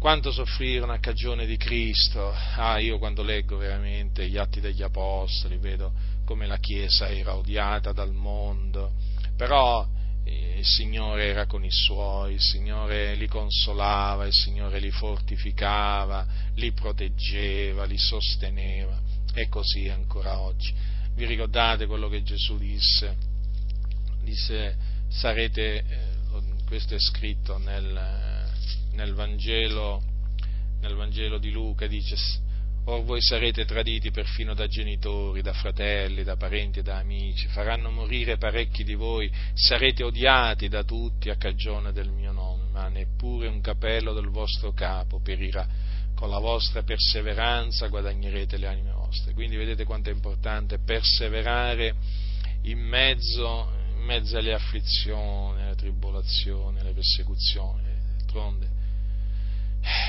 quanto 0.00 0.32
soffrirono 0.32 0.92
a 0.92 0.98
cagione 0.98 1.46
di 1.46 1.56
Cristo. 1.56 2.32
Ah, 2.56 2.78
io 2.78 2.98
quando 2.98 3.22
leggo 3.22 3.58
veramente 3.58 4.28
gli 4.28 4.38
atti 4.38 4.58
degli 4.58 4.82
apostoli 4.82 5.58
vedo 5.58 5.92
come 6.30 6.46
la 6.46 6.58
Chiesa 6.58 7.08
era 7.08 7.34
odiata 7.34 7.90
dal 7.90 8.12
mondo, 8.12 8.92
però 9.36 9.84
eh, 10.22 10.58
il 10.58 10.64
Signore 10.64 11.26
era 11.26 11.46
con 11.46 11.64
i 11.64 11.72
suoi, 11.72 12.34
il 12.34 12.40
Signore 12.40 13.16
li 13.16 13.26
consolava, 13.26 14.26
il 14.26 14.32
Signore 14.32 14.78
li 14.78 14.92
fortificava, 14.92 16.24
li 16.54 16.70
proteggeva, 16.70 17.84
li 17.84 17.98
sosteneva 17.98 18.96
e 19.34 19.48
così 19.48 19.88
ancora 19.88 20.38
oggi. 20.38 20.72
Vi 21.16 21.26
ricordate 21.26 21.86
quello 21.86 22.08
che 22.08 22.22
Gesù 22.22 22.56
disse? 22.58 23.16
Disse 24.22 24.76
sarete, 25.08 25.78
eh, 25.78 25.84
questo 26.64 26.94
è 26.94 27.00
scritto 27.00 27.58
nel, 27.58 28.48
nel, 28.92 29.14
Vangelo, 29.14 30.00
nel 30.78 30.94
Vangelo 30.94 31.38
di 31.38 31.50
Luca, 31.50 31.88
dice 31.88 32.14
Or 32.84 33.04
voi 33.04 33.20
sarete 33.20 33.64
traditi 33.64 34.10
perfino 34.10 34.54
da 34.54 34.66
genitori, 34.66 35.42
da 35.42 35.52
fratelli, 35.52 36.24
da 36.24 36.36
parenti 36.36 36.80
e 36.80 36.82
da 36.82 36.96
amici, 36.96 37.46
faranno 37.48 37.90
morire 37.90 38.36
parecchi 38.36 38.84
di 38.84 38.94
voi, 38.94 39.30
sarete 39.54 40.02
odiati 40.02 40.68
da 40.68 40.82
tutti 40.82 41.28
a 41.28 41.36
cagione 41.36 41.92
del 41.92 42.10
mio 42.10 42.32
nome, 42.32 42.64
ma 42.72 42.88
neppure 42.88 43.48
un 43.48 43.60
capello 43.60 44.12
del 44.12 44.28
vostro 44.28 44.72
capo 44.72 45.20
perirà. 45.20 45.68
con 46.20 46.28
la 46.28 46.38
vostra 46.38 46.82
perseveranza 46.82 47.88
guadagnerete 47.88 48.58
le 48.58 48.66
anime 48.66 48.92
vostre. 48.92 49.32
Quindi 49.32 49.56
vedete 49.56 49.84
quanto 49.84 50.10
è 50.10 50.12
importante 50.12 50.78
perseverare 50.78 51.94
in 52.64 52.78
mezzo, 52.78 53.72
in 53.96 54.04
mezzo 54.04 54.36
alle 54.36 54.52
afflizioni, 54.52 55.62
alle 55.62 55.76
tribolazioni, 55.76 56.78
alle 56.78 56.92
persecuzioni. 56.92 57.82
D'altronde 58.18 58.79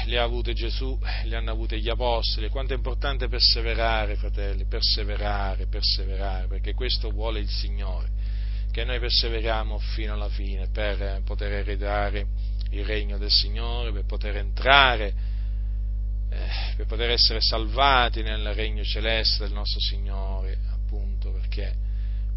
le 0.06 0.18
ha 0.18 0.24
avute 0.24 0.54
Gesù, 0.54 1.00
le 1.24 1.36
hanno 1.36 1.52
avute 1.52 1.80
gli 1.80 1.90
apostoli. 1.90 2.50
Quanto 2.50 2.74
è 2.74 2.76
importante 2.76 3.28
perseverare, 3.28 4.16
fratelli, 4.16 4.66
perseverare, 4.66 5.68
perseverare, 5.68 6.48
perché 6.48 6.74
questo 6.74 7.10
vuole 7.10 7.40
il 7.40 7.50
Signore, 7.50 8.10
che 8.72 8.84
noi 8.84 9.00
perseveriamo 9.00 9.78
fino 9.80 10.14
alla 10.14 10.30
fine 10.30 10.68
per 10.68 11.22
poter 11.24 11.54
eredare 11.54 12.26
il 12.72 12.86
regno 12.86 13.18
del 13.18 13.32
Signore, 13.32 13.92
per 13.92 14.06
poter 14.06 14.38
entrare 14.38 15.30
eh, 16.32 16.76
per 16.78 16.86
poter 16.86 17.10
essere 17.10 17.42
salvati 17.42 18.22
nel 18.22 18.54
regno 18.54 18.84
celeste 18.84 19.44
del 19.44 19.54
nostro 19.54 19.82
Signore, 19.82 20.60
appunto 20.72 21.32
perché 21.32 21.76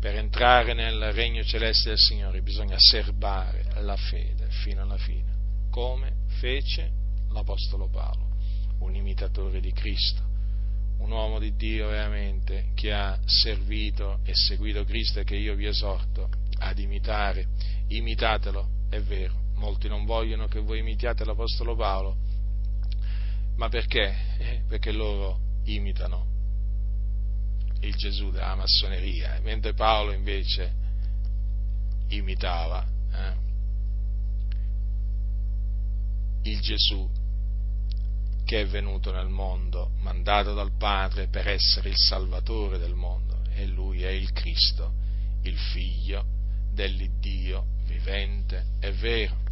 per 0.01 0.16
entrare 0.16 0.74
nel 0.74 1.12
regno 1.12 1.44
celeste 1.44 1.90
del 1.90 1.98
Signore 1.98 2.43
bisogna 2.43 2.77
serbare 2.77 3.65
la 3.81 3.97
fede 3.97 4.48
fino 4.48 4.82
alla 4.82 4.98
fine, 4.98 5.32
come 5.70 6.12
fece 6.40 6.90
l'Apostolo 7.35 7.89
Paolo, 7.89 8.28
un 8.78 8.94
imitatore 8.94 9.61
di 9.61 9.73
Cristo, 9.73 10.23
un 10.98 11.11
uomo 11.11 11.39
di 11.39 11.55
Dio 11.56 11.89
veramente 11.89 12.70
che 12.74 12.93
ha 12.93 13.19
servito 13.27 14.20
e 14.24 14.32
seguito 14.35 14.85
Cristo 14.85 15.20
e 15.20 15.24
che 15.24 15.36
io 15.36 15.55
vi 15.55 15.66
esorto 15.66 16.31
ad 16.59 16.78
imitare, 16.78 17.48
imitatelo, 17.89 18.69
è 18.89 19.01
vero, 19.01 19.35
molti 19.56 19.89
non 19.89 20.05
vogliono 20.05 20.47
che 20.47 20.61
voi 20.61 20.78
imitiate 20.78 21.24
l'Apostolo 21.24 21.74
Paolo, 21.74 22.16
ma 23.56 23.69
perché? 23.69 24.15
Eh, 24.39 24.62
perché 24.69 24.93
loro 24.93 25.39
imitano 25.65 26.32
il 27.81 27.94
Gesù 27.97 28.31
della 28.31 28.55
massoneria, 28.55 29.39
mentre 29.43 29.74
Paolo 29.74 30.12
invece 30.12 30.73
imitava 32.09 32.86
eh, 33.12 33.32
il 36.43 36.61
Gesù 36.61 37.09
che 38.45 38.61
è 38.61 38.66
venuto 38.66 39.11
nel 39.12 39.29
mondo, 39.29 39.91
mandato 40.01 40.55
dal 40.55 40.77
Padre 40.77 41.29
per 41.29 41.49
essere 41.49 41.89
il 41.89 41.97
Salvatore 41.97 42.79
del 42.79 42.95
mondo, 42.95 43.39
e 43.55 43.66
lui 43.66 44.03
è 44.03 44.11
il 44.11 44.33
Cristo, 44.33 44.93
il 45.43 45.57
Figlio 45.57 46.25
dell'Iddio 46.73 47.66
vivente 47.87 48.65
e 48.81 48.93
vero. 48.93 49.43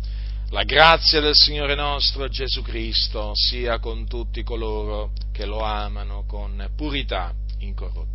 La 0.50 0.64
grazia 0.64 1.20
del 1.20 1.34
Signore 1.34 1.74
nostro 1.74 2.28
Gesù 2.28 2.60
Cristo 2.62 3.32
sia 3.34 3.78
con 3.78 4.06
tutti 4.06 4.42
coloro 4.42 5.12
che 5.32 5.46
lo 5.46 5.60
amano 5.60 6.24
con 6.26 6.70
purità 6.76 7.34
incorrotta. 7.58 8.11